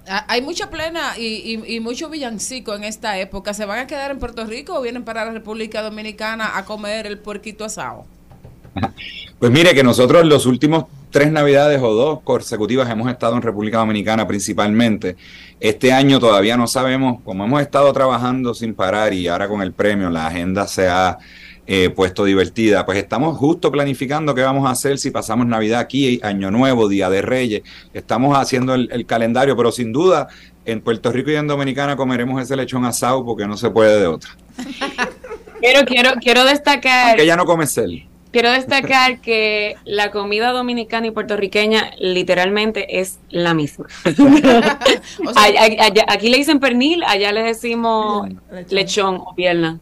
Ah, 0.05 0.25
Hay 0.29 0.41
mucha 0.41 0.69
plena 0.69 1.17
y, 1.17 1.25
y, 1.65 1.75
y 1.75 1.79
mucho 1.79 2.09
villancico 2.09 2.75
en 2.75 2.83
esta 2.83 3.17
época. 3.19 3.53
¿Se 3.53 3.65
van 3.65 3.79
a 3.79 3.87
quedar 3.87 4.11
en 4.11 4.19
Puerto 4.19 4.45
Rico 4.45 4.75
o 4.77 4.81
vienen 4.81 5.05
para 5.05 5.25
la 5.25 5.31
República 5.31 5.81
Dominicana 5.81 6.57
a 6.57 6.65
comer 6.65 7.05
el 7.07 7.21
puerquito 7.21 7.63
asado? 7.65 8.09
Pues 9.39 9.51
mire 9.51 9.73
que 9.75 9.83
nosotros 9.83 10.25
los 10.25 10.45
últimos 10.45 10.85
tres 11.09 11.31
navidades 11.31 11.81
o 11.81 11.93
dos 11.93 12.21
consecutivas 12.23 12.89
hemos 12.89 13.09
estado 13.11 13.35
en 13.35 13.41
República 13.41 13.77
Dominicana 13.79 14.25
principalmente. 14.27 15.17
Este 15.59 15.91
año 15.93 16.19
todavía 16.19 16.57
no 16.57 16.67
sabemos, 16.67 17.21
como 17.23 17.45
hemos 17.45 17.61
estado 17.61 17.91
trabajando 17.93 18.53
sin 18.53 18.73
parar 18.75 19.13
y 19.13 19.27
ahora 19.27 19.47
con 19.47 19.61
el 19.61 19.73
premio 19.73 20.09
la 20.09 20.27
agenda 20.27 20.67
se 20.67 20.87
ha 20.87 21.17
eh, 21.65 21.89
puesto 21.89 22.25
divertida, 22.25 22.85
pues 22.85 22.97
estamos 22.97 23.37
justo 23.37 23.71
planificando 23.71 24.35
qué 24.35 24.41
vamos 24.41 24.67
a 24.67 24.71
hacer 24.71 24.97
si 24.97 25.11
pasamos 25.11 25.47
Navidad 25.47 25.79
aquí, 25.79 26.19
Año 26.23 26.51
Nuevo, 26.51 26.87
Día 26.89 27.09
de 27.09 27.21
Reyes. 27.21 27.61
Estamos 27.93 28.37
haciendo 28.37 28.73
el, 28.75 28.89
el 28.91 29.05
calendario, 29.05 29.55
pero 29.55 29.71
sin 29.71 29.91
duda 29.93 30.27
en 30.65 30.81
Puerto 30.81 31.11
Rico 31.11 31.31
y 31.31 31.35
en 31.35 31.47
Dominicana 31.47 31.95
comeremos 31.95 32.41
ese 32.41 32.55
lechón 32.55 32.85
asado 32.85 33.23
porque 33.25 33.47
no 33.47 33.57
se 33.57 33.69
puede 33.69 33.99
de 33.99 34.07
otra. 34.07 34.29
Quiero, 35.59 35.85
quiero, 35.85 36.09
quiero 36.19 36.43
destacar. 36.43 37.15
Que 37.15 37.25
ya 37.25 37.37
no 37.37 37.45
come 37.45 37.65
cel. 37.65 38.05
Quiero 38.33 38.51
destacar 38.51 39.21
que 39.21 39.75
la 39.85 40.11
comida 40.11 40.51
dominicana 40.51 41.07
y 41.07 41.11
puertorriqueña 41.11 41.91
literalmente 42.01 42.99
es 42.99 43.19
la 43.29 43.53
misma. 43.53 43.85
Allá- 45.35 46.03
aquí 46.07 46.29
le 46.29 46.37
dicen 46.37 46.59
pernil, 46.59 47.03
allá 47.05 47.31
le 47.31 47.43
decimos 47.43 48.27
lechón 48.69 49.21
o 49.25 49.33
pierna. 49.35 49.79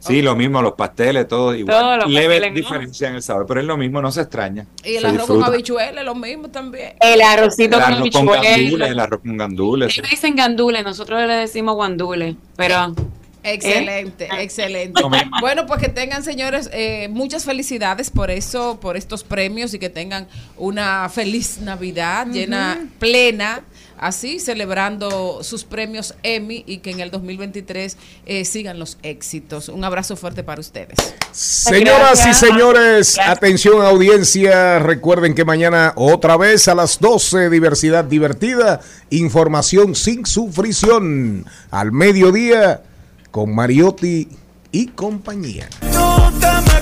Sí, 0.00 0.22
lo 0.22 0.34
mismo, 0.34 0.62
los 0.62 0.72
pasteles, 0.72 1.28
todo 1.28 1.54
igual. 1.54 1.78
Todos 1.78 1.96
los 1.98 2.10
Leve 2.10 2.40
pasteles, 2.40 2.50
¿no? 2.50 2.56
diferencia 2.56 3.08
en 3.08 3.14
el 3.16 3.22
sabor, 3.22 3.46
pero 3.46 3.60
es 3.60 3.66
lo 3.66 3.76
mismo, 3.76 4.00
no 4.00 4.10
se 4.10 4.22
extraña. 4.22 4.66
Y 4.82 4.96
el 4.96 5.02
se 5.02 5.06
arroz 5.06 5.26
con 5.26 5.36
disfruta. 5.36 5.46
habichuelas, 5.46 6.04
lo 6.04 6.14
mismo 6.14 6.48
también. 6.48 6.94
El 7.00 7.20
arrocito 7.20 7.76
El 7.76 7.82
con 7.82 7.92
arroz 7.92 8.10
con 8.10 8.28
habichuela. 8.28 8.56
gandules, 8.56 8.90
el 8.90 8.98
arroz 8.98 9.20
con 9.20 9.36
gandules. 9.36 9.98
Ellos 9.98 10.10
dicen 10.10 10.36
gandule, 10.36 10.82
nosotros 10.82 11.20
le 11.26 11.34
decimos 11.34 11.74
guandule, 11.74 12.36
pero... 12.56 12.94
Excelente, 13.42 14.28
excelente. 14.38 15.00
Lo 15.00 15.08
mismo. 15.08 15.30
Bueno, 15.40 15.66
pues 15.66 15.80
que 15.80 15.88
tengan, 15.88 16.22
señores, 16.22 16.68
eh, 16.74 17.08
muchas 17.08 17.46
felicidades 17.46 18.10
por 18.10 18.30
eso, 18.30 18.78
por 18.80 18.98
estos 18.98 19.24
premios 19.24 19.72
y 19.72 19.78
que 19.78 19.88
tengan 19.88 20.28
una 20.58 21.08
feliz 21.08 21.58
Navidad 21.62 22.26
llena, 22.26 22.86
plena, 22.98 23.62
así, 24.00 24.40
celebrando 24.40 25.44
sus 25.44 25.64
premios 25.64 26.14
Emmy 26.22 26.64
y 26.66 26.78
que 26.78 26.90
en 26.90 27.00
el 27.00 27.10
2023 27.10 27.96
eh, 28.26 28.44
sigan 28.44 28.78
los 28.78 28.98
éxitos. 29.02 29.68
Un 29.68 29.84
abrazo 29.84 30.16
fuerte 30.16 30.42
para 30.42 30.60
ustedes. 30.60 30.96
Señoras 31.32 32.20
y 32.20 32.24
Gracias. 32.24 32.38
señores, 32.38 33.18
atención 33.18 33.84
audiencia, 33.84 34.78
recuerden 34.80 35.34
que 35.34 35.44
mañana 35.44 35.92
otra 35.96 36.36
vez 36.36 36.66
a 36.66 36.74
las 36.74 36.98
12, 36.98 37.50
diversidad 37.50 38.04
divertida, 38.04 38.80
información 39.10 39.94
sin 39.94 40.26
sufrición, 40.26 41.44
al 41.70 41.92
mediodía 41.92 42.82
con 43.30 43.54
Mariotti 43.54 44.28
y 44.72 44.86
compañía. 44.88 45.68
No 45.92 46.32
te 46.40 46.46
me 46.46 46.80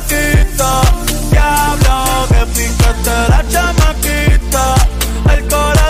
diablo, 1.31 2.27
que 2.55 3.29
la 3.29 3.45
chamaquita. 3.51 4.75
El 5.35 5.49
corazón 5.49 5.88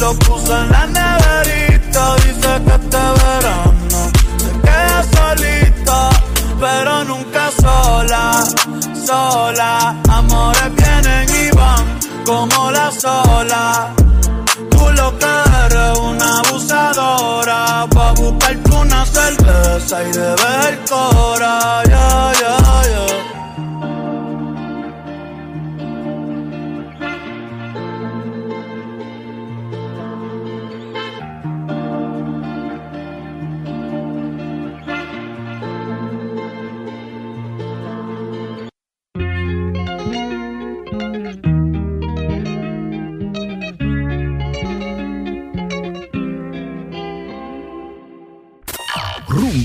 lo 0.00 0.12
puse 0.18 0.52
en 0.52 0.70
la 0.70 0.86
neverita, 0.86 2.16
dice 2.16 2.62
que 2.64 2.74
este 2.74 2.96
verano 2.96 4.12
se 4.38 4.50
queda 4.60 5.02
solita, 5.16 6.10
pero 6.60 7.04
nunca 7.04 7.50
sola, 7.60 8.44
sola. 9.06 9.96
Amores 10.08 10.74
vienen 10.76 11.28
y 11.30 11.56
van 11.56 11.98
como 12.26 12.70
la 12.70 12.92
sola. 12.92 13.94
Tú 14.70 14.90
lo 14.92 15.18
que 15.18 15.34
eres 15.64 15.98
una 15.98 16.40
abusadora, 16.40 17.86
pa' 17.88 18.12
buscarte 18.12 18.70
una 18.76 19.06
cerveza 19.06 20.02
y 20.02 20.12
beber 20.12 20.78
cora, 20.88 21.82
ya, 21.88 22.32